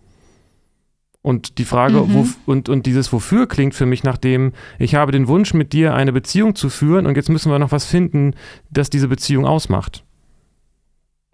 Und 1.22 1.58
die 1.58 1.66
Frage, 1.66 1.98
mhm. 1.98 2.14
wo, 2.14 2.28
und, 2.46 2.70
und 2.70 2.86
dieses 2.86 3.12
Wofür 3.12 3.46
klingt 3.46 3.76
für 3.76 3.86
mich 3.86 4.06
nach 4.06 4.16
dem, 4.16 4.54
ich 4.80 4.96
habe 4.96 5.12
den 5.12 5.28
Wunsch, 5.28 5.54
mit 5.54 5.74
dir 5.74 5.94
eine 5.94 6.14
Beziehung 6.14 6.56
zu 6.56 6.70
führen 6.70 7.06
und 7.06 7.18
jetzt 7.18 7.28
müssen 7.28 7.52
wir 7.52 7.60
noch 7.60 7.74
was 7.74 7.86
finden, 7.86 8.34
das 8.70 8.90
diese 8.90 9.10
Beziehung 9.10 9.46
ausmacht. 9.46 10.06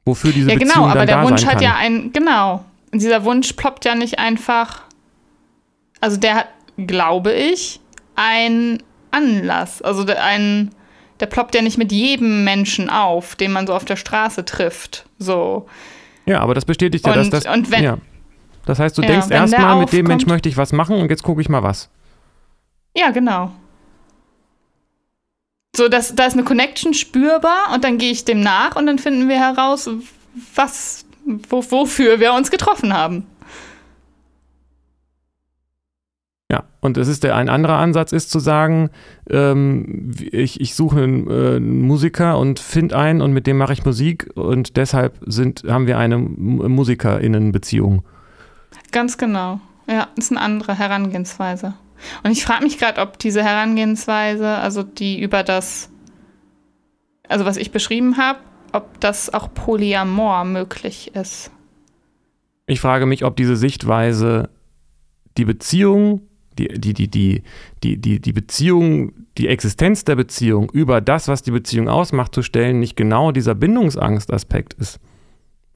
Wofür 0.03 0.31
diese 0.31 0.49
ja, 0.49 0.57
genau, 0.57 0.67
Beziehung 0.67 0.87
dann 0.87 0.97
aber 0.97 1.05
der 1.05 1.23
Wunsch 1.23 1.45
hat 1.45 1.61
ja 1.61 1.75
ein, 1.75 2.11
genau. 2.11 2.65
Dieser 2.91 3.23
Wunsch 3.23 3.53
ploppt 3.53 3.85
ja 3.85 3.93
nicht 3.93 4.17
einfach, 4.17 4.81
also 6.01 6.17
der 6.17 6.35
hat, 6.35 6.47
glaube 6.77 7.31
ich, 7.31 7.79
einen 8.15 8.83
Anlass, 9.11 9.81
also 9.81 10.05
einen, 10.13 10.71
der 11.19 11.27
ploppt 11.27 11.55
ja 11.55 11.61
nicht 11.61 11.77
mit 11.77 11.91
jedem 11.91 12.43
Menschen 12.43 12.89
auf, 12.89 13.35
den 13.35 13.51
man 13.51 13.67
so 13.67 13.73
auf 13.73 13.85
der 13.85 13.95
Straße 13.95 14.43
trifft. 14.43 15.05
So. 15.19 15.67
Ja, 16.25 16.41
aber 16.41 16.53
das 16.53 16.65
bestätigt 16.65 17.05
ja, 17.05 17.13
und, 17.13 17.31
dass 17.31 17.43
das. 17.43 17.53
Und 17.53 17.71
wenn, 17.71 17.83
ja. 17.83 17.97
Das 18.65 18.79
heißt, 18.79 18.97
du 18.97 19.01
ja, 19.01 19.07
denkst 19.07 19.27
erstmal, 19.29 19.77
mit 19.79 19.93
dem 19.93 20.05
Mensch 20.05 20.25
möchte 20.25 20.49
ich 20.49 20.57
was 20.57 20.71
machen 20.71 20.97
und 20.97 21.09
jetzt 21.09 21.23
gucke 21.23 21.41
ich 21.41 21.49
mal 21.49 21.63
was. 21.63 21.89
Ja, 22.95 23.11
genau. 23.11 23.51
So, 25.75 25.87
das, 25.87 26.15
da 26.15 26.25
ist 26.25 26.33
eine 26.33 26.43
Connection 26.43 26.93
spürbar 26.93 27.73
und 27.73 27.83
dann 27.83 27.97
gehe 27.97 28.11
ich 28.11 28.25
dem 28.25 28.41
nach 28.41 28.75
und 28.75 28.85
dann 28.87 28.99
finden 28.99 29.29
wir 29.29 29.39
heraus, 29.39 29.89
was, 30.53 31.05
wo, 31.25 31.63
wofür 31.71 32.19
wir 32.19 32.33
uns 32.33 32.51
getroffen 32.51 32.93
haben. 32.93 33.25
Ja, 36.51 36.65
und 36.81 36.97
es 36.97 37.07
ist 37.07 37.23
der 37.23 37.37
ein 37.37 37.47
anderer 37.47 37.77
Ansatz 37.77 38.11
ist 38.11 38.29
zu 38.29 38.39
sagen, 38.39 38.89
ähm, 39.29 40.11
ich, 40.19 40.59
ich 40.59 40.75
suche 40.75 41.01
einen, 41.01 41.29
äh, 41.29 41.55
einen 41.55 41.81
Musiker 41.83 42.37
und 42.37 42.59
finde 42.59 42.97
einen 42.97 43.21
und 43.21 43.31
mit 43.31 43.47
dem 43.47 43.57
mache 43.57 43.71
ich 43.71 43.85
Musik 43.85 44.29
und 44.35 44.75
deshalb 44.75 45.17
sind, 45.25 45.63
haben 45.65 45.87
wir 45.87 45.97
eine 45.97 46.17
MusikerInnen-Beziehung. 46.17 48.03
Ganz 48.91 49.17
genau. 49.17 49.61
Ja, 49.87 50.09
ist 50.17 50.31
eine 50.31 50.41
andere 50.41 50.77
Herangehensweise. 50.77 51.73
Und 52.23 52.31
ich 52.31 52.43
frage 52.43 52.65
mich 52.65 52.77
gerade, 52.77 52.99
ob 52.99 53.17
diese 53.17 53.41
Herangehensweise, 53.41 54.45
also 54.45 54.83
die 54.83 55.21
über 55.21 55.43
das, 55.43 55.89
also 57.29 57.45
was 57.45 57.55
ich 57.55 57.71
beschrieben 57.71 58.17
habe, 58.17 58.39
ob 58.73 58.99
das 58.99 59.33
auch 59.33 59.53
Polyamor 59.53 60.43
möglich 60.43 61.15
ist. 61.15 61.49
Ich 62.65 62.81
frage 62.81 63.05
mich, 63.05 63.23
ob 63.23 63.37
diese 63.37 63.55
Sichtweise 63.55 64.49
die 65.37 65.45
Beziehung 65.45 66.27
die, 66.57 66.67
die, 66.67 66.93
die, 66.93 67.07
die, 67.07 67.43
die, 67.83 67.97
die, 67.97 68.19
die 68.19 68.33
Beziehung, 68.33 69.13
die 69.37 69.47
Existenz 69.47 70.03
der 70.03 70.15
Beziehung 70.15 70.69
über 70.71 71.01
das, 71.01 71.27
was 71.27 71.43
die 71.43 71.51
Beziehung 71.51 71.87
ausmacht, 71.87 72.35
zu 72.35 72.41
stellen, 72.41 72.79
nicht 72.79 72.95
genau 72.95 73.31
dieser 73.31 73.55
Bindungsangst-Aspekt 73.55 74.73
ist. 74.73 74.99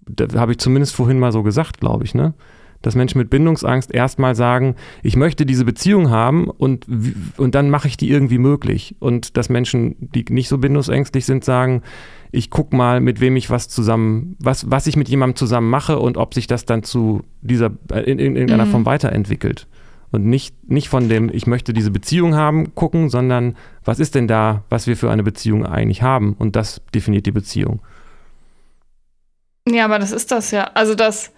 Da 0.07 0.27
habe 0.39 0.51
ich 0.51 0.59
zumindest 0.59 0.95
vorhin 0.95 1.19
mal 1.19 1.31
so 1.31 1.43
gesagt, 1.43 1.79
glaube 1.79 2.03
ich, 2.03 2.13
ne? 2.13 2.33
Dass 2.81 2.93
Menschen 2.93 3.17
mit 3.17 3.31
Bindungsangst 3.31 3.91
erstmal 3.91 4.35
sagen, 4.35 4.75
ich 5.01 5.15
möchte 5.15 5.47
diese 5.47 5.65
Beziehung 5.65 6.11
haben 6.11 6.47
und, 6.49 6.85
und 7.37 7.55
dann 7.55 7.71
mache 7.71 7.87
ich 7.87 7.97
die 7.97 8.11
irgendwie 8.11 8.37
möglich. 8.37 8.95
Und 8.99 9.37
dass 9.37 9.49
Menschen, 9.49 9.95
die 9.99 10.23
nicht 10.29 10.49
so 10.49 10.59
bindungsängstlich 10.59 11.25
sind, 11.25 11.43
sagen, 11.43 11.81
ich 12.31 12.51
gucke 12.51 12.75
mal, 12.75 13.01
mit 13.01 13.21
wem 13.21 13.37
ich 13.37 13.49
was 13.49 13.69
zusammen, 13.69 14.35
was, 14.39 14.69
was 14.69 14.85
ich 14.85 14.97
mit 14.97 15.09
jemandem 15.09 15.35
zusammen 15.35 15.69
mache 15.69 15.97
und 15.97 16.17
ob 16.17 16.35
sich 16.35 16.45
das 16.45 16.65
dann 16.65 16.83
zu 16.83 17.23
dieser, 17.41 17.71
in, 17.91 18.19
in 18.19 18.35
irgendeiner 18.35 18.65
mhm. 18.65 18.71
Form 18.71 18.85
weiterentwickelt 18.85 19.67
und 20.11 20.25
nicht, 20.25 20.55
nicht 20.69 20.89
von 20.89 21.09
dem, 21.09 21.29
ich 21.33 21.47
möchte 21.47 21.73
diese 21.73 21.91
Beziehung 21.91 22.35
haben, 22.35 22.75
gucken, 22.75 23.09
sondern 23.09 23.55
was 23.83 23.99
ist 23.99 24.15
denn 24.15 24.27
da, 24.27 24.63
was 24.69 24.87
wir 24.87 24.97
für 24.97 25.11
eine 25.11 25.23
Beziehung 25.23 25.65
eigentlich 25.65 26.01
haben? 26.01 26.33
Und 26.33 26.55
das 26.55 26.81
definiert 26.93 27.25
die 27.25 27.31
Beziehung. 27.31 27.81
Ja, 29.67 29.85
aber 29.85 29.99
das 29.99 30.11
ist 30.11 30.31
das 30.31 30.51
ja. 30.51 30.65
Also 30.73 30.95
das, 30.95 31.31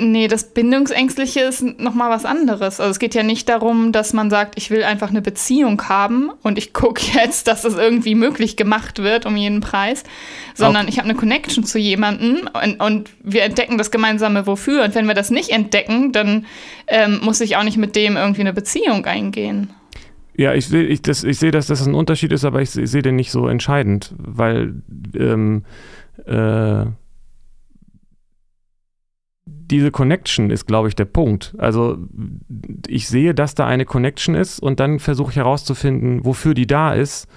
Nee, 0.00 0.28
das 0.28 0.54
Bindungsängstliche 0.54 1.40
ist 1.40 1.80
nochmal 1.80 2.08
was 2.08 2.24
anderes. 2.24 2.78
Also 2.78 2.92
es 2.92 3.00
geht 3.00 3.16
ja 3.16 3.24
nicht 3.24 3.48
darum, 3.48 3.90
dass 3.90 4.12
man 4.12 4.30
sagt, 4.30 4.56
ich 4.56 4.70
will 4.70 4.84
einfach 4.84 5.10
eine 5.10 5.20
Beziehung 5.20 5.88
haben 5.88 6.30
und 6.42 6.56
ich 6.56 6.72
gucke 6.72 7.02
jetzt, 7.14 7.48
dass 7.48 7.62
das 7.62 7.74
irgendwie 7.74 8.14
möglich 8.14 8.56
gemacht 8.56 9.02
wird 9.02 9.26
um 9.26 9.36
jeden 9.36 9.60
Preis, 9.60 10.04
sondern 10.54 10.86
Auch. 10.86 10.88
ich 10.88 10.98
habe 10.98 11.08
eine 11.08 11.18
Connection 11.18 11.64
zu 11.64 11.80
jemandem 11.80 12.48
und, 12.62 12.80
und, 12.80 13.10
wir 13.24 13.42
entdecken 13.42 13.76
das 13.76 13.90
gemeinsame 13.90 14.46
Wofür. 14.46 14.84
Und 14.84 14.94
wenn 14.94 15.06
wir 15.06 15.14
das 15.14 15.30
nicht 15.30 15.50
entdecken, 15.50 16.12
dann 16.12 16.46
ähm, 16.86 17.18
muss 17.24 17.40
ich 17.40 17.56
auch 17.56 17.64
nicht 17.64 17.76
mit 17.76 17.96
dem 17.96 18.16
irgendwie 18.16 18.42
eine 18.42 18.52
Beziehung 18.52 19.04
eingehen. 19.04 19.70
Ja, 20.36 20.54
ich 20.54 20.68
sehe, 20.68 20.84
ich, 20.84 21.00
ich 21.08 21.38
seh, 21.38 21.50
dass 21.50 21.66
das 21.66 21.84
ein 21.84 21.94
Unterschied 21.94 22.30
ist, 22.30 22.44
aber 22.44 22.62
ich 22.62 22.70
sehe 22.70 23.02
den 23.02 23.16
nicht 23.16 23.32
so 23.32 23.48
entscheidend, 23.48 24.14
weil 24.16 24.80
ähm, 25.16 25.64
äh, 26.24 26.86
diese 29.70 29.90
Connection 29.90 30.50
ist, 30.50 30.66
glaube 30.66 30.88
ich, 30.88 30.96
der 30.96 31.04
Punkt. 31.04 31.54
Also 31.58 31.98
ich 32.86 33.08
sehe, 33.08 33.34
dass 33.34 33.54
da 33.54 33.66
eine 33.66 33.84
Connection 33.84 34.34
ist 34.34 34.60
und 34.60 34.80
dann 34.80 34.98
versuche 34.98 35.30
ich 35.30 35.36
herauszufinden, 35.36 36.24
wofür 36.24 36.54
die 36.54 36.66
da 36.66 36.92
ist, 36.92 37.28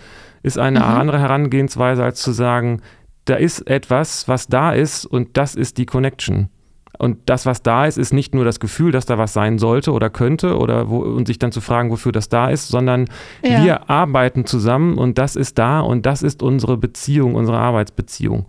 ist 0.44 0.58
eine 0.58 0.80
mhm. 0.80 0.86
andere 0.86 1.20
Herangehensweise, 1.20 2.04
als 2.04 2.22
zu 2.22 2.32
sagen, 2.32 2.82
da 3.26 3.36
ist 3.36 3.70
etwas, 3.70 4.28
was 4.28 4.48
da 4.48 4.72
ist 4.72 5.06
und 5.06 5.38
das 5.38 5.56
ist 5.56 5.78
die 5.78 5.86
Connection. 5.86 6.50
Und 6.98 7.18
das, 7.26 7.46
was 7.46 7.64
da 7.64 7.86
ist, 7.86 7.98
ist 7.98 8.14
nicht 8.14 8.36
nur 8.36 8.46
das 8.46 8.60
Gefühl, 8.60 8.92
dass 8.92 9.06
da 9.06 9.18
was 9.18 9.34
sein 9.34 9.58
sollte 9.58 9.92
oder 9.92 10.10
könnte 10.10 10.58
oder 10.58 10.90
wo, 10.90 11.00
und 11.00 11.26
sich 11.26 11.40
dann 11.40 11.52
zu 11.52 11.62
fragen, 11.62 11.90
wofür 11.90 12.12
das 12.12 12.30
da 12.30 12.50
ist, 12.50 12.68
sondern 12.68 13.08
ja. 13.44 13.64
wir 13.64 13.90
arbeiten 13.90 14.46
zusammen 14.46 14.98
und 14.98 15.18
das 15.18 15.36
ist 15.36 15.58
da 15.58 15.80
und 15.80 16.06
das 16.06 16.22
ist 16.22 16.44
unsere 16.44 16.78
Beziehung, 16.78 17.36
unsere 17.36 17.58
Arbeitsbeziehung. 17.58 18.46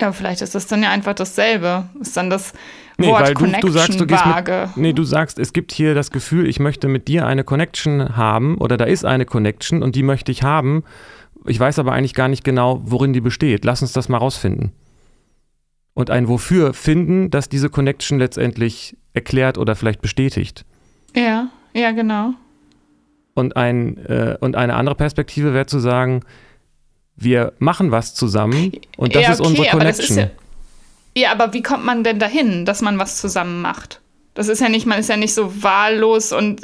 Ja, 0.00 0.12
vielleicht 0.12 0.42
ist 0.42 0.54
das 0.54 0.66
dann 0.66 0.82
ja 0.82 0.90
einfach 0.90 1.14
dasselbe. 1.14 1.88
Ist 2.00 2.16
dann 2.16 2.28
das 2.28 2.52
nee, 2.98 3.08
Wort 3.08 3.22
weil 3.22 3.34
du, 3.34 3.40
Connection 3.40 3.72
du 3.72 3.78
sagst, 3.78 4.00
du 4.00 4.06
gehst 4.06 4.26
vage. 4.26 4.68
Mit, 4.74 4.76
nee, 4.76 4.92
du 4.92 5.04
sagst, 5.04 5.38
es 5.38 5.54
gibt 5.54 5.72
hier 5.72 5.94
das 5.94 6.10
Gefühl, 6.10 6.46
ich 6.46 6.60
möchte 6.60 6.88
mit 6.88 7.08
dir 7.08 7.26
eine 7.26 7.44
Connection 7.44 8.16
haben 8.16 8.58
oder 8.58 8.76
da 8.76 8.84
ist 8.84 9.06
eine 9.06 9.24
Connection 9.24 9.82
und 9.82 9.96
die 9.96 10.02
möchte 10.02 10.30
ich 10.32 10.42
haben. 10.42 10.84
Ich 11.46 11.58
weiß 11.58 11.78
aber 11.78 11.92
eigentlich 11.92 12.14
gar 12.14 12.28
nicht 12.28 12.44
genau, 12.44 12.82
worin 12.84 13.14
die 13.14 13.22
besteht. 13.22 13.64
Lass 13.64 13.80
uns 13.80 13.92
das 13.92 14.08
mal 14.08 14.18
rausfinden. 14.18 14.72
Und 15.94 16.10
ein 16.10 16.28
Wofür 16.28 16.74
finden, 16.74 17.30
das 17.30 17.48
diese 17.48 17.70
Connection 17.70 18.18
letztendlich 18.18 18.98
erklärt 19.14 19.56
oder 19.56 19.76
vielleicht 19.76 20.02
bestätigt. 20.02 20.66
Ja, 21.14 21.48
ja, 21.72 21.92
genau. 21.92 22.34
Und, 23.34 23.56
ein, 23.56 23.96
äh, 24.04 24.36
und 24.40 24.56
eine 24.56 24.74
andere 24.74 24.94
Perspektive 24.94 25.54
wäre 25.54 25.64
zu 25.64 25.78
sagen, 25.78 26.20
wir 27.16 27.52
machen 27.58 27.90
was 27.90 28.14
zusammen 28.14 28.72
und 28.96 29.14
das 29.14 29.22
ja, 29.22 29.28
okay, 29.30 29.40
ist 29.40 29.46
unsere 29.46 29.68
Connection. 29.68 30.18
Ist 30.18 30.30
ja, 31.14 31.22
ja, 31.22 31.32
aber 31.32 31.52
wie 31.54 31.62
kommt 31.62 31.84
man 31.84 32.04
denn 32.04 32.18
dahin, 32.18 32.64
dass 32.64 32.82
man 32.82 32.98
was 32.98 33.16
zusammen 33.16 33.62
macht? 33.62 34.00
Das 34.34 34.48
ist 34.48 34.60
ja 34.60 34.68
nicht, 34.68 34.86
man 34.86 34.98
ist 34.98 35.08
ja 35.08 35.16
nicht 35.16 35.32
so 35.32 35.62
wahllos 35.62 36.32
und 36.32 36.60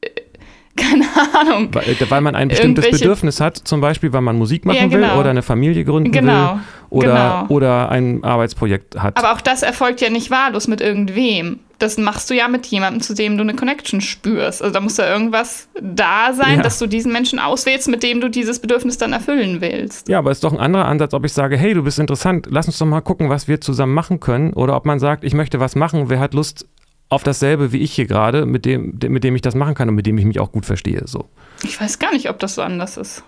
äh, 0.00 0.08
keine 0.76 1.04
Ahnung. 1.32 1.68
Weil, 1.72 1.88
äh, 1.88 2.10
weil 2.10 2.20
man 2.20 2.34
ein 2.34 2.48
bestimmtes 2.48 2.90
Bedürfnis 2.90 3.40
hat, 3.40 3.56
zum 3.56 3.80
Beispiel, 3.80 4.12
weil 4.12 4.20
man 4.20 4.36
Musik 4.36 4.64
machen 4.64 4.76
ja, 4.76 4.86
genau. 4.86 5.14
will 5.14 5.20
oder 5.20 5.30
eine 5.30 5.42
Familie 5.42 5.84
gründen 5.84 6.10
genau. 6.10 6.54
will 6.54 6.60
oder, 6.90 7.06
genau. 7.06 7.46
oder 7.48 7.88
ein 7.90 8.24
Arbeitsprojekt 8.24 9.00
hat. 9.00 9.16
Aber 9.16 9.32
auch 9.32 9.40
das 9.40 9.62
erfolgt 9.62 10.00
ja 10.00 10.10
nicht 10.10 10.30
wahllos 10.30 10.66
mit 10.66 10.80
irgendwem 10.80 11.60
das 11.78 11.96
machst 11.96 12.28
du 12.28 12.34
ja 12.34 12.48
mit 12.48 12.66
jemandem, 12.66 13.00
zu 13.00 13.14
dem 13.14 13.36
du 13.36 13.42
eine 13.42 13.54
Connection 13.54 14.00
spürst. 14.00 14.62
Also 14.62 14.72
da 14.72 14.80
muss 14.80 14.96
ja 14.96 15.08
irgendwas 15.08 15.68
da 15.80 16.32
sein, 16.34 16.56
ja. 16.56 16.62
dass 16.62 16.78
du 16.78 16.86
diesen 16.86 17.12
Menschen 17.12 17.38
auswählst, 17.38 17.88
mit 17.88 18.02
dem 18.02 18.20
du 18.20 18.28
dieses 18.28 18.58
Bedürfnis 18.58 18.98
dann 18.98 19.12
erfüllen 19.12 19.60
willst. 19.60 20.08
Ja, 20.08 20.18
aber 20.18 20.32
es 20.32 20.38
ist 20.38 20.44
doch 20.44 20.52
ein 20.52 20.58
anderer 20.58 20.86
Ansatz, 20.86 21.14
ob 21.14 21.24
ich 21.24 21.32
sage, 21.32 21.56
hey, 21.56 21.74
du 21.74 21.84
bist 21.84 21.98
interessant, 21.98 22.48
lass 22.50 22.66
uns 22.66 22.78
doch 22.78 22.86
mal 22.86 23.00
gucken, 23.00 23.30
was 23.30 23.46
wir 23.46 23.60
zusammen 23.60 23.94
machen 23.94 24.18
können. 24.18 24.52
Oder 24.54 24.74
ob 24.76 24.86
man 24.86 24.98
sagt, 24.98 25.22
ich 25.22 25.34
möchte 25.34 25.60
was 25.60 25.76
machen, 25.76 26.10
wer 26.10 26.18
hat 26.18 26.34
Lust 26.34 26.66
auf 27.10 27.22
dasselbe 27.22 27.72
wie 27.72 27.78
ich 27.78 27.92
hier 27.92 28.06
gerade, 28.06 28.44
mit 28.44 28.64
dem, 28.64 28.98
mit 29.08 29.24
dem 29.24 29.34
ich 29.34 29.42
das 29.42 29.54
machen 29.54 29.74
kann 29.74 29.88
und 29.88 29.94
mit 29.94 30.06
dem 30.06 30.18
ich 30.18 30.24
mich 30.24 30.40
auch 30.40 30.52
gut 30.52 30.66
verstehe. 30.66 31.02
So. 31.06 31.26
Ich 31.62 31.80
weiß 31.80 31.98
gar 31.98 32.12
nicht, 32.12 32.28
ob 32.28 32.38
das 32.38 32.56
so 32.56 32.62
anders 32.62 32.96
ist. 32.96 33.22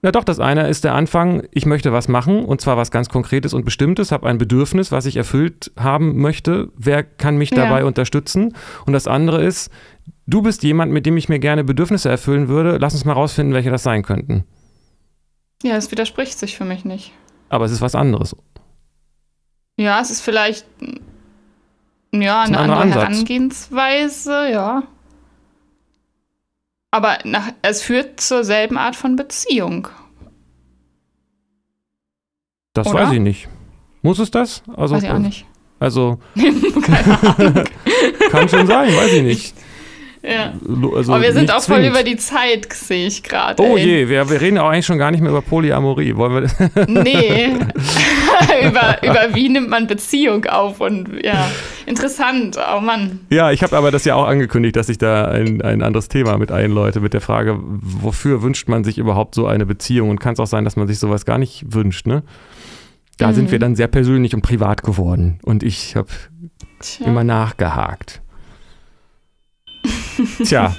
Na 0.00 0.12
doch, 0.12 0.22
das 0.22 0.38
eine 0.38 0.68
ist 0.68 0.84
der 0.84 0.94
Anfang, 0.94 1.42
ich 1.50 1.66
möchte 1.66 1.92
was 1.92 2.06
machen 2.06 2.44
und 2.44 2.60
zwar 2.60 2.76
was 2.76 2.92
ganz 2.92 3.08
Konkretes 3.08 3.52
und 3.52 3.64
Bestimmtes, 3.64 4.12
habe 4.12 4.28
ein 4.28 4.38
Bedürfnis, 4.38 4.92
was 4.92 5.06
ich 5.06 5.16
erfüllt 5.16 5.72
haben 5.76 6.20
möchte. 6.20 6.70
Wer 6.76 7.02
kann 7.02 7.36
mich 7.36 7.50
dabei 7.50 7.80
ja. 7.80 7.84
unterstützen? 7.84 8.54
Und 8.86 8.92
das 8.92 9.08
andere 9.08 9.42
ist, 9.42 9.72
du 10.26 10.42
bist 10.42 10.62
jemand, 10.62 10.92
mit 10.92 11.04
dem 11.04 11.16
ich 11.16 11.28
mir 11.28 11.40
gerne 11.40 11.64
Bedürfnisse 11.64 12.08
erfüllen 12.08 12.46
würde. 12.46 12.78
Lass 12.78 12.94
uns 12.94 13.04
mal 13.04 13.14
rausfinden, 13.14 13.54
welche 13.54 13.70
das 13.70 13.82
sein 13.82 14.04
könnten. 14.04 14.44
Ja, 15.64 15.76
es 15.76 15.90
widerspricht 15.90 16.38
sich 16.38 16.56
für 16.56 16.64
mich 16.64 16.84
nicht. 16.84 17.12
Aber 17.48 17.64
es 17.64 17.72
ist 17.72 17.80
was 17.80 17.96
anderes. 17.96 18.36
Ja, 19.76 20.00
es 20.00 20.10
ist 20.10 20.20
vielleicht 20.20 20.64
ja, 22.12 22.42
ein 22.42 22.54
eine 22.54 22.58
anderer 22.58 22.80
andere 22.80 23.00
Ansatz. 23.00 23.14
Herangehensweise, 23.14 24.50
ja. 24.52 24.82
Aber 26.90 27.18
nach, 27.24 27.52
es 27.62 27.82
führt 27.82 28.20
zur 28.20 28.44
selben 28.44 28.78
Art 28.78 28.96
von 28.96 29.16
Beziehung. 29.16 29.88
Das 32.72 32.86
Oder? 32.86 33.00
weiß 33.00 33.12
ich 33.12 33.20
nicht. 33.20 33.48
Muss 34.02 34.18
es 34.18 34.30
das? 34.30 34.62
Also, 34.76 34.94
Weiß 34.94 35.02
ich 35.02 35.10
auch 35.10 35.18
nicht. 35.18 35.44
Also, 35.80 36.18
kann 38.30 38.48
schon 38.48 38.66
sein, 38.66 38.96
weiß 38.96 39.12
ich 39.12 39.22
nicht. 39.22 39.54
Ja. 40.22 40.52
Also 40.94 41.12
Aber 41.14 41.22
wir 41.22 41.32
sind 41.32 41.50
auch 41.52 41.62
voll 41.62 41.76
zwingend. 41.76 41.90
über 41.94 42.02
die 42.02 42.16
Zeit, 42.16 42.72
sehe 42.72 43.06
ich 43.06 43.22
gerade. 43.22 43.62
Oh 43.62 43.76
je, 43.76 44.08
wir, 44.08 44.28
wir 44.28 44.40
reden 44.40 44.58
auch 44.58 44.68
eigentlich 44.68 44.86
schon 44.86 44.98
gar 44.98 45.10
nicht 45.10 45.20
mehr 45.20 45.30
über 45.30 45.42
Polyamorie. 45.42 46.16
Wollen 46.16 46.48
wir 46.74 46.86
Nee. 46.86 47.48
über, 48.68 48.98
über 49.02 49.34
wie 49.34 49.48
nimmt 49.48 49.68
man 49.70 49.86
Beziehung 49.86 50.44
auf 50.46 50.80
und 50.80 51.22
ja. 51.24 51.48
Interessant. 51.86 52.58
Oh 52.76 52.80
Mann. 52.80 53.20
Ja, 53.30 53.50
ich 53.52 53.62
habe 53.62 53.76
aber 53.76 53.90
das 53.90 54.04
ja 54.04 54.14
auch 54.14 54.26
angekündigt, 54.26 54.76
dass 54.76 54.88
ich 54.88 54.98
da 54.98 55.26
ein, 55.26 55.62
ein 55.62 55.82
anderes 55.82 56.08
Thema 56.08 56.36
mit 56.36 56.52
einläute, 56.52 57.00
mit 57.00 57.14
der 57.14 57.20
Frage, 57.20 57.58
wofür 57.62 58.42
wünscht 58.42 58.68
man 58.68 58.84
sich 58.84 58.98
überhaupt 58.98 59.34
so 59.34 59.46
eine 59.46 59.66
Beziehung? 59.66 60.10
Und 60.10 60.20
kann 60.20 60.34
es 60.34 60.40
auch 60.40 60.46
sein, 60.46 60.64
dass 60.64 60.76
man 60.76 60.86
sich 60.88 60.98
sowas 60.98 61.24
gar 61.24 61.38
nicht 61.38 61.64
wünscht, 61.72 62.06
ne? 62.06 62.22
Da 63.18 63.28
Mhm. 63.28 63.34
sind 63.34 63.50
wir 63.52 63.58
dann 63.58 63.74
sehr 63.74 63.88
persönlich 63.88 64.34
und 64.34 64.42
privat 64.42 64.82
geworden. 64.82 65.38
Und 65.42 65.62
ich 65.62 65.96
habe 65.96 66.08
immer 67.04 67.24
nachgehakt. 67.24 68.20
Tja, 70.44 70.74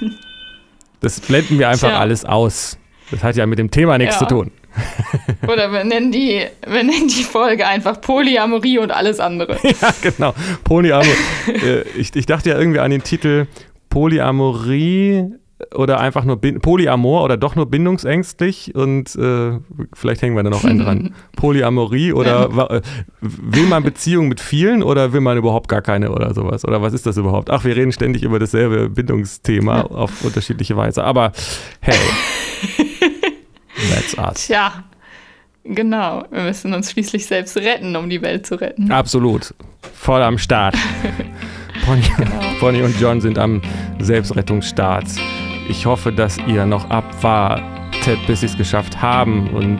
das 1.00 1.20
blenden 1.20 1.58
wir 1.58 1.68
einfach 1.68 1.88
Tja. 1.88 1.98
alles 1.98 2.24
aus. 2.24 2.78
Das 3.10 3.22
hat 3.22 3.36
ja 3.36 3.46
mit 3.46 3.58
dem 3.58 3.70
Thema 3.70 3.98
nichts 3.98 4.16
Ja. 4.16 4.20
zu 4.20 4.34
tun. 4.34 4.52
Oder 5.48 5.72
wir 5.72 5.82
nennen, 5.82 6.12
die, 6.12 6.44
wir 6.64 6.82
nennen 6.84 7.08
die 7.08 7.24
Folge 7.24 7.66
einfach 7.66 8.00
Polyamorie 8.00 8.78
und 8.78 8.92
alles 8.92 9.18
andere. 9.18 9.58
ja, 9.62 9.94
genau. 10.00 10.32
Polyamor. 10.62 11.12
äh, 11.48 11.80
ich, 11.96 12.14
ich 12.14 12.26
dachte 12.26 12.50
ja 12.50 12.58
irgendwie 12.58 12.78
an 12.78 12.90
den 12.92 13.02
Titel 13.02 13.46
Polyamorie 13.88 15.24
oder 15.74 16.00
einfach 16.00 16.24
nur 16.24 16.40
Polyamor 16.40 17.24
oder 17.24 17.36
doch 17.36 17.54
nur 17.56 17.66
bindungsängstlich 17.66 18.74
und 18.74 19.14
äh, 19.16 19.58
vielleicht 19.92 20.22
hängen 20.22 20.36
wir 20.36 20.42
da 20.42 20.50
noch 20.50 20.64
einen 20.64 20.78
dran. 20.78 21.14
Polyamorie 21.36 22.12
oder 22.12 22.70
äh, 22.70 22.80
will 23.20 23.66
man 23.66 23.82
Beziehungen 23.82 24.28
mit 24.28 24.40
vielen 24.40 24.82
oder 24.82 25.12
will 25.12 25.20
man 25.20 25.38
überhaupt 25.38 25.68
gar 25.68 25.82
keine 25.82 26.10
oder 26.10 26.34
sowas? 26.34 26.64
Oder 26.64 26.82
was 26.82 26.92
ist 26.92 27.06
das 27.06 27.16
überhaupt? 27.16 27.50
Ach, 27.50 27.64
wir 27.64 27.76
reden 27.76 27.92
ständig 27.92 28.22
über 28.22 28.38
dasselbe 28.38 28.88
Bindungsthema 28.88 29.82
auf 29.82 30.24
unterschiedliche 30.24 30.76
Weise. 30.76 31.04
Aber 31.04 31.32
hey, 31.80 31.98
that's 33.90 34.16
us. 34.18 34.46
Tja. 34.46 34.84
Genau. 35.64 36.24
Wir 36.30 36.42
müssen 36.42 36.72
uns 36.72 36.90
schließlich 36.90 37.26
selbst 37.26 37.56
retten, 37.56 37.94
um 37.94 38.08
die 38.08 38.22
Welt 38.22 38.46
zu 38.46 38.54
retten. 38.60 38.90
Absolut. 38.90 39.54
Voll 39.94 40.22
am 40.22 40.38
Start. 40.38 40.74
Pony, 41.84 42.02
Pony 42.58 42.82
und 42.82 42.98
John 43.00 43.20
sind 43.20 43.38
am 43.38 43.60
Selbstrettungsstart. 43.98 45.06
Ich 45.70 45.86
hoffe, 45.86 46.12
dass 46.12 46.36
ihr 46.48 46.66
noch 46.66 46.90
abwartet, 46.90 48.18
bis 48.26 48.40
sie 48.40 48.46
es 48.46 48.56
geschafft 48.56 49.00
haben 49.00 49.50
und 49.50 49.78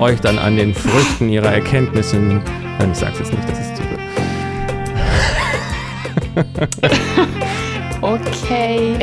euch 0.00 0.20
dann 0.20 0.38
an 0.38 0.56
den 0.56 0.74
Früchten 0.74 1.28
ihrer 1.28 1.52
Erkenntnissen. 1.52 2.42
Nein, 2.80 2.90
ich 2.90 2.98
sag's 2.98 3.20
jetzt 3.20 3.32
nicht, 3.32 3.48
das 3.48 3.60
ist 3.60 3.76
zu 3.76 3.82
Okay. 8.02 8.98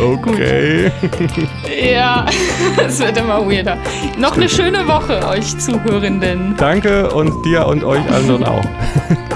Okay. 0.00 0.90
Ja, 1.92 2.24
es 2.86 2.98
wird 2.98 3.18
immer 3.18 3.46
weirder. 3.46 3.76
Noch 4.16 4.36
eine 4.36 4.48
schöne 4.48 4.88
Woche 4.88 5.26
euch 5.28 5.58
Zuhörenden. 5.58 6.54
Danke 6.56 7.10
und 7.10 7.44
dir 7.44 7.66
und 7.66 7.84
euch 7.84 8.00
anderen 8.10 8.44
auch. 8.44 8.64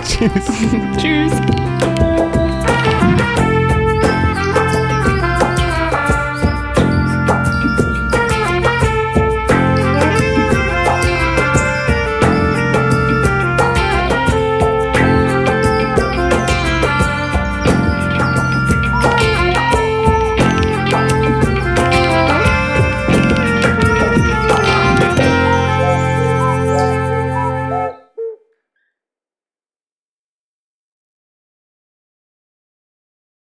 Tschüss. 0.03 0.47
Tschüss. 0.97 1.33